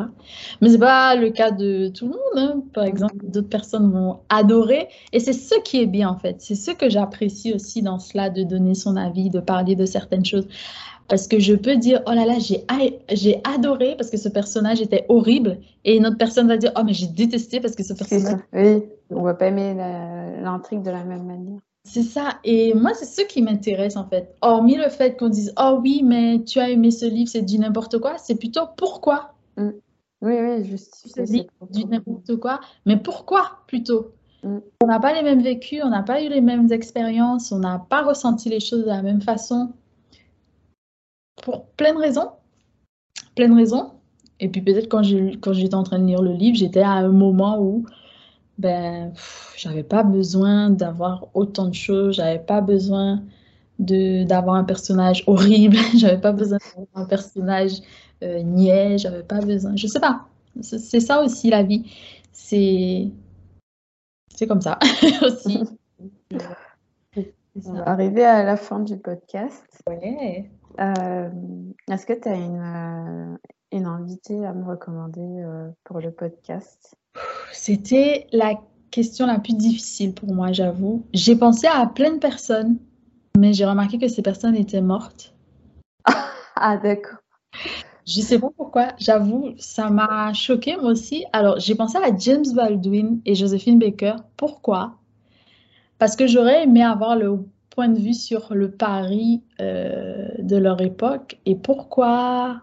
Mais 0.63 0.71
c'est 0.71 0.79
pas 0.79 1.15
le 1.15 1.29
cas 1.29 1.51
de 1.51 1.89
tout 1.89 2.07
le 2.07 2.13
monde. 2.13 2.19
Hein. 2.37 2.63
Par 2.73 2.85
exemple, 2.85 3.17
d'autres 3.23 3.51
personnes 3.51 3.91
vont 3.91 4.21
adorer, 4.31 4.89
et 5.13 5.21
c'est 5.21 5.35
ce 5.35 5.61
qui 5.63 5.83
est 5.83 5.87
bien 5.87 6.09
en 6.09 6.19
fait. 6.19 6.37
C'est 6.39 6.55
ce 6.55 6.71
que 6.71 6.89
j'apprécie 6.89 7.53
aussi 7.53 7.83
dans 7.83 7.99
cela, 7.99 8.31
de 8.31 8.45
donner 8.45 8.75
son 8.75 8.97
avis, 8.97 9.29
de 9.29 9.41
parler 9.41 9.77
de 9.77 9.85
certaines 9.85 10.25
choses. 10.25 10.49
Parce 11.09 11.27
que 11.27 11.39
je 11.39 11.55
peux 11.55 11.77
dire, 11.77 12.03
oh 12.07 12.13
là 12.13 12.27
là, 12.27 12.35
j'ai 12.39 13.41
adoré 13.45 13.97
parce 13.97 14.11
que 14.11 14.19
ce 14.19 14.29
personnage 14.29 14.83
était 14.83 15.07
horrible. 15.09 15.59
Et 15.85 15.97
une 15.97 16.07
autre 16.07 16.19
personne 16.19 16.49
va 16.49 16.59
dire, 16.59 16.73
oh 16.77 16.83
mais 16.85 16.93
j'ai 16.93 17.07
détesté 17.07 17.61
parce 17.61 17.75
que 17.75 17.83
ce 17.83 17.95
personnage. 17.95 18.41
Oui, 18.53 18.85
on 19.11 19.23
va 19.23 19.35
pas 19.35 19.47
aimer 19.47 19.75
l'intrigue 20.43 20.83
de 20.83 20.91
la 20.91 21.05
même 21.05 21.25
manière. 21.25 21.61
C'est 21.85 22.03
ça. 22.03 22.39
Et 22.45 22.75
moi, 22.75 22.93
c'est 22.93 23.07
ce 23.07 23.27
qui 23.27 23.41
m'intéresse 23.41 23.97
en 23.97 24.07
fait. 24.07 24.35
Hormis 24.43 24.77
le 24.77 24.91
fait 24.91 25.19
qu'on 25.19 25.31
dise, 25.31 25.55
oh 25.59 25.79
oui, 25.83 26.03
mais 26.05 26.45
tu 26.45 26.59
as 26.61 26.69
aimé 26.69 26.91
ce 26.91 27.07
livre, 27.07 27.31
c'est 27.31 27.41
du 27.41 27.59
n'importe 27.59 27.99
quoi, 27.99 28.19
c'est 28.19 28.35
plutôt 28.35 28.67
pourquoi? 28.77 29.33
Mm. 29.57 29.71
Oui, 30.21 30.35
oui, 30.39 30.65
juste. 30.65 30.95
C'est 31.07 31.25
du 31.71 31.85
n'importe 31.87 32.37
quoi. 32.37 32.61
Mais 32.85 32.99
pourquoi 32.99 33.61
plutôt? 33.67 34.13
Mm. 34.43 34.59
On 34.83 34.87
n'a 34.87 35.01
pas 35.01 35.15
les 35.15 35.23
mêmes 35.23 35.41
vécus, 35.41 35.81
on 35.83 35.89
n'a 35.89 36.03
pas 36.03 36.23
eu 36.23 36.29
les 36.29 36.43
mêmes 36.43 36.71
expériences, 36.71 37.51
on 37.53 37.61
n'a 37.61 37.87
pas 37.89 38.03
ressenti 38.03 38.51
les 38.51 38.61
choses 38.61 38.83
de 38.83 38.89
la 38.89 39.01
même 39.01 39.23
façon 39.23 39.73
pour 41.43 41.67
plein 41.67 41.95
de 41.95 41.99
raisons. 41.99 42.31
Plein 43.35 43.49
de 43.49 43.55
raisons. 43.55 43.93
Et 44.41 44.49
puis 44.49 44.61
peut-être 44.63 44.89
quand 44.89 45.03
j'étais 45.03 45.75
en 45.75 45.83
train 45.83 45.99
de 45.99 46.07
lire 46.07 46.23
le 46.23 46.33
livre, 46.33 46.57
j'étais 46.57 46.81
à 46.81 46.93
un 46.93 47.09
moment 47.09 47.61
où 47.61 47.85
ben 48.59 49.13
j'avais 49.57 49.85
pas 49.85 50.03
besoin 50.03 50.71
d'avoir 50.71 51.29
autant 51.35 51.69
de 51.69 51.75
choses, 51.75 52.17
j'avais 52.17 52.39
pas 52.39 52.61
besoin 52.61 53.23
d'avoir 53.79 54.57
un 54.57 54.65
personnage 54.65 55.23
horrible, 55.27 55.77
j'avais 55.97 56.21
pas 56.21 56.33
besoin 56.33 56.59
d'avoir 56.77 57.05
un 57.05 57.09
personnage 57.09 57.81
euh, 58.23 58.43
niais, 58.43 58.99
j'avais 58.99 59.23
pas 59.23 59.41
besoin, 59.41 59.77
je 59.77 59.87
sais 59.87 60.01
pas. 60.01 60.27
C'est 60.61 61.01
ça 61.01 61.23
aussi 61.23 61.51
la 61.51 61.63
vie. 61.63 61.85
C'est 62.33 63.09
c'est 64.35 64.47
comme 64.47 64.61
ça 64.61 64.79
aussi. 65.23 65.65
On 67.67 67.73
va 67.73 67.89
arriver 67.89 68.25
à 68.25 68.45
la 68.45 68.57
fin 68.57 68.81
du 68.81 68.97
podcast. 68.97 69.65
Ouais. 69.89 70.49
Euh, 70.79 71.29
est-ce 71.91 72.07
que 72.07 72.13
tu 72.13 72.29
as 72.29 72.35
une, 72.35 72.61
euh, 72.61 73.37
une 73.73 73.87
invitée 73.87 74.47
à 74.47 74.53
me 74.53 74.65
recommander 74.65 75.21
euh, 75.21 75.69
pour 75.85 76.01
le 76.01 76.13
podcast? 76.13 76.95
C'était 77.53 78.27
la 78.33 78.55
question 78.91 79.27
la 79.27 79.39
plus 79.39 79.55
difficile 79.55 80.15
pour 80.15 80.33
moi, 80.33 80.53
j'avoue. 80.53 81.05
J'ai 81.13 81.37
pensé 81.37 81.67
à 81.67 81.87
plein 81.87 82.13
de 82.13 82.19
personnes, 82.19 82.79
mais 83.37 83.53
j'ai 83.53 83.67
remarqué 83.67 83.99
que 83.99 84.09
ces 84.09 84.23
personnes 84.23 84.55
étaient 84.55 84.81
mortes. 84.81 85.35
ah, 86.57 86.77
d'accord. 86.77 87.19
Je 88.07 88.23
sais 88.23 88.39
pas 88.39 88.49
pourquoi, 88.57 88.93
j'avoue, 88.99 89.55
ça 89.59 89.91
m'a 89.91 90.33
choqué 90.33 90.77
moi 90.77 90.93
aussi. 90.93 91.27
Alors, 91.33 91.59
j'ai 91.59 91.75
pensé 91.75 91.99
à 91.99 92.17
James 92.17 92.47
Baldwin 92.55 93.21
et 93.27 93.35
Josephine 93.35 93.79
Baker. 93.79 94.17
Pourquoi? 94.37 94.95
Parce 95.99 96.17
que 96.17 96.27
j'aurais 96.27 96.63
aimé 96.63 96.83
avoir 96.83 97.17
le 97.17 97.41
point 97.79 97.89
de 97.89 98.01
vue 98.01 98.15
sur 98.15 98.55
le 98.55 98.73
Paris 98.73 99.41
euh, 99.61 100.31
de 100.41 100.57
leur 100.57 100.81
époque 100.81 101.39
et 101.47 101.55
pourquoi, 101.55 102.63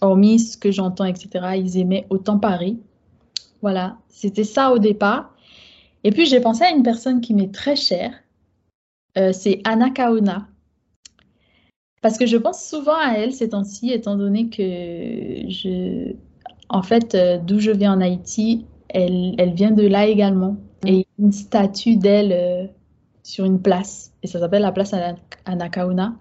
hormis 0.00 0.38
ce 0.38 0.56
que 0.56 0.70
j'entends, 0.70 1.04
etc., 1.04 1.48
ils 1.58 1.76
aimaient 1.76 2.06
autant 2.08 2.38
Paris. 2.38 2.78
Voilà, 3.60 3.98
c'était 4.08 4.44
ça 4.44 4.72
au 4.72 4.78
départ. 4.78 5.34
Et 6.02 6.12
puis 6.12 6.24
j'ai 6.24 6.40
pensé 6.40 6.64
à 6.64 6.70
une 6.70 6.82
personne 6.82 7.20
qui 7.20 7.34
m'est 7.34 7.52
très 7.52 7.76
chère, 7.76 8.14
euh, 9.18 9.34
c'est 9.34 9.60
Anna 9.64 9.90
Kaona. 9.90 10.48
Parce 12.00 12.16
que 12.16 12.24
je 12.24 12.38
pense 12.38 12.66
souvent 12.66 12.96
à 12.96 13.12
elle 13.18 13.34
ces 13.34 13.50
temps-ci, 13.50 13.90
étant 13.90 14.16
donné 14.16 14.48
que 14.48 15.50
je, 15.50 16.14
en 16.70 16.82
fait, 16.82 17.14
euh, 17.14 17.36
d'où 17.36 17.60
je 17.60 17.70
viens 17.70 17.92
en 17.92 18.00
Haïti, 18.00 18.64
elle, 18.88 19.34
elle, 19.36 19.52
vient 19.52 19.72
de 19.72 19.86
là 19.86 20.06
également. 20.06 20.56
Et 20.86 21.06
une 21.18 21.32
statue 21.32 21.96
d'elle 21.96 22.72
sur 23.22 23.44
une 23.44 23.60
place. 23.60 24.12
Et 24.22 24.26
ça 24.26 24.40
s'appelle 24.40 24.62
la 24.62 24.72
place 24.72 24.94
Anakauna. 25.44 26.14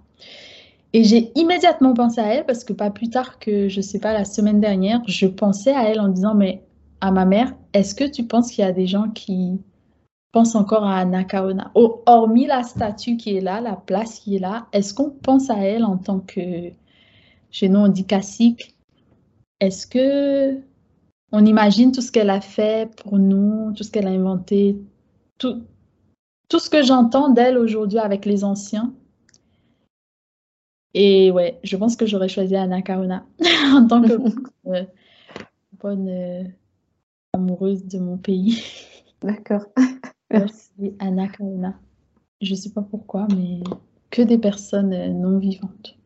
Et 0.94 1.04
j'ai 1.04 1.32
immédiatement 1.36 1.94
pensé 1.94 2.20
à 2.20 2.34
elle 2.34 2.46
parce 2.46 2.64
que 2.64 2.74
pas 2.74 2.90
plus 2.90 3.10
tard 3.10 3.40
que, 3.40 3.70
je 3.70 3.82
sais 3.82 4.00
pas, 4.00 4.14
la 4.14 4.26
semaine 4.26 4.60
dernière, 4.60 5.02
je 5.08 5.26
pensais 5.26 5.74
à 5.74 5.90
elle 5.90 6.02
en 6.02 6.10
disant, 6.10 6.36
mais 6.36 6.64
à 7.00 7.12
ma 7.12 7.26
mère, 7.26 7.54
est-ce 7.74 7.96
que 7.96 8.04
tu 8.04 8.26
penses 8.26 8.52
qu'il 8.52 8.64
y 8.64 8.68
a 8.68 8.74
des 8.74 8.88
gens 8.88 9.10
qui 9.10 9.62
pensent 10.32 10.56
encore 10.56 10.84
à 10.84 11.00
Anakaona 11.00 11.72
Hormis 11.76 12.46
la 12.46 12.64
statue 12.64 13.18
qui 13.18 13.36
est 13.36 13.42
là, 13.42 13.62
la 13.62 13.76
place 13.76 14.20
qui 14.20 14.36
est 14.36 14.40
là, 14.40 14.68
est-ce 14.74 14.94
qu'on 14.94 15.10
pense 15.10 15.50
à 15.50 15.58
elle 15.58 15.86
en 15.86 15.98
tant 15.98 16.20
que, 16.20 16.72
chez 17.50 17.70
nous 17.70 17.80
on 17.80 17.88
dit 17.88 18.06
cacique? 18.06 18.76
Est-ce 19.60 19.88
que 19.88 20.60
on 21.32 21.46
imagine 21.46 21.92
tout 21.92 22.02
ce 22.02 22.12
qu'elle 22.12 22.30
a 22.30 22.42
fait 22.42 22.94
pour 22.98 23.18
nous, 23.18 23.74
tout 23.74 23.84
ce 23.84 23.92
qu'elle 23.92 24.08
a 24.08 24.12
inventé, 24.12 24.78
tout, 25.38 25.64
tout 26.52 26.60
ce 26.60 26.70
que 26.70 26.84
j'entends 26.84 27.30
d'elle 27.30 27.58
aujourd'hui 27.58 27.98
avec 27.98 28.26
les 28.26 28.44
anciens. 28.44 28.94
Et 30.94 31.32
ouais, 31.32 31.58
je 31.64 31.78
pense 31.78 31.96
que 31.96 32.06
j'aurais 32.06 32.28
choisi 32.28 32.58
Anna 32.58 32.82
Kauna 32.82 33.26
en 33.74 33.88
tant 33.88 34.02
que 34.02 34.12
euh, 34.68 34.84
bonne 35.80 36.10
euh, 36.10 36.44
amoureuse 37.32 37.86
de 37.86 38.00
mon 38.00 38.18
pays. 38.18 38.62
D'accord. 39.22 39.64
Merci 40.30 40.94
Anna 41.00 41.30
Kauna. 41.30 41.80
Je 42.42 42.52
ne 42.52 42.58
sais 42.58 42.72
pas 42.72 42.82
pourquoi, 42.82 43.28
mais 43.34 43.62
que 44.10 44.22
des 44.22 44.38
personnes 44.38 44.92
euh, 44.92 45.08
non 45.08 45.40
vivantes. 45.40 45.98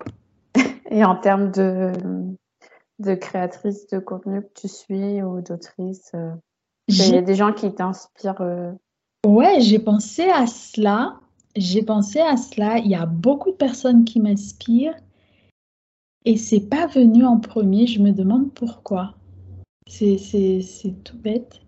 Et 0.91 1.03
en 1.03 1.15
termes 1.15 1.49
de, 1.49 1.91
de 2.99 3.15
créatrice 3.15 3.87
de 3.87 3.97
contenu 3.97 4.43
que 4.43 4.61
tu 4.61 4.67
suis 4.67 5.23
ou 5.23 5.41
d'autrice, 5.41 6.11
il 6.87 7.09
y 7.09 7.17
a 7.17 7.23
des 7.23 7.33
gens 7.33 7.51
qui 7.51 7.73
t'inspirent 7.73 8.75
Ouais, 9.25 9.59
j'ai 9.59 9.79
pensé 9.79 10.29
à 10.29 10.45
cela. 10.45 11.19
J'ai 11.55 11.81
pensé 11.81 12.19
à 12.19 12.37
cela. 12.37 12.77
Il 12.77 12.87
y 12.87 12.95
a 12.95 13.07
beaucoup 13.07 13.49
de 13.49 13.55
personnes 13.55 14.05
qui 14.05 14.19
m'inspirent 14.19 14.93
et 16.25 16.37
c'est 16.37 16.69
pas 16.69 16.85
venu 16.85 17.25
en 17.25 17.39
premier. 17.39 17.87
Je 17.87 18.01
me 18.01 18.11
demande 18.11 18.53
pourquoi. 18.53 19.15
C'est, 19.87 20.19
tout 21.03 21.17
bête. 21.17 21.59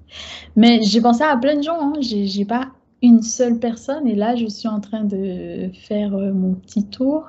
Mais 0.55 0.83
j'ai 0.83 1.01
pensé 1.01 1.23
à 1.23 1.35
plein 1.35 1.55
de 1.55 1.63
gens. 1.63 1.79
Hein. 1.81 1.93
J'ai, 1.99 2.45
pas 2.45 2.69
une 3.01 3.23
seule 3.23 3.57
personne 3.57 4.07
et 4.07 4.15
là 4.15 4.35
je 4.35 4.45
suis 4.45 4.67
en 4.67 4.79
train 4.79 5.03
de 5.03 5.71
faire 5.73 6.15
euh, 6.15 6.33
mon 6.33 6.53
petit 6.55 6.83
tour 6.83 7.25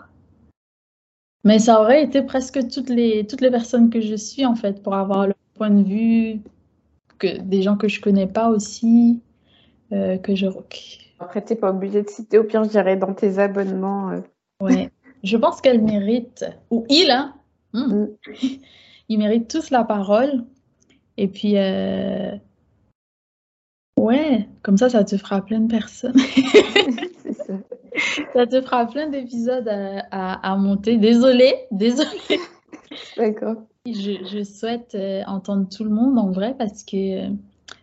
Mais 1.44 1.58
ça 1.58 1.80
aurait 1.80 2.04
été 2.04 2.20
presque 2.20 2.68
toutes 2.68 2.90
les, 2.90 3.26
toutes 3.26 3.40
les 3.40 3.50
personnes 3.50 3.88
que 3.88 4.02
je 4.02 4.14
suis, 4.14 4.44
en 4.44 4.54
fait, 4.54 4.82
pour 4.82 4.94
avoir 4.94 5.26
le 5.26 5.34
point 5.54 5.70
de 5.70 5.82
vue 5.82 6.40
que 7.18 7.38
des 7.38 7.62
gens 7.62 7.76
que 7.76 7.88
je 7.88 8.00
connais 8.02 8.26
pas 8.26 8.50
aussi, 8.50 9.22
euh, 9.92 10.18
que 10.18 10.34
je... 10.34 10.46
Après, 11.20 11.44
tu 11.44 11.52
n'es 11.52 11.58
pas 11.58 11.70
obligé 11.70 12.02
de 12.02 12.08
citer, 12.08 12.38
au 12.38 12.44
pire, 12.44 12.64
je 12.64 12.70
dirais 12.70 12.96
dans 12.96 13.14
tes 13.14 13.38
abonnements. 13.38 14.10
Euh. 14.10 14.20
Ouais. 14.60 14.90
Je 15.24 15.36
pense 15.36 15.60
qu'elle 15.60 15.82
mérite, 15.82 16.44
ou 16.70 16.84
il, 16.88 17.10
hein, 17.10 17.34
hmm. 17.72 17.80
mm. 17.80 18.08
ils 19.08 19.18
méritent 19.18 19.50
tous 19.50 19.70
la 19.70 19.84
parole. 19.84 20.44
Et 21.16 21.26
puis, 21.26 21.56
euh, 21.56 22.36
ouais, 23.98 24.48
comme 24.62 24.76
ça, 24.76 24.88
ça 24.88 25.02
te 25.04 25.16
fera 25.16 25.44
plein 25.44 25.60
de 25.60 25.70
personnes. 25.70 26.18
ça. 27.32 27.54
ça. 28.32 28.46
te 28.46 28.60
fera 28.60 28.86
plein 28.86 29.08
d'épisodes 29.08 29.68
à, 29.68 30.56
monter. 30.56 30.96
Désolée, 30.98 31.66
désolée. 31.72 32.40
D'accord. 33.16 33.56
Je, 33.86 34.24
je, 34.30 34.44
souhaite 34.44 34.94
euh, 34.94 35.22
entendre 35.26 35.66
tout 35.68 35.82
le 35.82 35.90
monde 35.90 36.18
en 36.18 36.30
vrai 36.30 36.54
parce 36.58 36.84
que 36.84 37.30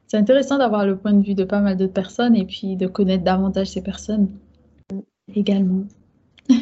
c'est 0.07 0.18
intéressant 0.18 0.57
d'avoir 0.57 0.86
le 0.86 0.98
point 0.98 1.14
de 1.14 1.26
vue 1.26 1.36
de 1.36 1.44
pas 1.44 1.60
mal 1.60 1.77
d'autres 1.77 1.94
personnes 1.94 2.36
et 2.36 2.45
puis 2.45 2.76
de 2.76 2.88
connaître 2.88 3.23
davantage 3.23 3.68
ces 3.68 3.82
personnes 3.82 4.30
également. 5.34 5.84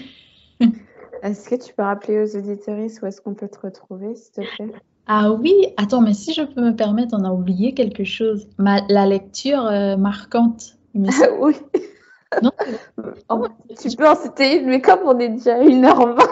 Est-ce 1.23 1.49
que 1.49 1.55
tu 1.55 1.73
peux 1.73 1.83
rappeler 1.83 2.21
aux 2.21 2.35
auditeurs 2.37 2.77
où 2.77 3.05
est-ce 3.05 3.21
qu'on 3.21 3.33
peut 3.33 3.47
te 3.47 3.59
retrouver, 3.59 4.13
s'il 4.15 4.33
te 4.33 4.55
plaît? 4.55 4.73
Ah 5.07 5.31
oui, 5.31 5.53
attends, 5.77 6.01
mais 6.01 6.13
si 6.13 6.33
je 6.33 6.41
peux 6.41 6.61
me 6.61 6.75
permettre, 6.75 7.15
on 7.17 7.23
a 7.23 7.31
oublié 7.31 7.73
quelque 7.73 8.03
chose. 8.03 8.47
Ma, 8.57 8.81
la 8.89 9.05
lecture 9.05 9.65
euh, 9.65 9.95
marquante. 9.95 10.77
Ah 10.97 11.27
oui. 11.39 11.55
Non 12.41 12.51
oh, 13.29 13.47
Tu 13.79 13.95
peux 13.95 14.07
en 14.07 14.15
citer 14.15 14.59
une, 14.59 14.67
mais 14.67 14.81
comme 14.81 14.99
on 15.05 15.17
est 15.19 15.29
déjà 15.29 15.55
à 15.55 15.63
1h20. 15.63 16.27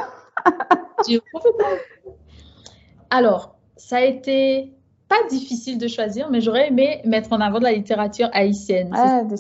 Alors, 3.10 3.56
ça 3.76 3.98
a 3.98 4.02
été 4.02 4.74
pas 5.12 5.28
difficile 5.30 5.78
de 5.78 5.90
choisir, 5.90 6.30
mais 6.30 6.40
j'aurais 6.40 6.70
aimé 6.70 7.02
mettre 7.04 7.34
en 7.34 7.42
avant 7.42 7.60
de 7.60 7.66
la 7.66 7.74
littérature 7.74 8.30
haïtienne. 8.32 8.92
Ah, 8.94 9.26
de. 9.26 9.36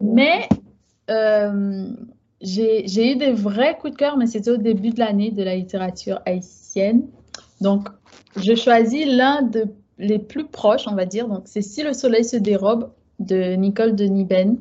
Mais 0.00 0.48
euh, 1.08 1.86
j'ai 2.40 3.12
eu 3.12 3.14
des 3.14 3.30
vrais 3.30 3.78
coups 3.78 3.92
de 3.92 3.96
cœur, 3.96 4.16
mais 4.16 4.26
c'était 4.26 4.50
au 4.50 4.56
début 4.56 4.90
de 4.90 4.98
l'année 4.98 5.30
de 5.30 5.44
la 5.44 5.54
littérature 5.54 6.20
haïtienne. 6.26 7.06
Donc, 7.60 7.88
je 8.34 8.56
choisis 8.56 9.06
l'un 9.06 9.42
de 9.42 9.66
les 9.98 10.18
plus 10.18 10.46
proches, 10.46 10.88
on 10.88 10.96
va 10.96 11.06
dire. 11.06 11.28
Donc, 11.28 11.42
c'est 11.44 11.62
Si 11.62 11.84
le 11.84 11.92
soleil 11.92 12.24
se 12.24 12.36
dérobe 12.36 12.90
de 13.20 13.54
Nicole 13.54 13.94
Deniben 13.94 14.58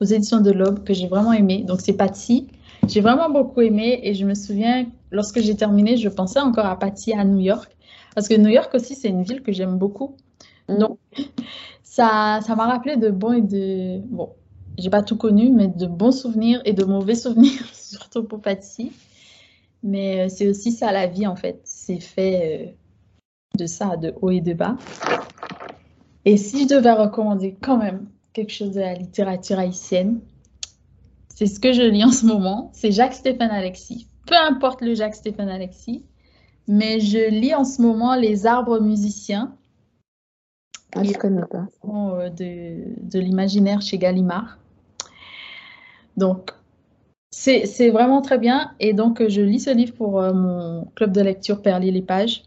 aux 0.00 0.04
éditions 0.04 0.40
de 0.40 0.50
l'Aube 0.50 0.82
que 0.82 0.94
j'ai 0.94 1.06
vraiment 1.06 1.32
aimé. 1.32 1.62
Donc, 1.64 1.80
c'est 1.80 1.92
Patsy. 1.92 2.48
J'ai 2.88 3.00
vraiment 3.00 3.30
beaucoup 3.30 3.60
aimé 3.60 4.00
et 4.02 4.14
je 4.14 4.26
me 4.26 4.34
souviens, 4.34 4.86
lorsque 5.12 5.38
j'ai 5.38 5.54
terminé, 5.54 5.96
je 5.96 6.08
pensais 6.08 6.40
encore 6.40 6.66
à 6.66 6.76
Patsy 6.76 7.12
à 7.12 7.24
New 7.24 7.38
York. 7.38 7.76
Parce 8.14 8.28
que 8.28 8.34
New 8.34 8.50
York 8.50 8.74
aussi, 8.74 8.94
c'est 8.94 9.08
une 9.08 9.22
ville 9.22 9.42
que 9.42 9.52
j'aime 9.52 9.78
beaucoup. 9.78 10.16
Mm. 10.68 10.78
Donc, 10.78 10.98
ça 11.82 12.40
m'a 12.48 12.66
rappelé 12.66 12.96
de 12.96 13.10
bons 13.10 13.32
et 13.32 13.42
de. 13.42 13.98
Bon, 14.06 14.30
j'ai 14.78 14.90
pas 14.90 15.02
tout 15.02 15.16
connu, 15.16 15.50
mais 15.50 15.68
de 15.68 15.86
bons 15.86 16.12
souvenirs 16.12 16.60
et 16.64 16.72
de 16.72 16.84
mauvais 16.84 17.14
souvenirs, 17.14 17.64
surtout 17.72 18.24
pour 18.24 18.40
Patsy. 18.40 18.92
Mais 19.82 20.20
euh, 20.20 20.28
c'est 20.28 20.48
aussi 20.48 20.72
ça 20.72 20.92
la 20.92 21.06
vie 21.06 21.26
en 21.26 21.36
fait. 21.36 21.60
C'est 21.64 22.00
fait 22.00 22.70
euh, 22.70 23.58
de 23.58 23.66
ça, 23.66 23.96
de 23.96 24.14
haut 24.20 24.30
et 24.30 24.40
de 24.40 24.54
bas. 24.54 24.76
Et 26.24 26.36
si 26.36 26.62
je 26.62 26.74
devais 26.74 26.92
recommander 26.92 27.56
quand 27.60 27.78
même 27.78 28.06
quelque 28.32 28.52
chose 28.52 28.72
de 28.72 28.80
la 28.80 28.94
littérature 28.94 29.58
haïtienne, 29.58 30.20
c'est 31.34 31.46
ce 31.46 31.58
que 31.58 31.72
je 31.72 31.82
lis 31.82 32.04
en 32.04 32.12
ce 32.12 32.24
moment. 32.24 32.70
C'est 32.72 32.92
Jacques-Stéphane 32.92 33.50
Alexis. 33.50 34.08
Peu 34.26 34.36
importe 34.36 34.82
le 34.82 34.94
Jacques-Stéphane 34.94 35.48
Alexis, 35.48 36.04
mais 36.68 37.00
je 37.00 37.30
lis 37.30 37.54
en 37.54 37.64
ce 37.64 37.82
moment 37.82 38.14
Les 38.14 38.46
arbres 38.46 38.80
musiciens. 38.80 39.56
Ah, 40.94 41.02
je 41.02 41.12
connais 41.14 41.46
pas. 41.46 41.66
Euh, 41.84 42.28
de, 42.28 42.84
de 43.00 43.18
l'imaginaire 43.18 43.80
chez 43.80 43.98
Gallimard. 43.98 44.58
Donc, 46.16 46.50
c'est 47.30 47.90
vraiment 47.90 48.20
très 48.20 48.38
bien. 48.38 48.72
Et 48.78 48.92
donc, 48.92 49.26
je 49.26 49.40
lis 49.40 49.60
ce 49.60 49.70
livre 49.70 49.94
pour 49.94 50.20
euh, 50.20 50.32
mon 50.32 50.84
club 50.94 51.12
de 51.12 51.20
lecture 51.22 51.62
Perlier 51.62 51.90
les 51.90 52.02
pages. 52.02 52.42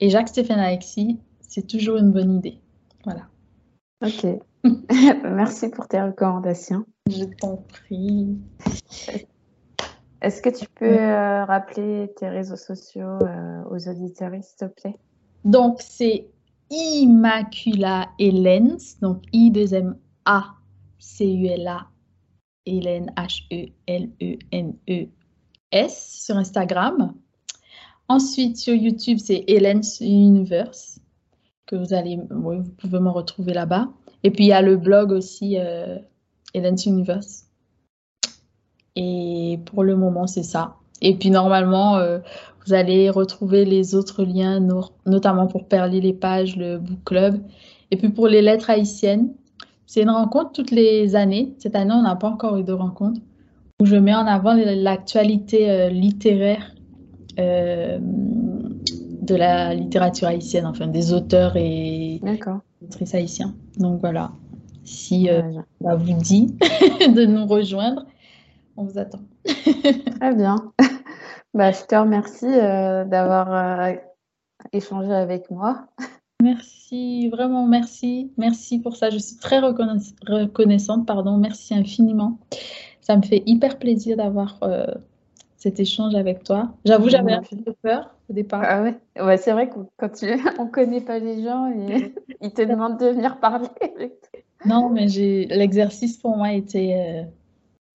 Et 0.00 0.10
Jacques-Stéphane 0.10 0.60
Alexis, 0.60 1.18
c'est 1.40 1.66
toujours 1.66 1.96
une 1.96 2.10
bonne 2.10 2.36
idée. 2.36 2.58
Voilà. 3.04 3.26
Ok. 4.04 4.26
Merci 5.24 5.68
pour 5.70 5.88
tes 5.88 6.00
recommandations. 6.00 6.84
Je 7.10 7.24
t'en 7.24 7.56
prie. 7.56 8.38
Est-ce 10.20 10.42
que 10.42 10.50
tu 10.50 10.66
peux 10.74 10.98
euh, 10.98 11.44
rappeler 11.44 12.12
tes 12.16 12.28
réseaux 12.28 12.56
sociaux 12.56 13.22
euh, 13.22 13.62
aux 13.70 13.88
auditeurs, 13.88 14.32
s'il 14.42 14.56
te 14.56 14.64
plaît? 14.64 14.96
Donc, 15.44 15.80
c'est 15.80 16.26
Immacula 16.70 18.08
Hélène, 18.18 18.76
donc 19.00 19.22
I-2-M-A-C-U-L-A 19.32 19.96
Hélène, 22.66 23.12
H-E-L-E-N-E-S 23.16 23.72
sur 26.24 26.36
Instagram. 26.36 27.14
Ensuite, 28.08 28.56
sur 28.56 28.74
YouTube, 28.74 29.18
c'est 29.18 29.44
Hélène's 29.46 30.00
Universe, 30.00 31.00
que 31.66 31.76
vous 31.76 31.94
allez, 31.94 32.18
vous 32.30 32.64
pouvez 32.78 33.00
me 33.00 33.10
retrouver 33.10 33.54
là-bas. 33.54 33.88
Et 34.22 34.30
puis, 34.30 34.44
il 34.44 34.48
y 34.48 34.52
a 34.52 34.62
le 34.62 34.76
blog 34.76 35.12
aussi, 35.12 35.58
euh, 35.58 35.98
Hélène's 36.54 36.86
Universe. 36.86 37.47
Et 39.00 39.60
pour 39.64 39.84
le 39.84 39.96
moment, 39.96 40.26
c'est 40.26 40.42
ça. 40.42 40.74
Et 41.00 41.14
puis, 41.14 41.30
normalement, 41.30 41.96
euh, 41.96 42.18
vous 42.66 42.74
allez 42.74 43.08
retrouver 43.08 43.64
les 43.64 43.94
autres 43.94 44.24
liens, 44.24 44.60
notamment 45.06 45.46
pour 45.46 45.66
perler 45.66 46.00
les 46.00 46.12
pages, 46.12 46.56
le 46.56 46.78
book 46.78 46.98
club. 47.04 47.40
Et 47.92 47.96
puis, 47.96 48.08
pour 48.08 48.26
les 48.26 48.42
lettres 48.42 48.70
haïtiennes, 48.70 49.30
c'est 49.86 50.02
une 50.02 50.10
rencontre 50.10 50.50
toutes 50.52 50.72
les 50.72 51.14
années. 51.14 51.54
Cette 51.58 51.76
année, 51.76 51.94
on 51.94 52.02
n'a 52.02 52.16
pas 52.16 52.28
encore 52.28 52.56
eu 52.56 52.64
de 52.64 52.72
rencontre 52.72 53.20
où 53.80 53.86
je 53.86 53.96
mets 53.96 54.14
en 54.14 54.26
avant 54.26 54.54
l'actualité 54.54 55.70
euh, 55.70 55.88
littéraire 55.88 56.74
euh, 57.38 57.98
de 58.00 59.34
la 59.34 59.74
littérature 59.74 60.28
haïtienne, 60.28 60.66
enfin 60.66 60.88
des 60.88 61.12
auteurs 61.12 61.56
et 61.56 62.20
autrices 62.82 63.14
haïtiens. 63.14 63.54
Donc 63.78 64.00
voilà, 64.00 64.32
si 64.84 65.28
euh, 65.28 65.42
ça 65.82 65.94
vous 65.94 66.14
dit 66.14 66.56
de 67.14 67.24
nous 67.24 67.46
rejoindre, 67.46 68.04
on 68.78 68.84
vous 68.84 68.98
attend. 68.98 69.20
Très 70.20 70.34
bien. 70.34 70.72
bah, 71.54 71.72
je 71.72 71.84
te 71.84 71.94
remercie 71.94 72.46
d'avoir 72.46 73.90
échangé 74.72 75.12
avec 75.12 75.50
moi. 75.50 75.86
Merci, 76.40 77.28
vraiment 77.30 77.66
merci. 77.66 78.32
Merci 78.36 78.78
pour 78.78 78.94
ça. 78.94 79.10
Je 79.10 79.18
suis 79.18 79.38
très 79.38 79.58
reconnaissante. 79.58 81.04
Pardon. 81.04 81.36
Merci 81.36 81.74
infiniment. 81.74 82.38
Ça 83.00 83.16
me 83.16 83.22
fait 83.22 83.42
hyper 83.44 83.80
plaisir 83.80 84.16
d'avoir 84.16 84.56
euh, 84.62 84.86
cet 85.56 85.80
échange 85.80 86.14
avec 86.14 86.44
toi. 86.44 86.74
J'avoue, 86.84 87.08
j'avais 87.08 87.32
un 87.32 87.42
peu 87.42 87.74
peur 87.82 88.14
au 88.30 88.32
départ. 88.32 88.62
Ah 88.64 88.84
ouais, 88.84 89.00
ouais 89.20 89.36
c'est 89.36 89.50
vrai 89.50 89.68
que 89.68 89.80
quand 89.96 90.10
tu 90.10 90.26
on 90.60 90.68
connaît 90.68 91.00
pas 91.00 91.18
les 91.18 91.42
gens 91.42 91.72
et 91.72 92.14
ils 92.40 92.52
te 92.52 92.62
demandent 92.62 93.00
de 93.00 93.06
venir 93.06 93.40
parler. 93.40 93.68
non, 94.64 94.90
mais 94.90 95.06
l'exercice 95.06 96.18
pour 96.18 96.36
moi 96.36 96.52
était 96.52 96.94
euh, 96.94 97.22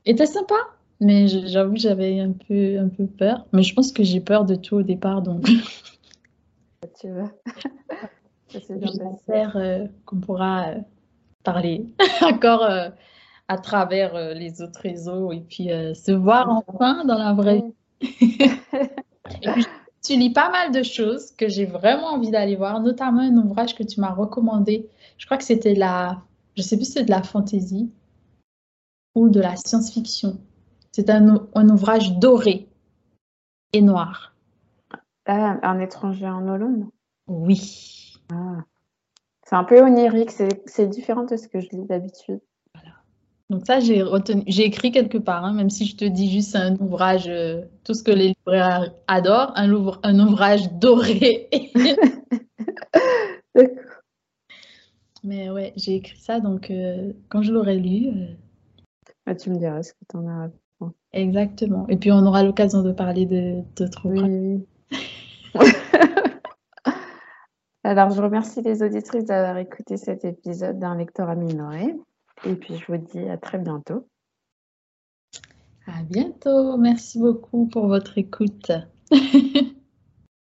était 0.05 0.25
sympa, 0.25 0.55
mais 0.99 1.27
j'avoue 1.27 1.75
j'avais 1.77 2.19
un 2.19 2.31
peu 2.31 2.79
un 2.79 2.89
peu 2.89 3.05
peur. 3.07 3.45
Mais 3.53 3.63
je 3.63 3.73
pense 3.73 3.91
que 3.91 4.03
j'ai 4.03 4.19
peur 4.19 4.45
de 4.45 4.55
tout 4.55 4.75
au 4.75 4.83
départ, 4.83 5.21
donc. 5.21 5.45
tu 6.99 7.09
veux. 7.09 7.29
J'espère 8.49 9.57
euh, 9.57 9.87
qu'on 10.05 10.19
pourra 10.19 10.69
euh, 10.69 10.75
parler 11.43 11.87
encore 12.21 12.63
euh, 12.63 12.89
à 13.47 13.57
travers 13.57 14.35
les 14.35 14.61
autres 14.61 14.79
réseaux 14.79 15.31
et 15.31 15.41
puis 15.41 15.67
se 15.67 16.11
voir 16.11 16.63
enfin 16.67 17.03
dans 17.03 17.17
la 17.17 17.33
vraie 17.33 17.63
vie. 18.01 18.47
tu 20.03 20.15
lis 20.15 20.31
pas 20.31 20.49
mal 20.49 20.71
de 20.71 20.81
choses 20.81 21.31
que 21.31 21.49
j'ai 21.49 21.65
vraiment 21.65 22.13
envie 22.13 22.31
d'aller 22.31 22.55
voir, 22.55 22.79
notamment 22.79 23.21
un 23.21 23.35
ouvrage 23.35 23.75
que 23.75 23.83
tu 23.83 23.99
m'as 23.99 24.13
recommandé. 24.13 24.87
Je 25.17 25.25
crois 25.25 25.37
que 25.37 25.43
c'était 25.43 25.75
la, 25.75 26.21
je 26.55 26.61
sais 26.61 26.77
plus 26.77 26.85
si 26.85 26.93
c'est 26.93 27.03
de 27.03 27.11
la 27.11 27.21
fantaisie 27.21 27.91
ou 29.15 29.29
de 29.29 29.39
la 29.39 29.55
science-fiction. 29.55 30.39
C'est 30.91 31.09
un, 31.09 31.47
un, 31.55 31.69
ouvrage 31.69 32.17
doré 32.17 32.67
et 33.73 33.81
noir. 33.81 34.35
Ah, 35.25 35.57
un 35.63 35.79
étranger 35.79 36.27
en 36.27 36.47
Hollande? 36.47 36.85
Oui. 37.27 38.19
Ah. 38.31 38.63
C'est 39.45 39.55
un 39.55 39.63
peu 39.63 39.81
onirique, 39.81 40.31
c'est 40.31 40.87
différent 40.87 41.23
de 41.23 41.35
ce 41.35 41.47
que 41.47 41.59
je 41.59 41.69
lis 41.69 41.85
d'habitude. 41.85 42.39
Donc 43.49 43.65
ça, 43.67 43.79
j'ai 43.79 44.03
j'ai 44.47 44.63
écrit 44.63 44.91
quelque 44.91 45.17
part, 45.17 45.45
hein, 45.45 45.53
même 45.53 45.69
si 45.69 45.85
je 45.85 45.95
te 45.95 46.05
dis 46.05 46.31
juste 46.31 46.55
un 46.55 46.75
ouvrage, 46.77 47.27
euh, 47.27 47.61
tout 47.83 47.93
ce 47.93 48.01
que 48.01 48.11
les 48.11 48.29
libraires 48.29 48.91
adorent, 49.07 49.51
un, 49.55 49.71
un 50.03 50.19
ouvrage 50.19 50.71
doré. 50.73 51.49
Mais 55.23 55.51
ouais, 55.51 55.73
j'ai 55.75 55.95
écrit 55.95 56.17
ça, 56.17 56.39
donc 56.39 56.71
euh, 56.71 57.13
quand 57.29 57.43
je 57.43 57.51
l'aurai 57.51 57.77
lu... 57.77 58.07
Euh, 58.07 58.33
ah, 59.25 59.35
tu 59.35 59.49
me 59.49 59.57
diras 59.57 59.83
ce 59.83 59.93
que 59.93 60.05
tu 60.09 60.17
en 60.17 60.27
as 60.27 60.49
Exactement. 61.13 61.87
Et 61.87 61.97
puis, 61.97 62.11
on 62.11 62.25
aura 62.25 62.43
l'occasion 62.43 62.81
de 62.81 62.91
parler 62.91 63.25
de 63.25 63.61
d'autres 63.75 64.09
Oui. 64.09 64.65
Alors, 67.85 68.09
je 68.11 68.21
remercie 68.21 68.61
les 68.61 68.81
auditrices 68.81 69.25
d'avoir 69.25 69.57
écouté 69.57 69.97
cet 69.97 70.25
épisode 70.25 70.79
d'un 70.79 70.95
lectorat 70.95 71.35
minoré. 71.35 71.95
Et 72.45 72.55
puis, 72.55 72.77
je 72.77 72.91
vous 72.91 72.97
dis 72.97 73.29
à 73.29 73.37
très 73.37 73.57
bientôt. 73.59 74.07
À 75.85 76.01
bientôt. 76.03 76.77
Merci 76.77 77.19
beaucoup 77.19 77.67
pour 77.67 77.87
votre 77.87 78.17
écoute. 78.17 78.71